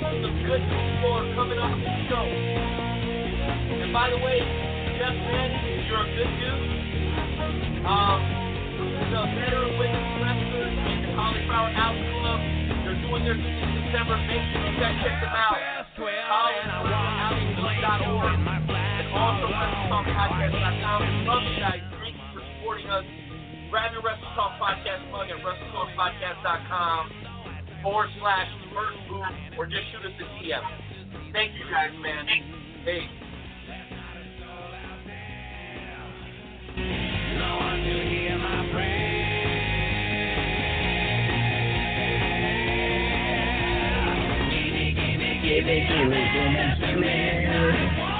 Some 0.00 0.32
good 0.48 0.64
people 0.64 1.12
are 1.12 1.28
coming 1.36 1.60
up 1.60 1.76
the 1.76 1.92
show. 2.08 2.24
And 2.24 3.92
by 3.92 4.08
the 4.08 4.16
way, 4.16 4.40
Jeff 4.96 5.12
Manning, 5.12 5.84
you're 5.84 6.00
a 6.00 6.08
good 6.08 6.32
dude. 6.40 7.84
Um, 7.84 8.24
the 9.12 9.28
veteran 9.36 9.76
women's 9.76 10.24
wrestlers 10.24 10.72
in 10.72 11.04
the 11.04 11.12
Cauliflower 11.12 11.68
Alley 11.76 12.00
Club, 12.16 12.40
they're 12.80 12.96
doing 13.04 13.28
their 13.28 13.36
thing 13.36 13.60
in 13.60 13.92
September. 13.92 14.16
Make 14.24 14.40
sure 14.56 14.72
you 14.72 14.80
guys 14.80 14.96
check 15.04 15.20
them 15.20 15.36
out. 15.36 15.60
Caulifloweralleyclub.org. 16.00 17.07
And 19.98 20.14
WrestleTalkPodcast.com. 20.14 21.26
Guys. 21.58 21.82
Thank 21.98 22.14
you 22.14 22.22
for 22.32 22.42
supporting 22.54 22.86
us. 22.86 23.04
Grab 23.70 23.92
your 23.92 24.02
Talk 24.36 24.54
Podcast 24.62 25.10
mug 25.10 25.26
at 25.26 25.42
WrestleTalkPodcast.com 25.42 27.10
forward 27.82 28.08
slash 28.20 28.46
Bert 28.72 28.94
Boo 29.08 29.22
or 29.58 29.66
just 29.66 29.82
shoot 29.90 30.06
us 30.06 30.12
a 30.14 30.24
DM. 30.38 30.62
Thank 31.32 31.52
you 31.54 31.64
guys, 31.70 31.90
man. 32.00 32.26
Hey. 32.84 33.08
Give 45.48 45.66
it, 45.66 45.88
give 45.88 46.12
it, 46.12 46.28
give 46.34 46.52
it, 46.54 46.78
give 46.78 47.02
it. 47.02 48.17